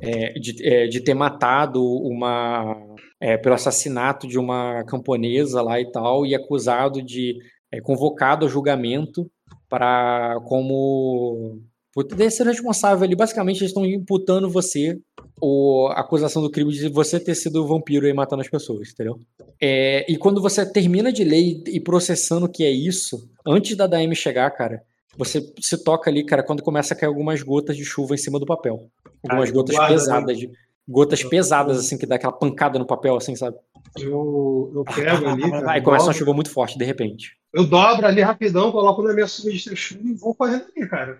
é, 0.00 0.32
de, 0.34 0.66
é, 0.66 0.86
de 0.86 1.00
ter 1.00 1.14
matado 1.14 1.82
uma 1.84 2.76
é, 3.20 3.36
pelo 3.36 3.54
assassinato 3.54 4.26
de 4.26 4.38
uma 4.38 4.84
camponesa 4.84 5.60
lá 5.62 5.80
e 5.80 5.90
tal 5.90 6.24
e 6.24 6.34
acusado 6.34 7.02
de 7.02 7.36
é, 7.72 7.80
convocado 7.80 8.46
a 8.46 8.48
julgamento 8.48 9.30
para 9.68 10.36
como 10.46 11.60
ter 12.04 12.30
sido 12.30 12.48
responsável 12.48 13.04
ali. 13.04 13.14
Basicamente, 13.14 13.58
eles 13.58 13.70
estão 13.70 13.84
imputando 13.84 14.48
você 14.48 14.98
ou 15.40 15.88
a 15.88 16.00
acusação 16.00 16.42
do 16.42 16.50
crime 16.50 16.72
de 16.72 16.88
você 16.88 17.18
ter 17.20 17.34
sido 17.34 17.66
vampiro 17.66 18.06
e 18.06 18.12
matando 18.12 18.42
as 18.42 18.48
pessoas, 18.48 18.90
entendeu? 18.90 19.20
É, 19.60 20.04
e 20.10 20.16
quando 20.16 20.40
você 20.40 20.64
termina 20.70 21.12
de 21.12 21.24
ler 21.24 21.62
e 21.66 21.80
processando 21.80 22.46
o 22.46 22.48
que 22.48 22.64
é 22.64 22.70
isso, 22.70 23.28
antes 23.46 23.76
da 23.76 23.86
DM 23.86 24.14
chegar, 24.14 24.50
cara, 24.50 24.82
você 25.16 25.52
se 25.60 25.82
toca 25.82 26.10
ali, 26.10 26.24
cara, 26.24 26.42
quando 26.42 26.62
começa 26.62 26.94
a 26.94 26.96
cair 26.96 27.08
algumas 27.08 27.42
gotas 27.42 27.76
de 27.76 27.84
chuva 27.84 28.14
em 28.14 28.18
cima 28.18 28.38
do 28.38 28.46
papel. 28.46 28.88
Algumas 29.22 29.48
Ai, 29.48 29.54
gotas 29.54 29.74
guarda, 29.74 29.94
pesadas, 29.94 30.38
de, 30.38 30.50
gotas 30.88 31.24
pesadas, 31.24 31.78
assim, 31.78 31.98
que 31.98 32.06
dá 32.06 32.14
aquela 32.14 32.32
pancada 32.32 32.78
no 32.78 32.86
papel, 32.86 33.16
assim, 33.16 33.34
sabe? 33.34 33.56
Eu, 33.98 34.72
eu 34.74 34.84
pego 34.84 35.26
ali, 35.26 35.42
cara, 35.50 35.72
Aí 35.72 35.82
começa 35.82 36.04
uma 36.04 36.12
dobro, 36.12 36.18
chuva 36.18 36.34
muito 36.34 36.50
forte, 36.50 36.78
de 36.78 36.84
repente. 36.84 37.36
eu 37.52 37.66
dobro 37.66 38.06
ali 38.06 38.20
rapidão, 38.22 38.70
coloco 38.70 39.02
na 39.02 39.12
minha 39.12 39.26
chuva 39.26 39.50
e 39.50 40.14
vou 40.14 40.34
correndo 40.34 40.66
ali, 40.76 40.88
cara. 40.88 41.18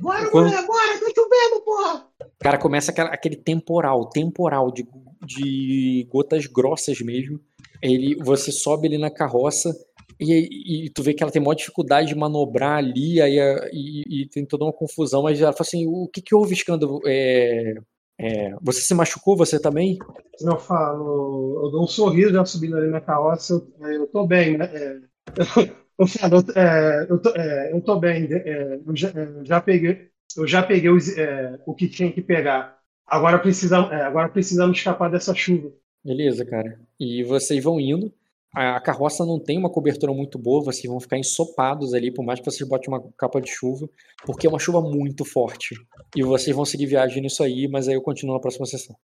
Bora, 0.00 0.30
Quando- 0.30 0.46
mulher, 0.46 0.66
bora, 0.66 0.98
tá 0.98 1.06
chovendo, 1.14 1.64
porra! 1.64 2.06
Cara, 2.38 2.58
começa 2.58 2.90
aquela- 2.90 3.10
aquele 3.10 3.36
temporal, 3.36 4.08
temporal 4.08 4.70
de, 4.70 4.86
de 5.24 6.06
gotas 6.10 6.46
grossas 6.46 7.00
mesmo. 7.00 7.38
Ele, 7.82 8.14
você 8.16 8.50
sobe 8.52 8.88
ali 8.88 8.98
na 8.98 9.10
carroça 9.10 9.74
e, 10.18 10.84
e 10.86 10.90
tu 10.90 11.02
vê 11.02 11.14
que 11.14 11.22
ela 11.22 11.32
tem 11.32 11.40
maior 11.42 11.54
dificuldade 11.54 12.08
de 12.08 12.14
manobrar 12.14 12.78
ali, 12.78 13.20
aí 13.20 13.38
e, 13.72 14.22
e 14.22 14.26
tem 14.28 14.44
toda 14.44 14.64
uma 14.64 14.72
confusão, 14.72 15.22
mas 15.22 15.40
ela 15.40 15.52
fala 15.52 15.62
assim, 15.62 15.86
o 15.86 16.06
que 16.08 16.20
que 16.20 16.34
houve, 16.34 16.52
escândalo? 16.54 17.00
É, 17.06 17.74
é, 18.18 18.54
você 18.60 18.80
se 18.82 18.92
machucou, 18.94 19.36
você 19.36 19.58
também? 19.58 19.98
Eu 20.42 20.58
falo, 20.58 21.60
eu 21.64 21.70
dou 21.70 21.84
um 21.84 21.86
sorriso 21.86 22.32
já 22.32 22.44
subindo 22.44 22.76
ali 22.76 22.88
na 22.90 23.00
carroça, 23.00 23.66
eu, 23.80 23.90
eu 23.92 24.06
tô 24.06 24.26
bem, 24.26 24.58
né? 24.58 24.70
É, 24.72 24.98
eu, 25.36 25.76
falo, 26.06 26.36
eu, 26.36 26.62
é, 26.62 27.06
eu, 27.08 27.18
tô, 27.18 27.30
é, 27.36 27.72
eu 27.72 27.80
tô 27.80 27.98
bem, 27.98 28.28
é, 28.32 28.80
eu, 28.86 28.96
já, 28.96 29.08
é, 29.08 29.22
eu 29.22 29.44
já 29.44 29.60
peguei, 29.60 30.08
eu 30.36 30.46
já 30.46 30.62
peguei 30.62 30.90
os, 30.90 31.16
é, 31.16 31.58
o 31.66 31.74
que 31.74 31.88
tinha 31.88 32.10
que 32.10 32.22
pegar. 32.22 32.78
Agora 33.06 33.38
precisa, 33.38 33.76
é, 33.92 34.02
agora 34.02 34.28
precisamos 34.28 34.78
escapar 34.78 35.10
dessa 35.10 35.34
chuva. 35.34 35.72
Beleza, 36.04 36.44
cara. 36.44 36.80
E 36.98 37.22
vocês 37.24 37.62
vão 37.62 37.80
indo. 37.80 38.12
A 38.54 38.80
carroça 38.80 39.24
não 39.24 39.38
tem 39.38 39.56
uma 39.56 39.70
cobertura 39.70 40.12
muito 40.12 40.36
boa, 40.36 40.64
vocês 40.64 40.86
vão 40.90 40.98
ficar 40.98 41.18
ensopados 41.18 41.94
ali, 41.94 42.12
por 42.12 42.24
mais 42.24 42.40
que 42.40 42.46
vocês 42.46 42.68
botem 42.68 42.88
uma 42.88 43.00
capa 43.16 43.40
de 43.40 43.48
chuva, 43.48 43.88
porque 44.26 44.44
é 44.46 44.50
uma 44.50 44.58
chuva 44.58 44.80
muito 44.80 45.24
forte. 45.24 45.76
E 46.16 46.22
vocês 46.24 46.54
vão 46.54 46.64
seguir 46.64 46.86
viagem 46.86 47.22
nisso 47.22 47.44
aí, 47.44 47.68
mas 47.68 47.86
aí 47.86 47.94
eu 47.94 48.02
continuo 48.02 48.34
na 48.34 48.40
próxima 48.40 48.66
sessão. 48.66 48.96